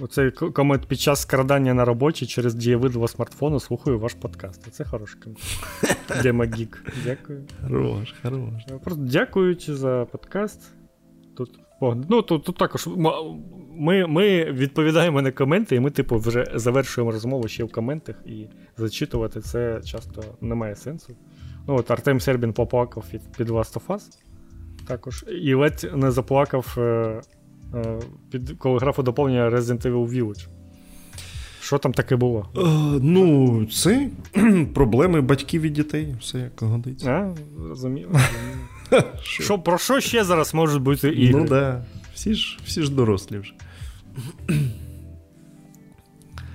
Оцей 0.00 0.30
комент 0.30 0.86
під 0.86 1.00
час 1.00 1.20
скрадання 1.20 1.74
на 1.74 1.84
роботі 1.84 2.26
через 2.26 2.54
дієвидла 2.54 3.08
смартфону 3.08 3.60
слухаю 3.60 3.98
ваш 3.98 4.14
подкаст. 4.14 4.72
Це 4.72 4.84
хороший 4.84 5.20
комент. 5.20 5.40
Демагік. 6.22 6.84
Дякую. 7.04 7.44
Хорош, 7.62 8.14
хорош. 8.22 8.62
Просто 8.84 9.02
дякуючи 9.02 9.74
за 9.74 10.06
подкаст. 10.12 10.70
Тут 11.36 11.58
ну, 11.80 12.22
тут, 12.22 12.44
тут 12.44 12.56
також 12.56 12.88
ми 13.76 14.06
ми 14.06 14.44
відповідаємо 14.44 15.22
на 15.22 15.30
коменти, 15.30 15.76
і 15.76 15.80
ми, 15.80 15.90
типу, 15.90 16.16
вже 16.16 16.52
завершуємо 16.54 17.12
розмову 17.12 17.48
ще 17.48 17.64
в 17.64 17.72
коментах, 17.72 18.16
і 18.26 18.46
зачитувати 18.76 19.40
це 19.40 19.80
часто 19.84 20.24
не 20.40 20.54
має 20.54 20.76
сенсу. 20.76 21.16
Ну, 21.68 21.76
от 21.76 21.90
Артем 21.90 22.20
Сербін 22.20 22.52
поплакав 22.52 23.04
під, 23.10 23.20
під 23.36 23.48
Last 23.48 23.74
of 23.74 23.86
Us 23.86 24.02
також. 24.86 25.24
І 25.42 25.54
ледь 25.54 25.90
не 25.94 26.10
заплакав, 26.10 26.74
е, 26.78 26.82
е, 27.74 28.00
під, 28.30 28.50
коли 28.58 28.78
графу 28.78 29.02
доповнення 29.02 29.50
Resident 29.50 29.82
Evil 29.82 30.08
Village. 30.08 30.48
Що 31.60 31.78
там 31.78 31.92
таке 31.92 32.16
було? 32.16 32.48
Е, 32.56 32.60
ну, 33.02 33.66
це 33.66 34.10
проблеми 34.74 35.20
батьків 35.20 35.62
і 35.62 35.70
дітей, 35.70 36.16
все 36.20 36.38
як 36.38 36.52
годиться. 36.60 37.10
А, 37.10 37.34
розумію. 37.68 38.08
Що, 39.22 39.58
Про 39.58 39.78
що 39.78 40.00
ще 40.00 40.24
зараз 40.24 40.54
можуть 40.54 40.82
бути 40.82 41.08
ігри? 41.08 41.40
Ну 41.40 41.48
так. 41.48 41.48
Да. 41.48 41.84
Всі 42.14 42.34
ж 42.34 42.58
всі 42.64 42.82
ж 42.82 42.94
дорослі 42.94 43.38
вже. 43.38 43.54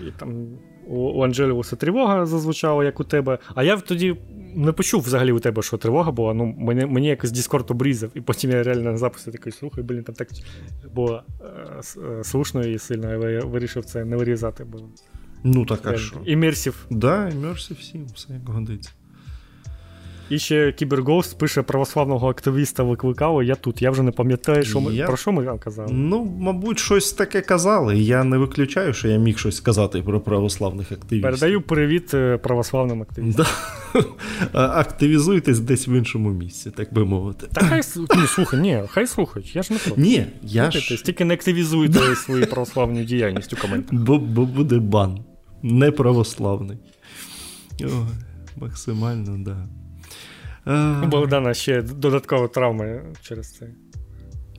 І 0.07 0.11
там 0.18 0.48
у 0.88 1.23
Анджеліуса 1.23 1.76
тривога 1.76 2.26
зазвучала, 2.26 2.84
як 2.84 2.99
у 2.99 3.03
тебе. 3.03 3.38
А 3.56 3.64
я 3.64 3.77
тоді 3.77 4.15
не 4.56 4.72
почув 4.72 5.02
взагалі 5.02 5.32
у 5.32 5.40
тебе, 5.40 5.62
що 5.62 5.78
тривога 5.78 6.12
була. 6.12 6.34
Ну, 6.34 6.56
Мені 6.58 6.86
мені 6.86 7.08
якось 7.08 7.32
Discord 7.32 7.72
обрізав, 7.72 8.10
і 8.14 8.22
потім 8.22 8.52
я 8.52 8.64
реально 8.64 8.92
на 8.92 8.98
записі 8.98 9.32
такий 9.32 9.54
слухай, 9.54 9.84
блін, 9.84 10.04
там 10.04 10.16
так 10.16 10.28
було 10.96 11.24
е, 11.42 12.24
слушно 12.24 12.64
і 12.64 12.80
сильно, 12.80 13.12
але 13.14 13.32
я 13.32 13.40
вирішив 13.40 13.86
це 13.86 14.06
не 14.06 14.16
вирізати. 14.16 14.64
Бо... 14.64 14.80
Ну 15.44 15.66
так 15.66 15.88
а 15.88 15.98
що? 15.98 16.18
Імерсів. 16.26 16.86
Да, 16.90 17.30
імерсів 17.30 17.78
всім, 17.80 18.06
все 18.06 18.34
як 18.34 18.50
годиться. 18.50 18.92
І 20.30 20.40
ще 20.40 20.72
Кібергост 20.72 21.38
пише 21.38 21.62
православного 21.62 22.30
активіста 22.30 22.84
викликали. 22.84 23.45
Я 23.45 23.56
тут. 23.56 23.82
Я 23.82 23.91
вже 23.91 24.04
не 24.04 24.12
пам'ятаю, 24.12 24.64
що 24.64 24.82
ми, 24.82 24.95
я... 24.95 25.06
про 25.06 25.18
що 25.18 25.32
ми 25.32 25.58
казали. 25.58 25.90
Ну, 25.91 26.36
мабуть, 26.40 26.80
щось 26.80 27.14
таке 27.14 27.41
казали. 27.41 27.98
Я 27.98 28.24
не 28.24 28.38
виключаю, 28.38 28.94
що 28.94 29.08
я 29.08 29.18
міг 29.18 29.38
щось 29.38 29.56
сказати 29.56 30.02
про 30.02 30.22
православних 30.22 30.91
активістів. 30.91 31.22
Передаю 31.22 31.62
привіт 31.62 32.14
е, 32.14 32.38
православним 32.38 33.02
активістам. 33.02 33.45
Активізуйтесь 34.54 35.60
десь 35.60 35.88
в 35.88 35.90
іншому 35.90 36.30
місці, 36.30 36.72
так 36.72 36.94
би 36.94 37.06
мовити. 37.06 37.48
Та 37.54 37.62
хай 37.62 37.82
ні, 37.98 38.28
слухай, 38.28 38.60
ні, 38.60 38.84
хай 38.90 39.08
слухають. 39.08 39.56
Я 39.56 39.64
ж 39.64 39.74
не 39.74 39.80
проти. 39.80 40.02
Ні, 40.02 40.26
я 40.44 40.72
ж... 40.72 41.04
Тільки 41.04 41.26
не 41.26 41.34
активізуйте 41.34 42.16
свою 42.16 42.48
православну 42.48 43.04
діяльність 43.04 43.54
у 43.54 43.56
коментах. 43.56 44.00
Бо, 44.00 44.20
бо 44.20 44.45
буде 44.45 44.80
бан. 44.80 45.20
Неправославний. 45.64 46.78
О, 47.82 48.08
максимально, 48.58 49.26
так. 49.26 49.44
Да. 49.44 49.82
У 50.65 51.06
Богдана 51.06 51.53
ще 51.53 51.81
додаткова 51.81 52.48
травма 52.48 53.02
через 53.22 53.53
це. 53.53 53.68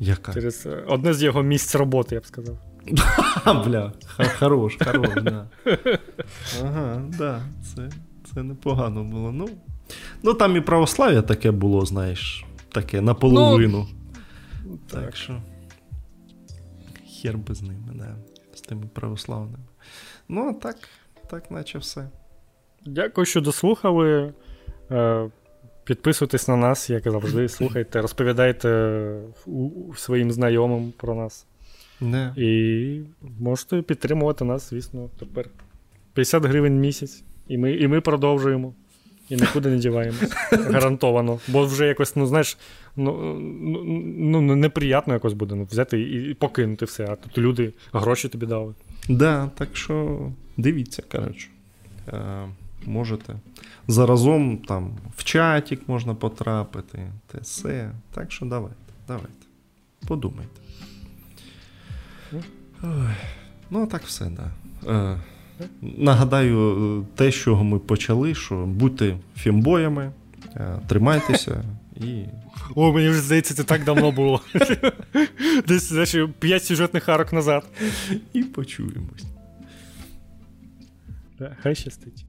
Яка? 0.01 0.35
Через 0.35 0.67
е, 0.67 0.85
одне 0.87 1.15
з 1.15 1.23
його 1.23 1.43
місць 1.43 1.75
роботи, 1.75 2.15
я 2.15 2.21
б 2.21 2.27
сказав. 2.27 2.59
Бля, 3.67 3.93
хорош, 4.39 4.77
хорош, 4.85 5.23
да. 5.23 5.49
Ага, 6.63 7.03
да, 7.19 7.43
це 7.63 7.91
це 8.35 8.43
непогано 8.43 9.05
було. 9.05 9.33
Ну, 9.33 9.49
ну 10.23 10.35
там 10.35 10.57
і 10.57 10.61
православ'я 10.61 11.23
таке 11.23 11.51
було, 11.51 11.87
знаєш, 11.87 12.45
таке 12.69 13.01
наполовину. 13.01 13.89
Ну, 14.65 14.79
так. 14.91 15.05
так 15.05 15.17
що. 15.17 15.43
Хер 17.23 17.39
без 17.39 17.63
ними, 17.63 17.93
да, 17.95 18.17
з 18.55 18.61
тими 18.61 18.87
православними. 18.93 19.65
Ну, 20.29 20.49
а 20.49 20.53
так, 20.53 20.77
так, 21.31 21.51
наче 21.51 21.79
все. 21.79 22.09
Дякую, 22.87 23.25
що 23.25 23.41
дослухали. 23.41 24.33
Е, 25.85 25.87
Підписуйтесь 25.87 26.49
на 26.49 26.57
нас, 26.57 26.91
як 26.91 27.03
завжди, 27.03 27.49
слухайте, 27.49 28.03
розповідайте 28.03 29.11
своїм 29.97 30.33
знайомим 30.33 30.93
про 30.97 31.15
нас. 31.15 31.47
Не. 32.01 32.35
І 32.37 33.01
можете 33.41 33.83
підтримувати 33.83 34.45
нас, 34.45 34.71
звісно, 34.71 35.11
тепер 35.19 35.47
50 36.15 36.45
гривень 36.45 36.81
місяць. 36.81 37.23
І 37.49 37.59
ми 37.59 37.73
і 37.73 37.89
ми 37.89 38.01
продовжуємо. 38.01 38.75
І 39.29 39.37
нікуди 39.37 39.69
не 39.69 39.77
діваємось. 39.77 40.33
Гарантовано. 40.53 41.39
Бо 41.49 41.67
вже 41.67 41.87
якось, 41.87 42.17
ну 42.17 42.27
знаєш, 42.27 42.59
ну 42.97 43.35
ну, 44.19 44.41
ну 44.41 44.57
неприємно 44.57 45.13
якось 45.15 45.33
буде 45.33 45.55
ну, 45.55 45.65
взяти 45.71 46.01
і 46.01 46.35
покинути 46.35 46.85
все. 46.85 47.07
А 47.07 47.17
тут 47.17 47.39
люди 47.39 47.73
гроші 47.93 48.29
тобі 48.29 48.47
дали. 48.47 48.75
Да, 49.09 49.51
так 49.55 49.77
що 49.77 50.19
дивіться, 50.57 51.03
коротше. 51.13 51.49
Е, 52.87 52.91
можете. 52.91 53.37
Заразом 53.89 54.59
там 54.59 54.91
в 55.17 55.25
чатик 55.25 55.89
можна 55.89 56.15
потрапити, 56.15 57.13
те 57.27 57.39
все. 57.43 57.91
Так 58.15 58.33
що 58.33 58.47
давайте, 58.47 58.77
давайте. 59.09 59.47
Подумайте. 60.09 60.61
Ой. 62.83 63.15
Ну, 63.71 63.83
а 63.83 63.87
так 63.87 64.03
все, 64.03 64.31
да. 64.31 64.51
Е, 64.93 65.21
Нагадаю, 65.81 67.07
те, 67.15 67.31
з 67.31 67.35
чого 67.35 67.65
ми 67.65 67.79
почали, 67.79 68.35
що 68.35 68.67
будьте 68.67 69.17
фімбоями, 69.37 70.13
е, 70.57 70.81
тримайтеся 70.89 71.65
і. 71.97 72.25
О, 72.75 72.93
мені 72.93 73.09
вже 73.09 73.21
здається, 73.21 73.55
це 73.55 73.65
так 73.65 73.85
давно 73.85 74.13
було. 74.13 74.41
Десь 75.69 75.89
знаєш, 75.89 76.17
5 76.39 76.65
сюжетних 76.65 77.09
арок 77.09 77.33
назад. 77.33 77.67
І 78.33 78.43
почуємось. 78.43 79.25
Хай 81.63 81.75
щастить. 81.75 82.25